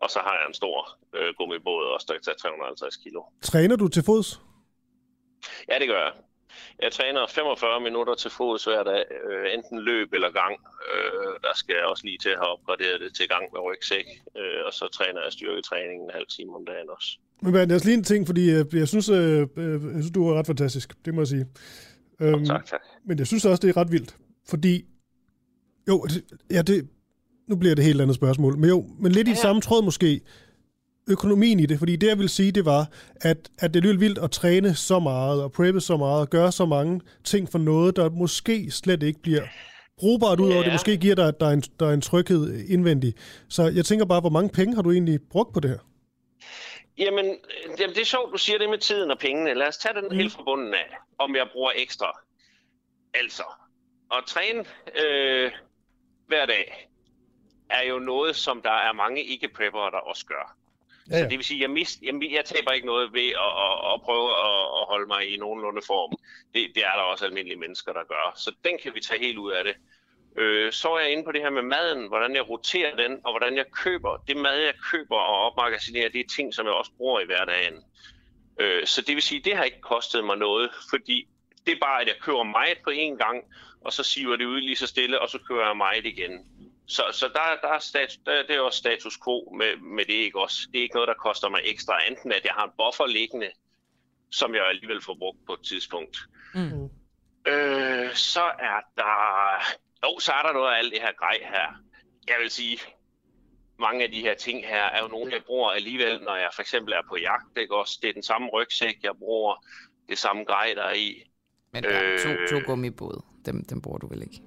Og 0.00 0.10
så 0.10 0.18
har 0.18 0.34
jeg 0.38 0.46
en 0.48 0.54
stor 0.54 0.98
øh, 1.14 1.34
gummibåd 1.38 1.84
også, 1.94 2.06
der 2.08 2.14
kan 2.14 2.22
tage 2.22 2.36
350 2.36 2.96
kilo. 2.96 3.22
Træner 3.42 3.76
du 3.76 3.88
til 3.88 4.02
fods? 4.04 4.40
Ja, 5.68 5.78
det 5.78 5.88
gør 5.88 6.02
jeg. 6.02 6.12
Jeg 6.78 6.92
træner 6.92 7.26
45 7.26 7.80
minutter 7.80 8.14
til 8.14 8.30
fods 8.30 8.64
hver 8.64 8.82
dag, 8.82 9.04
øh, 9.24 9.54
enten 9.54 9.78
løb 9.80 10.12
eller 10.12 10.30
gang. 10.30 10.54
Øh, 10.92 11.34
der 11.42 11.54
skal 11.54 11.74
jeg 11.76 11.84
også 11.84 12.04
lige 12.06 12.18
til 12.18 12.28
at 12.28 12.38
have 12.38 12.48
opgraderet 12.48 13.00
det 13.00 13.14
til 13.16 13.28
gang 13.28 13.52
med 13.52 13.60
rygsæk, 13.60 14.06
øh, 14.36 14.60
og 14.66 14.72
så 14.72 14.88
træner 14.88 15.22
jeg 15.22 15.32
styrketræning 15.32 16.02
en 16.02 16.10
halv 16.10 16.26
time 16.26 16.56
om 16.56 16.66
dagen 16.66 16.90
også. 16.90 17.18
Men 17.42 17.52
Bernd, 17.52 17.72
jeg 17.72 17.84
lige 17.84 17.96
en 17.96 18.04
ting, 18.04 18.26
fordi 18.26 18.50
øh, 18.50 18.64
jeg 18.72 18.88
synes, 18.88 19.08
øh, 19.08 19.46
øh, 19.56 19.72
jeg 19.72 19.80
synes, 19.92 20.10
du 20.10 20.28
er 20.28 20.38
ret 20.38 20.46
fantastisk. 20.46 20.94
Det 21.04 21.14
må 21.14 21.20
jeg 21.20 21.28
sige. 21.28 21.46
Øhm, 22.20 22.44
tak, 22.44 22.66
tak. 22.66 22.80
Men 23.06 23.18
jeg 23.18 23.26
synes 23.26 23.44
også, 23.44 23.60
det 23.60 23.68
er 23.68 23.76
ret 23.76 23.92
vildt. 23.92 24.16
Fordi, 24.48 24.84
jo, 25.88 26.06
ja, 26.50 26.62
det, 26.62 26.88
nu 27.48 27.56
bliver 27.56 27.74
det 27.74 27.82
et 27.82 27.86
helt 27.86 28.00
andet 28.00 28.16
spørgsmål. 28.16 28.58
Men 28.58 28.68
jo, 28.70 28.86
men 28.98 29.12
lidt 29.12 29.28
ja, 29.28 29.32
ja. 29.32 29.38
i 29.38 29.40
samme 29.40 29.62
tråd 29.62 29.84
måske, 29.84 30.20
økonomien 31.10 31.60
i 31.60 31.66
det. 31.66 31.78
Fordi 31.78 31.96
det, 31.96 32.06
jeg 32.06 32.18
vil 32.18 32.28
sige, 32.28 32.52
det 32.52 32.64
var, 32.64 32.90
at, 33.20 33.50
at 33.58 33.74
det 33.74 33.84
er 33.86 33.96
vildt 33.96 34.18
at 34.18 34.30
træne 34.30 34.74
så 34.74 34.98
meget, 34.98 35.42
og 35.42 35.52
preppe 35.52 35.80
så 35.80 35.96
meget, 35.96 36.20
og 36.20 36.30
gøre 36.30 36.52
så 36.52 36.66
mange 36.66 37.00
ting 37.24 37.48
for 37.48 37.58
noget, 37.58 37.96
der 37.96 38.10
måske 38.10 38.70
slet 38.70 39.02
ikke 39.02 39.22
bliver 39.22 39.42
brugbart, 39.98 40.40
udover 40.40 40.54
Ja. 40.54 40.58
ja. 40.58 40.64
det 40.64 40.74
måske 40.74 40.96
giver 40.96 41.14
dig, 41.14 41.28
at 41.28 41.40
der 41.40 41.46
er, 41.46 41.50
en, 41.52 41.62
der 41.80 41.86
er 41.86 41.92
en 41.92 42.00
tryghed 42.00 42.64
indvendig. 42.68 43.14
Så 43.48 43.68
jeg 43.68 43.84
tænker 43.84 44.04
bare, 44.06 44.20
hvor 44.20 44.30
mange 44.30 44.50
penge 44.50 44.74
har 44.74 44.82
du 44.82 44.90
egentlig 44.90 45.20
brugt 45.30 45.54
på 45.54 45.60
det 45.60 45.70
her? 45.70 45.78
Jamen, 47.00 47.26
øh, 47.26 47.80
jamen, 47.80 47.94
det 47.94 48.00
er 48.00 48.04
sjovt, 48.04 48.32
du 48.32 48.38
siger 48.38 48.58
det 48.58 48.70
med 48.70 48.78
tiden 48.78 49.10
og 49.10 49.18
pengene. 49.18 49.54
Lad 49.54 49.66
os 49.66 49.78
tage 49.78 49.94
den 49.94 50.04
mm. 50.04 50.16
helt 50.16 50.32
fra 50.32 50.42
bunden 50.42 50.74
af, 50.74 50.96
om 51.18 51.36
jeg 51.36 51.48
bruger 51.52 51.72
ekstra. 51.74 52.20
Altså, 53.14 53.42
at 54.12 54.24
træne 54.26 54.64
øh, 55.04 55.52
hver 56.26 56.46
dag 56.46 56.88
er 57.70 57.82
jo 57.82 57.98
noget, 57.98 58.36
som 58.36 58.62
der 58.62 58.70
er 58.70 58.92
mange 58.92 59.24
ikke-preppere, 59.24 59.90
der 59.90 59.98
også 59.98 60.26
gør. 60.26 60.56
Ja, 61.10 61.16
ja. 61.16 61.22
Så 61.22 61.28
det 61.28 61.38
vil 61.38 61.44
sige, 61.44 61.60
jeg, 61.60 61.70
mist, 61.70 62.02
jeg, 62.02 62.14
jeg 62.30 62.44
taber 62.44 62.72
ikke 62.72 62.86
noget 62.86 63.12
ved 63.12 63.28
at, 63.28 63.52
at, 63.66 63.92
at 63.94 64.02
prøve 64.02 64.30
at, 64.30 64.60
at 64.78 64.86
holde 64.92 65.06
mig 65.06 65.34
i 65.34 65.36
nogenlunde 65.36 65.82
form. 65.86 66.12
Det, 66.54 66.72
det 66.74 66.84
er 66.84 66.92
der 66.96 67.02
også 67.02 67.24
almindelige 67.24 67.58
mennesker, 67.58 67.92
der 67.92 68.04
gør. 68.04 68.32
Så 68.36 68.54
den 68.64 68.78
kan 68.82 68.94
vi 68.94 69.00
tage 69.00 69.20
helt 69.20 69.38
ud 69.38 69.52
af 69.52 69.64
det. 69.64 69.74
Øh, 70.36 70.72
så 70.72 70.88
er 70.88 71.00
jeg 71.00 71.12
inde 71.12 71.24
på 71.24 71.32
det 71.32 71.40
her 71.40 71.50
med 71.50 71.62
maden, 71.62 72.08
hvordan 72.08 72.34
jeg 72.34 72.48
roterer 72.48 72.96
den, 72.96 73.20
og 73.24 73.32
hvordan 73.32 73.56
jeg 73.56 73.64
køber. 73.72 74.16
Det 74.28 74.36
mad, 74.36 74.58
jeg 74.58 74.74
køber 74.92 75.16
og 75.16 75.38
opmagasinerer, 75.38 76.08
det 76.08 76.20
er 76.20 76.34
ting, 76.36 76.54
som 76.54 76.66
jeg 76.66 76.74
også 76.74 76.90
bruger 76.96 77.20
i 77.20 77.26
hverdagen. 77.26 77.74
Øh, 78.60 78.86
så 78.86 79.02
det 79.02 79.14
vil 79.14 79.22
sige, 79.22 79.40
det 79.40 79.56
har 79.56 79.64
ikke 79.64 79.80
kostet 79.80 80.24
mig 80.24 80.36
noget, 80.36 80.70
fordi 80.90 81.28
det 81.66 81.72
er 81.72 81.80
bare, 81.80 82.00
at 82.00 82.06
jeg 82.06 82.16
køber 82.20 82.42
meget 82.42 82.78
på 82.84 82.90
én 82.90 83.16
gang, 83.24 83.44
og 83.80 83.92
så 83.92 84.02
siver 84.02 84.36
det 84.36 84.44
ud 84.44 84.60
lige 84.60 84.76
så 84.76 84.86
stille, 84.86 85.20
og 85.20 85.28
så 85.28 85.38
kører 85.48 85.66
jeg 85.66 85.76
meget 85.76 86.06
igen. 86.06 86.46
Så, 86.86 87.02
så 87.12 87.28
der, 87.28 87.68
der, 87.68 87.74
er 87.74 87.78
status, 87.78 88.16
der 88.26 88.42
det 88.42 88.56
er 88.56 88.60
også 88.60 88.78
status 88.78 89.18
quo 89.24 89.54
med, 89.58 89.76
med 89.76 90.04
det 90.04 90.12
ikke 90.12 90.40
også. 90.40 90.58
Det 90.72 90.78
er 90.78 90.82
ikke 90.82 90.94
noget, 90.94 91.08
der 91.08 91.14
koster 91.14 91.48
mig 91.48 91.60
ekstra, 91.64 92.06
enten 92.08 92.32
at 92.32 92.44
jeg 92.44 92.52
har 92.52 92.64
en 92.64 92.72
buffer 92.78 93.06
liggende, 93.06 93.50
som 94.30 94.54
jeg 94.54 94.68
alligevel 94.68 95.02
får 95.02 95.14
brugt 95.14 95.38
på 95.46 95.52
et 95.52 95.60
tidspunkt. 95.64 96.16
Mm. 96.54 96.90
Øh, 97.46 98.14
så 98.14 98.42
er 98.58 98.80
der... 98.96 99.62
Jo, 100.04 100.18
så 100.18 100.32
er 100.32 100.42
der 100.42 100.52
noget 100.52 100.72
af 100.72 100.78
alt 100.78 100.92
det 100.92 101.00
her 101.00 101.12
grej 101.12 101.38
her. 101.40 101.66
Jeg 102.28 102.36
vil 102.42 102.50
sige, 102.50 102.78
mange 103.78 104.04
af 104.04 104.10
de 104.10 104.20
her 104.20 104.34
ting 104.34 104.66
her 104.66 104.84
er 104.84 105.02
jo 105.02 105.08
nogle, 105.08 105.32
jeg 105.32 105.42
bruger 105.46 105.70
alligevel, 105.70 106.22
når 106.22 106.36
jeg 106.36 106.48
for 106.54 106.62
eksempel 106.62 106.92
er 106.92 107.02
på 107.08 107.16
jagt. 107.16 107.58
Ikke 107.58 107.76
også? 107.76 107.98
Det 108.02 108.08
er 108.08 108.12
den 108.12 108.22
samme 108.22 108.48
rygsæk, 108.48 108.96
jeg 109.02 109.12
bruger. 109.18 109.64
Det 110.08 110.18
samme 110.18 110.44
grej, 110.44 110.72
der 110.76 110.82
er 110.82 110.94
i. 110.94 111.22
Men 111.72 111.82
der 111.82 111.90
er 111.90 112.18
to, 112.18 112.60
to 112.60 112.66
gummibåde. 112.66 113.22
Dem, 113.46 113.64
dem 113.64 113.82
bruger 113.82 113.98
du 113.98 114.08
vel 114.08 114.22
ikke? 114.22 114.42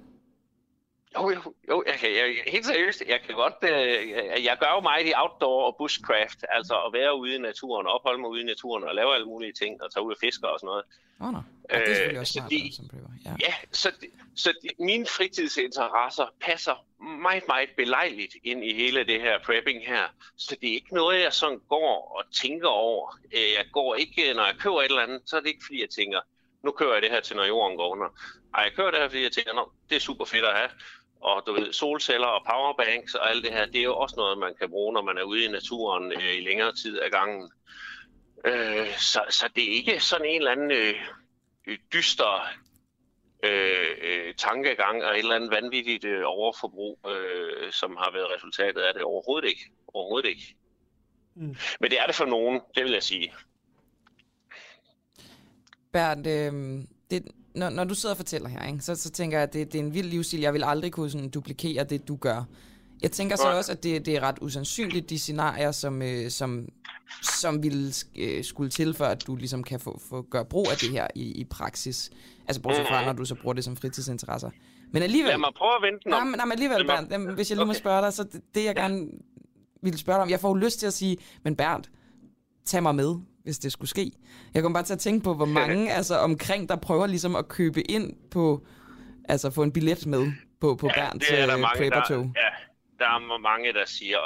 Jo, 1.16 1.30
jo, 1.30 1.54
jo 1.70 1.84
jeg 1.86 1.94
kan, 1.94 2.10
jeg, 2.10 2.42
helt 2.46 2.66
seriøst, 2.66 3.02
jeg 3.08 3.20
kan 3.26 3.34
godt, 3.34 3.54
øh, 3.62 4.44
jeg 4.44 4.56
gør 4.60 4.72
jo 4.74 4.80
meget 4.80 5.06
i 5.08 5.12
outdoor 5.16 5.66
og 5.66 5.76
bushcraft, 5.78 6.44
altså 6.48 6.74
at 6.86 6.92
være 6.92 7.18
ude 7.18 7.34
i 7.34 7.38
naturen, 7.38 7.86
opholde 7.86 8.20
mig 8.20 8.30
ude 8.30 8.40
i 8.40 8.44
naturen 8.44 8.84
og 8.84 8.94
lave 8.94 9.14
alle 9.14 9.26
mulige 9.26 9.52
ting, 9.52 9.82
og 9.82 9.92
tage 9.92 10.04
ud 10.04 10.12
og 10.12 10.18
fiske 10.20 10.48
og 10.48 10.60
sådan 10.60 10.66
noget. 10.66 10.84
Åh, 11.20 11.26
oh, 11.26 11.32
no. 11.32 11.38
ja, 11.70 11.78
det 11.78 11.90
er 11.90 11.94
selvfølgelig 11.94 12.20
også 12.20 12.32
smart, 12.32 12.50
de, 12.50 12.74
som 12.76 12.84
ja. 13.24 13.30
ja, 13.40 13.54
så, 13.72 13.90
de, 14.00 14.06
så 14.36 14.52
de, 14.62 14.84
mine 14.84 15.06
fritidsinteresser 15.06 16.26
passer 16.40 16.86
meget, 17.22 17.44
meget 17.48 17.68
belejligt 17.76 18.34
ind 18.44 18.64
i 18.64 18.74
hele 18.74 19.04
det 19.04 19.20
her 19.20 19.38
prepping 19.38 19.86
her. 19.86 20.04
Så 20.36 20.56
det 20.60 20.68
er 20.70 20.74
ikke 20.74 20.94
noget, 20.94 21.22
jeg 21.22 21.32
sådan 21.32 21.60
går 21.68 22.16
og 22.18 22.34
tænker 22.34 22.68
over. 22.68 23.18
Jeg 23.32 23.66
går 23.72 23.94
ikke, 23.94 24.34
når 24.34 24.46
jeg 24.46 24.54
køber 24.58 24.80
et 24.82 24.84
eller 24.84 25.02
andet, 25.02 25.22
så 25.26 25.36
er 25.36 25.40
det 25.40 25.48
ikke 25.48 25.64
fordi, 25.66 25.80
jeg 25.80 25.90
tænker, 25.90 26.20
nu 26.64 26.70
kører 26.70 26.92
jeg 26.92 27.02
det 27.02 27.10
her 27.10 27.20
til, 27.20 27.36
når 27.36 27.44
jorden 27.44 27.76
går 27.76 27.88
under. 27.92 28.08
Ej, 28.54 28.62
jeg 28.62 28.72
kører 28.72 28.90
det 28.90 29.00
her, 29.00 29.08
fordi 29.08 29.22
jeg 29.22 29.32
tænker, 29.32 29.74
det 29.90 29.96
er 29.96 30.00
super 30.00 30.24
fedt 30.24 30.44
at 30.44 30.56
have 30.56 30.70
og 31.24 31.42
du 31.46 31.52
ved, 31.52 31.72
solceller 31.72 32.26
og 32.26 32.44
powerbanks 32.50 33.14
og 33.14 33.30
alt 33.30 33.44
det 33.44 33.52
her, 33.52 33.66
det 33.66 33.78
er 33.78 33.82
jo 33.82 33.96
også 33.96 34.16
noget, 34.16 34.38
man 34.38 34.54
kan 34.60 34.70
bruge, 34.70 34.92
når 34.94 35.02
man 35.02 35.18
er 35.18 35.22
ude 35.22 35.44
i 35.44 35.48
naturen 35.48 36.12
øh, 36.12 36.34
i 36.36 36.40
længere 36.40 36.74
tid 36.74 36.98
af 36.98 37.10
gangen. 37.10 37.50
Øh, 38.44 38.96
så, 38.98 39.20
så 39.30 39.48
det 39.56 39.64
er 39.64 39.72
ikke 39.72 40.00
sådan 40.00 40.26
en 40.26 40.36
eller 40.36 40.52
anden 40.52 40.70
øh, 40.70 40.94
dyster 41.92 42.48
øh, 43.44 43.96
øh, 44.02 44.34
tankegang 44.34 45.04
og 45.04 45.12
et 45.12 45.18
eller 45.18 45.36
andet 45.36 45.50
vanvittigt 45.50 46.04
øh, 46.04 46.22
overforbrug, 46.24 46.98
øh, 47.08 47.72
som 47.72 47.96
har 47.96 48.10
været 48.12 48.34
resultatet 48.36 48.80
af 48.80 48.94
det 48.94 49.02
overhovedet 49.02 49.48
ikke. 49.48 49.70
Overhovedet 49.94 50.28
ikke. 50.28 50.56
Mm. 51.34 51.56
Men 51.80 51.90
det 51.90 52.00
er 52.00 52.06
det 52.06 52.14
for 52.14 52.24
nogen, 52.24 52.60
det 52.74 52.84
vil 52.84 52.92
jeg 52.92 53.02
sige. 53.02 53.34
Bernd, 55.92 56.26
øh, 56.26 56.52
det, 57.10 57.32
når, 57.54 57.70
når 57.70 57.84
du 57.84 57.94
sidder 57.94 58.12
og 58.12 58.16
fortæller 58.16 58.48
her, 58.48 58.66
ikke, 58.66 58.80
så, 58.80 58.94
så 58.94 59.10
tænker 59.10 59.38
jeg, 59.38 59.42
at 59.42 59.52
det, 59.52 59.72
det 59.72 59.78
er 59.78 59.84
en 59.84 59.94
vild 59.94 60.08
livsstil. 60.08 60.40
Jeg 60.40 60.54
vil 60.54 60.64
aldrig 60.64 60.92
kunne 60.92 61.10
sådan, 61.10 61.28
duplikere 61.28 61.84
det, 61.84 62.08
du 62.08 62.16
gør. 62.16 62.44
Jeg 63.02 63.12
tænker 63.12 63.36
så 63.36 63.56
også, 63.56 63.72
at 63.72 63.82
det, 63.82 64.06
det 64.06 64.16
er 64.16 64.20
ret 64.20 64.38
usandsynligt, 64.40 65.10
de 65.10 65.18
scenarier, 65.18 65.72
som, 65.72 66.02
øh, 66.02 66.30
som, 66.30 66.68
som 67.22 67.62
ville 67.62 67.92
øh, 68.16 68.44
skulle 68.44 68.70
til, 68.70 68.94
for 68.94 69.04
at 69.04 69.26
du 69.26 69.36
ligesom 69.36 69.64
kan 69.64 69.80
få, 69.80 70.00
få 70.08 70.22
gøre 70.22 70.44
brug 70.44 70.66
af 70.70 70.76
det 70.76 70.90
her 70.90 71.06
i, 71.14 71.22
i 71.22 71.44
praksis. 71.44 72.10
Altså 72.48 72.62
bortset 72.62 72.86
fra, 72.88 73.04
når 73.04 73.12
du 73.12 73.24
så 73.24 73.34
bruger 73.34 73.54
det 73.54 73.64
som 73.64 73.76
fritidsinteresser. 73.76 74.50
Men 74.90 75.02
alligevel... 75.02 75.30
Lad 75.30 75.38
mig 75.38 75.50
prøve 75.56 75.72
at 75.76 75.92
vente 75.92 76.08
nej, 76.08 76.24
nej, 76.24 76.44
men 76.44 76.52
alligevel, 76.52 76.86
Bernd, 76.86 77.10
jamen, 77.10 77.34
hvis 77.34 77.50
jeg 77.50 77.56
lige 77.56 77.66
må 77.66 77.72
spørge 77.72 78.02
dig, 78.02 78.12
så 78.12 78.22
det, 78.22 78.40
det 78.54 78.64
jeg 78.64 78.74
gerne 78.74 79.08
ville 79.82 79.98
spørge 79.98 80.16
dig 80.16 80.22
om, 80.22 80.30
jeg 80.30 80.40
får 80.40 80.48
jo 80.48 80.54
lyst 80.54 80.78
til 80.78 80.86
at 80.86 80.92
sige, 80.92 81.16
men 81.42 81.56
Bernd, 81.56 81.84
tag 82.64 82.82
mig 82.82 82.94
med 82.94 83.16
hvis 83.44 83.58
det 83.58 83.72
skulle 83.72 83.88
ske. 83.88 84.12
Jeg 84.54 84.62
kommer 84.62 84.78
bare 84.78 84.84
til 84.84 84.92
at 84.92 84.98
tænke 84.98 85.24
på, 85.24 85.34
hvor 85.34 85.46
mange 85.60 85.92
altså, 85.92 86.18
omkring, 86.18 86.68
der 86.68 86.76
prøver 86.76 87.06
ligesom 87.06 87.36
at 87.36 87.48
købe 87.48 87.90
ind 87.90 88.12
på, 88.30 88.66
altså 89.28 89.50
få 89.50 89.62
en 89.62 89.72
billet 89.72 90.06
med 90.06 90.32
på, 90.60 90.74
på 90.74 90.86
ja, 90.86 90.94
Bernds 90.94 91.26
det 91.26 91.40
er 91.40 91.46
der 91.46 91.54
øh, 91.54 91.60
mange, 91.60 91.90
der, 91.90 92.32
Ja, 92.36 92.50
der 92.98 93.04
er 93.04 93.38
mange, 93.38 93.72
der 93.72 93.84
siger, 93.86 94.18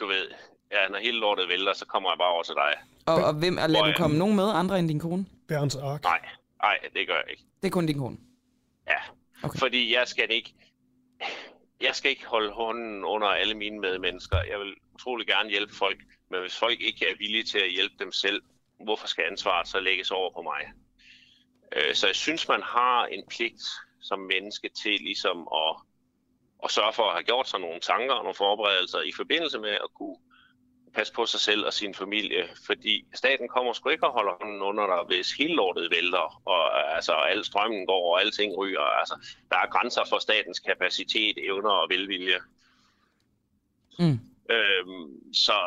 du 0.00 0.06
ved, 0.06 0.26
ja, 0.72 0.88
når 0.88 0.98
hele 0.98 1.18
lortet 1.18 1.48
vælter, 1.48 1.72
så 1.74 1.86
kommer 1.86 2.10
jeg 2.10 2.18
bare 2.18 2.32
over 2.32 2.42
til 2.42 2.54
dig. 2.54 2.72
Og, 3.06 3.24
og 3.24 3.34
hvem, 3.34 3.58
er 3.58 3.66
lader 3.66 3.86
du 3.86 3.92
komme 3.96 4.18
nogen 4.18 4.36
med, 4.36 4.48
andre 4.54 4.78
end 4.78 4.88
din 4.88 5.00
kone? 5.00 5.26
Bernds 5.48 5.76
ark. 5.76 6.02
Nej, 6.02 6.20
nej, 6.62 6.78
det 6.94 7.06
gør 7.06 7.14
jeg 7.14 7.24
ikke. 7.30 7.42
Det 7.62 7.66
er 7.66 7.70
kun 7.70 7.86
din 7.86 7.98
kone? 7.98 8.16
Ja, 8.88 9.00
okay. 9.42 9.58
fordi 9.58 9.94
jeg 9.94 10.08
skal 10.08 10.26
ikke, 10.30 10.54
jeg 11.80 11.94
skal 11.94 12.10
ikke 12.10 12.26
holde 12.26 12.52
hånden 12.52 13.04
under 13.04 13.26
alle 13.26 13.54
mine 13.54 13.80
medmennesker. 13.80 14.36
Jeg 14.36 14.58
vil 14.58 14.74
utrolig 14.94 15.26
gerne 15.26 15.50
hjælpe 15.50 15.74
folk, 15.74 15.98
men 16.30 16.40
hvis 16.40 16.58
folk 16.58 16.80
ikke 16.80 17.08
er 17.08 17.16
villige 17.18 17.44
til 17.44 17.58
at 17.58 17.72
hjælpe 17.72 17.94
dem 17.98 18.12
selv, 18.12 18.42
hvorfor 18.84 19.06
skal 19.06 19.24
ansvaret 19.30 19.68
så 19.68 19.80
lægges 19.80 20.10
over 20.10 20.30
på 20.32 20.42
mig? 20.42 20.72
Øh, 21.76 21.94
så 21.94 22.06
jeg 22.06 22.16
synes, 22.16 22.48
man 22.48 22.62
har 22.62 23.06
en 23.06 23.24
pligt 23.28 23.62
som 24.00 24.18
menneske 24.18 24.68
til 24.82 25.00
ligesom 25.00 25.48
at, 25.54 25.76
at 26.64 26.70
sørge 26.70 26.92
for 26.92 27.02
at 27.02 27.12
have 27.12 27.24
gjort 27.24 27.48
sig 27.48 27.60
nogle 27.60 27.80
tanker 27.80 28.14
og 28.14 28.22
nogle 28.22 28.34
forberedelser 28.34 29.00
i 29.00 29.12
forbindelse 29.16 29.58
med 29.58 29.70
at 29.70 29.88
kunne 29.94 30.16
passe 30.94 31.12
på 31.12 31.26
sig 31.26 31.40
selv 31.40 31.66
og 31.66 31.72
sin 31.72 31.94
familie, 31.94 32.48
fordi 32.66 33.04
staten 33.14 33.48
kommer 33.48 33.72
sgu 33.72 33.88
ikke 33.88 34.06
og 34.06 34.12
holder 34.12 34.32
hånden 34.40 34.62
under 34.62 34.86
dig, 34.86 35.16
hvis 35.16 35.32
hele 35.32 35.54
lortet 35.54 35.90
vælter, 35.90 36.42
og 36.44 36.94
altså 36.96 37.12
al 37.12 37.44
strømmen 37.44 37.86
går, 37.86 38.12
og 38.12 38.20
alting 38.20 38.56
ryger. 38.56 38.80
Altså, 38.80 39.14
der 39.50 39.56
er 39.56 39.66
grænser 39.66 40.04
for 40.08 40.18
statens 40.18 40.58
kapacitet, 40.58 41.38
evner 41.38 41.70
og 41.70 41.86
velvilje. 41.90 42.38
Mm. 43.98 44.18
Øhm, 44.50 45.32
så, 45.32 45.58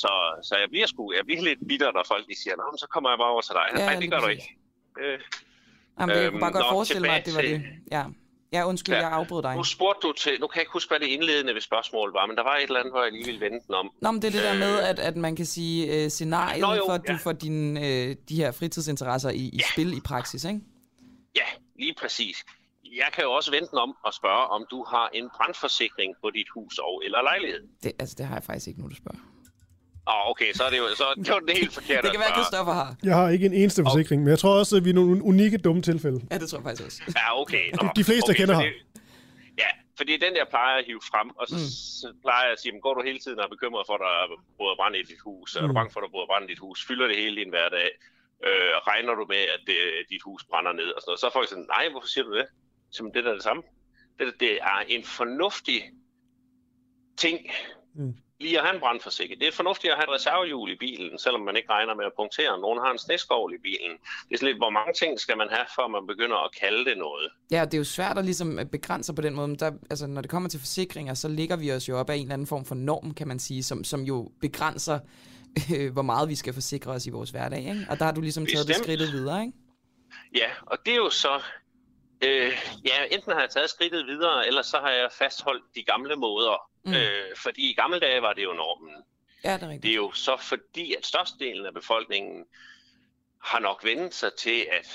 så, 0.00 0.12
så 0.42 0.56
jeg 0.56 0.68
bliver 0.70 0.86
sgu, 0.86 1.12
jeg 1.16 1.24
bliver 1.24 1.42
lidt 1.42 1.58
bitter, 1.68 1.92
når 1.92 2.04
folk 2.08 2.24
de 2.28 2.42
siger, 2.42 2.56
Nå, 2.56 2.76
så 2.78 2.86
kommer 2.92 3.10
jeg 3.10 3.18
bare 3.18 3.32
over 3.34 3.40
til 3.40 3.54
dig. 3.54 3.66
Ja, 3.80 3.86
Nej, 3.86 4.00
det 4.00 4.10
gør 4.10 4.20
du 4.20 4.26
ikke. 4.26 4.56
Øh, 5.00 5.18
Jamen, 6.00 6.16
det, 6.16 6.22
jeg 6.22 6.30
kunne 6.30 6.40
bare 6.40 6.52
godt 6.52 6.64
øhm, 6.64 6.74
forestille 6.76 7.06
mig, 7.08 7.16
at 7.16 7.26
det 7.26 7.34
var 7.34 7.40
det. 7.42 7.62
Ja. 7.92 8.04
Ja, 8.52 8.66
undskyld, 8.66 8.94
ja. 8.94 9.00
jeg 9.00 9.10
afbrød 9.12 9.42
dig. 9.42 9.56
Nu 9.56 9.64
spurgte 9.64 10.08
du 10.08 10.12
til, 10.12 10.40
nu 10.40 10.46
kan 10.46 10.56
jeg 10.56 10.62
ikke 10.62 10.72
huske, 10.72 10.90
hvad 10.90 11.00
det 11.00 11.06
indledende 11.06 11.54
ved 11.54 11.60
spørgsmålet 11.60 12.14
var, 12.14 12.26
men 12.26 12.36
der 12.36 12.42
var 12.42 12.56
et 12.56 12.62
eller 12.62 12.80
andet, 12.80 12.92
hvor 12.92 13.02
jeg 13.02 13.12
lige 13.12 13.24
ville 13.24 13.40
vente 13.40 13.70
om. 13.70 13.90
Nå, 14.00 14.10
men 14.10 14.22
det 14.22 14.28
er 14.28 14.32
det 14.32 14.38
øh, 14.38 14.44
der 14.44 14.58
med, 14.58 14.78
at, 14.78 14.98
at 14.98 15.16
man 15.16 15.36
kan 15.36 15.46
sige 15.46 16.04
uh, 16.04 16.10
scenariet 16.10 16.60
Nå, 16.60 16.74
jo, 16.74 16.82
for, 16.86 16.92
at 16.92 17.00
ja. 17.08 17.12
du 17.12 17.18
får 17.18 17.32
dine, 17.32 17.80
uh, 17.80 18.16
de 18.28 18.36
her 18.36 18.52
fritidsinteresser 18.52 19.30
i, 19.30 19.36
i 19.36 19.56
ja. 19.56 19.66
spil 19.72 19.96
i 19.96 20.00
praksis, 20.00 20.44
ikke? 20.44 20.60
Ja, 21.36 21.46
lige 21.78 21.94
præcis 22.00 22.44
jeg 22.96 23.10
kan 23.14 23.24
jo 23.24 23.32
også 23.32 23.50
vente 23.50 23.72
om 23.72 23.96
og 24.04 24.14
spørge, 24.14 24.46
om 24.56 24.66
du 24.70 24.84
har 24.84 25.10
en 25.14 25.30
brandforsikring 25.36 26.14
på 26.22 26.30
dit 26.30 26.48
hus 26.54 26.78
og 26.78 27.02
eller 27.04 27.22
lejlighed. 27.22 27.60
Det, 27.82 27.92
altså, 27.98 28.14
det 28.18 28.26
har 28.26 28.34
jeg 28.34 28.44
faktisk 28.44 28.66
ikke 28.68 28.80
nu, 28.80 28.88
du 28.88 28.96
spørger. 28.96 29.18
Åh, 30.08 30.14
oh, 30.14 30.30
okay, 30.30 30.50
så 30.52 30.62
er 30.66 30.70
det 30.70 30.78
jo 30.78 30.86
så 31.02 31.06
det 31.16 31.30
var 31.36 31.42
det 31.50 31.56
helt 31.62 31.74
forkert 31.80 32.00
Det 32.04 32.10
kan 32.14 32.20
være, 32.24 32.32
at 32.34 32.38
Christoffer 32.40 32.74
har. 32.82 32.90
Jeg 33.08 33.14
har 33.20 33.28
ikke 33.28 33.46
en 33.46 33.56
eneste 33.62 33.80
forsikring, 33.88 34.18
men 34.24 34.30
jeg 34.34 34.38
tror 34.38 34.54
også, 34.62 34.76
at 34.76 34.84
vi 34.84 34.90
er 34.94 34.98
nogle 35.00 35.22
unikke 35.32 35.58
dumme 35.66 35.82
tilfælde. 35.90 36.18
Ja, 36.30 36.38
det 36.38 36.46
tror 36.50 36.58
jeg 36.58 36.66
faktisk 36.68 36.84
også. 36.88 37.00
Ja, 37.20 37.40
okay. 37.42 37.64
Nå. 37.76 37.88
De 38.00 38.04
fleste, 38.10 38.30
okay, 38.30 38.40
kender 38.40 38.54
har. 38.54 38.64
Ja, 39.62 39.70
fordi 39.98 40.12
den 40.24 40.32
der 40.38 40.44
plejer 40.54 40.74
at 40.80 40.84
hive 40.88 41.02
frem, 41.10 41.28
og 41.40 41.44
så, 41.50 41.58
mm. 41.60 41.70
så 42.00 42.06
plejer 42.24 42.44
jeg 42.48 42.52
at 42.56 42.60
sige, 42.62 42.80
går 42.86 42.94
du 42.98 43.02
hele 43.10 43.20
tiden 43.24 43.38
og 43.40 43.44
er 43.48 43.52
bekymret 43.56 43.84
for, 43.88 43.94
at 43.98 44.02
der 44.06 44.12
er 44.22 44.26
både 44.60 44.74
brand 44.80 44.94
i 45.02 45.04
dit 45.12 45.22
hus, 45.28 45.48
mm. 45.48 45.58
er 45.58 45.66
du 45.68 45.72
mm. 45.72 45.78
bange 45.78 45.90
for, 45.92 45.98
at 46.00 46.04
der 46.04 46.20
er 46.24 46.30
brand 46.32 46.44
i 46.46 46.50
dit 46.52 46.62
hus, 46.66 46.78
fylder 46.88 47.06
det 47.10 47.16
hele 47.22 47.36
din 47.40 47.50
hverdag, 47.54 47.88
øh, 48.48 48.74
regner 48.90 49.14
du 49.20 49.24
med, 49.34 49.42
at 49.54 49.60
det, 49.68 49.78
dit 50.12 50.22
hus 50.28 50.40
brænder 50.50 50.72
ned 50.80 50.88
og 50.94 50.98
sådan 51.00 51.08
noget. 51.10 51.20
Så 51.20 51.26
er 51.30 51.34
folk 51.38 51.48
sådan, 51.52 51.70
nej, 51.76 51.84
hvorfor 51.92 52.10
siger 52.14 52.24
du 52.28 52.34
det? 52.40 52.46
Som 52.90 53.12
det 53.12 53.24
der 53.24 53.30
er 53.30 53.34
det 53.34 53.42
samme. 53.42 53.62
Det, 54.18 54.34
det 54.40 54.52
er 54.62 54.78
en 54.88 55.04
fornuftig 55.04 55.90
ting, 57.16 57.38
mm. 57.94 58.14
lige 58.40 58.58
at 58.58 58.64
have 58.64 58.74
en 58.74 58.80
brandforsikring. 58.80 59.40
Det 59.40 59.48
er 59.48 59.52
fornuftigt 59.52 59.92
at 59.92 59.98
have 59.98 60.04
et 60.10 60.14
reservehjul 60.14 60.70
i 60.70 60.76
bilen, 60.76 61.18
selvom 61.18 61.40
man 61.40 61.56
ikke 61.56 61.70
regner 61.70 61.94
med 61.94 62.04
at 62.04 62.12
punktere. 62.16 62.60
Nogen 62.60 62.78
har 62.78 62.90
en 62.92 62.98
sneskovl 62.98 63.54
i 63.54 63.58
bilen. 63.62 63.92
Det 64.28 64.34
er 64.34 64.36
sådan 64.36 64.48
lidt, 64.48 64.58
hvor 64.58 64.70
mange 64.70 64.92
ting 64.92 65.20
skal 65.20 65.36
man 65.36 65.48
have, 65.50 65.66
før 65.76 65.86
man 65.86 66.06
begynder 66.06 66.36
at 66.36 66.50
kalde 66.60 66.84
det 66.84 66.98
noget. 66.98 67.30
Ja, 67.50 67.64
det 67.64 67.74
er 67.74 67.78
jo 67.78 67.84
svært 67.84 68.18
at 68.18 68.24
ligesom 68.24 68.60
begrænse 68.72 69.14
på 69.14 69.22
den 69.22 69.34
måde. 69.34 69.48
Men 69.48 69.58
der, 69.58 69.72
altså, 69.90 70.06
når 70.06 70.20
det 70.20 70.30
kommer 70.30 70.48
til 70.48 70.60
forsikringer, 70.60 71.14
så 71.14 71.28
ligger 71.28 71.56
vi 71.56 71.72
os 71.72 71.88
jo 71.88 71.98
op 71.98 72.10
af 72.10 72.14
en 72.14 72.22
eller 72.22 72.34
anden 72.34 72.46
form 72.46 72.64
for 72.64 72.74
norm, 72.74 73.14
kan 73.14 73.28
man 73.28 73.38
sige, 73.38 73.62
som, 73.62 73.84
som 73.84 74.00
jo 74.02 74.32
begrænser, 74.40 74.98
øh, 75.76 75.92
hvor 75.92 76.02
meget 76.02 76.28
vi 76.28 76.34
skal 76.34 76.54
forsikre 76.54 76.90
os 76.92 77.06
i 77.06 77.10
vores 77.10 77.30
hverdag. 77.30 77.58
Ikke? 77.58 77.86
Og 77.90 77.98
der 77.98 78.04
har 78.04 78.12
du 78.12 78.20
ligesom 78.20 78.46
taget 78.46 78.66
Bestemt. 78.66 78.86
det 78.86 78.98
skridtet 78.98 79.12
videre, 79.12 79.40
ikke? 79.42 79.52
Ja, 80.34 80.50
og 80.66 80.78
det 80.86 80.92
er 80.92 80.96
jo 80.96 81.10
så 81.10 81.42
Øh, 82.24 82.52
ja, 82.84 83.14
enten 83.14 83.32
har 83.32 83.40
jeg 83.40 83.50
taget 83.50 83.70
skridtet 83.70 84.06
videre, 84.06 84.46
eller 84.46 84.62
så 84.62 84.76
har 84.78 84.90
jeg 84.90 85.08
fastholdt 85.12 85.64
de 85.74 85.82
gamle 85.82 86.16
måder. 86.16 86.70
Mm. 86.84 86.92
Øh, 86.92 87.36
fordi 87.36 87.70
i 87.70 87.74
gamle 87.74 88.00
dage 88.00 88.22
var 88.22 88.32
det 88.32 88.44
jo 88.44 88.52
normen. 88.52 88.94
Ja, 89.44 89.54
det 89.54 89.62
er 89.62 89.68
rigtigt. 89.68 89.82
Det 89.82 89.90
er 89.90 89.94
jo 89.94 90.10
så 90.12 90.36
fordi, 90.40 90.94
at 90.94 91.06
størstedelen 91.06 91.66
af 91.66 91.74
befolkningen 91.74 92.44
har 93.42 93.58
nok 93.58 93.84
vendt 93.84 94.14
sig 94.14 94.30
til, 94.38 94.66
at 94.78 94.88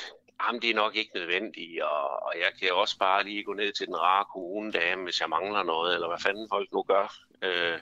jamen, 0.47 0.61
det 0.61 0.69
er 0.69 0.75
nok 0.75 0.95
ikke 0.95 1.11
nødvendigt, 1.15 1.81
og, 1.81 2.23
og 2.25 2.33
jeg 2.35 2.51
kan 2.59 2.69
også 2.73 2.97
bare 2.97 3.23
lige 3.23 3.43
gå 3.43 3.53
ned 3.53 3.71
til 3.71 3.87
den 3.87 3.95
rare 3.95 4.25
kommunedame, 4.33 5.03
hvis 5.03 5.21
jeg 5.21 5.29
mangler 5.29 5.63
noget, 5.63 5.93
eller 5.93 6.07
hvad 6.07 6.21
fanden 6.25 6.47
folk 6.51 6.69
nu 6.73 6.83
gør. 6.83 7.15
Øh, 7.43 7.79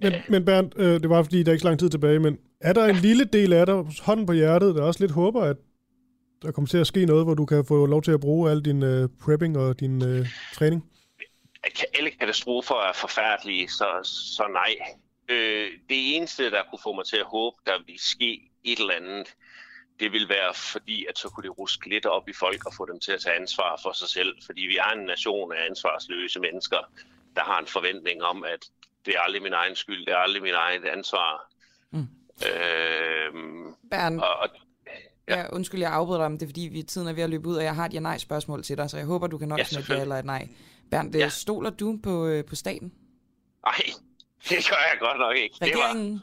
Men, 0.00 0.12
men 0.28 0.44
Bernd, 0.44 0.78
øh, 0.78 1.00
det 1.00 1.10
var 1.10 1.22
fordi, 1.22 1.42
der 1.42 1.50
er 1.50 1.52
ikke 1.52 1.62
så 1.62 1.68
lang 1.68 1.78
tid 1.78 1.90
tilbage, 1.90 2.18
men 2.18 2.38
er 2.60 2.72
der 2.72 2.84
en 2.84 2.96
lille 2.96 3.24
del 3.24 3.52
af 3.52 3.66
dig, 3.66 3.84
hånden 4.02 4.26
på 4.26 4.32
hjertet, 4.32 4.74
der 4.74 4.82
også 4.82 5.00
lidt 5.00 5.12
håber, 5.12 5.42
at 5.42 5.56
der 6.44 6.52
kommer 6.52 6.68
til 6.68 6.78
at 6.78 6.86
ske 6.86 7.06
noget, 7.06 7.24
hvor 7.24 7.34
du 7.34 7.46
kan 7.46 7.64
få 7.64 7.86
lov 7.86 8.02
til 8.02 8.12
at 8.12 8.20
bruge 8.20 8.50
al 8.50 8.64
din 8.64 8.82
øh, 8.82 9.08
prepping 9.22 9.58
og 9.58 9.80
din 9.80 10.04
øh, 10.04 10.26
træning? 10.54 10.84
alle 11.98 12.10
katastrofer 12.10 12.74
er 12.74 12.92
forfærdelige, 12.92 13.68
så, 13.68 13.88
så 14.36 14.48
nej. 14.52 14.76
Øh, 15.28 15.70
det 15.88 16.16
eneste, 16.16 16.50
der 16.50 16.62
kunne 16.70 16.78
få 16.82 16.92
mig 16.92 17.06
til 17.06 17.16
at 17.16 17.26
håbe, 17.26 17.56
der 17.66 17.72
ville 17.86 18.00
ske 18.00 18.50
et 18.64 18.78
eller 18.78 18.94
andet, 18.94 19.34
det 20.00 20.12
vil 20.12 20.28
være 20.28 20.54
fordi, 20.54 21.06
at 21.08 21.18
så 21.18 21.28
kunne 21.28 21.48
det 21.48 21.58
ruske 21.58 21.88
lidt 21.88 22.06
op 22.06 22.28
i 22.28 22.32
folk 22.32 22.66
og 22.66 22.74
få 22.74 22.86
dem 22.86 23.00
til 23.00 23.12
at 23.12 23.20
tage 23.20 23.36
ansvar 23.36 23.80
for 23.82 23.92
sig 23.92 24.08
selv. 24.08 24.36
Fordi 24.46 24.60
vi 24.60 24.76
er 24.76 24.90
en 24.98 25.06
nation 25.06 25.52
af 25.52 25.66
ansvarsløse 25.70 26.40
mennesker, 26.40 26.78
der 27.36 27.42
har 27.42 27.58
en 27.60 27.66
forventning 27.66 28.22
om, 28.22 28.44
at 28.44 28.62
det 29.06 29.14
er 29.16 29.20
aldrig 29.20 29.42
min 29.42 29.52
egen 29.52 29.76
skyld, 29.76 30.06
det 30.06 30.12
er 30.14 30.18
aldrig 30.18 30.42
min 30.42 30.54
egen 30.54 30.86
ansvar. 30.86 31.52
Mm. 31.90 32.08
Øhm, 32.48 33.74
Bernd, 33.90 34.20
og, 34.20 34.36
og, 34.36 34.48
ja. 35.28 35.38
ja, 35.38 35.46
undskyld, 35.52 35.80
jeg 35.80 35.92
afbryder 35.92 36.20
dig, 36.20 36.30
men 36.30 36.40
det 36.40 36.46
er 36.46 36.48
fordi, 36.48 36.60
vi, 36.60 36.82
tiden 36.82 37.08
er 37.08 37.12
ved 37.12 37.22
at 37.22 37.30
løbe 37.30 37.48
ud, 37.48 37.56
og 37.56 37.64
jeg 37.64 37.74
har 37.74 37.86
et 37.86 37.94
ja-nej-spørgsmål 37.94 38.62
til 38.62 38.76
dig, 38.76 38.90
så 38.90 38.96
jeg 38.96 39.06
håber, 39.06 39.26
du 39.26 39.38
kan 39.38 39.48
nok 39.48 39.58
Ja, 39.58 39.64
med 39.72 39.82
et 39.82 39.88
ja 39.88 40.00
eller 40.00 40.16
et 40.16 40.24
nej. 40.24 40.48
Bernd, 40.90 41.14
ja. 41.14 41.28
stoler 41.28 41.70
du 41.70 41.98
på, 42.02 42.26
øh, 42.26 42.44
på 42.44 42.54
staten? 42.56 42.92
ej, 43.66 43.72
det 44.48 44.68
gør 44.70 44.82
jeg 44.90 44.96
godt 45.00 45.18
nok 45.18 45.36
ikke. 45.36 45.56
Det 45.60 45.72
var, 45.74 45.88
Regeringen? 45.88 46.20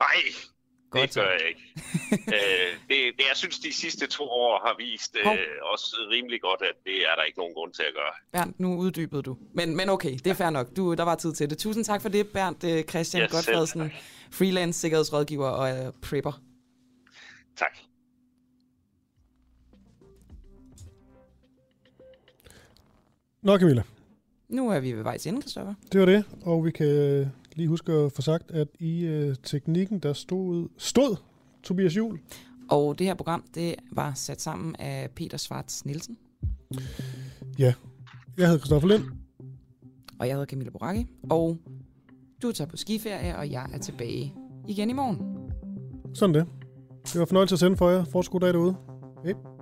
nej, 0.00 0.16
Godt 0.90 1.14
det 1.14 1.22
gør 1.22 1.30
jeg 1.30 1.48
ikke. 1.48 1.60
øh, 2.36 2.78
det, 2.88 2.98
det, 3.18 3.24
jeg 3.28 3.36
synes, 3.36 3.58
de 3.58 3.72
sidste 3.74 4.06
to 4.06 4.24
år 4.24 4.66
har 4.66 4.74
vist 4.78 5.16
øh, 5.24 5.38
også 5.72 5.96
rimelig 6.10 6.40
godt, 6.40 6.62
at 6.62 6.74
det 6.84 6.96
er 7.10 7.14
der 7.16 7.22
ikke 7.22 7.38
nogen 7.38 7.54
grund 7.54 7.72
til 7.72 7.82
at 7.82 7.94
gøre. 7.94 8.12
Bernd, 8.32 8.54
nu 8.58 8.76
uddybede 8.76 9.22
du. 9.22 9.36
Men, 9.54 9.76
men 9.76 9.88
okay, 9.88 10.12
det 10.12 10.26
er 10.26 10.34
fair 10.34 10.50
nok. 10.50 10.66
Du, 10.76 10.94
der 10.94 11.02
var 11.02 11.14
tid 11.14 11.32
til 11.32 11.50
det. 11.50 11.58
Tusind 11.58 11.84
tak 11.84 12.02
for 12.02 12.08
det, 12.08 12.28
Bernd 12.28 12.64
øh, 12.64 12.84
Christian 12.84 13.22
Ja, 13.22 13.28
Godfredsen, 13.28 13.92
freelance 14.32 14.80
sikkerhedsrådgiver 14.80 15.48
og 15.48 15.86
øh, 15.86 15.92
prepper. 16.02 16.40
Tak. 17.56 17.78
Nå, 23.46 23.58
Camilla, 23.58 23.82
Nu 24.48 24.70
er 24.70 24.80
vi 24.80 24.92
ved 24.92 25.02
vejs 25.02 25.26
ende, 25.26 25.40
Christoffer. 25.40 25.74
det 25.92 26.00
var 26.00 26.06
det, 26.06 26.24
og 26.42 26.64
vi 26.64 26.70
kan 26.70 26.86
øh, 26.86 27.26
lige 27.54 27.68
huske 27.68 27.92
at 27.92 28.12
få 28.12 28.22
sagt, 28.22 28.50
at 28.50 28.68
i 28.78 29.04
øh, 29.04 29.36
teknikken, 29.42 29.98
der 29.98 30.12
stod, 30.12 30.68
stod 30.78 31.16
Tobias 31.62 31.96
Jul. 31.96 32.18
Og 32.70 32.98
det 32.98 33.06
her 33.06 33.14
program, 33.14 33.44
det 33.54 33.74
var 33.92 34.14
sat 34.14 34.40
sammen 34.40 34.76
af 34.78 35.10
Peter 35.10 35.36
Svarts 35.38 35.84
Nielsen. 35.84 36.18
Ja, 37.58 37.74
jeg 38.38 38.46
hedder 38.46 38.58
Christoffer 38.58 38.88
Lind. 38.88 39.02
Og 40.18 40.26
jeg 40.26 40.34
hedder 40.34 40.46
Camilla 40.46 40.70
Boracchi. 40.70 41.06
Og 41.30 41.58
du 42.42 42.52
tager 42.52 42.68
på 42.68 42.76
skiferie, 42.76 43.36
og 43.36 43.50
jeg 43.50 43.70
er 43.72 43.78
tilbage 43.78 44.34
igen 44.68 44.90
i 44.90 44.92
morgen. 44.92 45.18
Sådan 46.14 46.34
det. 46.34 46.46
Det 47.12 47.20
var 47.20 47.26
fornøjelse 47.26 47.54
at 47.54 47.58
sende 47.58 47.76
for 47.76 47.90
jer. 47.90 48.04
Fortsat 48.04 48.30
god 48.32 48.40
dag 48.40 48.52
derude. 48.52 48.76
Hej. 49.24 49.55